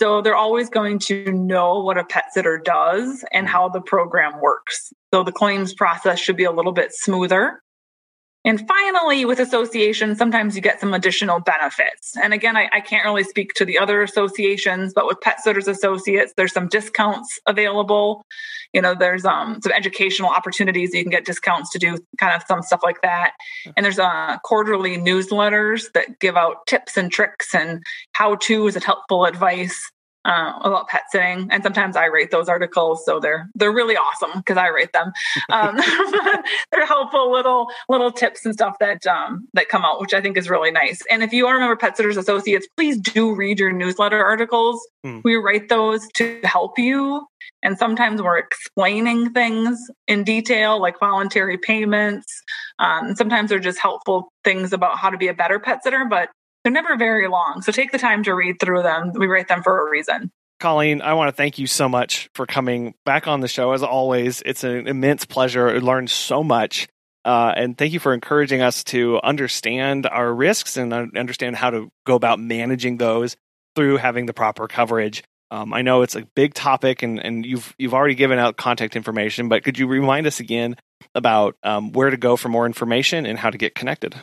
So 0.00 0.22
they're 0.22 0.36
always 0.36 0.70
going 0.70 1.00
to 1.00 1.32
know 1.32 1.82
what 1.82 1.98
a 1.98 2.04
pet 2.04 2.26
sitter 2.32 2.58
does 2.64 3.24
and 3.32 3.46
mm-hmm. 3.46 3.52
how 3.52 3.68
the 3.68 3.80
program 3.80 4.40
works. 4.40 4.92
So 5.12 5.24
the 5.24 5.32
claims 5.32 5.74
process 5.74 6.20
should 6.20 6.36
be 6.36 6.44
a 6.44 6.52
little 6.52 6.72
bit 6.72 6.92
smoother. 6.92 7.60
And 8.44 8.62
finally, 8.68 9.24
with 9.24 9.40
associations, 9.40 10.18
sometimes 10.18 10.54
you 10.54 10.60
get 10.60 10.78
some 10.78 10.92
additional 10.92 11.40
benefits. 11.40 12.14
And 12.22 12.34
again, 12.34 12.58
I, 12.58 12.68
I, 12.72 12.80
can't 12.80 13.04
really 13.04 13.24
speak 13.24 13.54
to 13.54 13.64
the 13.64 13.78
other 13.78 14.02
associations, 14.02 14.92
but 14.94 15.06
with 15.06 15.18
Pet 15.22 15.40
Sitters 15.40 15.66
Associates, 15.66 16.34
there's 16.36 16.52
some 16.52 16.68
discounts 16.68 17.38
available. 17.46 18.26
You 18.74 18.82
know, 18.82 18.94
there's 18.94 19.24
um, 19.24 19.60
some 19.62 19.72
educational 19.72 20.28
opportunities. 20.28 20.92
You 20.92 21.02
can 21.02 21.10
get 21.10 21.24
discounts 21.24 21.70
to 21.70 21.78
do 21.78 21.96
kind 22.18 22.34
of 22.34 22.42
some 22.46 22.60
stuff 22.60 22.80
like 22.82 23.00
that. 23.00 23.32
And 23.76 23.84
there's 23.84 23.98
uh, 23.98 24.36
quarterly 24.44 24.98
newsletters 24.98 25.84
that 25.94 26.18
give 26.20 26.36
out 26.36 26.66
tips 26.66 26.98
and 26.98 27.10
tricks 27.10 27.54
and 27.54 27.82
how 28.12 28.34
to's 28.34 28.74
and 28.74 28.84
helpful 28.84 29.24
advice 29.24 29.90
uh, 30.24 30.58
about 30.62 30.88
pet 30.88 31.02
sitting, 31.10 31.48
and 31.50 31.62
sometimes 31.62 31.96
I 31.96 32.06
rate 32.06 32.30
those 32.30 32.48
articles, 32.48 33.04
so 33.04 33.20
they're 33.20 33.48
they're 33.54 33.72
really 33.72 33.96
awesome 33.96 34.30
because 34.36 34.56
I 34.56 34.68
rate 34.68 34.92
them. 34.92 35.12
Um, 35.50 35.76
they're 36.72 36.86
helpful 36.86 37.30
little 37.30 37.68
little 37.88 38.10
tips 38.10 38.44
and 38.44 38.54
stuff 38.54 38.76
that 38.80 39.06
um, 39.06 39.48
that 39.54 39.68
come 39.68 39.84
out, 39.84 40.00
which 40.00 40.14
I 40.14 40.20
think 40.20 40.36
is 40.36 40.48
really 40.48 40.70
nice. 40.70 41.02
And 41.10 41.22
if 41.22 41.32
you 41.32 41.46
are 41.46 41.56
a 41.56 41.58
member 41.58 41.74
of 41.74 41.78
Pet 41.78 41.96
Sitters 41.96 42.16
Associates, 42.16 42.66
please 42.76 42.98
do 42.98 43.34
read 43.34 43.58
your 43.58 43.72
newsletter 43.72 44.22
articles. 44.24 44.80
Hmm. 45.02 45.20
We 45.24 45.36
write 45.36 45.68
those 45.68 46.06
to 46.14 46.40
help 46.44 46.78
you, 46.78 47.26
and 47.62 47.76
sometimes 47.76 48.22
we're 48.22 48.38
explaining 48.38 49.32
things 49.32 49.78
in 50.08 50.24
detail, 50.24 50.80
like 50.80 50.98
voluntary 51.00 51.58
payments. 51.58 52.26
Um, 52.78 53.14
sometimes 53.14 53.50
they're 53.50 53.58
just 53.58 53.78
helpful 53.78 54.32
things 54.42 54.72
about 54.72 54.98
how 54.98 55.10
to 55.10 55.18
be 55.18 55.28
a 55.28 55.34
better 55.34 55.58
pet 55.58 55.82
sitter, 55.82 56.04
but 56.08 56.30
they're 56.64 56.72
never 56.72 56.96
very 56.96 57.28
long. 57.28 57.62
So 57.62 57.70
take 57.70 57.92
the 57.92 57.98
time 57.98 58.24
to 58.24 58.34
read 58.34 58.58
through 58.58 58.82
them. 58.82 59.12
We 59.14 59.26
write 59.26 59.48
them 59.48 59.62
for 59.62 59.86
a 59.86 59.90
reason. 59.90 60.32
Colleen, 60.60 61.02
I 61.02 61.12
want 61.12 61.28
to 61.28 61.32
thank 61.32 61.58
you 61.58 61.66
so 61.66 61.88
much 61.88 62.30
for 62.34 62.46
coming 62.46 62.94
back 63.04 63.28
on 63.28 63.40
the 63.40 63.48
show. 63.48 63.72
As 63.72 63.82
always, 63.82 64.42
it's 64.46 64.64
an 64.64 64.88
immense 64.88 65.26
pleasure. 65.26 65.68
I 65.68 65.78
learned 65.78 66.10
so 66.10 66.42
much. 66.42 66.88
Uh, 67.24 67.52
and 67.56 67.76
thank 67.76 67.92
you 67.92 68.00
for 68.00 68.14
encouraging 68.14 68.62
us 68.62 68.84
to 68.84 69.20
understand 69.22 70.06
our 70.06 70.32
risks 70.32 70.76
and 70.76 70.92
understand 70.92 71.56
how 71.56 71.70
to 71.70 71.90
go 72.06 72.14
about 72.14 72.38
managing 72.38 72.98
those 72.98 73.36
through 73.76 73.96
having 73.96 74.26
the 74.26 74.34
proper 74.34 74.68
coverage. 74.68 75.22
Um, 75.50 75.72
I 75.72 75.82
know 75.82 76.02
it's 76.02 76.16
a 76.16 76.26
big 76.34 76.54
topic, 76.54 77.02
and, 77.02 77.24
and 77.24 77.46
you've 77.46 77.74
you've 77.78 77.94
already 77.94 78.14
given 78.14 78.38
out 78.38 78.56
contact 78.56 78.96
information, 78.96 79.48
but 79.48 79.62
could 79.62 79.78
you 79.78 79.86
remind 79.86 80.26
us 80.26 80.40
again 80.40 80.76
about 81.14 81.56
um, 81.62 81.92
where 81.92 82.10
to 82.10 82.16
go 82.16 82.36
for 82.36 82.48
more 82.48 82.66
information 82.66 83.24
and 83.26 83.38
how 83.38 83.50
to 83.50 83.58
get 83.58 83.74
connected? 83.74 84.16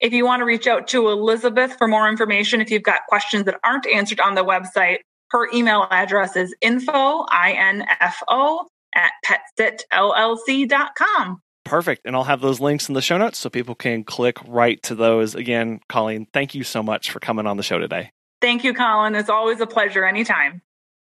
If 0.00 0.12
you 0.12 0.24
want 0.24 0.40
to 0.40 0.44
reach 0.44 0.66
out 0.66 0.88
to 0.88 1.08
Elizabeth 1.08 1.78
for 1.78 1.86
more 1.86 2.08
information, 2.08 2.60
if 2.60 2.68
you've 2.70 2.82
got 2.82 3.06
questions 3.08 3.44
that 3.44 3.60
aren't 3.62 3.86
answered 3.86 4.18
on 4.20 4.34
the 4.34 4.44
website, 4.44 4.98
her 5.30 5.48
email 5.54 5.86
address 5.90 6.34
is 6.34 6.52
info, 6.60 7.24
I-N-F-O, 7.30 8.66
at 8.94 9.12
petsitllc.com. 9.24 11.40
Perfect. 11.70 12.04
And 12.04 12.16
I'll 12.16 12.24
have 12.24 12.40
those 12.40 12.58
links 12.58 12.88
in 12.88 12.94
the 12.94 13.00
show 13.00 13.16
notes 13.16 13.38
so 13.38 13.48
people 13.48 13.76
can 13.76 14.02
click 14.02 14.38
right 14.44 14.82
to 14.82 14.96
those. 14.96 15.36
Again, 15.36 15.78
Colleen, 15.88 16.26
thank 16.32 16.52
you 16.52 16.64
so 16.64 16.82
much 16.82 17.12
for 17.12 17.20
coming 17.20 17.46
on 17.46 17.56
the 17.56 17.62
show 17.62 17.78
today. 17.78 18.10
Thank 18.40 18.64
you, 18.64 18.74
Colin. 18.74 19.14
It's 19.14 19.30
always 19.30 19.60
a 19.60 19.68
pleasure 19.68 20.04
anytime. 20.04 20.62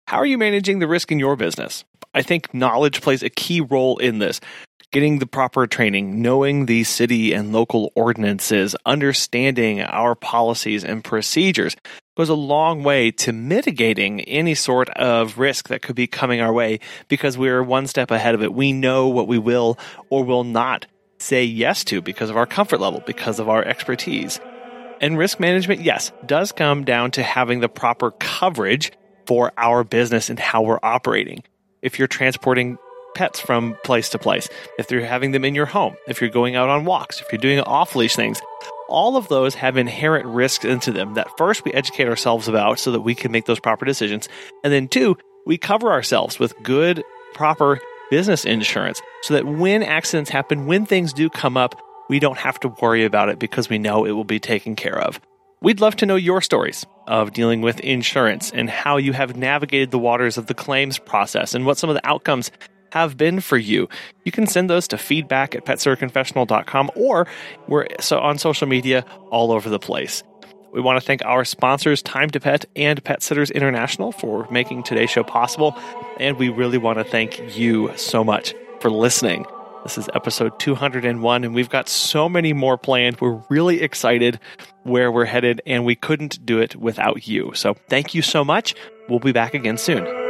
How 0.07 0.15
are 0.15 0.25
you 0.25 0.37
managing 0.37 0.79
the 0.79 0.87
risk 0.87 1.11
in 1.11 1.19
your 1.19 1.35
business? 1.35 1.83
I 2.13 2.21
think 2.21 2.53
knowledge 2.53 3.01
plays 3.01 3.21
a 3.21 3.29
key 3.29 3.59
role 3.59 3.97
in 3.97 4.19
this. 4.19 4.39
Getting 4.95 5.19
the 5.19 5.27
proper 5.27 5.67
training, 5.67 6.21
knowing 6.21 6.67
the 6.67 6.81
city 6.85 7.33
and 7.33 7.51
local 7.51 7.91
ordinances, 7.95 8.77
understanding 8.85 9.81
our 9.81 10.15
policies 10.15 10.85
and 10.85 11.03
procedures 11.03 11.75
goes 12.15 12.29
a 12.29 12.33
long 12.33 12.81
way 12.81 13.11
to 13.11 13.33
mitigating 13.33 14.21
any 14.21 14.55
sort 14.55 14.87
of 14.91 15.37
risk 15.37 15.67
that 15.67 15.81
could 15.81 15.97
be 15.97 16.07
coming 16.07 16.39
our 16.39 16.53
way 16.53 16.79
because 17.09 17.37
we're 17.37 17.61
one 17.61 17.87
step 17.87 18.09
ahead 18.09 18.35
of 18.35 18.41
it. 18.41 18.53
We 18.53 18.71
know 18.71 19.09
what 19.09 19.27
we 19.27 19.37
will 19.37 19.77
or 20.09 20.23
will 20.23 20.45
not 20.45 20.85
say 21.19 21.43
yes 21.43 21.83
to 21.83 22.01
because 22.01 22.29
of 22.29 22.37
our 22.37 22.45
comfort 22.45 22.79
level, 22.79 23.03
because 23.05 23.37
of 23.37 23.49
our 23.49 23.65
expertise. 23.65 24.39
And 25.01 25.17
risk 25.17 25.41
management, 25.41 25.81
yes, 25.81 26.13
does 26.25 26.53
come 26.53 26.85
down 26.85 27.11
to 27.11 27.21
having 27.21 27.59
the 27.59 27.67
proper 27.67 28.11
coverage 28.11 28.93
for 29.25 29.51
our 29.57 29.83
business 29.83 30.29
and 30.29 30.39
how 30.39 30.61
we're 30.61 30.79
operating. 30.81 31.43
If 31.81 31.99
you're 31.99 32.07
transporting 32.07 32.77
pets 33.15 33.39
from 33.39 33.75
place 33.83 34.09
to 34.09 34.19
place, 34.19 34.47
if 34.77 34.91
you're 34.91 35.05
having 35.05 35.31
them 35.31 35.43
in 35.43 35.55
your 35.55 35.65
home, 35.65 35.95
if 36.07 36.21
you're 36.21 36.29
going 36.29 36.55
out 36.55 36.69
on 36.69 36.85
walks, 36.85 37.21
if 37.21 37.31
you're 37.31 37.39
doing 37.39 37.59
off 37.61 37.95
leash 37.95 38.15
things, 38.15 38.39
all 38.87 39.17
of 39.17 39.27
those 39.29 39.55
have 39.55 39.77
inherent 39.77 40.25
risks 40.27 40.65
into 40.65 40.91
them 40.91 41.15
that 41.15 41.35
first 41.37 41.65
we 41.65 41.73
educate 41.73 42.07
ourselves 42.07 42.47
about 42.47 42.77
so 42.77 42.91
that 42.91 43.01
we 43.01 43.15
can 43.15 43.31
make 43.31 43.45
those 43.45 43.59
proper 43.59 43.85
decisions. 43.85 44.29
And 44.63 44.71
then 44.71 44.87
two, 44.87 45.17
we 45.45 45.57
cover 45.57 45.91
ourselves 45.91 46.37
with 46.37 46.53
good, 46.61 47.03
proper 47.33 47.79
business 48.11 48.45
insurance 48.45 49.01
so 49.23 49.33
that 49.33 49.45
when 49.45 49.81
accidents 49.81 50.29
happen, 50.29 50.67
when 50.67 50.85
things 50.85 51.13
do 51.13 51.29
come 51.29 51.57
up, 51.57 51.79
we 52.09 52.19
don't 52.19 52.37
have 52.37 52.59
to 52.59 52.67
worry 52.81 53.03
about 53.03 53.29
it 53.29 53.39
because 53.39 53.69
we 53.69 53.79
know 53.79 54.05
it 54.05 54.11
will 54.11 54.23
be 54.23 54.39
taken 54.39 54.75
care 54.75 54.99
of. 54.99 55.19
We'd 55.61 55.81
love 55.81 55.95
to 55.97 56.05
know 56.05 56.15
your 56.15 56.41
stories 56.41 56.85
of 57.07 57.33
dealing 57.33 57.61
with 57.61 57.79
insurance 57.79 58.51
and 58.51 58.69
how 58.69 58.97
you 58.97 59.13
have 59.13 59.35
navigated 59.35 59.89
the 59.89 59.97
waters 59.97 60.37
of 60.37 60.45
the 60.45 60.53
claims 60.53 60.99
process 60.99 61.55
and 61.55 61.65
what 61.65 61.77
some 61.77 61.89
of 61.89 61.95
the 61.95 62.07
outcomes 62.07 62.51
have 62.95 63.17
been 63.17 63.41
for 63.41 63.57
you. 63.57 63.89
You 64.23 64.31
can 64.31 64.47
send 64.47 64.69
those 64.69 64.87
to 64.87 64.97
feedback 64.97 65.53
at 65.53 65.65
petsitterconfessional.com 65.65 66.91
or 66.95 67.27
we're 67.67 67.87
so 67.99 68.19
on 68.19 68.37
social 68.37 68.67
media 68.67 69.05
all 69.31 69.51
over 69.51 69.69
the 69.69 69.79
place. 69.79 70.23
We 70.71 70.79
want 70.79 70.99
to 70.99 71.05
thank 71.05 71.23
our 71.25 71.43
sponsors, 71.43 72.01
Time 72.01 72.29
to 72.29 72.39
Pet 72.39 72.65
and 72.75 73.03
Pet 73.03 73.21
Sitters 73.21 73.51
International, 73.51 74.11
for 74.13 74.47
making 74.49 74.83
today's 74.83 75.09
show 75.09 75.23
possible. 75.23 75.77
And 76.19 76.37
we 76.37 76.49
really 76.49 76.77
want 76.77 76.97
to 76.97 77.03
thank 77.03 77.57
you 77.57 77.91
so 77.97 78.23
much 78.23 78.53
for 78.79 78.89
listening. 78.89 79.45
This 79.83 79.97
is 79.97 80.09
episode 80.13 80.57
201, 80.59 81.43
and 81.43 81.53
we've 81.53 81.69
got 81.69 81.87
so 81.87 82.27
many 82.27 82.53
more 82.53 82.77
planned. 82.77 83.21
We're 83.21 83.41
really 83.49 83.81
excited 83.81 84.39
where 84.83 85.11
we're 85.11 85.25
headed, 85.25 85.61
and 85.65 85.85
we 85.85 85.95
couldn't 85.95 86.45
do 86.45 86.59
it 86.59 86.75
without 86.75 87.27
you. 87.27 87.51
So 87.55 87.75
thank 87.87 88.15
you 88.15 88.21
so 88.21 88.43
much. 88.43 88.73
We'll 89.07 89.19
be 89.19 89.31
back 89.31 89.53
again 89.53 89.77
soon. 89.77 90.24